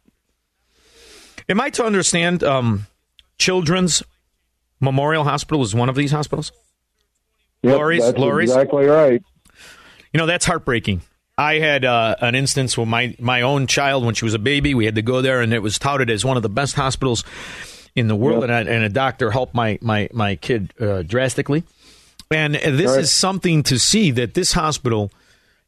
Am 1.48 1.60
I 1.60 1.70
to 1.70 1.84
understand 1.84 2.44
um, 2.44 2.86
Children's 3.38 4.02
Memorial 4.78 5.24
Hospital 5.24 5.62
is 5.62 5.74
one 5.74 5.88
of 5.88 5.96
these 5.96 6.12
hospitals? 6.12 6.52
Yep, 7.62 7.78
Lurie's, 7.78 8.04
that's 8.04 8.18
Lurie's? 8.18 8.50
exactly 8.50 8.86
right. 8.86 9.22
You 10.12 10.18
know, 10.18 10.26
that's 10.26 10.46
heartbreaking. 10.46 11.02
I 11.36 11.54
had 11.58 11.84
uh, 11.84 12.16
an 12.20 12.34
instance 12.34 12.76
with 12.76 12.88
my, 12.88 13.14
my 13.18 13.42
own 13.42 13.66
child 13.66 14.04
when 14.04 14.14
she 14.14 14.24
was 14.24 14.34
a 14.34 14.38
baby. 14.38 14.74
We 14.74 14.84
had 14.84 14.94
to 14.96 15.02
go 15.02 15.22
there, 15.22 15.40
and 15.40 15.52
it 15.54 15.60
was 15.60 15.78
touted 15.78 16.10
as 16.10 16.24
one 16.24 16.36
of 16.36 16.42
the 16.42 16.48
best 16.48 16.74
hospitals 16.76 17.24
in 17.94 18.08
the 18.08 18.16
world. 18.16 18.44
And, 18.44 18.52
I, 18.52 18.60
and 18.60 18.84
a 18.84 18.88
doctor 18.88 19.30
helped 19.30 19.54
my, 19.54 19.78
my, 19.80 20.08
my 20.12 20.36
kid 20.36 20.72
uh, 20.80 21.02
drastically. 21.02 21.64
And 22.30 22.54
this 22.54 22.90
Right. 22.90 23.00
is 23.00 23.12
something 23.12 23.62
to 23.64 23.78
see 23.78 24.10
that 24.12 24.34
this 24.34 24.52
hospital 24.52 25.10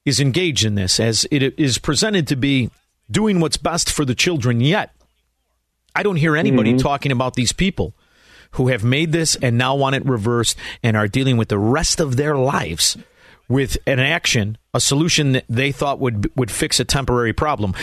is 0.05 0.21
engaged 0.21 0.65
in 0.65 0.75
this, 0.75 1.01
as 1.01 1.27
it 1.31 1.59
is 1.59 1.79
presented 1.79 2.27
to 2.29 2.37
be 2.37 2.71
doing 3.11 3.41
what's 3.41 3.57
best 3.57 3.91
for 3.91 4.05
the 4.05 4.15
children. 4.15 4.61
Yet, 4.61 4.91
I 5.95 6.03
don't 6.03 6.17
hear 6.17 6.37
anybody 6.37 6.75
Mhm. 6.75 6.81
talking 6.81 7.13
about 7.13 7.35
these 7.35 7.53
people 7.53 7.95
who 8.53 8.69
have 8.69 8.85
made 8.85 9.13
this 9.13 9.37
and 9.37 9.59
now 9.59 9.75
want 9.75 9.97
it 9.97 10.05
reversed 10.05 10.57
and 10.83 10.97
are 10.97 11.09
dealing 11.09 11.37
with 11.37 11.49
the 11.49 11.59
rest 11.59 12.01
of 12.01 12.17
their 12.17 12.37
lives 12.37 12.97
with 13.49 13.77
an 13.87 13.99
action, 13.99 14.57
a 14.73 14.81
solution 14.81 15.33
that 15.33 15.45
they 15.49 15.73
thought 15.73 15.99
would 15.99 16.31
would 16.37 16.51
fix 16.51 16.81
a 16.81 16.85
temporary 16.85 17.33
problem. 17.33 17.75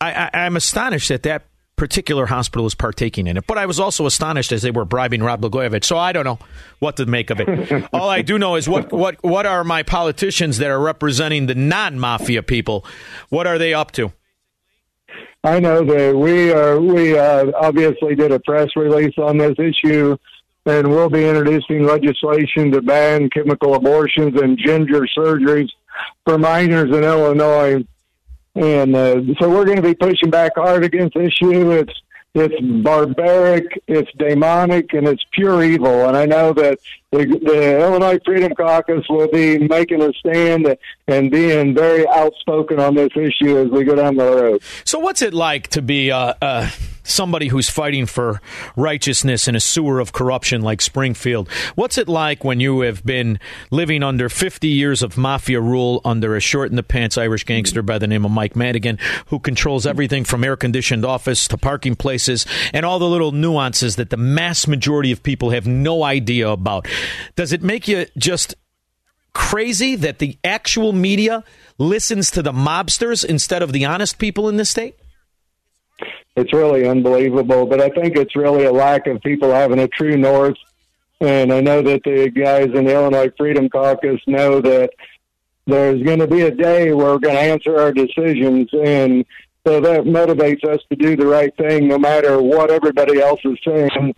I, 0.00 0.12
I, 0.12 0.30
I'm 0.46 0.56
astonished 0.56 1.08
that 1.10 1.22
that 1.24 1.44
particular 1.76 2.26
hospital 2.26 2.66
is 2.66 2.74
partaking 2.74 3.26
in 3.26 3.36
it, 3.36 3.46
but 3.46 3.56
I 3.56 3.66
was 3.66 3.78
also 3.78 4.04
astonished 4.06 4.52
as 4.52 4.62
they 4.62 4.70
were 4.70 4.84
bribing 4.84 5.22
Rod 5.22 5.40
Blagojevich. 5.40 5.84
So 5.84 5.96
I 5.96 6.12
don't 6.12 6.24
know 6.24 6.38
what 6.80 6.96
to 6.96 7.06
make 7.06 7.30
of 7.30 7.40
it. 7.40 7.88
All 7.92 8.10
I 8.10 8.22
do 8.22 8.38
know 8.38 8.56
is 8.56 8.68
what 8.68 8.92
what 8.92 9.22
what 9.22 9.46
are 9.46 9.64
my 9.64 9.82
politicians 9.82 10.58
that 10.58 10.70
are 10.70 10.80
representing 10.80 11.46
the 11.46 11.54
non-mafia 11.54 12.42
people? 12.42 12.84
What 13.28 13.46
are 13.46 13.58
they 13.58 13.74
up 13.74 13.92
to? 13.92 14.12
I 15.48 15.60
know 15.60 15.82
that 15.82 16.14
we 16.14 16.52
are. 16.52 16.78
We 16.78 17.18
uh, 17.18 17.50
obviously 17.56 18.14
did 18.14 18.32
a 18.32 18.40
press 18.40 18.68
release 18.76 19.14
on 19.16 19.38
this 19.38 19.58
issue, 19.58 20.14
and 20.66 20.90
we'll 20.90 21.08
be 21.08 21.26
introducing 21.26 21.84
legislation 21.84 22.70
to 22.72 22.82
ban 22.82 23.30
chemical 23.30 23.74
abortions 23.74 24.38
and 24.38 24.58
gender 24.58 25.06
surgeries 25.16 25.70
for 26.26 26.36
minors 26.36 26.94
in 26.94 27.02
Illinois. 27.02 27.82
And 28.56 28.94
uh, 28.94 29.22
so 29.40 29.48
we're 29.48 29.64
going 29.64 29.76
to 29.76 29.82
be 29.82 29.94
pushing 29.94 30.28
back 30.28 30.52
hard 30.56 30.84
against 30.84 31.14
this 31.14 31.32
issue. 31.40 31.70
It's 31.70 31.94
it's 32.34 32.60
barbaric, 32.82 33.82
it's 33.86 34.10
demonic, 34.12 34.92
and 34.92 35.08
it's 35.08 35.24
pure 35.32 35.64
evil. 35.64 36.06
And 36.06 36.16
I 36.16 36.26
know 36.26 36.52
that 36.52 36.78
the, 37.10 37.24
the 37.26 37.80
Illinois 37.80 38.18
Freedom 38.24 38.54
Caucus 38.54 39.08
will 39.08 39.28
be 39.28 39.58
making 39.58 40.02
a 40.02 40.12
stand 40.14 40.76
and 41.06 41.30
being 41.30 41.74
very 41.74 42.06
outspoken 42.08 42.78
on 42.80 42.94
this 42.94 43.10
issue 43.16 43.58
as 43.58 43.68
we 43.68 43.84
go 43.84 43.94
down 43.94 44.16
the 44.16 44.24
road. 44.24 44.62
So, 44.84 44.98
what's 44.98 45.22
it 45.22 45.34
like 45.34 45.68
to 45.68 45.82
be 45.82 46.10
uh, 46.10 46.34
uh, 46.42 46.70
somebody 47.08 47.48
who's 47.48 47.68
fighting 47.68 48.06
for 48.06 48.40
righteousness 48.76 49.48
in 49.48 49.56
a 49.56 49.60
sewer 49.60 50.00
of 50.00 50.12
corruption 50.12 50.62
like 50.62 50.80
Springfield? 50.80 51.48
What's 51.74 51.98
it 51.98 52.08
like 52.08 52.44
when 52.44 52.60
you 52.60 52.80
have 52.80 53.04
been 53.04 53.38
living 53.70 54.02
under 54.02 54.28
50 54.28 54.68
years 54.68 55.02
of 55.02 55.16
mafia 55.16 55.60
rule 55.60 56.00
under 56.04 56.36
a 56.36 56.40
short 56.40 56.70
in 56.70 56.76
the 56.76 56.82
pants 56.82 57.18
Irish 57.18 57.44
gangster 57.44 57.82
by 57.82 57.98
the 57.98 58.06
name 58.06 58.24
of 58.24 58.30
Mike 58.30 58.56
Madigan, 58.56 58.98
who 59.26 59.38
controls 59.38 59.86
everything 59.86 60.24
from 60.24 60.44
air 60.44 60.56
conditioned 60.56 61.04
office 61.04 61.48
to 61.48 61.58
parking 61.58 61.96
places 61.96 62.46
and 62.72 62.84
all 62.84 62.98
the 62.98 63.08
little 63.08 63.32
nuances 63.32 63.96
that 63.96 64.10
the 64.10 64.16
mass 64.16 64.66
majority 64.66 65.12
of 65.12 65.22
people 65.22 65.50
have 65.50 65.66
no 65.66 66.04
idea 66.04 66.48
about? 66.48 66.86
Does 67.36 67.52
it 67.52 67.62
make 67.62 67.88
you 67.88 68.06
just 68.16 68.54
crazy 69.32 69.94
that 69.94 70.18
the 70.18 70.36
actual 70.42 70.92
media 70.92 71.44
listens 71.78 72.30
to 72.32 72.42
the 72.42 72.52
mobsters 72.52 73.24
instead 73.24 73.62
of 73.62 73.72
the 73.72 73.84
honest 73.84 74.18
people 74.18 74.48
in 74.48 74.56
this 74.56 74.70
state? 74.70 74.96
It's 76.38 76.52
really 76.52 76.86
unbelievable. 76.88 77.66
But 77.66 77.80
I 77.80 77.88
think 77.88 78.16
it's 78.16 78.36
really 78.36 78.64
a 78.64 78.72
lack 78.72 79.06
of 79.06 79.20
people 79.22 79.50
having 79.50 79.80
a 79.80 79.88
true 79.88 80.16
north. 80.16 80.56
And 81.20 81.52
I 81.52 81.60
know 81.60 81.82
that 81.82 82.04
the 82.04 82.30
guys 82.30 82.66
in 82.66 82.84
the 82.84 82.94
Illinois 82.94 83.32
Freedom 83.36 83.68
Caucus 83.68 84.20
know 84.26 84.60
that 84.60 84.90
there's 85.66 86.02
going 86.02 86.20
to 86.20 86.28
be 86.28 86.42
a 86.42 86.50
day 86.50 86.92
where 86.92 87.06
we're 87.06 87.18
going 87.18 87.34
to 87.34 87.40
answer 87.40 87.78
our 87.78 87.92
decisions. 87.92 88.68
And 88.72 89.24
so 89.66 89.80
that 89.80 90.04
motivates 90.04 90.64
us 90.64 90.80
to 90.90 90.96
do 90.96 91.16
the 91.16 91.26
right 91.26 91.54
thing 91.56 91.88
no 91.88 91.98
matter 91.98 92.40
what 92.40 92.70
everybody 92.70 93.20
else 93.20 93.40
is 93.44 93.58
saying. 93.64 94.14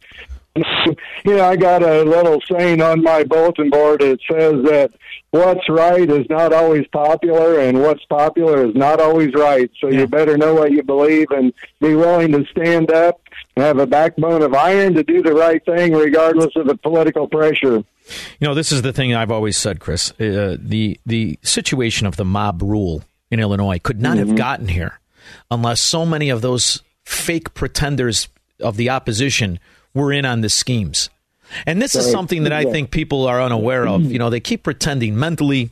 You 1.24 1.36
know, 1.36 1.44
I 1.44 1.56
got 1.56 1.82
a 1.82 2.02
little 2.02 2.40
saying 2.50 2.80
on 2.80 3.02
my 3.02 3.24
bulletin 3.24 3.68
board. 3.68 4.02
It 4.02 4.20
says 4.30 4.54
that 4.64 4.90
what's 5.32 5.68
right 5.68 6.10
is 6.10 6.26
not 6.30 6.52
always 6.52 6.86
popular, 6.88 7.60
and 7.60 7.82
what's 7.82 8.04
popular 8.06 8.66
is 8.66 8.74
not 8.74 9.00
always 9.00 9.34
right. 9.34 9.70
So 9.80 9.88
you 9.88 10.06
better 10.06 10.38
know 10.38 10.54
what 10.54 10.72
you 10.72 10.82
believe 10.82 11.30
and 11.30 11.52
be 11.80 11.94
willing 11.94 12.32
to 12.32 12.44
stand 12.50 12.90
up 12.90 13.20
and 13.54 13.64
have 13.64 13.78
a 13.78 13.86
backbone 13.86 14.42
of 14.42 14.54
iron 14.54 14.94
to 14.94 15.02
do 15.02 15.22
the 15.22 15.34
right 15.34 15.62
thing, 15.64 15.92
regardless 15.92 16.56
of 16.56 16.66
the 16.66 16.76
political 16.76 17.28
pressure. 17.28 17.84
You 18.38 18.48
know, 18.48 18.54
this 18.54 18.72
is 18.72 18.80
the 18.82 18.92
thing 18.92 19.14
I've 19.14 19.30
always 19.30 19.58
said, 19.58 19.78
Chris. 19.78 20.10
Uh, 20.12 20.56
the 20.58 20.98
the 21.04 21.38
situation 21.42 22.06
of 22.06 22.16
the 22.16 22.24
mob 22.24 22.62
rule 22.62 23.04
in 23.30 23.40
Illinois 23.40 23.78
could 23.78 24.00
not 24.00 24.16
have 24.16 24.34
gotten 24.34 24.68
here 24.68 25.00
unless 25.50 25.80
so 25.80 26.06
many 26.06 26.30
of 26.30 26.40
those 26.40 26.82
fake 27.04 27.52
pretenders 27.54 28.28
of 28.58 28.76
the 28.76 28.88
opposition 28.90 29.60
were 29.94 30.12
in 30.12 30.24
on 30.24 30.40
the 30.40 30.48
schemes. 30.48 31.10
And 31.66 31.82
this 31.82 31.94
is 31.94 32.10
something 32.10 32.44
that 32.44 32.52
I 32.52 32.64
think 32.64 32.90
people 32.90 33.26
are 33.26 33.42
unaware 33.42 33.86
of. 33.86 34.10
You 34.10 34.18
know, 34.18 34.30
they 34.30 34.40
keep 34.40 34.62
pretending 34.62 35.18
mentally. 35.18 35.70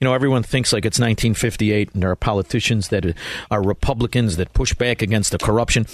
You 0.00 0.06
know, 0.06 0.14
everyone 0.14 0.42
thinks 0.42 0.72
like 0.72 0.86
it's 0.86 0.98
1958, 0.98 1.92
and 1.92 2.02
there 2.02 2.10
are 2.10 2.16
politicians 2.16 2.88
that 2.88 3.14
are 3.50 3.62
Republicans 3.62 4.36
that 4.36 4.54
push 4.54 4.72
back 4.72 5.02
against 5.02 5.30
the 5.30 5.38
corruption. 5.38 5.86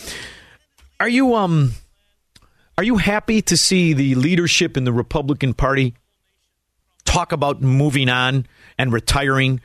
Are 1.01 1.09
you 1.09 1.35
um 1.35 1.73
are 2.79 2.85
you 2.85 2.99
happy 2.99 3.43
to 3.43 3.57
see 3.57 3.95
the 3.95 4.15
leadership 4.15 4.77
in 4.77 4.85
the 4.85 4.93
Republican 4.93 5.55
Party 5.55 5.95
talk 7.05 7.33
about 7.33 7.63
moving 7.63 8.09
on 8.09 8.47
and 8.79 8.93
retiring 8.93 9.61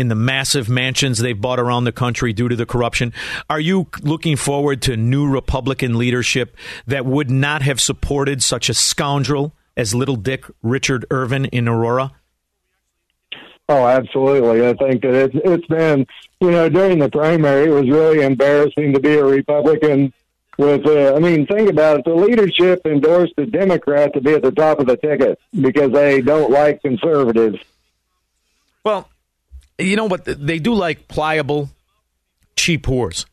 in 0.00 0.08
the 0.08 0.14
massive 0.14 0.68
mansions 0.70 1.18
they've 1.18 1.38
bought 1.38 1.60
around 1.60 1.84
the 1.84 1.92
country 1.92 2.32
due 2.32 2.48
to 2.48 2.56
the 2.56 2.64
corruption? 2.64 3.12
Are 3.50 3.60
you 3.60 3.88
looking 4.00 4.34
forward 4.34 4.80
to 4.82 4.96
new 4.96 5.28
Republican 5.28 5.98
leadership 5.98 6.56
that 6.86 7.04
would 7.04 7.30
not 7.30 7.60
have 7.60 7.80
supported 7.80 8.42
such 8.42 8.70
a 8.70 8.74
scoundrel 8.74 9.52
as 9.76 9.94
Little 9.94 10.16
Dick 10.16 10.46
Richard 10.62 11.04
Irvin 11.10 11.44
in 11.46 11.68
Aurora? 11.68 12.12
Oh, 13.68 13.86
absolutely. 13.86 14.66
I 14.66 14.72
think 14.72 15.02
that 15.02 15.14
it's 15.14 15.36
it's 15.44 15.66
been 15.66 16.06
you 16.40 16.50
know 16.50 16.70
during 16.70 16.98
the 16.98 17.10
primary 17.10 17.66
it 17.66 17.70
was 17.70 17.88
really 17.88 18.24
embarrassing 18.24 18.94
to 18.94 19.00
be 19.00 19.14
a 19.14 19.24
Republican. 19.24 20.14
With 20.56 20.86
uh, 20.86 21.14
I 21.14 21.18
mean, 21.18 21.46
think 21.46 21.68
about 21.68 21.98
it. 21.98 22.04
The 22.06 22.14
leadership 22.14 22.86
endorsed 22.86 23.34
the 23.36 23.46
Democrat 23.46 24.14
to 24.14 24.20
be 24.22 24.32
at 24.32 24.42
the 24.42 24.50
top 24.50 24.80
of 24.80 24.86
the 24.86 24.96
ticket 24.96 25.38
because 25.60 25.92
they 25.92 26.22
don't 26.22 26.50
like 26.50 26.80
conservatives. 26.80 27.58
Well, 28.82 29.09
you 29.80 29.96
know 29.96 30.06
what? 30.06 30.24
They 30.24 30.58
do 30.58 30.74
like 30.74 31.08
pliable, 31.08 31.70
cheap 32.56 32.84
whores. 32.86 33.26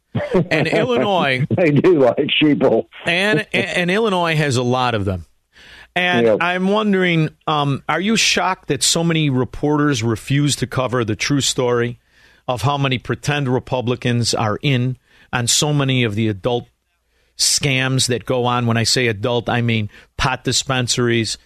And 0.49 0.67
Illinois. 0.67 1.45
they 1.55 1.71
do 1.71 1.99
like 1.99 2.17
sheeple. 2.41 2.87
and 3.05 3.45
and 3.53 3.91
Illinois 3.91 4.35
has 4.35 4.57
a 4.57 4.63
lot 4.63 4.95
of 4.95 5.05
them. 5.05 5.25
And 5.95 6.43
I'm 6.43 6.67
wondering, 6.67 7.29
um, 7.47 7.83
are 7.89 7.99
you 7.99 8.17
shocked 8.17 8.67
that 8.67 8.83
so 8.83 9.03
many 9.03 9.31
reporters 9.31 10.03
refuse 10.03 10.55
to 10.57 10.67
cover 10.67 11.03
the 11.03 11.15
true 11.15 11.41
story 11.41 11.99
of 12.47 12.61
how 12.61 12.77
many 12.77 12.99
pretend 12.99 13.47
Republicans 13.47 14.35
are 14.35 14.59
in 14.61 14.97
on 15.33 15.47
so 15.47 15.73
many 15.73 16.03
of 16.03 16.13
the 16.13 16.27
adult 16.27 16.67
scams 17.35 18.07
that 18.09 18.25
go 18.25 18.45
on? 18.45 18.67
When 18.67 18.77
I 18.77 18.83
say 18.83 19.07
adult, 19.07 19.49
I 19.49 19.61
mean 19.61 19.89
pot 20.17 20.43
dispensaries, 20.43 21.39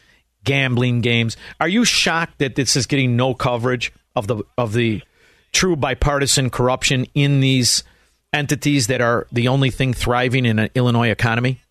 gambling 0.43 0.99
games. 0.99 1.37
Are 1.61 1.69
you 1.69 1.85
shocked 1.85 2.39
that 2.39 2.55
this 2.55 2.75
is 2.75 2.87
getting 2.87 3.15
no 3.15 3.33
coverage 3.33 3.93
of 4.15 4.27
the 4.27 4.43
of 4.57 4.73
the 4.73 5.01
true 5.51 5.75
bipartisan 5.75 6.49
corruption 6.49 7.05
in 7.13 7.39
these 7.39 7.83
entities 8.33 8.87
that 8.87 9.01
are 9.01 9.27
the 9.31 9.47
only 9.47 9.69
thing 9.69 9.93
thriving 9.93 10.45
in 10.45 10.59
an 10.59 10.69
Illinois 10.75 11.09
economy? 11.09 11.61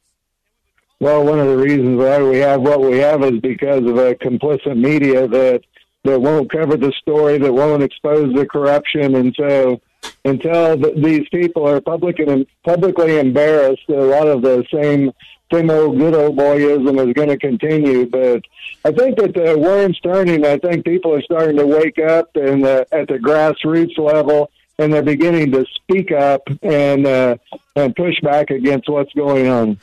Well, 1.00 1.24
one 1.24 1.40
of 1.40 1.46
the 1.46 1.56
reasons 1.56 1.98
why 1.98 2.22
we 2.22 2.38
have 2.38 2.60
what 2.60 2.82
we 2.82 2.98
have 2.98 3.24
is 3.24 3.40
because 3.40 3.84
of 3.84 3.96
a 3.96 4.14
complicit 4.14 4.76
media 4.76 5.26
that 5.28 5.62
that 6.04 6.20
won't 6.20 6.50
cover 6.50 6.76
the 6.76 6.92
story, 6.92 7.38
that 7.38 7.52
won't 7.52 7.82
expose 7.82 8.34
the 8.34 8.46
corruption, 8.46 9.14
and 9.14 9.34
so 9.38 9.80
until 10.24 10.78
th- 10.80 10.96
these 10.96 11.28
people 11.30 11.66
are 11.66 11.80
public 11.80 12.18
and 12.18 12.46
publicly 12.64 13.18
embarrassed, 13.18 13.82
a 13.88 13.92
lot 13.92 14.26
of 14.26 14.42
the 14.42 14.64
same 14.72 15.12
same 15.52 15.70
old 15.70 15.98
good 15.98 16.14
old 16.14 16.36
boyism 16.36 17.06
is 17.06 17.12
going 17.14 17.28
to 17.28 17.36
continue. 17.36 18.06
But 18.06 18.44
I 18.84 18.92
think 18.92 19.18
that 19.18 19.34
the 19.34 19.58
worm's 19.58 19.98
turning. 20.00 20.44
I 20.44 20.58
think 20.58 20.84
people 20.84 21.14
are 21.14 21.22
starting 21.22 21.56
to 21.56 21.66
wake 21.66 21.98
up 21.98 22.30
and 22.36 22.64
uh, 22.64 22.84
at 22.92 23.08
the 23.08 23.18
grassroots 23.18 23.98
level, 23.98 24.50
and 24.78 24.92
they're 24.92 25.02
beginning 25.02 25.52
to 25.52 25.64
speak 25.74 26.12
up 26.12 26.42
and 26.62 27.06
uh, 27.06 27.36
and 27.76 27.94
push 27.94 28.20
back 28.20 28.50
against 28.50 28.88
what's 28.88 29.12
going 29.14 29.46
on. 29.46 29.78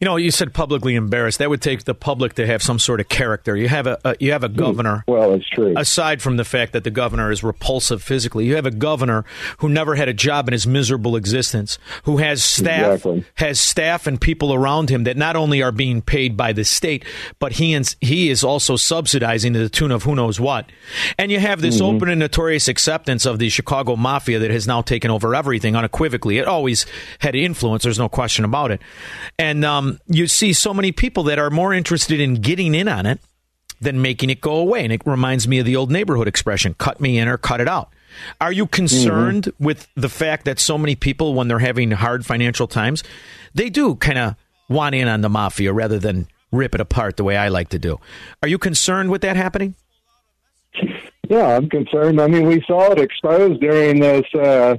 You 0.00 0.04
know, 0.04 0.16
you 0.16 0.30
said 0.30 0.54
publicly 0.54 0.94
embarrassed. 0.94 1.38
That 1.40 1.50
would 1.50 1.60
take 1.62 1.84
the 1.84 1.94
public 1.94 2.34
to 2.34 2.46
have 2.46 2.62
some 2.62 2.78
sort 2.78 3.00
of 3.00 3.08
character. 3.08 3.56
You 3.56 3.68
have 3.68 3.86
a, 3.86 3.98
a 4.04 4.16
you 4.20 4.32
have 4.32 4.44
a 4.44 4.48
governor. 4.48 5.02
Well, 5.08 5.34
it's 5.34 5.48
true. 5.48 5.74
Aside 5.76 6.22
from 6.22 6.36
the 6.36 6.44
fact 6.44 6.72
that 6.72 6.84
the 6.84 6.90
governor 6.90 7.32
is 7.32 7.42
repulsive 7.42 8.02
physically, 8.02 8.46
you 8.46 8.54
have 8.56 8.66
a 8.66 8.70
governor 8.70 9.24
who 9.58 9.68
never 9.68 9.96
had 9.96 10.08
a 10.08 10.14
job 10.14 10.46
in 10.48 10.52
his 10.52 10.66
miserable 10.66 11.16
existence, 11.16 11.78
who 12.04 12.18
has 12.18 12.42
staff 12.44 12.94
Exactly. 12.96 13.24
has 13.36 13.58
staff 13.58 14.06
and 14.06 14.20
people 14.20 14.54
around 14.54 14.88
him 14.90 15.04
that 15.04 15.16
not 15.16 15.34
only 15.36 15.62
are 15.62 15.72
being 15.72 16.00
paid 16.02 16.36
by 16.36 16.52
the 16.52 16.64
state, 16.64 17.04
but 17.38 17.52
he 17.54 17.74
and, 17.74 17.94
he 18.00 18.30
is 18.30 18.44
also 18.44 18.76
subsidizing 18.76 19.52
to 19.54 19.58
the 19.58 19.68
tune 19.68 19.90
of 19.90 20.04
who 20.04 20.14
knows 20.14 20.38
what. 20.38 20.70
And 21.18 21.32
you 21.32 21.40
have 21.40 21.60
this 21.60 21.80
Mhm. 21.80 21.96
open 21.96 22.08
and 22.08 22.20
notorious 22.20 22.68
acceptance 22.68 23.26
of 23.26 23.38
the 23.38 23.48
Chicago 23.48 23.96
mafia 23.96 24.38
that 24.38 24.50
has 24.50 24.66
now 24.66 24.82
taken 24.82 25.10
over 25.10 25.34
everything 25.34 25.74
unequivocally. 25.74 26.38
It 26.38 26.46
always 26.46 26.86
had 27.18 27.34
influence. 27.34 27.82
There's 27.82 27.98
no 27.98 28.08
question 28.08 28.44
about 28.44 28.70
it. 28.70 28.80
And 29.38 29.64
um, 29.64 29.87
you 30.06 30.26
see 30.26 30.52
so 30.52 30.74
many 30.74 30.92
people 30.92 31.22
that 31.24 31.38
are 31.38 31.50
more 31.50 31.72
interested 31.72 32.20
in 32.20 32.34
getting 32.34 32.74
in 32.74 32.88
on 32.88 33.06
it 33.06 33.20
than 33.80 34.02
making 34.02 34.30
it 34.30 34.40
go 34.40 34.56
away. 34.56 34.84
And 34.84 34.92
it 34.92 35.02
reminds 35.06 35.46
me 35.46 35.58
of 35.58 35.66
the 35.66 35.76
old 35.76 35.90
neighborhood 35.90 36.28
expression 36.28 36.74
cut 36.74 37.00
me 37.00 37.18
in 37.18 37.28
or 37.28 37.38
cut 37.38 37.60
it 37.60 37.68
out. 37.68 37.90
Are 38.40 38.50
you 38.50 38.66
concerned 38.66 39.52
with 39.60 39.86
the 39.94 40.08
fact 40.08 40.44
that 40.46 40.58
so 40.58 40.76
many 40.76 40.96
people, 40.96 41.34
when 41.34 41.46
they're 41.46 41.60
having 41.60 41.92
hard 41.92 42.26
financial 42.26 42.66
times, 42.66 43.04
they 43.54 43.70
do 43.70 43.94
kind 43.94 44.18
of 44.18 44.34
want 44.68 44.94
in 44.94 45.08
on 45.08 45.20
the 45.20 45.28
mafia 45.28 45.72
rather 45.72 45.98
than 45.98 46.26
rip 46.50 46.74
it 46.74 46.80
apart 46.80 47.16
the 47.16 47.24
way 47.24 47.36
I 47.36 47.48
like 47.48 47.68
to 47.70 47.78
do? 47.78 47.98
Are 48.42 48.48
you 48.48 48.58
concerned 48.58 49.10
with 49.10 49.22
that 49.22 49.36
happening? 49.36 49.74
Yeah, 51.28 51.56
I'm 51.56 51.68
concerned. 51.68 52.20
I 52.20 52.26
mean, 52.26 52.46
we 52.46 52.62
saw 52.66 52.92
it 52.92 52.98
exposed 52.98 53.60
during 53.60 54.00
this 54.00 54.24
uh, 54.34 54.76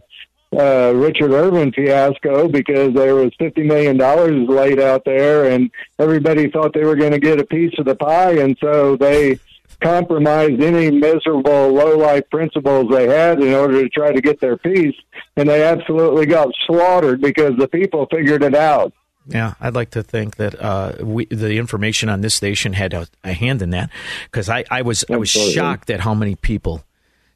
uh, 0.58 0.94
Richard 0.96 1.32
Irvin 1.32 1.72
fiasco 1.72 2.48
because 2.48 2.94
there 2.94 3.16
was 3.16 3.32
fifty 3.38 3.64
million 3.64 3.98
dollars 3.98 4.48
laid 4.48 4.80
out 4.80 5.06
there, 5.06 5.52
and 5.52 5.70
everybody 6.00 6.50
thought 6.50 6.74
they 6.74 6.86
were 6.86 6.96
going 6.96 7.12
to 7.12 7.20
get 7.20 7.40
a 7.40 7.46
piece 7.46 7.74
of 7.78 7.86
the 7.86 7.96
pie, 7.96 8.40
and 8.40 8.58
so 8.60 8.96
they 8.96 9.40
compromised 9.82 10.60
any 10.62 10.92
miserable 10.92 11.74
low 11.74 11.98
life 11.98 12.30
principles 12.30 12.92
they 12.92 13.08
had 13.08 13.42
in 13.42 13.54
order 13.54 13.82
to 13.82 13.90
try 13.90 14.12
to 14.12 14.22
get 14.22 14.40
their 14.40 14.58
piece, 14.58 14.96
and 15.38 15.48
they 15.48 15.64
absolutely 15.64 16.26
got 16.26 16.50
slaughtered 16.66 17.22
because 17.22 17.56
the 17.58 17.68
people 17.68 18.08
figured 18.12 18.44
it 18.44 18.56
out. 18.56 18.92
Yeah, 19.28 19.54
I'd 19.62 19.76
like 19.76 19.92
to 19.92 20.02
think 20.02 20.38
that 20.38 20.60
uh, 20.60 20.94
we, 21.02 21.26
the 21.26 21.58
information 21.58 22.10
on 22.10 22.22
this 22.22 22.34
station 22.34 22.74
had 22.74 22.94
a, 22.94 23.08
a 23.24 23.34
hand 23.34 23.62
in 23.62 23.70
that 23.70 23.92
because 24.26 24.50
I, 24.50 24.66
I 24.72 24.82
was 24.82 25.06
I 25.10 25.18
was 25.18 25.30
shocked 25.30 25.92
at 25.92 26.00
how 26.00 26.16
many 26.16 26.36
people 26.36 26.84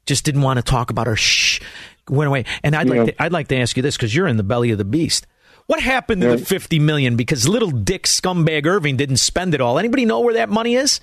just 0.06 0.26
didn't 0.26 0.41
want 0.41 0.57
to 0.57 0.64
talk 0.64 0.90
about 0.90 1.07
or 1.07 1.15
shh 1.15 1.61
went 2.10 2.28
away. 2.28 2.46
And 2.64 2.76
I'd 2.76 2.90
like 2.90 3.06
to, 3.06 3.24
I'd 3.24 3.32
like 3.32 3.48
to 3.50 3.58
ask 3.58 3.78
you 3.78 3.84
this 3.84 3.98
because 3.98 4.16
you're 4.16 4.28
in 4.28 4.38
the 4.38 4.44
belly 4.44 4.72
of 4.72 4.78
the 4.78 4.86
beast. 4.86 5.28
What 5.68 5.80
happened 5.80 6.22
to 6.22 6.36
the 6.36 6.38
fifty 6.38 6.78
million? 6.78 7.16
Because 7.16 7.48
little 7.48 7.72
dick 7.72 8.04
scumbag 8.04 8.66
Irving 8.66 8.98
didn't 8.98 9.18
spend 9.18 9.54
it 9.54 9.62
all. 9.62 9.80
Anybody 9.80 10.04
know 10.06 10.20
where 10.20 10.34
that 10.34 10.50
money 10.50 10.76
is? 10.76 11.00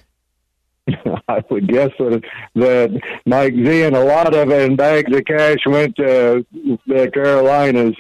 I 1.28 1.42
would 1.50 1.68
guess 1.68 1.90
that, 1.98 2.22
that 2.56 3.00
Mike 3.26 3.54
Z 3.54 3.82
and 3.82 3.96
a 3.96 4.04
lot 4.04 4.34
of 4.34 4.50
it 4.50 4.70
in 4.70 4.76
bags 4.76 5.14
of 5.14 5.24
cash 5.24 5.58
went 5.66 5.96
to 5.96 6.44
the 6.86 7.10
Carolinas. 7.12 7.94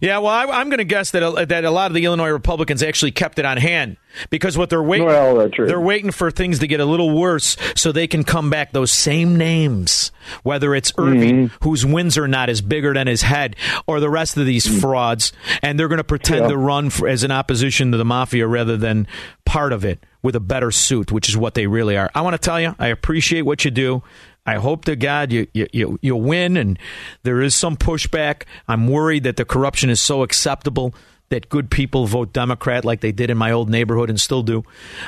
Yeah, 0.00 0.18
well, 0.18 0.32
I, 0.32 0.44
I'm 0.60 0.68
going 0.68 0.78
to 0.78 0.84
guess 0.84 1.10
that 1.12 1.22
a, 1.22 1.46
that 1.46 1.64
a 1.64 1.70
lot 1.70 1.90
of 1.90 1.94
the 1.94 2.04
Illinois 2.04 2.28
Republicans 2.30 2.82
actually 2.82 3.12
kept 3.12 3.38
it 3.38 3.44
on 3.44 3.56
hand 3.56 3.96
because 4.30 4.56
what 4.58 4.70
they're 4.70 4.82
waiting 4.82 5.06
Well, 5.06 5.48
they're 5.48 5.80
waiting 5.80 6.10
for 6.10 6.30
things 6.30 6.58
to 6.60 6.66
get 6.66 6.80
a 6.80 6.84
little 6.84 7.18
worse 7.18 7.56
so 7.74 7.90
they 7.90 8.06
can 8.06 8.22
come 8.24 8.50
back 8.50 8.72
those 8.72 8.92
same 8.92 9.36
names, 9.36 10.12
whether 10.42 10.74
it's 10.74 10.92
Irving, 10.98 11.48
Mm-hmm. 11.48 11.64
whose 11.64 11.84
wins 11.86 12.16
are 12.18 12.28
not 12.28 12.48
as 12.48 12.60
bigger 12.60 12.92
than 12.94 13.06
his 13.06 13.22
head, 13.22 13.56
or 13.86 14.00
the 14.00 14.10
rest 14.10 14.36
of 14.36 14.46
these 14.46 14.80
frauds, 14.80 15.32
and 15.62 15.78
they're 15.78 15.88
going 15.88 15.98
to 15.98 16.04
pretend. 16.04 16.42
Yeah. 16.42 16.48
to 16.48 16.56
run 16.56 16.90
for, 16.90 17.08
as 17.08 17.22
an 17.22 17.30
opposition 17.30 17.92
to 17.92 17.96
the 17.98 18.04
mafia 18.04 18.46
rather 18.46 18.76
than 18.76 19.06
part 19.46 19.72
of 19.72 19.84
it 19.84 20.04
with 20.22 20.34
a 20.36 20.40
better 20.40 20.70
suit, 20.70 21.12
which 21.12 21.28
is 21.28 21.36
what 21.36 21.54
they 21.54 21.66
really 21.66 21.96
are. 21.96 22.10
I 22.14 22.22
want 22.22 22.34
to 22.34 22.38
tell 22.38 22.60
you, 22.60 22.74
I 22.78 22.88
appreciate 22.88 23.42
what 23.42 23.64
you 23.64 23.70
do. 23.70 24.02
I 24.46 24.56
hope 24.56 24.84
to 24.84 24.96
God 24.96 25.32
you, 25.32 25.46
you, 25.54 25.98
you, 26.02 26.16
win, 26.16 26.56
and 26.56 26.78
there 27.22 27.40
is 27.40 27.54
some 27.54 27.76
pushback. 27.76 28.42
I'm 28.68 28.86
worried 28.88 29.24
that 29.24 29.36
the 29.36 29.44
corruption 29.44 29.88
is 29.88 30.00
so 30.00 30.22
acceptable 30.22 30.94
that 31.30 31.48
good 31.48 31.70
people 31.70 32.06
vote 32.06 32.32
Democrat 32.34 32.84
like 32.84 33.00
they 33.00 33.12
did 33.12 33.30
in 33.30 33.38
my 33.38 33.50
old 33.50 33.70
neighborhood 33.70 34.10
and 34.10 34.20
still 34.20 34.42
do. 34.42 34.62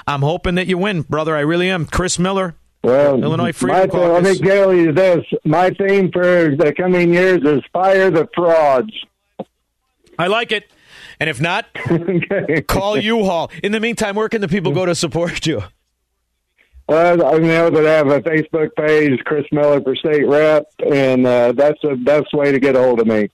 I'm 0.07 0.23
hoping 0.23 0.55
that 0.55 0.67
you 0.67 0.79
win, 0.79 1.03
brother. 1.03 1.37
I 1.37 1.41
really 1.41 1.69
am. 1.69 1.85
Chris 1.85 2.19
Miller, 2.19 2.55
Well, 2.83 3.23
Illinois 3.23 3.49
my 3.49 3.53
Freedom 3.53 3.91
thing, 3.91 4.01
let 4.01 4.23
me 4.23 4.31
Caucus. 4.31 4.41
tell 4.49 4.75
you 4.75 4.93
this: 4.93 5.25
my 5.45 5.69
theme 5.71 6.11
for 6.11 6.57
the 6.57 6.73
coming 6.75 7.13
years 7.13 7.43
is 7.45 7.63
fire 7.73 8.11
the 8.11 8.27
frauds. 8.35 8.93
I 10.19 10.29
like 10.29 10.51
it. 10.53 10.71
And 11.21 11.29
if 11.31 11.41
not, 11.41 11.67
call 12.67 12.99
U-Haul. 12.99 13.51
In 13.63 13.73
the 13.73 13.81
meantime, 13.81 14.17
where 14.17 14.29
can 14.29 14.41
the 14.41 14.49
people 14.49 14.73
go 14.73 14.87
to 14.87 14.95
support 14.95 15.47
you? 15.47 15.63
Well, 16.89 17.27
I 17.27 17.39
know 17.39 17.69
that 17.71 17.87
I 17.87 17.93
have 17.95 18.09
a 18.09 18.21
Facebook 18.21 18.69
page, 18.77 19.19
Chris 19.25 19.45
Miller 19.51 19.81
for 19.81 19.97
state 19.97 20.27
rep, 20.27 20.67
and 20.89 21.27
uh, 21.27 21.53
that's 21.53 21.81
the 21.83 21.97
best 21.97 22.33
way 22.33 22.53
to 22.53 22.61
get 22.61 22.77
a 22.77 22.81
hold 22.83 23.01
of 23.01 23.07
me. 23.09 23.29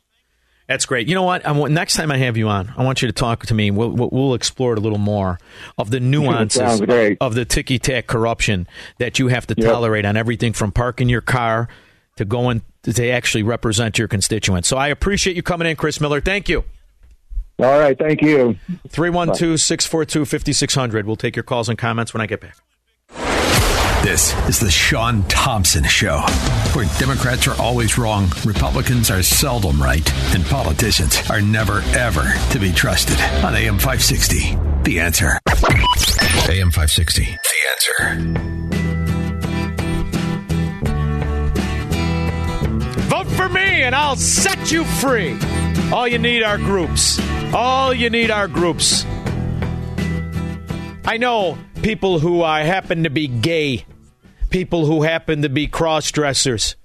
That's 0.68 0.86
great. 0.86 1.06
You 1.06 1.14
know 1.14 1.24
what? 1.24 1.44
I 1.44 1.52
want, 1.52 1.74
next 1.74 1.96
time 1.96 2.10
I 2.10 2.16
have 2.16 2.38
you 2.38 2.48
on, 2.48 2.72
I 2.78 2.82
want 2.82 3.02
you 3.02 3.08
to 3.08 3.12
talk 3.12 3.44
to 3.46 3.52
me. 3.54 3.70
We'll, 3.70 3.90
we'll, 3.90 4.08
we'll 4.10 4.34
explore 4.34 4.72
it 4.72 4.78
a 4.78 4.80
little 4.80 4.96
more 4.96 5.38
of 5.76 5.90
the 5.90 6.00
nuances 6.12 6.80
of 7.20 7.34
the 7.34 7.44
ticky 7.44 7.78
tack 7.78 8.06
corruption 8.06 8.66
that 8.98 9.18
you 9.18 9.28
have 9.28 9.46
to 9.48 9.54
Yep. 9.58 9.66
tolerate 9.70 10.06
on 10.06 10.16
everything 10.16 10.54
from 10.54 10.72
parking 10.72 11.10
your 11.10 11.20
car 11.20 11.68
to 12.16 12.24
going 12.24 12.62
to 12.84 13.10
actually 13.10 13.42
represent 13.42 13.98
your 13.98 14.08
constituents. 14.08 14.66
So 14.68 14.78
I 14.78 14.88
appreciate 14.88 15.36
you 15.36 15.42
coming 15.42 15.68
in, 15.68 15.76
Chris 15.76 16.00
Miller. 16.00 16.22
Thank 16.22 16.48
you. 16.48 16.64
All 17.58 17.78
right, 17.78 17.98
thank 17.98 18.22
you. 18.22 18.56
312 18.88 19.60
642 19.60 20.24
5600. 20.24 21.06
We'll 21.06 21.16
take 21.16 21.36
your 21.36 21.42
calls 21.42 21.68
and 21.68 21.76
comments 21.76 22.14
when 22.14 22.22
I 22.22 22.26
get 22.26 22.40
back. 22.40 22.56
This 24.02 24.34
is 24.48 24.58
the 24.58 24.68
Shaun 24.68 25.22
Thompson 25.28 25.84
Show, 25.84 26.18
where 26.72 26.86
Democrats 26.98 27.46
are 27.46 27.54
always 27.62 27.96
wrong, 27.96 28.32
Republicans 28.44 29.12
are 29.12 29.22
seldom 29.22 29.80
right, 29.80 30.34
and 30.34 30.44
politicians 30.44 31.22
are 31.30 31.40
never, 31.40 31.82
ever 31.94 32.34
to 32.50 32.58
be 32.58 32.72
trusted. 32.72 33.16
On 33.44 33.54
AM 33.54 33.78
560, 33.78 34.58
The 34.82 34.98
Answer. 34.98 35.38
AM 36.50 36.72
560, 36.72 37.22
The 37.22 37.38
Answer. 37.70 38.16
Vote 43.08 43.28
for 43.28 43.48
me 43.48 43.82
and 43.82 43.94
I'll 43.94 44.16
set 44.16 44.72
you 44.72 44.82
free. 44.84 45.38
All 45.92 46.08
you 46.08 46.18
need 46.18 46.42
are 46.42 46.58
groups. 46.58 47.20
All 47.54 47.94
you 47.94 48.10
need 48.10 48.32
are 48.32 48.48
groups. 48.48 49.06
I 51.04 51.18
know 51.18 51.56
people 51.82 52.20
who 52.20 52.42
uh, 52.42 52.64
happen 52.64 53.04
to 53.04 53.10
be 53.10 53.26
gay, 53.26 53.84
people 54.50 54.86
who 54.86 55.02
happen 55.02 55.42
to 55.42 55.48
be 55.48 55.66
cross 55.66 56.10
dressers. 56.10 56.76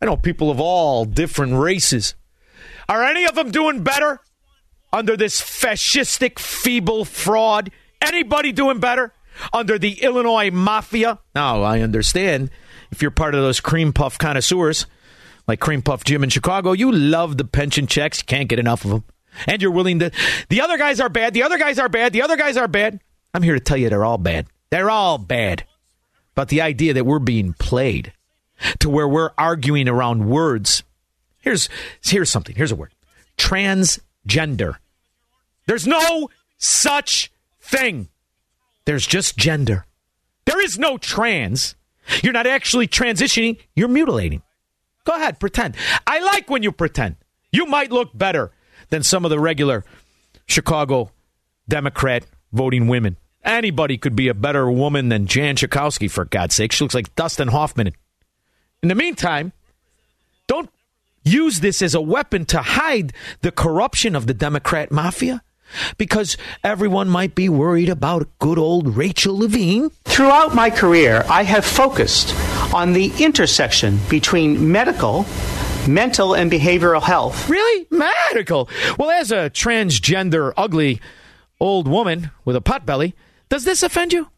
I 0.00 0.06
know 0.06 0.16
people 0.16 0.50
of 0.50 0.60
all 0.60 1.04
different 1.04 1.54
races. 1.54 2.14
Are 2.88 3.04
any 3.04 3.24
of 3.26 3.34
them 3.34 3.50
doing 3.50 3.82
better 3.82 4.20
under 4.92 5.16
this 5.16 5.40
fascistic, 5.40 6.38
feeble 6.38 7.04
fraud? 7.04 7.70
Anybody 8.02 8.52
doing 8.52 8.80
better 8.80 9.12
under 9.52 9.78
the 9.78 10.02
Illinois 10.02 10.50
mafia? 10.50 11.18
Now, 11.34 11.62
I 11.62 11.80
understand 11.80 12.50
if 12.90 13.02
you're 13.02 13.10
part 13.10 13.34
of 13.34 13.42
those 13.42 13.60
cream 13.60 13.92
puff 13.92 14.18
connoisseurs 14.18 14.86
like 15.46 15.60
Cream 15.60 15.82
Puff 15.82 16.04
Jim 16.04 16.22
in 16.22 16.30
Chicago, 16.30 16.72
you 16.72 16.92
love 16.92 17.38
the 17.38 17.44
pension 17.44 17.86
checks. 17.86 18.22
Can't 18.22 18.48
get 18.48 18.58
enough 18.58 18.84
of 18.84 18.90
them. 18.90 19.04
And 19.46 19.62
you're 19.62 19.70
willing 19.70 19.98
to. 20.00 20.10
The 20.48 20.60
other 20.60 20.76
guys 20.76 21.00
are 21.00 21.08
bad. 21.08 21.32
The 21.32 21.42
other 21.42 21.58
guys 21.58 21.78
are 21.78 21.88
bad. 21.88 22.12
The 22.12 22.22
other 22.22 22.36
guys 22.36 22.56
are 22.56 22.68
bad. 22.68 23.00
I'm 23.34 23.42
here 23.42 23.54
to 23.54 23.60
tell 23.60 23.76
you 23.76 23.88
they're 23.88 24.04
all 24.04 24.18
bad. 24.18 24.46
They're 24.70 24.90
all 24.90 25.18
bad. 25.18 25.64
But 26.34 26.48
the 26.48 26.60
idea 26.60 26.94
that 26.94 27.06
we're 27.06 27.18
being 27.18 27.52
played 27.54 28.12
to 28.80 28.88
where 28.90 29.08
we're 29.08 29.30
arguing 29.38 29.88
around 29.88 30.28
words. 30.28 30.82
Here's 31.38 31.68
here's 32.02 32.30
something. 32.30 32.56
Here's 32.56 32.72
a 32.72 32.76
word. 32.76 32.92
Transgender. 33.36 34.76
There's 35.66 35.86
no 35.86 36.30
such 36.58 37.30
thing. 37.60 38.08
There's 38.84 39.06
just 39.06 39.36
gender. 39.36 39.84
There 40.44 40.60
is 40.62 40.78
no 40.78 40.96
trans. 40.98 41.74
You're 42.22 42.32
not 42.32 42.46
actually 42.46 42.88
transitioning, 42.88 43.58
you're 43.76 43.88
mutilating. 43.88 44.42
Go 45.04 45.14
ahead, 45.14 45.38
pretend. 45.38 45.76
I 46.06 46.20
like 46.20 46.48
when 46.48 46.62
you 46.62 46.72
pretend. 46.72 47.16
You 47.52 47.66
might 47.66 47.92
look 47.92 48.16
better 48.16 48.50
than 48.88 49.02
some 49.02 49.24
of 49.24 49.30
the 49.30 49.38
regular 49.38 49.84
Chicago 50.46 51.10
Democrat 51.68 52.24
voting 52.52 52.88
women. 52.88 53.16
Anybody 53.44 53.96
could 53.96 54.16
be 54.16 54.28
a 54.28 54.34
better 54.34 54.70
woman 54.70 55.08
than 55.08 55.26
Jan 55.26 55.56
Schakowsky, 55.56 56.10
for 56.10 56.24
God's 56.24 56.54
sake. 56.54 56.72
She 56.72 56.84
looks 56.84 56.94
like 56.94 57.14
Dustin 57.14 57.48
Hoffman. 57.48 57.92
In 58.82 58.88
the 58.88 58.94
meantime, 58.94 59.52
don't 60.46 60.70
use 61.24 61.60
this 61.60 61.82
as 61.82 61.94
a 61.94 62.00
weapon 62.00 62.44
to 62.46 62.58
hide 62.58 63.12
the 63.40 63.52
corruption 63.52 64.14
of 64.14 64.26
the 64.26 64.34
Democrat 64.34 64.90
mafia 64.90 65.42
because 65.96 66.36
everyone 66.64 67.08
might 67.08 67.34
be 67.34 67.48
worried 67.48 67.88
about 67.88 68.28
good 68.38 68.58
old 68.58 68.96
Rachel 68.96 69.38
Levine. 69.38 69.90
Throughout 70.04 70.54
my 70.54 70.70
career, 70.70 71.24
I 71.28 71.42
have 71.44 71.64
focused 71.64 72.34
on 72.74 72.92
the 72.92 73.12
intersection 73.18 73.98
between 74.08 74.72
medical, 74.72 75.26
mental, 75.86 76.34
and 76.34 76.50
behavioral 76.50 77.02
health. 77.02 77.48
Really? 77.48 77.86
Medical? 77.90 78.68
Well, 78.98 79.10
as 79.10 79.30
a 79.30 79.50
transgender, 79.50 80.52
ugly 80.56 81.00
old 81.60 81.88
woman 81.88 82.30
with 82.44 82.56
a 82.56 82.60
pot 82.60 82.86
belly, 82.86 83.14
does 83.48 83.64
this 83.64 83.82
offend 83.82 84.12
you? 84.12 84.28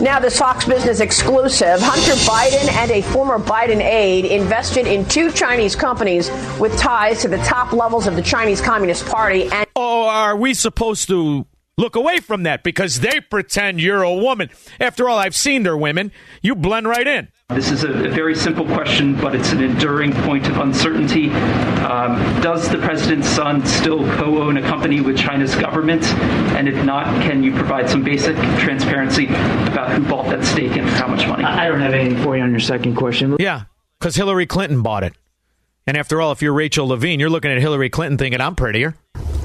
Now, 0.00 0.18
this 0.18 0.38
Fox 0.38 0.64
Business 0.64 1.00
exclusive 1.00 1.78
Hunter 1.80 2.14
Biden 2.22 2.72
and 2.72 2.90
a 2.90 3.02
former 3.02 3.38
Biden 3.38 3.82
aide 3.82 4.24
invested 4.24 4.86
in 4.86 5.06
two 5.06 5.30
Chinese 5.30 5.76
companies 5.76 6.30
with 6.58 6.76
ties 6.78 7.20
to 7.22 7.28
the 7.28 7.36
top 7.38 7.72
levels 7.72 8.06
of 8.06 8.16
the 8.16 8.22
Chinese 8.22 8.60
Communist 8.60 9.06
Party. 9.06 9.44
And 9.52 9.66
oh, 9.76 10.08
are 10.08 10.36
we 10.36 10.54
supposed 10.54 11.08
to 11.08 11.46
look 11.76 11.96
away 11.96 12.20
from 12.20 12.44
that 12.44 12.62
because 12.62 13.00
they 13.00 13.20
pretend 13.20 13.80
you're 13.80 14.02
a 14.02 14.14
woman? 14.14 14.50
After 14.80 15.08
all, 15.08 15.18
I've 15.18 15.36
seen 15.36 15.62
their 15.62 15.76
women. 15.76 16.12
You 16.42 16.54
blend 16.54 16.88
right 16.88 17.06
in. 17.06 17.28
This 17.50 17.70
is 17.70 17.84
a, 17.84 17.90
a, 17.90 18.08
very 18.08 18.34
simple 18.34 18.64
question, 18.64 19.14
but 19.20 19.34
it's 19.34 19.52
an 19.52 19.62
enduring 19.62 20.12
point 20.12 20.46
of 20.48 20.56
uncertainty. 20.56 21.28
Um, 21.28 22.16
does 22.40 22.70
the 22.70 22.78
president's 22.78 23.28
son 23.28 23.64
still 23.66 23.98
co 24.16 24.42
own 24.42 24.56
a 24.56 24.62
company 24.62 25.02
with 25.02 25.18
China's 25.18 25.54
government? 25.54 26.04
And 26.56 26.68
if 26.68 26.84
not, 26.86 27.04
can 27.22 27.42
you 27.42 27.52
provide 27.52 27.90
some 27.90 28.02
basic 28.02 28.34
transparency 28.58 29.26
about 29.26 29.92
who 29.92 30.02
bought 30.08 30.24
that 30.30 30.42
stake 30.42 30.74
and 30.76 30.88
for 30.88 30.96
how 30.96 31.06
much 31.06 31.28
money? 31.28 31.44
I 31.44 31.68
don't 31.68 31.80
have 31.80 31.92
anything 31.92 32.22
for 32.22 32.34
you 32.34 32.42
on 32.42 32.50
your 32.50 32.60
second 32.60 32.96
question. 32.96 33.36
Yeah, 33.38 33.64
because 33.98 34.16
Hillary 34.16 34.46
Clinton 34.46 34.80
bought 34.80 35.04
it. 35.04 35.12
And 35.86 35.98
after 35.98 36.22
all, 36.22 36.32
if 36.32 36.40
you're 36.40 36.54
Rachel 36.54 36.88
Levine, 36.88 37.20
you're 37.20 37.28
looking 37.28 37.50
at 37.50 37.58
Hillary 37.58 37.90
Clinton 37.90 38.16
thinking, 38.16 38.40
I'm 38.40 38.54
prettier. 38.54 38.96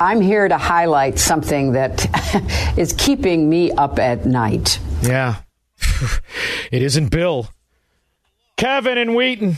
I'm 0.01 0.21
here 0.21 0.47
to 0.47 0.57
highlight 0.57 1.19
something 1.19 1.73
that 1.73 2.07
is 2.77 2.93
keeping 2.93 3.49
me 3.49 3.71
up 3.71 3.99
at 3.99 4.25
night. 4.25 4.79
Yeah. 5.01 5.41
it 6.71 6.81
isn't 6.81 7.09
Bill. 7.09 7.49
Kevin 8.55 8.97
and 8.97 9.15
Wheaton. 9.15 9.57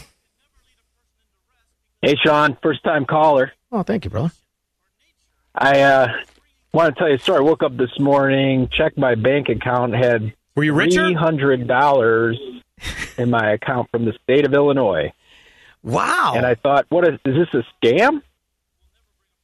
Hey, 2.01 2.15
Shaun, 2.23 2.57
first 2.63 2.84
time 2.84 3.05
caller. 3.05 3.51
Oh, 3.72 3.84
thank 3.84 4.05
you, 4.05 4.11
brother. 4.11 4.31
I 5.53 5.81
uh, 5.81 6.07
want 6.73 6.95
to 6.95 6.99
tell 6.99 7.09
you 7.09 7.15
a 7.15 7.19
story. 7.19 7.39
I 7.39 7.41
woke 7.41 7.61
up 7.61 7.77
this 7.77 7.99
morning, 7.99 8.69
checked 8.76 8.97
my 8.97 9.15
bank 9.15 9.49
account, 9.49 9.93
had 9.93 10.34
were 10.55 10.63
you 10.63 10.73
richer? 10.73 11.05
Three 11.05 11.13
hundred 11.13 11.68
dollars 11.68 12.39
in 13.18 13.30
my 13.30 13.51
account 13.51 13.89
from 13.91 14.05
the 14.05 14.13
state 14.23 14.45
of 14.45 14.53
Illinois. 14.53 15.13
Wow! 15.84 16.34
And 16.35 16.45
I 16.45 16.55
thought, 16.55 16.85
what 16.89 17.07
is, 17.07 17.19
is 17.26 17.35
this 17.35 17.63
a 17.63 17.85
scam? 17.85 18.22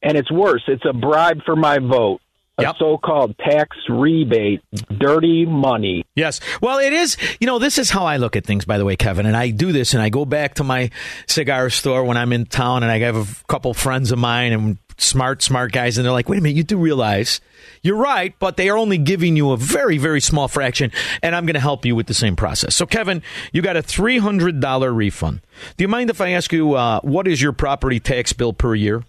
And 0.02 0.16
it's 0.16 0.30
worse. 0.30 0.62
It's 0.68 0.84
a 0.88 0.92
bribe 0.92 1.42
for 1.44 1.56
my 1.56 1.78
vote 1.78 2.20
a 2.58 2.62
yep. 2.62 2.76
so-called 2.78 3.38
tax 3.38 3.76
rebate, 3.88 4.60
dirty 4.98 5.46
money. 5.46 6.04
Yes. 6.16 6.40
Well, 6.60 6.78
it 6.78 6.92
is. 6.92 7.16
You 7.40 7.46
know, 7.46 7.60
this 7.60 7.78
is 7.78 7.90
how 7.90 8.04
I 8.04 8.16
look 8.16 8.34
at 8.34 8.44
things, 8.44 8.64
by 8.64 8.78
the 8.78 8.84
way, 8.84 8.96
Kevin. 8.96 9.26
And 9.26 9.36
I 9.36 9.50
do 9.50 9.70
this, 9.70 9.94
and 9.94 10.02
I 10.02 10.08
go 10.08 10.24
back 10.24 10.54
to 10.54 10.64
my 10.64 10.90
cigar 11.26 11.70
store 11.70 12.02
when 12.02 12.16
I'm 12.16 12.32
in 12.32 12.46
town, 12.46 12.82
and 12.82 12.90
I 12.90 12.98
have 12.98 13.16
a 13.16 13.44
couple 13.46 13.72
friends 13.74 14.10
of 14.10 14.18
mine 14.18 14.52
and 14.52 14.78
smart, 14.96 15.40
smart 15.40 15.70
guys, 15.70 15.96
and 15.96 16.04
they're 16.04 16.12
like, 16.12 16.28
"Wait 16.28 16.38
a 16.38 16.42
minute, 16.42 16.56
you 16.56 16.64
do 16.64 16.78
realize 16.78 17.40
you're 17.82 17.96
right, 17.96 18.34
but 18.40 18.56
they 18.56 18.68
are 18.68 18.76
only 18.76 18.98
giving 18.98 19.36
you 19.36 19.52
a 19.52 19.56
very, 19.56 19.96
very 19.96 20.20
small 20.20 20.48
fraction, 20.48 20.90
and 21.22 21.36
I'm 21.36 21.46
going 21.46 21.54
to 21.54 21.60
help 21.60 21.86
you 21.86 21.94
with 21.94 22.08
the 22.08 22.14
same 22.14 22.34
process." 22.34 22.74
So, 22.74 22.86
Kevin, 22.86 23.22
you 23.52 23.62
got 23.62 23.76
a 23.76 23.82
three 23.82 24.18
hundred 24.18 24.58
dollar 24.58 24.92
refund. 24.92 25.42
Do 25.76 25.84
you 25.84 25.88
mind 25.88 26.10
if 26.10 26.20
I 26.20 26.30
ask 26.30 26.52
you 26.52 26.74
uh, 26.74 27.00
what 27.02 27.28
is 27.28 27.40
your 27.40 27.52
property 27.52 28.00
tax 28.00 28.32
bill 28.32 28.52
per 28.52 28.74
year? 28.74 29.04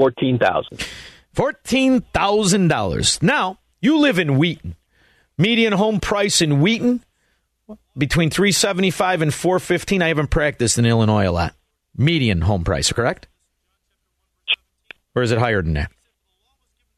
Fourteen 0.00 0.38
thousand. 0.38 0.82
$14,000. 1.36 3.22
Now, 3.22 3.58
you 3.82 3.98
live 3.98 4.18
in 4.18 4.38
Wheaton. 4.38 4.76
Median 5.36 5.74
home 5.74 6.00
price 6.00 6.40
in 6.40 6.60
Wheaton 6.60 7.04
between 7.96 8.30
375 8.30 9.22
and 9.22 9.34
415. 9.34 10.02
I 10.02 10.08
haven't 10.08 10.28
practiced 10.28 10.78
in 10.78 10.86
Illinois 10.86 11.28
a 11.28 11.30
lot. 11.30 11.54
Median 11.96 12.40
home 12.40 12.64
price, 12.64 12.90
correct? 12.92 13.28
Or 15.14 15.22
is 15.22 15.32
it 15.32 15.38
higher 15.38 15.60
than 15.62 15.74
that? 15.74 15.92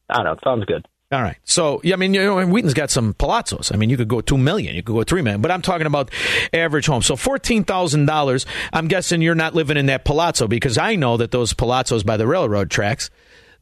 I 0.09 0.15
don't 0.15 0.25
know. 0.25 0.35
Sounds 0.43 0.65
good. 0.65 0.87
All 1.13 1.21
right. 1.21 1.37
So, 1.43 1.79
yeah, 1.83 1.93
I 1.93 1.97
mean, 1.97 2.13
you 2.13 2.23
know, 2.23 2.45
Wheaton's 2.45 2.73
got 2.73 2.89
some 2.89 3.13
palazzos. 3.13 3.73
I 3.73 3.77
mean, 3.77 3.89
you 3.89 3.97
could 3.97 4.07
go 4.07 4.19
two 4.19 4.37
million, 4.37 4.75
you 4.75 4.81
could 4.81 4.93
go 4.93 5.03
three 5.03 5.21
million, 5.21 5.41
but 5.41 5.51
I'm 5.51 5.61
talking 5.61 5.87
about 5.87 6.09
average 6.51 6.87
home. 6.87 7.03
So, 7.03 7.15
fourteen 7.15 7.63
thousand 7.63 8.07
dollars. 8.07 8.45
I'm 8.73 8.87
guessing 8.87 9.21
you're 9.21 9.35
not 9.35 9.53
living 9.53 9.77
in 9.77 9.85
that 9.85 10.05
palazzo 10.05 10.47
because 10.47 10.77
I 10.77 10.95
know 10.95 11.15
that 11.17 11.31
those 11.31 11.53
palazzos 11.53 12.05
by 12.05 12.17
the 12.17 12.27
railroad 12.27 12.71
tracks 12.71 13.09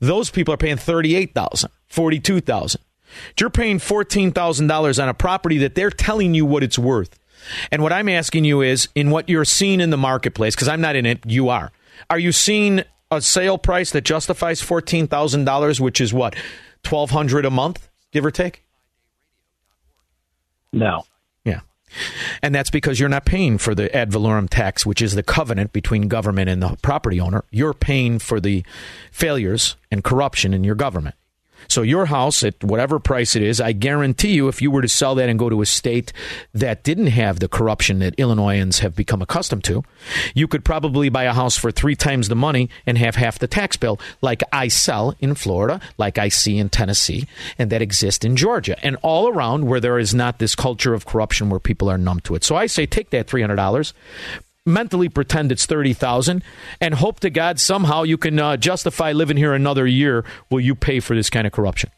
those 0.01 0.31
people 0.31 0.53
are 0.53 0.57
paying 0.57 0.77
thirty-eight 0.77 1.33
thousand, 1.33 1.71
forty-two 1.87 2.41
thousand. 2.41 2.81
You're 3.39 3.49
paying 3.49 3.79
fourteen 3.79 4.31
thousand 4.31 4.67
dollars 4.67 4.99
on 4.99 5.07
a 5.07 5.13
property 5.13 5.59
that 5.59 5.75
they're 5.75 5.91
telling 5.91 6.33
you 6.33 6.45
what 6.45 6.63
it's 6.63 6.79
worth. 6.79 7.17
And 7.71 7.81
what 7.81 7.93
I'm 7.93 8.09
asking 8.09 8.45
you 8.45 8.61
is, 8.61 8.89
in 8.95 9.09
what 9.09 9.29
you're 9.29 9.45
seeing 9.45 9.79
in 9.79 9.89
the 9.89 9.97
marketplace, 9.97 10.55
because 10.55 10.67
I'm 10.67 10.81
not 10.81 10.95
in 10.95 11.05
it, 11.05 11.19
you 11.25 11.49
are. 11.49 11.71
Are 12.09 12.19
you 12.19 12.31
seeing 12.31 12.83
a 13.11 13.21
sale 13.21 13.57
price 13.57 13.91
that 13.91 14.03
justifies 14.03 14.61
fourteen 14.61 15.07
thousand 15.07 15.45
dollars, 15.45 15.79
which 15.79 16.01
is 16.01 16.13
what 16.13 16.35
twelve 16.83 17.11
hundred 17.11 17.45
a 17.45 17.49
month, 17.49 17.89
give 18.11 18.25
or 18.25 18.31
take? 18.31 18.63
No. 20.73 21.03
Yeah. 21.43 21.61
And 22.41 22.55
that's 22.55 22.69
because 22.69 22.99
you're 22.99 23.09
not 23.09 23.25
paying 23.25 23.57
for 23.57 23.75
the 23.75 23.93
ad 23.95 24.11
valorem 24.11 24.47
tax, 24.47 24.85
which 24.85 25.01
is 25.01 25.13
the 25.13 25.23
covenant 25.23 25.73
between 25.73 26.07
government 26.07 26.49
and 26.49 26.61
the 26.61 26.77
property 26.81 27.19
owner. 27.19 27.43
You're 27.51 27.73
paying 27.73 28.19
for 28.19 28.39
the 28.39 28.63
failures 29.11 29.75
and 29.91 30.03
corruption 30.03 30.53
in 30.53 30.63
your 30.63 30.75
government. 30.75 31.15
So 31.67 31.81
your 31.81 32.05
house 32.05 32.43
at 32.43 32.63
whatever 32.63 32.99
price 32.99 33.35
it 33.35 33.41
is, 33.41 33.61
I 33.61 33.71
guarantee 33.71 34.33
you, 34.33 34.47
if 34.47 34.61
you 34.61 34.71
were 34.71 34.81
to 34.81 34.89
sell 34.89 35.15
that 35.15 35.29
and 35.29 35.39
go 35.39 35.49
to 35.49 35.61
a 35.61 35.65
state 35.65 36.13
that 36.53 36.83
didn't 36.83 37.07
have 37.07 37.39
the 37.39 37.47
corruption 37.47 37.99
that 37.99 38.15
Illinoisans 38.15 38.79
have 38.79 38.95
become 38.95 39.21
accustomed 39.21 39.63
to, 39.65 39.83
you 40.33 40.47
could 40.47 40.65
probably 40.65 41.09
buy 41.09 41.23
a 41.23 41.33
house 41.33 41.57
for 41.57 41.71
three 41.71 41.95
times 41.95 42.27
the 42.27 42.35
money 42.35 42.69
and 42.85 42.97
have 42.97 43.15
half 43.15 43.39
the 43.39 43.47
tax 43.47 43.77
bill, 43.77 43.99
like 44.21 44.43
I 44.51 44.67
sell 44.67 45.15
in 45.19 45.35
Florida, 45.35 45.79
like 45.97 46.17
I 46.17 46.29
see 46.29 46.57
in 46.57 46.69
Tennessee, 46.69 47.27
and 47.57 47.69
that 47.71 47.81
exists 47.81 48.25
in 48.25 48.35
Georgia, 48.35 48.77
and 48.85 48.97
all 49.01 49.27
around 49.27 49.67
where 49.67 49.79
there 49.79 49.99
is 49.99 50.13
not 50.13 50.39
this 50.39 50.55
culture 50.55 50.93
of 50.93 51.05
corruption 51.05 51.49
where 51.49 51.59
people 51.59 51.89
are 51.89 51.97
numb 51.97 52.19
to 52.21 52.35
it. 52.35 52.43
So 52.43 52.55
I 52.55 52.65
say 52.65 52.85
take 52.85 53.09
that 53.11 53.27
three 53.27 53.41
hundred 53.41 53.55
dollars 53.55 53.93
mentally 54.65 55.09
pretend 55.09 55.51
it's 55.51 55.65
30,000 55.65 56.43
and 56.79 56.93
hope 56.95 57.19
to 57.21 57.29
God 57.29 57.59
somehow 57.59 58.03
you 58.03 58.17
can 58.17 58.39
uh, 58.39 58.57
justify 58.57 59.11
living 59.11 59.37
here 59.37 59.53
another 59.53 59.87
year 59.87 60.23
will 60.49 60.59
you 60.59 60.75
pay 60.75 60.99
for 60.99 61.15
this 61.15 61.29
kind 61.29 61.47
of 61.47 61.53
corruption. 61.53 61.89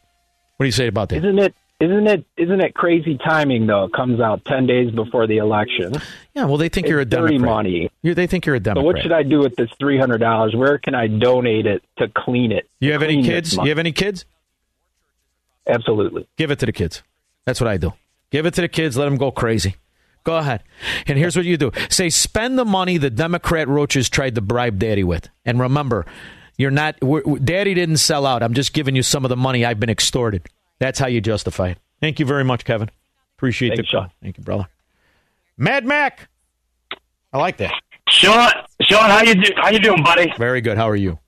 What 0.56 0.64
do 0.64 0.68
you 0.68 0.72
say 0.72 0.86
about 0.86 1.08
that? 1.10 1.16
Isn't 1.18 1.38
it 1.38 1.54
isn't 1.80 2.06
it 2.06 2.24
isn't 2.36 2.60
it 2.60 2.74
crazy 2.74 3.18
timing 3.18 3.66
though? 3.66 3.84
It 3.84 3.92
comes 3.92 4.20
out 4.20 4.44
10 4.44 4.66
days 4.66 4.90
before 4.92 5.26
the 5.26 5.38
election. 5.38 5.94
Yeah, 6.34 6.44
well 6.44 6.56
they 6.56 6.68
think 6.68 6.86
it's 6.86 6.90
you're 6.90 7.00
a 7.00 7.04
Democrat. 7.04 7.40
money. 7.40 7.90
You're, 8.02 8.14
they 8.14 8.26
think 8.26 8.46
you're 8.46 8.54
a 8.54 8.60
Democrat. 8.60 8.82
So 8.82 8.86
what 8.86 9.02
should 9.02 9.12
I 9.12 9.24
do 9.24 9.40
with 9.40 9.56
this 9.56 9.70
$300? 9.80 10.54
Where 10.56 10.78
can 10.78 10.94
I 10.94 11.08
donate 11.08 11.66
it 11.66 11.82
to 11.98 12.08
clean 12.08 12.52
it? 12.52 12.68
You 12.80 12.92
have 12.92 13.02
any 13.02 13.22
kids? 13.22 13.54
You 13.54 13.68
have 13.68 13.78
any 13.78 13.92
kids? 13.92 14.24
Absolutely. 15.66 16.26
Give 16.36 16.50
it 16.50 16.58
to 16.60 16.66
the 16.66 16.72
kids. 16.72 17.02
That's 17.44 17.60
what 17.60 17.68
I 17.68 17.76
do. 17.76 17.92
Give 18.30 18.46
it 18.46 18.54
to 18.54 18.60
the 18.60 18.68
kids, 18.68 18.96
let 18.96 19.04
them 19.06 19.16
go 19.16 19.30
crazy. 19.30 19.76
Go 20.24 20.38
ahead. 20.38 20.62
And 21.06 21.18
here's 21.18 21.36
what 21.36 21.44
you 21.44 21.56
do 21.56 21.70
say, 21.90 22.08
spend 22.08 22.58
the 22.58 22.64
money 22.64 22.96
the 22.96 23.10
Democrat 23.10 23.68
roaches 23.68 24.08
tried 24.08 24.34
to 24.34 24.40
bribe 24.40 24.78
daddy 24.78 25.04
with. 25.04 25.28
And 25.44 25.60
remember, 25.60 26.06
you're 26.56 26.70
not, 26.70 26.96
daddy 27.44 27.74
didn't 27.74 27.98
sell 27.98 28.26
out. 28.26 28.42
I'm 28.42 28.54
just 28.54 28.72
giving 28.72 28.96
you 28.96 29.02
some 29.02 29.24
of 29.24 29.28
the 29.28 29.36
money 29.36 29.64
I've 29.64 29.78
been 29.78 29.90
extorted. 29.90 30.46
That's 30.78 30.98
how 30.98 31.06
you 31.06 31.20
justify 31.20 31.68
it. 31.68 31.78
Thank 32.00 32.18
you 32.18 32.26
very 32.26 32.44
much, 32.44 32.64
Kevin. 32.64 32.90
Appreciate 33.36 33.76
Thanks, 33.76 33.90
the 33.90 33.98
call. 33.98 34.06
Thank 34.22 34.38
you, 34.38 34.44
brother. 34.44 34.68
Mad 35.56 35.84
Mac. 35.84 36.28
I 37.32 37.38
like 37.38 37.58
that. 37.58 37.72
Shaun, 38.08 38.50
Shaun, 38.82 39.10
how 39.10 39.22
you 39.22 39.34
do? 39.34 39.50
How 39.56 39.70
you 39.70 39.78
doing, 39.78 40.02
buddy? 40.02 40.32
Very 40.38 40.60
good. 40.60 40.76
How 40.76 40.88
are 40.88 40.96
you? 40.96 41.18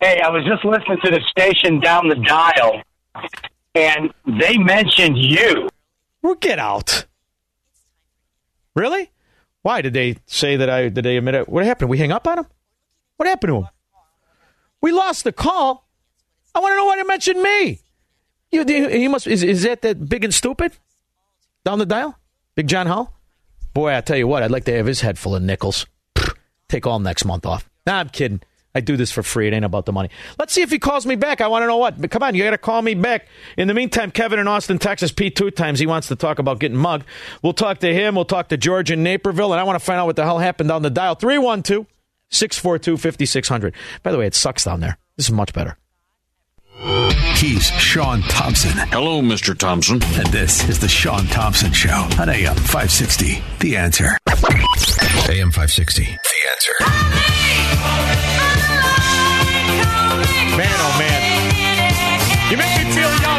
Hey, 0.00 0.20
I 0.20 0.30
was 0.30 0.44
just 0.44 0.64
listening 0.64 0.98
to 1.04 1.10
the 1.10 1.20
station 1.30 1.80
down 1.80 2.08
the 2.08 2.16
dial, 2.16 2.82
and 3.74 4.12
they 4.26 4.58
mentioned 4.58 5.16
you. 5.16 5.68
Well, 6.22 6.34
get 6.34 6.58
out. 6.58 7.06
Really? 8.74 9.10
Why 9.62 9.80
did 9.80 9.92
they 9.92 10.16
say 10.26 10.56
that 10.56 10.68
I 10.68 10.88
did 10.88 11.04
they 11.04 11.16
admit 11.16 11.34
it? 11.34 11.48
What 11.48 11.64
happened? 11.64 11.90
We 11.90 11.98
hang 11.98 12.12
up 12.12 12.26
on 12.26 12.40
him? 12.40 12.46
What 13.16 13.28
happened 13.28 13.50
to 13.50 13.56
him? 13.58 13.68
We 14.80 14.90
lost 14.92 15.24
the 15.24 15.32
call. 15.32 15.88
I 16.54 16.58
want 16.58 16.72
to 16.72 16.76
know 16.76 16.84
why 16.86 16.96
they 16.96 17.04
mentioned 17.04 17.42
me. 17.42 17.80
You, 18.50 18.64
he 18.64 19.08
must 19.08 19.26
is 19.26 19.42
is 19.42 19.62
that 19.62 19.82
that 19.82 20.08
big 20.08 20.24
and 20.24 20.34
stupid 20.34 20.72
down 21.64 21.78
the 21.78 21.86
dial? 21.86 22.18
Big 22.54 22.66
John 22.66 22.86
Howell? 22.86 23.12
Boy, 23.72 23.96
I 23.96 24.00
tell 24.02 24.18
you 24.18 24.26
what, 24.26 24.42
I'd 24.42 24.50
like 24.50 24.64
to 24.64 24.76
have 24.76 24.86
his 24.86 25.00
head 25.00 25.18
full 25.18 25.34
of 25.34 25.42
nickels. 25.42 25.86
Take 26.68 26.86
all 26.86 26.98
next 26.98 27.24
month 27.24 27.46
off. 27.46 27.68
Nah, 27.86 28.00
I'm 28.00 28.10
kidding. 28.10 28.42
I 28.74 28.80
do 28.80 28.96
this 28.96 29.12
for 29.12 29.22
free. 29.22 29.48
It 29.48 29.52
ain't 29.52 29.64
about 29.64 29.84
the 29.84 29.92
money. 29.92 30.08
Let's 30.38 30.52
see 30.52 30.62
if 30.62 30.70
he 30.70 30.78
calls 30.78 31.04
me 31.04 31.14
back. 31.14 31.40
I 31.40 31.48
want 31.48 31.62
to 31.62 31.66
know 31.66 31.76
what. 31.76 32.00
But 32.00 32.10
come 32.10 32.22
on, 32.22 32.34
you 32.34 32.42
got 32.42 32.50
to 32.50 32.58
call 32.58 32.80
me 32.80 32.94
back. 32.94 33.28
In 33.58 33.68
the 33.68 33.74
meantime, 33.74 34.10
Kevin 34.10 34.38
in 34.38 34.48
Austin, 34.48 34.78
Texas, 34.78 35.12
Pete 35.12 35.36
two 35.36 35.50
times. 35.50 35.78
He 35.78 35.86
wants 35.86 36.08
to 36.08 36.16
talk 36.16 36.38
about 36.38 36.58
getting 36.58 36.78
mugged. 36.78 37.04
We'll 37.42 37.52
talk 37.52 37.78
to 37.80 37.92
him. 37.92 38.14
We'll 38.14 38.24
talk 38.24 38.48
to 38.48 38.56
George 38.56 38.90
in 38.90 39.02
Naperville, 39.02 39.52
and 39.52 39.60
I 39.60 39.64
want 39.64 39.78
to 39.78 39.84
find 39.84 40.00
out 40.00 40.06
what 40.06 40.16
the 40.16 40.24
hell 40.24 40.38
happened 40.38 40.70
down 40.70 40.82
the 40.82 40.90
dial. 40.90 41.14
312 41.14 41.86
642 42.30 42.96
5600. 42.96 43.74
By 44.02 44.10
the 44.10 44.18
way, 44.18 44.26
it 44.26 44.34
sucks 44.34 44.64
down 44.64 44.80
there. 44.80 44.96
This 45.16 45.26
is 45.26 45.32
much 45.32 45.52
better. 45.52 45.76
He's 47.36 47.66
Shaun 47.72 48.22
Thompson. 48.22 48.70
Hello, 48.88 49.20
Mr. 49.20 49.56
Thompson. 49.56 50.02
And 50.02 50.26
this 50.28 50.68
is 50.68 50.78
the 50.78 50.88
Shaun 50.88 51.26
Thompson 51.26 51.72
Show 51.72 52.08
on 52.18 52.28
AM 52.28 52.54
560. 52.56 53.42
The 53.60 53.76
answer. 53.76 54.16
AM 55.28 55.50
560. 55.50 56.04
The 56.04 56.08
answer. 56.50 58.31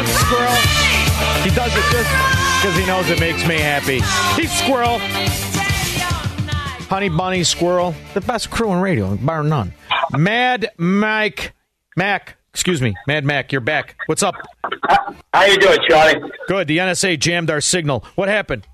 Squirrel. 0.06 0.54
He 1.42 1.50
does 1.50 1.72
it 1.74 1.84
just 1.92 2.10
because 2.60 2.76
he 2.78 2.86
knows 2.86 3.10
it 3.10 3.20
makes 3.20 3.46
me 3.46 3.58
happy. 3.58 4.00
He's 4.40 4.52
Squirrel. 4.52 4.98
Honey 6.88 7.08
Bunny 7.08 7.44
Squirrel. 7.44 7.94
The 8.14 8.20
best 8.20 8.50
crew 8.50 8.72
in 8.72 8.80
radio, 8.80 9.16
bar 9.16 9.42
none. 9.42 9.74
Mad 10.12 10.70
Mike. 10.76 11.52
Mac. 11.96 12.36
Excuse 12.52 12.80
me. 12.80 12.94
Mad 13.06 13.24
Mac, 13.24 13.52
you're 13.52 13.60
back. 13.60 13.96
What's 14.06 14.22
up? 14.22 14.34
How 15.32 15.44
you 15.46 15.58
doing, 15.58 15.78
Charlie? 15.88 16.20
Good. 16.46 16.68
The 16.68 16.78
NSA 16.78 17.18
jammed 17.18 17.50
our 17.50 17.60
signal. 17.60 18.04
What 18.14 18.28
happened? 18.28 18.66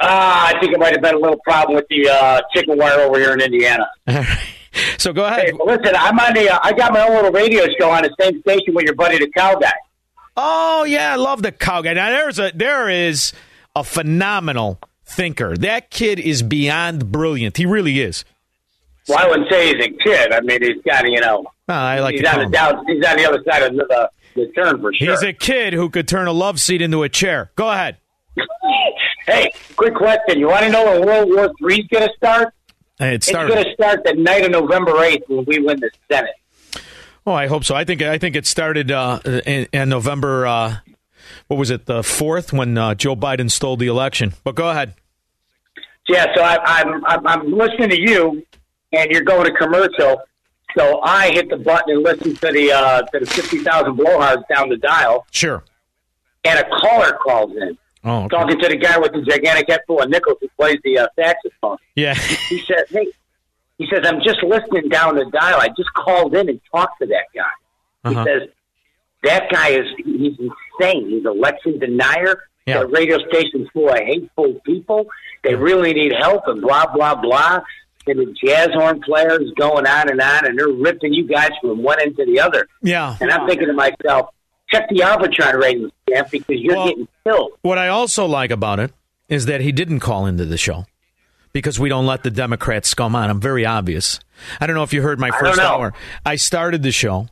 Uh, 0.00 0.06
I 0.08 0.58
think 0.60 0.72
it 0.72 0.78
might 0.80 0.92
have 0.92 1.02
been 1.02 1.14
a 1.14 1.18
little 1.18 1.40
problem 1.44 1.76
with 1.76 1.86
the 1.90 2.08
uh, 2.08 2.40
chicken 2.54 2.78
wire 2.78 3.00
over 3.00 3.18
here 3.18 3.34
in 3.34 3.40
Indiana. 3.42 3.86
so 4.98 5.12
go 5.12 5.26
ahead. 5.26 5.46
Hey, 5.46 5.52
listen, 5.62 5.94
I'm 5.94 6.18
on 6.18 6.32
the. 6.32 6.50
Uh, 6.50 6.58
I 6.62 6.72
got 6.72 6.94
my 6.94 7.06
own 7.06 7.16
little 7.16 7.32
radio 7.32 7.66
show 7.78 7.90
on 7.90 8.02
the 8.02 8.14
same 8.18 8.40
station 8.40 8.74
with 8.74 8.84
your 8.84 8.94
buddy, 8.94 9.18
the 9.18 9.30
cow 9.36 9.56
guy. 9.56 9.74
Oh 10.36 10.84
yeah, 10.84 11.12
I 11.12 11.16
love 11.16 11.42
the 11.42 11.52
cow 11.52 11.82
guy. 11.82 11.94
Now 11.94 12.10
there's 12.10 12.38
a 12.38 12.52
there 12.54 12.88
is 12.88 13.32
a 13.74 13.84
phenomenal 13.84 14.78
thinker. 15.04 15.56
That 15.56 15.90
kid 15.90 16.18
is 16.18 16.42
beyond 16.42 17.10
brilliant. 17.10 17.56
He 17.56 17.66
really 17.66 18.00
is. 18.00 18.24
Well, 19.08 19.18
I 19.18 19.26
wouldn't 19.26 19.50
say 19.50 19.74
he's 19.74 19.86
a 19.86 19.90
kid. 19.90 20.32
I 20.32 20.40
mean, 20.40 20.62
he's 20.62 20.82
got 20.84 21.08
you 21.08 21.20
know. 21.20 21.46
I 21.68 22.00
like 22.00 22.16
he's 22.16 22.24
on 22.26 22.44
the 22.44 22.50
down. 22.50 22.84
He's 22.86 23.04
on 23.04 23.16
the 23.16 23.26
other 23.26 23.42
side 23.48 23.62
of 23.62 23.74
the, 23.74 24.10
the 24.34 24.46
turn 24.54 24.80
for 24.80 24.92
sure. 24.94 25.10
He's 25.10 25.22
a 25.22 25.32
kid 25.32 25.72
who 25.72 25.90
could 25.90 26.08
turn 26.08 26.26
a 26.26 26.32
love 26.32 26.60
seat 26.60 26.82
into 26.82 27.02
a 27.02 27.08
chair. 27.08 27.50
Go 27.56 27.70
ahead. 27.70 27.96
hey, 29.26 29.52
quick 29.76 29.94
question. 29.94 30.38
You 30.38 30.48
want 30.48 30.64
to 30.64 30.70
know 30.70 30.84
when 30.84 31.06
World 31.06 31.28
War 31.28 31.52
Three's 31.58 31.86
going 31.88 32.06
to 32.08 32.14
start? 32.16 32.54
It 33.00 33.14
It's 33.14 33.30
going 33.30 33.64
to 33.64 33.72
start 33.72 34.04
the 34.04 34.14
night 34.14 34.44
of 34.44 34.50
November 34.50 35.02
eighth 35.02 35.24
when 35.28 35.44
we 35.46 35.58
win 35.58 35.80
the 35.80 35.90
Senate. 36.10 36.34
Oh, 37.30 37.34
I 37.34 37.46
hope 37.46 37.62
so. 37.62 37.76
I 37.76 37.84
think 37.84 38.02
I 38.02 38.18
think 38.18 38.34
it 38.34 38.44
started 38.44 38.90
uh, 38.90 39.20
in, 39.24 39.68
in 39.72 39.88
November. 39.88 40.48
Uh, 40.48 40.76
what 41.46 41.58
was 41.58 41.70
it? 41.70 41.86
The 41.86 42.02
fourth 42.02 42.52
when 42.52 42.76
uh, 42.76 42.96
Joe 42.96 43.14
Biden 43.14 43.48
stole 43.48 43.76
the 43.76 43.86
election. 43.86 44.34
But 44.42 44.56
go 44.56 44.68
ahead. 44.68 44.94
Yeah, 46.08 46.26
so 46.34 46.42
I, 46.42 46.58
I'm, 46.64 47.04
I'm 47.06 47.26
I'm 47.28 47.52
listening 47.52 47.90
to 47.90 48.00
you, 48.00 48.44
and 48.92 49.12
you're 49.12 49.22
going 49.22 49.44
to 49.44 49.52
commercial. 49.52 50.22
So 50.76 51.00
I 51.02 51.30
hit 51.30 51.48
the 51.50 51.56
button 51.58 51.94
and 51.94 52.02
listen 52.02 52.34
to 52.34 52.50
the 52.52 52.72
uh, 52.72 53.02
to 53.02 53.20
the 53.20 53.26
fifty 53.26 53.58
thousand 53.58 53.96
blowhards 53.96 54.42
down 54.52 54.68
the 54.68 54.78
dial, 54.78 55.24
Sure. 55.30 55.62
and 56.44 56.58
a 56.58 56.64
caller 56.80 57.16
calls 57.22 57.52
in, 57.56 57.78
Oh, 58.02 58.24
okay. 58.24 58.28
talking 58.36 58.58
to 58.58 58.68
the 58.70 58.76
guy 58.76 58.98
with 58.98 59.12
the 59.12 59.22
gigantic 59.22 59.70
head 59.70 59.82
full 59.86 60.02
of 60.02 60.10
nickels 60.10 60.38
who 60.40 60.48
plays 60.58 60.78
the 60.82 60.98
uh, 60.98 61.06
saxophone. 61.16 61.76
Yeah. 61.94 62.14
He 62.14 62.58
said, 62.66 62.86
"Hey," 62.88 63.06
he 63.80 63.86
says, 63.92 64.04
"I'm 64.06 64.20
just 64.22 64.42
listening 64.42 64.88
down 64.90 65.16
the 65.16 65.24
dial. 65.32 65.58
I 65.58 65.68
just 65.68 65.92
called 65.94 66.34
in 66.36 66.48
and 66.50 66.60
talked 66.72 67.00
to 67.00 67.06
that 67.06 67.24
guy." 67.34 67.40
Uh-huh. 68.04 68.24
He 68.24 68.30
says, 68.30 68.48
"That 69.24 69.50
guy 69.50 69.68
is 69.70 69.86
he's 69.96 70.38
insane. 70.38 71.08
He's 71.08 71.24
an 71.24 71.32
election 71.32 71.78
denier. 71.78 72.42
Yeah. 72.66 72.80
The 72.80 72.86
radio 72.88 73.18
station's 73.28 73.68
full 73.72 73.88
of 73.88 73.96
hateful 73.98 74.60
people. 74.66 75.06
They 75.42 75.54
really 75.54 75.92
need 75.94 76.12
help 76.12 76.42
and 76.46 76.60
blah 76.60 76.86
blah 76.92 77.14
blah." 77.14 77.60
And 78.06 78.18
the 78.18 78.34
jazz 78.44 78.68
horn 78.74 79.00
players 79.02 79.50
going 79.58 79.86
on 79.86 80.10
and 80.10 80.20
on, 80.20 80.46
and 80.46 80.58
they're 80.58 80.68
ripping 80.68 81.12
you 81.14 81.26
guys 81.26 81.50
from 81.60 81.82
one 81.82 82.00
end 82.00 82.16
to 82.16 82.26
the 82.26 82.40
other. 82.40 82.66
Yeah. 82.82 83.16
And 83.20 83.30
I'm 83.30 83.46
thinking 83.46 83.66
to 83.68 83.72
myself, 83.74 84.30
check 84.70 84.88
the 84.88 85.00
Arbitron 85.00 85.60
ratings, 85.60 85.90
Jeff, 86.08 86.30
because 86.30 86.56
you're 86.58 86.76
Well- 86.76 86.88
getting 86.88 87.08
killed. 87.24 87.52
What 87.62 87.78
I 87.78 87.88
also 87.88 88.26
like 88.26 88.50
about 88.50 88.80
it 88.80 88.92
is 89.28 89.46
that 89.46 89.60
he 89.60 89.70
didn't 89.70 90.00
call 90.00 90.26
into 90.26 90.44
the 90.44 90.56
show 90.56 90.86
because 91.52 91.78
we 91.78 91.88
don't 91.88 92.06
let 92.06 92.22
the 92.22 92.30
Democrats 92.30 92.88
scum 92.88 93.14
on. 93.14 93.30
I'm 93.30 93.40
very 93.40 93.66
obvious. 93.66 94.20
I 94.60 94.66
don't 94.66 94.76
know 94.76 94.82
if 94.82 94.92
you 94.92 95.02
heard 95.02 95.18
my 95.18 95.30
first 95.30 95.58
know. 95.58 95.66
hour. 95.66 95.94
I 96.24 96.36
started 96.36 96.82
the 96.82 96.92
show 96.92 97.28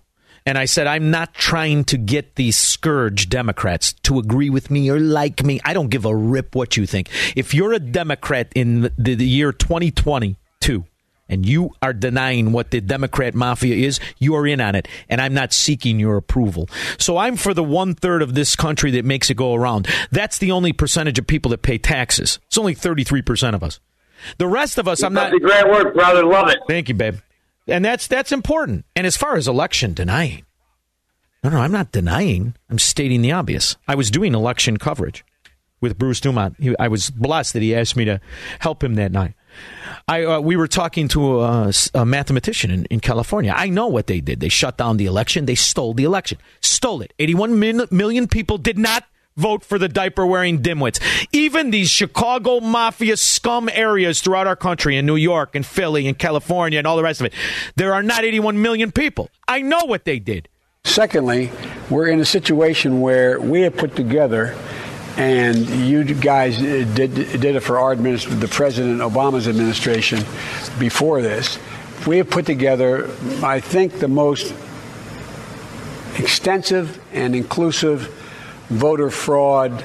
and 0.48 0.56
I 0.56 0.64
said, 0.64 0.86
I'm 0.86 1.10
not 1.10 1.34
trying 1.34 1.84
to 1.84 1.98
get 1.98 2.36
these 2.36 2.56
scourge 2.56 3.28
Democrats 3.28 3.92
to 4.04 4.18
agree 4.18 4.50
with 4.50 4.70
me 4.70 4.90
or 4.90 4.98
like 4.98 5.44
me. 5.44 5.60
I 5.64 5.74
don't 5.74 5.88
give 5.88 6.04
a 6.04 6.14
rip 6.14 6.54
what 6.54 6.76
you 6.76 6.86
think. 6.86 7.10
If 7.36 7.52
you're 7.52 7.72
a 7.72 7.78
Democrat 7.78 8.50
in 8.54 8.90
the, 8.96 9.14
the 9.14 9.26
year 9.26 9.52
2022 9.52 10.84
and 11.28 11.46
you 11.46 11.72
are 11.82 11.92
denying 11.92 12.52
what 12.52 12.70
the 12.70 12.80
Democrat 12.80 13.34
mafia 13.34 13.74
is, 13.76 14.00
you 14.18 14.34
are 14.36 14.46
in 14.46 14.60
on 14.60 14.74
it. 14.74 14.88
And 15.10 15.20
I'm 15.20 15.34
not 15.34 15.52
seeking 15.52 16.00
your 16.00 16.16
approval. 16.16 16.68
So 16.98 17.18
I'm 17.18 17.36
for 17.36 17.52
the 17.52 17.64
one 17.64 17.94
third 17.94 18.22
of 18.22 18.34
this 18.34 18.56
country 18.56 18.90
that 18.92 19.04
makes 19.04 19.28
it 19.28 19.36
go 19.36 19.54
around. 19.54 19.86
That's 20.10 20.38
the 20.38 20.52
only 20.52 20.72
percentage 20.72 21.18
of 21.18 21.26
people 21.26 21.50
that 21.50 21.60
pay 21.60 21.76
taxes. 21.76 22.38
It's 22.46 22.56
only 22.56 22.74
33% 22.74 23.54
of 23.54 23.62
us. 23.62 23.80
The 24.38 24.46
rest 24.46 24.78
of 24.78 24.88
us, 24.88 25.02
I'm 25.02 25.12
not. 25.12 25.30
That's 25.30 25.36
a 25.36 25.40
great 25.40 25.68
word, 25.68 25.94
brother. 25.94 26.24
Love 26.24 26.48
it. 26.48 26.58
Thank 26.66 26.88
you, 26.88 26.94
babe. 26.94 27.16
And 27.66 27.84
that's 27.84 28.06
that's 28.06 28.32
important. 28.32 28.84
And 28.96 29.06
as 29.06 29.16
far 29.16 29.36
as 29.36 29.46
election 29.46 29.94
denying, 29.94 30.44
no, 31.44 31.50
no, 31.50 31.58
I'm 31.58 31.72
not 31.72 31.92
denying. 31.92 32.54
I'm 32.70 32.78
stating 32.78 33.22
the 33.22 33.32
obvious. 33.32 33.76
I 33.86 33.94
was 33.94 34.10
doing 34.10 34.34
election 34.34 34.76
coverage 34.76 35.24
with 35.80 35.98
Bruce 35.98 36.20
DuMont. 36.20 36.56
He, 36.58 36.74
I 36.78 36.88
was 36.88 37.10
blessed 37.10 37.52
that 37.52 37.62
he 37.62 37.74
asked 37.74 37.96
me 37.96 38.04
to 38.06 38.20
help 38.58 38.82
him 38.82 38.94
that 38.94 39.12
night. 39.12 39.34
I 40.06 40.24
uh, 40.24 40.40
we 40.40 40.56
were 40.56 40.68
talking 40.68 41.08
to 41.08 41.40
a, 41.40 41.72
a 41.94 42.04
mathematician 42.04 42.70
in, 42.70 42.84
in 42.86 43.00
California. 43.00 43.52
I 43.54 43.68
know 43.68 43.86
what 43.86 44.06
they 44.06 44.20
did. 44.20 44.40
They 44.40 44.48
shut 44.48 44.76
down 44.76 44.96
the 44.96 45.06
election. 45.06 45.46
They 45.46 45.54
stole 45.54 45.94
the 45.94 46.04
election. 46.04 46.38
Stole 46.60 47.02
it. 47.02 47.12
81 47.18 47.58
min, 47.58 47.86
million 47.90 48.26
people 48.26 48.58
did 48.58 48.78
not 48.78 49.04
vote 49.38 49.64
for 49.64 49.78
the 49.78 49.88
diaper 49.88 50.26
wearing 50.26 50.60
dimwits. 50.60 51.00
Even 51.32 51.70
these 51.70 51.88
Chicago 51.88 52.60
mafia 52.60 53.16
scum 53.16 53.70
areas 53.72 54.20
throughout 54.20 54.46
our 54.46 54.56
country, 54.56 54.96
in 54.96 55.06
New 55.06 55.16
York 55.16 55.54
and 55.54 55.64
Philly 55.64 56.06
and 56.06 56.18
California 56.18 56.78
and 56.78 56.86
all 56.86 56.96
the 56.96 57.02
rest 57.02 57.20
of 57.20 57.26
it, 57.26 57.32
there 57.76 57.94
are 57.94 58.02
not 58.02 58.24
81 58.24 58.60
million 58.60 58.92
people. 58.92 59.30
I 59.46 59.62
know 59.62 59.84
what 59.84 60.04
they 60.04 60.18
did. 60.18 60.48
Secondly, 60.84 61.50
we're 61.90 62.08
in 62.08 62.20
a 62.20 62.24
situation 62.24 63.00
where 63.00 63.40
we 63.40 63.62
have 63.62 63.76
put 63.76 63.94
together, 63.94 64.56
and 65.16 65.56
you 65.68 66.04
guys 66.04 66.58
did 66.58 66.94
did 66.94 67.44
it 67.44 67.60
for 67.60 67.78
our 67.78 67.92
administration, 67.92 68.40
the 68.40 68.48
President 68.48 69.00
Obama's 69.00 69.48
administration 69.48 70.20
before 70.78 71.22
this. 71.22 71.58
We 72.06 72.18
have 72.18 72.30
put 72.30 72.46
together, 72.46 73.10
I 73.42 73.60
think, 73.60 73.98
the 73.98 74.08
most 74.08 74.54
extensive 76.16 77.00
and 77.12 77.34
inclusive 77.34 78.14
voter 78.70 79.10
fraud 79.10 79.84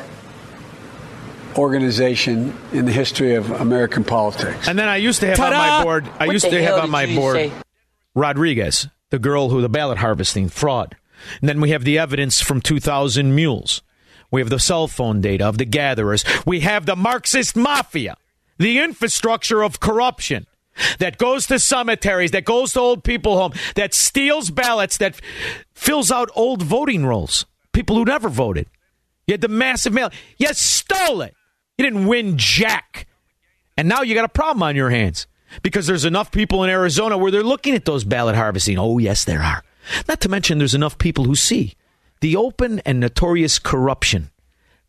organization 1.58 2.56
in 2.72 2.86
the 2.86 2.92
history 2.92 3.36
of 3.36 3.52
American 3.52 4.04
politics. 4.04 4.68
And 4.68 4.78
then 4.78 4.88
I 4.88 4.98
used 4.98 5.20
to 5.22 5.28
have 5.28 5.40
on 5.40 5.52
Ta-da! 5.52 5.78
my 5.78 5.84
board. 5.84 6.10
I 6.20 6.28
What 6.28 6.34
used 6.34 6.50
to 6.50 6.64
have 6.64 6.84
on 6.84 6.90
my 6.90 7.06
board 7.14 7.36
say? 7.36 7.52
Rodriguez, 8.16 8.88
the 9.10 9.20
girl 9.20 9.50
who 9.50 9.62
the 9.62 9.70
ballot 9.70 10.00
harvesting 10.00 10.50
fraud. 10.50 10.96
And 11.40 11.48
then 11.48 11.62
we 11.62 11.70
have 11.70 11.84
the 11.84 11.98
evidence 11.98 12.42
from 12.42 12.60
2,000 12.62 13.34
mules. 13.34 13.82
We 14.32 14.42
have 14.42 14.50
the 14.50 14.60
cell 14.60 14.88
phone 14.88 15.22
data 15.22 15.46
of 15.46 15.58
the 15.58 15.66
gatherers. 15.66 16.26
We 16.46 16.62
have 16.62 16.86
the 16.86 16.96
Marxist 16.96 17.56
mafia, 17.56 18.18
the 18.58 18.80
infrastructure 18.80 19.64
of 19.64 19.80
corruption 19.80 20.48
that 20.98 21.20
goes 21.20 21.46
to 21.48 21.60
cemeteries, 21.60 22.32
that 22.32 22.46
goes 22.46 22.74
to 22.74 22.80
old 22.80 23.04
people 23.04 23.38
home, 23.38 23.54
that 23.76 23.94
steals 23.94 24.50
ballots, 24.50 24.98
that 24.98 25.22
fills 25.76 26.12
out 26.12 26.32
old 26.34 26.64
voting 26.64 27.06
rolls. 27.06 27.46
People 27.74 27.96
who 27.96 28.06
never 28.06 28.30
voted. 28.30 28.68
You 29.28 29.34
had 29.34 29.42
the 29.42 29.48
massive 29.48 29.94
mail. 29.94 30.10
You 30.38 30.48
stole 30.54 31.22
it. 31.22 31.36
You 31.78 31.86
didn't 31.86 32.08
win 32.08 32.38
jack. 32.38 33.08
And 33.78 33.88
now 33.88 34.02
you 34.02 34.14
got 34.14 34.26
a 34.26 34.30
problem 34.30 34.64
on 34.64 34.76
your 34.76 34.90
hands 34.90 35.28
because 35.62 35.88
there's 35.88 36.06
enough 36.06 36.32
people 36.32 36.64
in 36.64 36.70
Arizona 36.70 37.18
where 37.18 37.32
they're 37.32 37.44
looking 37.44 37.76
at 37.76 37.86
those 37.86 38.04
ballot 38.04 38.36
harvesting. 38.36 38.78
Oh, 38.78 38.98
yes, 38.98 39.26
there 39.26 39.42
are. 39.42 39.64
Not 40.08 40.22
to 40.22 40.30
mention, 40.30 40.58
there's 40.58 40.76
enough 40.76 40.98
people 40.98 41.26
who 41.26 41.36
see 41.36 41.74
the 42.22 42.36
open 42.36 42.80
and 42.86 43.00
notorious 43.00 43.60
corruption 43.60 44.30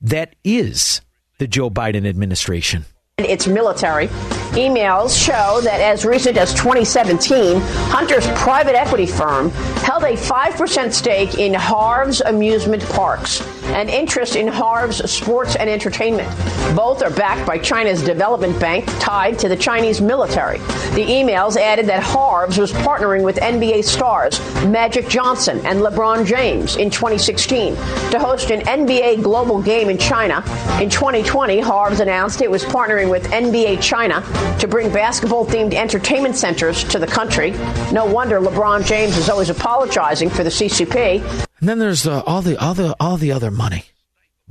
that 0.01 0.36
is 0.44 1.01
the 1.39 1.48
Joe 1.48 1.70
Biden 1.70 2.06
administration. 2.06 2.85
Its 3.19 3.47
military. 3.47 4.09
Emails 4.55 5.16
show 5.16 5.61
that 5.62 5.81
as 5.81 6.05
recent 6.05 6.36
as 6.36 6.53
2017, 6.55 7.61
Hunter's 7.91 8.27
private 8.41 8.74
equity 8.74 9.07
firm 9.07 9.51
held 9.51 10.03
a 10.03 10.16
5% 10.16 10.93
stake 10.93 11.39
in 11.39 11.55
Harv's 11.55 12.20
amusement 12.23 12.85
parks 12.91 13.41
and 13.66 13.89
interest 13.89 14.36
in 14.36 14.47
Harv's 14.47 15.11
sports 15.11 15.57
and 15.57 15.70
entertainment. 15.70 16.28
Both 16.77 17.03
are 17.03 17.11
backed 17.11 17.47
by 17.47 17.59
China's 17.59 18.03
development 18.03 18.59
bank 18.61 18.85
tied 19.01 19.39
to 19.41 19.49
the 19.49 19.57
Chinese 19.57 20.01
military. 20.01 20.59
The 20.59 21.05
emails 21.05 21.57
added 21.57 21.86
that 21.86 22.03
Harv's 22.03 22.59
was 22.59 22.73
partnering 22.73 23.24
with 23.24 23.36
NBA 23.36 23.85
stars 23.85 24.39
Magic 24.65 25.09
Johnson 25.09 25.65
and 25.65 25.81
LeBron 25.81 26.27
James 26.27 26.77
in 26.77 26.91
2016 26.91 27.74
to 27.74 28.19
host 28.19 28.51
an 28.51 28.61
NBA 28.62 29.23
global 29.23 29.61
game 29.62 29.89
in 29.89 29.99
China. 29.99 30.43
In 30.81 30.91
2020, 30.91 31.61
Harv's 31.61 32.01
announced 32.01 32.41
it 32.41 32.51
was 32.51 32.65
partnering 32.65 33.03
with 33.09 33.24
NBA 33.31 33.82
China 33.82 34.22
to 34.59 34.68
bring 34.68 34.93
basketball 34.93 35.47
themed 35.47 35.74
entertainment 35.74 36.36
centers 36.36 36.85
to 36.85 36.98
the 36.98 37.06
country. 37.06 37.52
No 37.93 38.05
wonder 38.05 38.40
LeBron 38.40 38.86
James 38.86 39.16
is 39.16 39.28
always 39.28 39.51
apologizing 39.51 40.31
for 40.31 40.44
the 40.44 40.51
CCP. 40.51 41.20
And 41.60 41.68
then 41.68 41.78
there's 41.78 42.02
the, 42.02 42.22
all 42.24 42.43
the 42.43 42.56
the 42.74 42.94
all 43.01 43.16
the 43.16 43.32
other 43.32 43.51
money, 43.51 43.85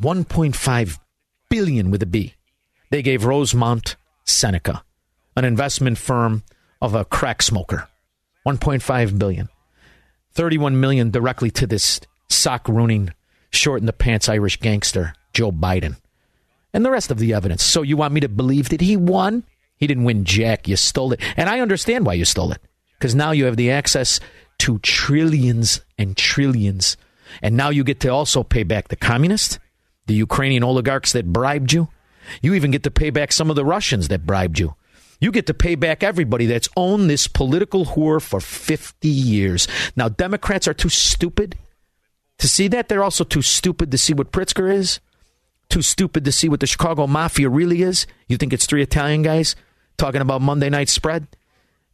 1.5 0.02 1.00
billion 1.50 1.92
with 1.92 2.02
a 2.02 2.08
B. 2.08 2.34
They 2.90 3.02
gave 3.02 3.26
Rosemont 3.26 3.96
Seneca, 4.26 4.84
an 5.36 5.46
investment 5.46 5.98
firm 5.98 6.44
of 6.82 6.96
a 6.96 7.06
crack 7.06 7.42
smoker, 7.42 7.88
1.5 8.48 9.20
billion, 9.20 9.50
31 10.34 10.80
million 10.80 11.12
directly 11.12 11.52
to 11.52 11.68
this 11.68 12.02
sock 12.30 12.68
ruining, 12.68 13.14
short 13.52 13.80
in 13.80 13.86
the 13.86 13.94
pants 13.94 14.30
Irish 14.30 14.60
gangster 14.60 15.14
Joe 15.34 15.52
Biden, 15.52 15.98
and 16.74 16.84
the 16.84 16.92
rest 16.92 17.12
of 17.12 17.20
the 17.20 17.34
evidence. 17.34 17.64
So 17.64 17.82
you 17.82 17.98
want 17.98 18.14
me 18.14 18.22
to 18.22 18.30
believe 18.30 18.70
that 18.70 18.82
he 18.82 18.98
won? 18.98 19.44
He 19.78 19.88
didn't 19.88 20.06
win 20.06 20.26
jack. 20.26 20.68
You 20.68 20.76
stole 20.76 21.14
it, 21.14 21.22
and 21.38 21.50
I 21.50 21.60
understand 21.60 22.06
why 22.06 22.14
you 22.14 22.26
stole 22.26 22.52
it 22.52 22.62
because 22.98 23.16
now 23.16 23.32
you 23.32 23.46
have 23.46 23.58
the 23.58 23.72
access 23.72 24.20
to 24.60 24.80
trillions 24.80 25.82
and 25.98 26.16
trillions. 26.16 26.96
And 27.42 27.58
now 27.58 27.70
you 27.70 27.84
get 27.84 28.00
to 28.02 28.10
also 28.10 28.44
pay 28.44 28.64
back 28.64 28.88
the 28.88 28.96
communists, 28.96 29.60
the 30.08 30.14
Ukrainian 30.14 30.64
oligarchs 30.64 31.12
that 31.14 31.34
bribed 31.34 31.74
you. 31.74 31.90
You 32.42 32.54
even 32.54 32.72
get 32.72 32.84
to 32.84 32.92
pay 32.92 33.10
back 33.10 33.32
some 33.32 33.50
of 33.50 33.56
the 33.56 33.66
Russians 33.66 34.08
that 34.08 34.26
bribed 34.26 34.60
you. 34.60 34.76
You 35.20 35.32
get 35.32 35.48
to 35.48 35.54
pay 35.54 35.76
back 35.76 36.04
everybody 36.04 36.46
that's 36.46 36.70
owned 36.76 37.10
this 37.10 37.28
political 37.28 37.86
whore 37.86 38.22
for 38.22 38.40
50 38.40 39.08
years. 39.08 39.68
Now, 39.96 40.10
Democrats 40.10 40.68
are 40.68 40.74
too 40.74 40.90
stupid 40.90 41.58
to 42.40 42.48
see 42.48 42.68
that. 42.70 42.88
They're 42.88 43.04
also 43.04 43.24
too 43.24 43.42
stupid 43.42 43.92
to 43.92 43.98
see 43.98 44.14
what 44.14 44.32
Pritzker 44.32 44.74
is, 44.74 45.00
too 45.74 45.82
stupid 45.82 46.24
to 46.24 46.32
see 46.32 46.48
what 46.48 46.60
the 46.60 46.68
Chicago 46.68 47.08
Mafia 47.08 47.50
really 47.50 47.82
is. 47.82 48.06
You 48.28 48.38
think 48.38 48.54
it's 48.54 48.68
three 48.68 48.84
Italian 48.84 49.24
guys 49.24 49.56
talking 49.98 50.22
about 50.22 50.40
Monday 50.40 50.70
night 50.70 50.88
spread? 50.88 51.26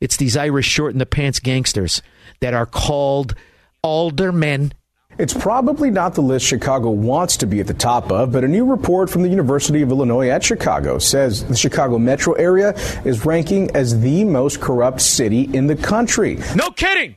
It's 0.01 0.17
these 0.17 0.35
Irish 0.35 0.65
short 0.65 0.91
in 0.91 0.99
the 0.99 1.05
pants 1.05 1.39
gangsters 1.39 2.01
that 2.41 2.53
are 2.53 2.65
called 2.65 3.35
aldermen. 3.81 4.73
It's 5.17 5.33
probably 5.33 5.91
not 5.91 6.13
the 6.13 6.21
list 6.21 6.45
Chicago 6.45 6.89
wants 6.89 7.37
to 7.37 7.45
be 7.45 7.61
at 7.61 7.67
the 7.67 7.73
top 7.73 8.11
of, 8.11 8.33
but 8.33 8.43
a 8.43 8.49
new 8.49 8.65
report 8.65 9.09
from 9.09 9.21
the 9.21 9.29
University 9.29 9.81
of 9.81 9.91
Illinois 9.91 10.27
at 10.27 10.43
Chicago 10.43 10.99
says 10.99 11.45
the 11.45 11.55
Chicago 11.55 11.97
metro 11.97 12.33
area 12.33 12.73
is 13.05 13.25
ranking 13.25 13.73
as 13.77 14.01
the 14.01 14.25
most 14.25 14.59
corrupt 14.59 14.99
city 14.99 15.43
in 15.53 15.67
the 15.67 15.75
country. 15.77 16.37
No 16.53 16.69
kidding. 16.71 17.15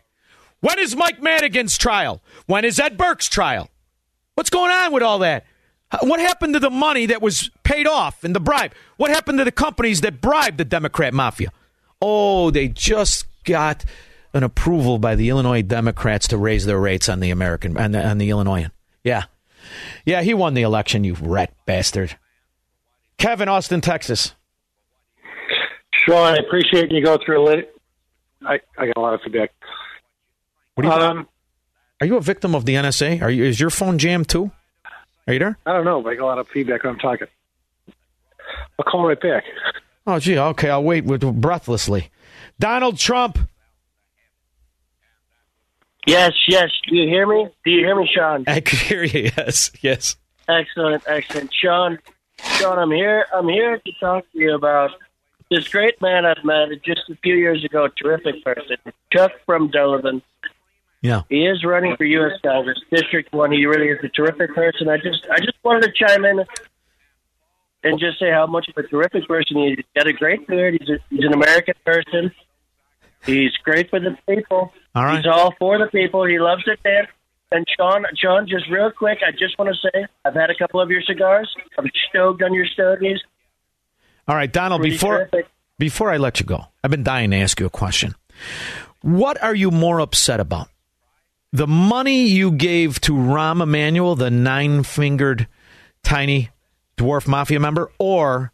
When 0.60 0.78
is 0.78 0.94
Mike 0.94 1.20
Madigan's 1.20 1.76
trial? 1.76 2.22
When 2.46 2.64
is 2.64 2.78
Ed 2.78 2.96
Burke's 2.96 3.28
trial? 3.28 3.68
What's 4.36 4.50
going 4.50 4.70
on 4.70 4.92
with 4.92 5.02
all 5.02 5.18
that? 5.20 5.44
What 6.00 6.20
happened 6.20 6.54
to 6.54 6.60
the 6.60 6.70
money 6.70 7.06
that 7.06 7.20
was 7.20 7.50
paid 7.64 7.86
off 7.86 8.24
and 8.24 8.34
the 8.34 8.40
bribe? 8.40 8.72
What 8.96 9.10
happened 9.10 9.38
to 9.38 9.44
the 9.44 9.52
companies 9.52 10.00
that 10.00 10.20
bribed 10.20 10.58
the 10.58 10.64
Democrat 10.64 11.12
mafia? 11.12 11.52
Oh, 12.00 12.50
they 12.50 12.68
just 12.68 13.26
got 13.44 13.84
an 14.32 14.42
approval 14.42 14.98
by 14.98 15.14
the 15.14 15.28
Illinois 15.28 15.62
Democrats 15.62 16.28
to 16.28 16.38
raise 16.38 16.64
their 16.64 16.78
rates 16.78 17.08
on 17.08 17.20
the 17.20 17.30
American 17.30 17.76
on 17.76 17.92
the, 17.92 18.04
on 18.04 18.18
the 18.18 18.30
Illinoisan. 18.30 18.72
Yeah, 19.04 19.24
yeah, 20.04 20.22
he 20.22 20.34
won 20.34 20.54
the 20.54 20.62
election. 20.62 21.04
You 21.04 21.14
rat 21.20 21.52
bastard. 21.66 22.16
Kevin, 23.18 23.48
Austin, 23.48 23.80
Texas. 23.80 24.34
Shaun, 25.92 26.34
I 26.34 26.36
appreciate 26.36 26.90
you 26.90 27.04
go 27.04 27.18
through 27.24 27.48
it. 27.48 27.76
I, 28.44 28.58
I 28.76 28.86
got 28.86 28.96
a 28.96 29.00
lot 29.00 29.14
of 29.14 29.20
feedback. 29.22 29.52
What 30.74 30.82
do 30.82 30.88
you? 30.88 30.94
Um, 30.94 31.28
are 32.00 32.06
you 32.06 32.16
a 32.16 32.20
victim 32.20 32.54
of 32.54 32.64
the 32.64 32.74
NSA? 32.74 33.22
Are 33.22 33.30
you? 33.30 33.44
Is 33.44 33.60
your 33.60 33.70
phone 33.70 33.98
jammed 33.98 34.28
too? 34.28 34.50
Are 35.32 35.34
you 35.34 35.38
there? 35.38 35.58
I 35.64 35.72
don't 35.72 35.86
know, 35.86 36.02
but 36.02 36.10
I 36.10 36.14
got 36.16 36.24
a 36.24 36.26
lot 36.26 36.38
of 36.40 36.48
feedback 36.48 36.84
when 36.84 36.92
I'm 36.92 36.98
talking. 36.98 37.26
I'll 38.78 38.84
call 38.84 39.06
right 39.06 39.18
back. 39.18 39.44
Oh, 40.06 40.18
gee, 40.18 40.36
okay, 40.36 40.68
I'll 40.68 40.84
wait 40.84 41.06
with, 41.06 41.22
breathlessly. 41.40 42.10
Donald 42.60 42.98
Trump. 42.98 43.38
Yes, 46.06 46.32
yes. 46.46 46.68
Do 46.86 46.96
you 46.96 47.08
hear 47.08 47.26
me? 47.26 47.48
Do 47.64 47.70
you 47.70 47.78
hear 47.78 47.96
me, 47.96 48.06
Shaun? 48.14 48.44
I 48.46 48.60
can 48.60 48.78
hear 48.78 49.04
you. 49.04 49.30
Yes, 49.34 49.70
yes. 49.80 50.16
Excellent, 50.50 51.02
excellent, 51.06 51.50
Shaun. 51.54 51.98
Shaun, 52.58 52.78
I'm 52.78 52.90
here. 52.90 53.24
I'm 53.32 53.48
here 53.48 53.78
to 53.78 53.92
talk 54.00 54.30
to 54.32 54.38
you 54.38 54.54
about 54.54 54.90
this 55.50 55.66
great 55.68 55.98
man 56.02 56.26
I've 56.26 56.44
met 56.44 56.68
just 56.84 57.08
a 57.08 57.16
few 57.22 57.36
years 57.36 57.64
ago. 57.64 57.88
Terrific 57.88 58.44
person, 58.44 58.76
Chuck 59.10 59.32
from 59.46 59.70
Delavan. 59.70 60.20
Yeah, 61.02 61.22
he 61.28 61.46
is 61.46 61.64
running 61.64 61.96
for 61.96 62.04
U.S. 62.04 62.40
Congress, 62.42 62.78
District 62.90 63.32
One. 63.32 63.52
He 63.52 63.66
really 63.66 63.88
is 63.88 63.98
a 64.02 64.08
terrific 64.08 64.54
person. 64.54 64.88
I 64.88 64.96
just, 64.96 65.26
I 65.30 65.38
just 65.38 65.56
wanted 65.62 65.82
to 65.82 65.92
chime 65.92 66.24
in 66.24 66.44
and 67.84 67.98
just 67.98 68.18
say 68.18 68.30
how 68.30 68.46
much 68.46 68.68
of 68.68 68.76
a 68.76 68.86
terrific 68.86 69.26
person 69.26 69.56
he 69.56 69.68
is. 69.68 69.76
He's 69.76 69.86
got 69.96 70.06
a 70.06 70.12
great 70.12 70.46
beard. 70.46 70.76
He's, 70.80 70.88
a, 70.88 70.98
he's 71.10 71.24
an 71.24 71.34
American 71.34 71.74
person. 71.84 72.32
He's 73.24 73.52
great 73.64 73.90
for 73.90 74.00
the 74.00 74.16
people. 74.28 74.72
All 74.94 75.04
right. 75.04 75.16
He's 75.16 75.26
all 75.26 75.54
for 75.58 75.78
the 75.78 75.86
people. 75.86 76.24
He 76.24 76.38
loves 76.38 76.62
it 76.66 76.78
there. 76.84 77.08
And 77.50 77.66
Shaun, 77.76 78.04
Shaun, 78.16 78.48
just 78.48 78.68
real 78.70 78.90
quick, 78.90 79.18
I 79.26 79.30
just 79.32 79.58
want 79.58 79.74
to 79.74 79.90
say 79.90 80.06
I've 80.24 80.34
had 80.34 80.50
a 80.50 80.54
couple 80.54 80.80
of 80.80 80.90
your 80.90 81.02
cigars. 81.02 81.54
I'm 81.78 81.90
stoked 82.08 82.42
on 82.42 82.54
your 82.54 82.66
stogies. 82.66 83.20
All 84.26 84.36
right, 84.36 84.50
Donald. 84.50 84.80
Pretty 84.80 84.96
before 84.96 85.18
terrific. 85.18 85.48
before 85.78 86.10
I 86.10 86.16
let 86.16 86.40
you 86.40 86.46
go, 86.46 86.66
I've 86.82 86.90
been 86.90 87.02
dying 87.02 87.30
to 87.32 87.36
ask 87.36 87.60
you 87.60 87.66
a 87.66 87.70
question. 87.70 88.14
What 89.02 89.42
are 89.42 89.54
you 89.54 89.70
more 89.70 90.00
upset 90.00 90.40
about? 90.40 90.68
The 91.54 91.66
money 91.66 92.28
you 92.28 92.50
gave 92.50 92.98
to 93.02 93.12
Rahm 93.12 93.62
Emanuel, 93.62 94.14
the 94.14 94.30
nine 94.30 94.84
fingered 94.84 95.46
tiny 96.02 96.48
dwarf 96.96 97.28
mafia 97.28 97.60
member, 97.60 97.90
or 97.98 98.52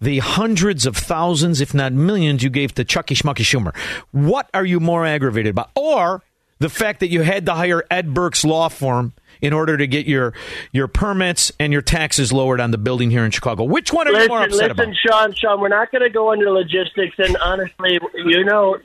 the 0.00 0.20
hundreds 0.20 0.86
of 0.86 0.96
thousands, 0.96 1.60
if 1.60 1.74
not 1.74 1.92
millions, 1.92 2.42
you 2.42 2.48
gave 2.48 2.74
to 2.76 2.84
Chucky 2.84 3.14
Schmucky 3.14 3.44
Schumer. 3.44 3.76
What 4.12 4.48
are 4.54 4.64
you 4.64 4.80
more 4.80 5.04
aggravated 5.04 5.50
about? 5.50 5.70
Or 5.74 6.22
the 6.60 6.70
fact 6.70 7.00
that 7.00 7.08
you 7.08 7.20
had 7.20 7.44
to 7.44 7.52
hire 7.52 7.84
Ed 7.90 8.14
Burke's 8.14 8.42
law 8.42 8.68
firm 8.68 9.12
in 9.42 9.52
order 9.52 9.76
to 9.76 9.86
get 9.86 10.06
your 10.06 10.32
your 10.72 10.88
permits 10.88 11.52
and 11.60 11.72
your 11.72 11.82
taxes 11.82 12.32
lowered 12.32 12.60
on 12.60 12.70
the 12.70 12.78
building 12.78 13.10
here 13.10 13.24
in 13.24 13.30
Chicago. 13.30 13.64
Which 13.64 13.92
one 13.92 14.08
are 14.08 14.12
listen, 14.12 14.22
you 14.22 14.28
more 14.28 14.44
upset 14.44 14.52
listen, 14.52 14.70
about? 14.70 14.88
Listen, 14.88 14.96
Shaun, 15.06 15.34
Shaun, 15.34 15.60
we're 15.60 15.68
not 15.68 15.90
going 15.90 16.02
to 16.02 16.10
go 16.10 16.32
into 16.32 16.50
logistics. 16.50 17.16
And 17.18 17.36
honestly, 17.38 17.98
you 18.14 18.44
know, 18.44 18.78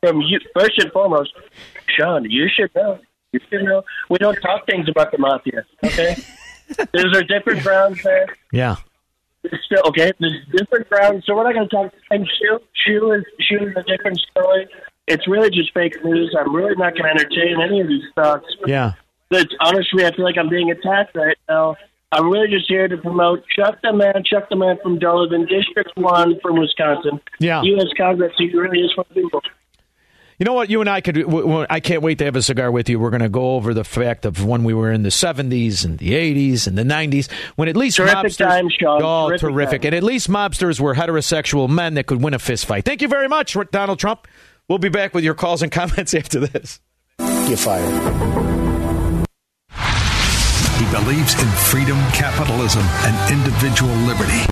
from 0.00 0.20
you, 0.22 0.40
first 0.54 0.78
and 0.78 0.92
foremost, 0.92 1.32
Shaun, 1.98 2.30
you 2.30 2.48
should 2.48 2.74
know. 2.74 2.98
You 3.32 3.40
should 3.48 3.62
know. 3.62 3.82
We 4.08 4.18
don't 4.18 4.36
talk 4.36 4.66
things 4.66 4.88
about 4.88 5.12
the 5.12 5.18
mafia. 5.18 5.64
Okay, 5.84 6.16
there's 6.92 7.16
are 7.16 7.22
different 7.22 7.62
grounds 7.62 8.02
there. 8.02 8.26
Yeah. 8.52 8.76
Still 9.64 9.82
okay. 9.86 10.12
There's 10.20 10.34
different 10.52 10.88
grounds, 10.90 11.24
so 11.24 11.34
we're 11.34 11.44
not 11.44 11.54
going 11.54 11.68
to 11.68 11.74
talk. 11.74 11.92
And 12.10 12.28
shoe, 12.28 12.58
shoe 12.74 13.12
is 13.12 13.24
shoe 13.40 13.68
is 13.68 13.74
a 13.76 13.82
different 13.84 14.20
story. 14.30 14.68
It's 15.06 15.26
really 15.26 15.50
just 15.50 15.72
fake 15.72 16.04
news. 16.04 16.36
I'm 16.38 16.54
really 16.54 16.76
not 16.76 16.92
going 16.92 17.04
to 17.04 17.10
entertain 17.10 17.60
any 17.60 17.80
of 17.80 17.88
these 17.88 18.04
thoughts. 18.14 18.46
Yeah. 18.66 18.92
But 19.30 19.48
honestly, 19.60 20.04
I 20.04 20.14
feel 20.14 20.24
like 20.24 20.36
I'm 20.36 20.48
being 20.48 20.70
attacked 20.70 21.16
right 21.16 21.38
now. 21.48 21.76
I'm 22.12 22.28
really 22.28 22.48
just 22.48 22.66
here 22.68 22.88
to 22.88 22.96
promote 22.96 23.44
Chuck 23.56 23.78
the 23.82 23.92
Man, 23.92 24.24
Chuck 24.24 24.48
the 24.50 24.56
Man 24.56 24.78
from 24.82 24.98
Delavan, 24.98 25.48
District 25.48 25.90
1 25.96 26.40
from 26.40 26.58
Wisconsin. 26.58 27.20
Yeah. 27.38 27.62
U.S. 27.62 27.86
Congress, 27.96 28.32
he 28.36 28.50
really 28.50 28.80
is 28.80 28.92
for 28.92 29.04
the 29.08 29.14
people. 29.14 29.42
You 30.40 30.44
know 30.46 30.54
what? 30.54 30.70
You 30.70 30.80
and 30.80 30.88
I 30.88 31.02
could. 31.02 31.22
I 31.68 31.80
can't 31.80 32.00
wait 32.00 32.16
to 32.18 32.24
have 32.24 32.34
a 32.34 32.40
cigar 32.40 32.70
with 32.70 32.88
you. 32.88 32.98
We're 32.98 33.10
going 33.10 33.20
to 33.20 33.28
go 33.28 33.56
over 33.56 33.74
the 33.74 33.84
fact 33.84 34.24
of 34.24 34.42
when 34.42 34.64
we 34.64 34.72
were 34.72 34.90
in 34.90 35.02
the 35.02 35.10
'70s 35.10 35.84
and 35.84 35.98
the 35.98 36.12
'80s 36.12 36.66
and 36.66 36.78
the 36.78 36.82
'90s, 36.82 37.30
when 37.56 37.68
at 37.68 37.76
least 37.76 37.98
Terrific 37.98 38.16
mobsters. 38.16 38.36
times, 38.38 38.72
Shaun. 38.80 39.02
Oh, 39.02 39.28
terrific! 39.28 39.40
terrific. 39.50 39.84
And 39.84 39.94
at 39.94 40.02
least 40.02 40.30
mobsters 40.30 40.80
were 40.80 40.94
heterosexual 40.94 41.68
men 41.68 41.92
that 41.94 42.06
could 42.06 42.22
win 42.22 42.32
a 42.32 42.38
fist 42.38 42.64
fight. 42.64 42.86
Thank 42.86 43.02
you 43.02 43.08
very 43.08 43.28
much, 43.28 43.54
Donald 43.70 43.98
Trump. 43.98 44.26
We'll 44.66 44.78
be 44.78 44.88
back 44.88 45.12
with 45.12 45.24
your 45.24 45.34
calls 45.34 45.60
and 45.62 45.70
comments 45.70 46.14
after 46.20 46.40
this. 46.40 46.80
Get 47.18 47.58
fired. 47.58 48.39
He 50.90 50.96
believes 50.96 51.40
in 51.40 51.46
freedom, 51.48 51.96
capitalism, 52.10 52.82
and 52.82 53.32
individual 53.32 53.94
liberty. 53.94 54.42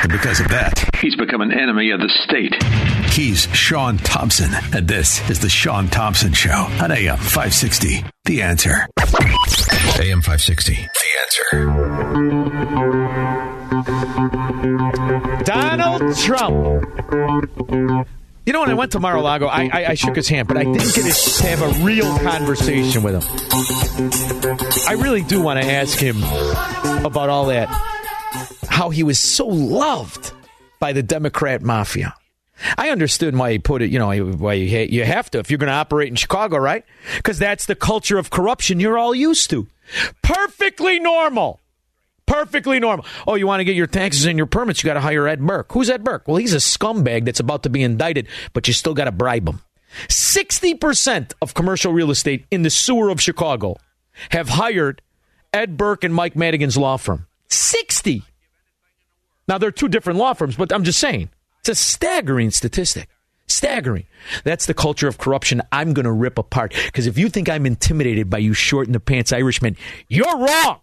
And 0.00 0.12
because 0.12 0.38
of 0.38 0.46
that, 0.50 0.78
he's 1.00 1.16
become 1.16 1.40
an 1.40 1.50
enemy 1.50 1.90
of 1.90 1.98
the 1.98 2.08
state. 2.22 2.54
He's 3.12 3.52
Shaun 3.52 3.98
Thompson, 3.98 4.52
and 4.72 4.86
this 4.86 5.28
is 5.28 5.40
The 5.40 5.48
Shaun 5.48 5.88
Thompson 5.88 6.32
Show 6.32 6.68
on 6.80 6.92
AM 6.92 7.16
560. 7.16 8.04
The 8.26 8.42
answer. 8.42 8.86
AM 9.98 10.22
560. 10.22 10.74
The 10.74 11.18
answer. 11.20 11.64
Donald 15.42 15.44
Donald 16.00 16.16
Trump. 16.16 16.84
You 18.48 18.54
know, 18.54 18.60
when 18.60 18.70
I 18.70 18.74
went 18.74 18.92
to 18.92 18.98
Mar-a-Lago, 18.98 19.46
I, 19.46 19.68
I, 19.70 19.86
I 19.88 19.94
shook 19.94 20.16
his 20.16 20.26
hand, 20.26 20.48
but 20.48 20.56
I 20.56 20.64
didn't 20.64 20.94
get 20.94 21.14
to 21.14 21.46
have 21.48 21.60
a 21.60 21.84
real 21.84 22.10
conversation 22.20 23.02
with 23.02 23.22
him. 23.22 24.80
I 24.88 24.94
really 24.94 25.20
do 25.22 25.42
want 25.42 25.60
to 25.60 25.70
ask 25.70 25.98
him 25.98 26.22
about 27.04 27.28
all 27.28 27.44
that, 27.48 27.68
how 28.66 28.88
he 28.88 29.02
was 29.02 29.18
so 29.18 29.46
loved 29.46 30.32
by 30.80 30.94
the 30.94 31.02
Democrat 31.02 31.60
mafia. 31.60 32.14
I 32.78 32.88
understood 32.88 33.36
why 33.36 33.52
he 33.52 33.58
put 33.58 33.82
it, 33.82 33.90
you 33.90 33.98
know, 33.98 34.18
why 34.18 34.54
you, 34.54 34.78
you 34.78 35.04
have 35.04 35.30
to 35.32 35.40
if 35.40 35.50
you're 35.50 35.58
going 35.58 35.68
to 35.68 35.74
operate 35.74 36.08
in 36.08 36.16
Chicago, 36.16 36.56
right? 36.56 36.86
Because 37.16 37.38
that's 37.38 37.66
the 37.66 37.74
culture 37.74 38.16
of 38.16 38.30
corruption 38.30 38.80
you're 38.80 38.96
all 38.96 39.14
used 39.14 39.50
to. 39.50 39.66
Perfectly 40.22 41.00
normal. 41.00 41.60
Perfectly 42.28 42.78
normal. 42.78 43.06
Oh, 43.26 43.34
you 43.34 43.46
want 43.46 43.60
to 43.60 43.64
get 43.64 43.74
your 43.74 43.86
taxes 43.86 44.26
and 44.26 44.38
your 44.38 44.46
permits? 44.46 44.82
You 44.82 44.86
got 44.86 44.94
to 44.94 45.00
hire 45.00 45.26
Ed 45.26 45.44
Burke. 45.44 45.72
Who's 45.72 45.88
Ed 45.88 46.04
Burke? 46.04 46.28
Well, 46.28 46.36
he's 46.36 46.54
a 46.54 46.58
scumbag 46.58 47.24
that's 47.24 47.40
about 47.40 47.62
to 47.62 47.70
be 47.70 47.82
indicted, 47.82 48.28
but 48.52 48.68
you 48.68 48.74
still 48.74 48.94
got 48.94 49.04
to 49.04 49.12
bribe 49.12 49.48
him. 49.48 49.62
60% 50.08 51.32
of 51.40 51.54
commercial 51.54 51.92
real 51.92 52.10
estate 52.10 52.46
in 52.50 52.62
the 52.62 52.70
sewer 52.70 53.08
of 53.08 53.20
Chicago 53.20 53.76
have 54.30 54.50
hired 54.50 55.00
Ed 55.52 55.76
Burke 55.76 56.04
and 56.04 56.14
Mike 56.14 56.36
Madigan's 56.36 56.76
law 56.76 56.98
firm. 56.98 57.26
60. 57.48 58.22
Now, 59.48 59.56
they're 59.56 59.70
two 59.70 59.88
different 59.88 60.18
law 60.18 60.34
firms, 60.34 60.56
but 60.56 60.72
I'm 60.72 60.84
just 60.84 60.98
saying, 60.98 61.30
it's 61.60 61.70
a 61.70 61.74
staggering 61.74 62.50
statistic. 62.50 63.08
Staggering. 63.46 64.04
That's 64.44 64.66
the 64.66 64.74
culture 64.74 65.08
of 65.08 65.16
corruption 65.16 65.62
I'm 65.72 65.94
going 65.94 66.04
to 66.04 66.12
rip 66.12 66.36
apart. 66.36 66.74
Because 66.84 67.06
if 67.06 67.16
you 67.16 67.30
think 67.30 67.48
I'm 67.48 67.64
intimidated 67.64 68.28
by 68.28 68.38
you 68.38 68.52
short 68.52 68.86
in 68.86 68.92
the 68.92 69.00
pants 69.00 69.32
Irishmen, 69.32 69.78
you're 70.08 70.36
wrong. 70.38 70.80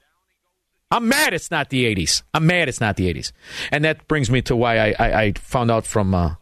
I'm 0.92 1.08
mad 1.10 1.34
it's 1.34 1.52
not 1.52 1.70
the 1.70 1.94
80s. 1.94 2.22
I'm 2.34 2.46
mad 2.46 2.70
it's 2.70 2.80
not 2.80 2.96
the 2.96 3.12
80s. 3.12 3.32
And 3.72 3.84
that 3.84 4.08
brings 4.08 4.30
me 4.30 4.42
to 4.44 4.56
why 4.56 4.78
I, 4.78 4.96
I, 5.00 5.22
I 5.24 5.34
found 5.34 5.72
out 5.72 5.86
from 5.86 6.14
uh, 6.14 6.36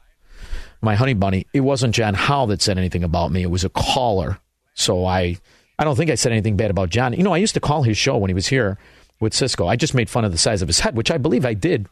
my 0.81 0.95
honey 0.95 1.13
bunny, 1.13 1.47
it 1.53 1.61
wasn't 1.61 1.95
John 1.95 2.13
Howell 2.13 2.47
that 2.47 2.61
said 2.61 2.77
anything 2.77 3.03
about 3.03 3.31
me. 3.31 3.41
It 3.41 3.49
was 3.51 3.63
a 3.63 3.69
caller. 3.69 4.39
So 4.73 5.05
I, 5.05 5.37
I 5.79 5.83
don't 5.83 5.95
think 5.95 6.11
I 6.11 6.15
said 6.15 6.31
anything 6.31 6.57
bad 6.57 6.71
about 6.71 6.89
John. 6.89 7.13
You 7.13 7.23
know, 7.23 7.33
I 7.33 7.37
used 7.37 7.53
to 7.53 7.59
call 7.59 7.83
his 7.83 7.97
show 7.97 8.17
when 8.17 8.29
he 8.29 8.33
was 8.33 8.47
here 8.47 8.77
with 9.19 9.33
Cisco. 9.33 9.67
I 9.67 9.75
just 9.75 9.93
made 9.93 10.09
fun 10.09 10.25
of 10.25 10.31
the 10.31 10.37
size 10.37 10.61
of 10.61 10.67
his 10.67 10.81
head, 10.81 10.95
which 10.95 11.09
I 11.09 11.17
believe 11.17 11.45
I 11.45 11.53
did 11.53 11.87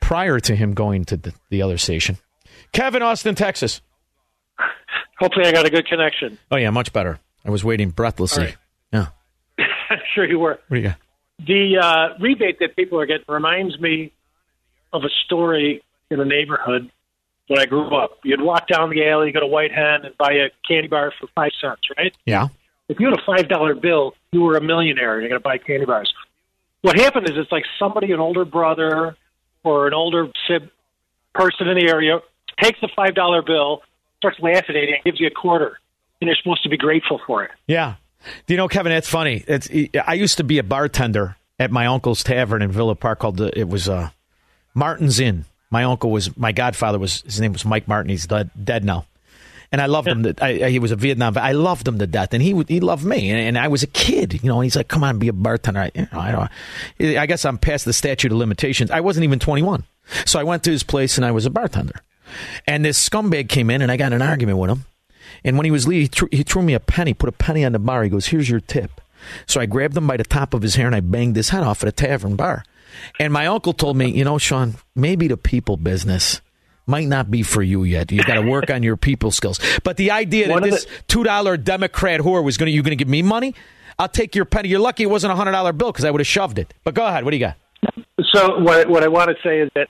prior 0.00 0.40
to 0.40 0.56
him 0.56 0.72
going 0.72 1.04
to 1.06 1.16
the, 1.16 1.34
the 1.50 1.62
other 1.62 1.76
station. 1.76 2.16
Kevin, 2.72 3.02
Austin, 3.02 3.34
Texas. 3.34 3.82
Hopefully, 5.18 5.46
I 5.46 5.52
got 5.52 5.66
a 5.66 5.70
good 5.70 5.86
connection. 5.86 6.38
Oh, 6.50 6.56
yeah, 6.56 6.70
much 6.70 6.92
better. 6.92 7.18
I 7.44 7.50
was 7.50 7.64
waiting 7.64 7.90
breathlessly. 7.90 8.44
Right. 8.44 8.56
Yeah. 8.92 9.06
I'm 9.90 9.98
sure 10.14 10.24
you 10.24 10.38
were. 10.38 10.58
What 10.68 10.76
do 10.76 10.80
you 10.80 10.88
got? 10.88 10.96
The 11.46 11.78
uh, 11.78 12.18
rebate 12.20 12.58
that 12.60 12.76
people 12.76 13.00
are 13.00 13.06
getting 13.06 13.24
reminds 13.28 13.78
me 13.78 14.12
of 14.92 15.04
a 15.04 15.08
story 15.24 15.82
in 16.10 16.20
a 16.20 16.24
neighborhood 16.24 16.90
when 17.46 17.58
I 17.58 17.66
grew 17.66 17.94
up. 17.96 18.18
You'd 18.24 18.40
walk 18.40 18.66
down 18.68 18.90
the 18.90 19.08
alley, 19.08 19.32
go 19.32 19.40
to 19.40 19.46
White 19.46 19.72
Hen, 19.72 20.04
and 20.04 20.16
buy 20.18 20.32
a 20.32 20.50
candy 20.66 20.88
bar 20.88 21.12
for 21.18 21.28
five 21.34 21.52
cents, 21.60 21.82
right? 21.96 22.14
Yeah. 22.24 22.48
If 22.88 22.98
you 23.00 23.06
had 23.06 23.18
a 23.18 23.22
five 23.24 23.48
dollar 23.48 23.74
bill, 23.74 24.14
you 24.32 24.40
were 24.40 24.56
a 24.56 24.62
millionaire. 24.62 25.20
You're 25.20 25.28
going 25.28 25.40
to 25.40 25.44
buy 25.44 25.58
candy 25.58 25.86
bars. 25.86 26.12
What 26.82 26.98
happened 26.98 27.28
is 27.28 27.36
it's 27.36 27.52
like 27.52 27.64
somebody, 27.78 28.12
an 28.12 28.20
older 28.20 28.44
brother 28.44 29.16
or 29.64 29.86
an 29.86 29.94
older 29.94 30.28
sib 30.46 30.70
person 31.34 31.68
in 31.68 31.76
the 31.76 31.88
area, 31.88 32.20
takes 32.62 32.80
the 32.80 32.88
five 32.94 33.14
dollar 33.14 33.42
bill, 33.42 33.82
starts 34.18 34.38
laughing 34.40 34.76
at 34.76 34.82
you, 34.82 34.94
and 34.94 35.04
gives 35.04 35.20
you 35.20 35.26
a 35.26 35.30
quarter, 35.30 35.78
and 36.20 36.28
you're 36.28 36.36
supposed 36.36 36.62
to 36.62 36.68
be 36.68 36.76
grateful 36.76 37.20
for 37.26 37.44
it. 37.44 37.50
Yeah. 37.66 37.96
Do 38.46 38.54
you 38.54 38.56
know, 38.56 38.68
Kevin? 38.68 38.90
That's 38.90 39.08
funny. 39.08 39.44
It's 39.46 39.68
I 40.06 40.14
used 40.14 40.38
to 40.38 40.44
be 40.44 40.58
a 40.58 40.62
bartender 40.62 41.36
at 41.58 41.70
my 41.70 41.86
uncle's 41.86 42.22
tavern 42.22 42.62
in 42.62 42.70
Villa 42.70 42.94
Park 42.94 43.20
called 43.20 43.36
the, 43.36 43.58
it 43.58 43.68
was 43.68 43.88
uh, 43.88 44.10
Martin's 44.74 45.20
Inn. 45.20 45.44
My 45.70 45.84
uncle 45.84 46.10
was 46.10 46.36
my 46.36 46.52
godfather 46.52 46.98
was 46.98 47.22
his 47.22 47.40
name 47.40 47.52
was 47.52 47.64
Mike 47.64 47.86
Martin. 47.86 48.10
He's 48.10 48.26
dead, 48.26 48.50
dead 48.62 48.84
now, 48.84 49.04
and 49.70 49.82
I 49.82 49.86
loved 49.86 50.08
him. 50.08 50.34
I, 50.40 50.64
I, 50.64 50.70
he 50.70 50.78
was 50.78 50.92
a 50.92 50.96
Vietnam. 50.96 51.36
I 51.36 51.52
loved 51.52 51.86
him 51.86 51.98
to 51.98 52.06
death, 52.06 52.32
and 52.32 52.42
he 52.42 52.54
he 52.68 52.80
loved 52.80 53.04
me. 53.04 53.28
And, 53.30 53.38
and 53.38 53.58
I 53.58 53.68
was 53.68 53.82
a 53.82 53.86
kid, 53.86 54.42
you 54.42 54.48
know. 54.48 54.60
He's 54.60 54.76
like, 54.76 54.88
"Come 54.88 55.04
on, 55.04 55.18
be 55.18 55.28
a 55.28 55.32
bartender." 55.32 55.80
I, 55.80 55.90
you 55.94 56.08
know, 56.10 56.18
I 56.18 56.32
don't. 56.32 57.18
I 57.18 57.26
guess 57.26 57.44
I'm 57.44 57.58
past 57.58 57.84
the 57.84 57.92
statute 57.92 58.32
of 58.32 58.38
limitations. 58.38 58.90
I 58.90 59.00
wasn't 59.00 59.24
even 59.24 59.38
21, 59.38 59.84
so 60.24 60.40
I 60.40 60.44
went 60.44 60.64
to 60.64 60.70
his 60.70 60.82
place 60.82 61.18
and 61.18 61.26
I 61.26 61.32
was 61.32 61.44
a 61.44 61.50
bartender. 61.50 62.00
And 62.66 62.82
this 62.84 63.06
scumbag 63.06 63.50
came 63.50 63.68
in, 63.68 63.82
and 63.82 63.92
I 63.92 63.98
got 63.98 64.14
an 64.14 64.22
argument 64.22 64.56
with 64.58 64.70
him. 64.70 64.86
And 65.44 65.56
when 65.56 65.64
he 65.64 65.70
was 65.70 65.86
leaving, 65.86 66.02
he 66.02 66.08
threw, 66.08 66.28
he 66.30 66.42
threw 66.42 66.62
me 66.62 66.74
a 66.74 66.80
penny, 66.80 67.14
put 67.14 67.28
a 67.28 67.32
penny 67.32 67.64
on 67.64 67.72
the 67.72 67.78
bar. 67.78 68.02
He 68.02 68.10
goes, 68.10 68.26
"Here's 68.26 68.50
your 68.50 68.60
tip." 68.60 69.00
So 69.46 69.60
I 69.60 69.66
grabbed 69.66 69.96
him 69.96 70.06
by 70.06 70.16
the 70.16 70.24
top 70.24 70.54
of 70.54 70.62
his 70.62 70.76
hair 70.76 70.86
and 70.86 70.94
I 70.94 71.00
banged 71.00 71.36
his 71.36 71.50
head 71.50 71.62
off 71.62 71.82
at 71.82 71.88
a 71.88 71.92
tavern 71.92 72.36
bar. 72.36 72.64
And 73.18 73.32
my 73.32 73.46
uncle 73.46 73.72
told 73.72 73.96
me, 73.96 74.10
you 74.10 74.24
know, 74.24 74.38
Shaun, 74.38 74.76
maybe 74.94 75.28
the 75.28 75.36
people 75.36 75.76
business 75.76 76.40
might 76.86 77.06
not 77.06 77.30
be 77.30 77.42
for 77.42 77.62
you 77.62 77.84
yet. 77.84 78.10
You've 78.10 78.26
got 78.26 78.34
to 78.34 78.42
work 78.42 78.70
on 78.70 78.82
your 78.82 78.96
people 78.96 79.30
skills. 79.30 79.60
But 79.84 79.98
the 79.98 80.10
idea 80.10 80.48
that 80.48 80.62
this 80.62 80.86
two 81.06 81.22
dollar 81.22 81.56
Democrat 81.56 82.20
whore 82.20 82.42
was 82.42 82.56
going 82.56 82.66
to 82.68 82.72
you 82.72 82.82
going 82.82 82.96
to 82.96 82.96
give 82.96 83.08
me 83.08 83.22
money, 83.22 83.54
I'll 83.98 84.08
take 84.08 84.34
your 84.34 84.44
penny. 84.44 84.68
You're 84.68 84.80
lucky 84.80 85.02
it 85.02 85.10
wasn't 85.10 85.32
a 85.32 85.36
hundred 85.36 85.52
dollar 85.52 85.72
bill 85.72 85.92
because 85.92 86.04
I 86.04 86.10
would 86.10 86.20
have 86.20 86.26
shoved 86.26 86.58
it. 86.58 86.72
But 86.84 86.94
go 86.94 87.06
ahead. 87.06 87.24
What 87.24 87.32
do 87.32 87.36
you 87.36 87.46
got? 87.46 87.56
So 88.32 88.58
what 88.58 88.88
what 88.88 89.02
I 89.02 89.08
want 89.08 89.28
to 89.30 89.36
say 89.42 89.60
is 89.60 89.70
that 89.74 89.88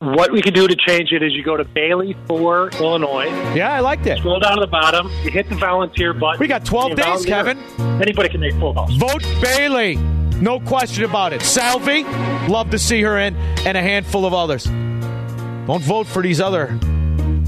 what 0.00 0.30
we 0.30 0.42
can 0.42 0.52
do 0.52 0.68
to 0.68 0.76
change 0.76 1.12
it 1.12 1.22
is 1.22 1.32
you 1.32 1.42
go 1.42 1.56
to 1.56 1.64
Bailey 1.64 2.16
for 2.26 2.68
Illinois. 2.80 3.26
Yeah, 3.54 3.72
I 3.72 3.80
like 3.80 4.02
that. 4.04 4.18
Scroll 4.18 4.40
down 4.40 4.56
to 4.56 4.60
the 4.60 4.66
bottom. 4.66 5.10
You 5.24 5.30
hit 5.30 5.48
the 5.48 5.54
volunteer 5.56 6.12
button. 6.12 6.38
We 6.38 6.48
got 6.48 6.64
12 6.64 6.96
days. 6.96 7.24
Kevin. 7.24 7.58
Anybody 8.00 8.28
can 8.28 8.40
make 8.40 8.52
phone 8.54 8.74
calls. 8.74 8.94
Vote 8.96 9.22
Bailey. 9.40 9.96
No 10.40 10.60
question 10.60 11.04
about 11.04 11.32
it. 11.32 11.40
Salvi, 11.40 12.04
love 12.46 12.70
to 12.70 12.78
see 12.78 13.00
her 13.00 13.18
in, 13.18 13.34
and 13.64 13.76
a 13.76 13.80
handful 13.80 14.26
of 14.26 14.34
others. 14.34 14.64
Don't 14.64 15.82
vote 15.82 16.06
for 16.06 16.22
these 16.22 16.42
other 16.42 16.78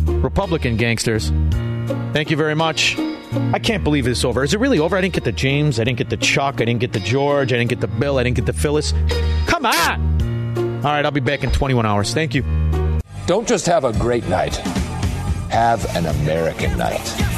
Republican 0.07 0.79
gangsters. 0.79 1.29
Thank 2.15 2.31
you 2.31 2.37
very 2.39 2.55
much. 2.55 2.99
I 3.53 3.59
can't 3.59 3.85
believe 3.85 4.07
it's 4.07 4.25
over. 4.25 4.43
Is 4.43 4.55
it 4.55 4.61
really 4.61 4.79
over? 4.79 4.97
I 4.97 5.03
didn't 5.03 5.13
get 5.13 5.25
the 5.25 5.33
James. 5.33 5.79
I 5.79 5.85
didn't 5.85 5.99
get 5.99 6.09
the 6.09 6.17
Chuck. 6.17 6.63
I 6.63 6.65
didn't 6.65 6.81
get 6.81 6.95
the 6.95 7.01
George. 7.01 7.53
I 7.53 7.59
didn't 7.59 7.69
get 7.69 7.81
the 7.83 7.89
Bill. 7.89 8.19
I 8.19 8.23
didn't 8.23 8.37
get 8.37 8.47
the 8.47 8.55
Phyllis. 8.55 8.95
Come 9.47 9.67
on. 9.67 10.38
All 10.79 10.93
right, 10.93 11.05
I'll 11.05 11.11
be 11.11 11.21
back 11.21 11.43
in 11.43 11.51
21 11.51 11.85
hours. 11.87 12.15
Thank 12.15 12.35
you. 12.35 12.45
Don't 13.27 13.49
just 13.49 13.67
have 13.67 13.85
a 13.85 13.93
great 13.95 14.27
night, 14.29 14.57
have 15.51 15.85
an 15.97 16.07
American 16.07 16.79
night. 16.79 17.38